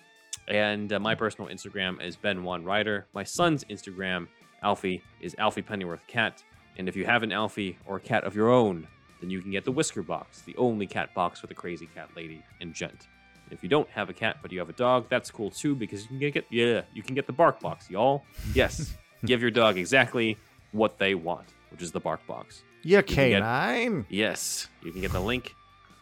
And 0.48 0.92
uh, 0.92 1.00
my 1.00 1.14
personal 1.16 1.50
Instagram 1.50 2.00
is 2.00 2.16
Ben 2.16 2.42
One 2.44 2.64
Writer. 2.64 3.06
My 3.12 3.24
son's 3.24 3.64
Instagram, 3.64 4.28
Alfie, 4.62 5.02
is 5.20 5.34
Alfie 5.38 5.62
Pennyworth 5.62 6.06
Cat. 6.06 6.42
And 6.78 6.88
if 6.88 6.96
you 6.96 7.04
have 7.04 7.22
an 7.22 7.32
Alfie 7.32 7.76
or 7.86 7.96
a 7.96 8.00
cat 8.00 8.24
of 8.24 8.34
your 8.36 8.50
own, 8.50 8.86
then 9.20 9.30
you 9.30 9.40
can 9.42 9.50
get 9.50 9.64
the 9.64 9.72
Whisker 9.72 10.02
Box, 10.02 10.42
the 10.42 10.56
only 10.56 10.86
cat 10.86 11.14
box 11.14 11.40
for 11.40 11.46
the 11.48 11.54
crazy 11.54 11.88
cat 11.94 12.08
lady 12.16 12.42
and 12.60 12.72
gent. 12.74 13.08
If 13.52 13.62
you 13.62 13.68
don't 13.68 13.88
have 13.90 14.08
a 14.10 14.12
cat 14.12 14.38
but 14.42 14.50
you 14.52 14.58
have 14.58 14.68
a 14.68 14.72
dog, 14.74 15.06
that's 15.08 15.30
cool 15.30 15.50
too 15.50 15.74
because 15.74 16.02
you 16.10 16.18
can 16.18 16.30
get 16.30 16.46
yeah 16.50 16.82
you 16.94 17.02
can 17.02 17.14
get 17.14 17.26
the 17.26 17.32
Bark 17.32 17.60
Box, 17.60 17.88
y'all. 17.90 18.24
Yes, 18.54 18.94
give 19.24 19.40
your 19.42 19.50
dog 19.50 19.76
exactly 19.78 20.36
what 20.72 20.98
they 20.98 21.14
want, 21.14 21.46
which 21.70 21.82
is 21.82 21.92
the 21.92 22.00
Bark 22.00 22.26
Box. 22.26 22.62
Yeah, 22.82 23.02
can 23.02 23.30
get- 23.30 23.42
canine. 23.42 24.06
Yes, 24.08 24.68
you 24.82 24.90
can 24.90 25.00
get 25.00 25.12
the 25.12 25.20
link 25.20 25.54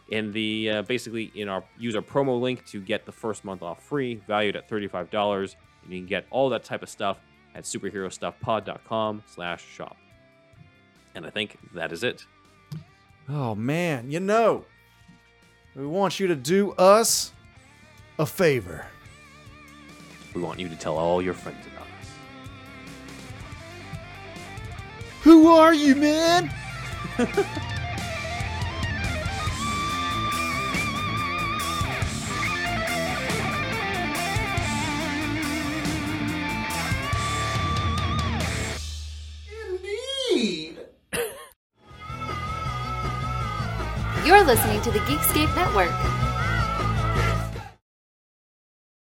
in 0.09 0.31
the 0.31 0.69
uh, 0.69 0.81
basically 0.83 1.31
in 1.35 1.47
our 1.49 1.63
use 1.77 1.95
our 1.95 2.01
promo 2.01 2.39
link 2.39 2.65
to 2.67 2.81
get 2.81 3.05
the 3.05 3.11
first 3.11 3.45
month 3.45 3.61
off 3.61 3.83
free, 3.83 4.15
valued 4.27 4.55
at 4.55 4.67
thirty 4.67 4.87
five 4.87 5.09
dollars, 5.11 5.55
and 5.83 5.91
you 5.93 5.99
can 5.99 6.07
get 6.07 6.25
all 6.31 6.49
that 6.49 6.63
type 6.63 6.81
of 6.83 6.89
stuff 6.89 7.17
at 7.53 7.63
superherostuffpod.com 7.65 9.23
slash 9.27 9.63
shop. 9.65 9.97
And 11.15 11.25
I 11.25 11.29
think 11.29 11.57
that 11.73 11.91
is 11.91 12.03
it. 12.03 12.25
Oh 13.29 13.55
man, 13.55 14.09
you 14.09 14.19
know, 14.19 14.65
we 15.75 15.85
want 15.85 16.19
you 16.19 16.27
to 16.27 16.35
do 16.35 16.71
us 16.73 17.33
a 18.21 18.25
favor. 18.25 18.85
We 20.35 20.43
want 20.43 20.59
you 20.59 20.69
to 20.69 20.75
tell 20.75 20.95
all 20.95 21.23
your 21.23 21.33
friends 21.33 21.65
about 21.65 21.87
us. 21.99 22.09
Who 25.23 25.47
are 25.47 25.73
you, 25.73 25.95
man? 25.95 26.53
You're 44.23 44.43
listening 44.45 44.79
to 44.83 44.91
the 44.91 44.99
Geekscape 44.99 45.55
Network. 45.55 46.40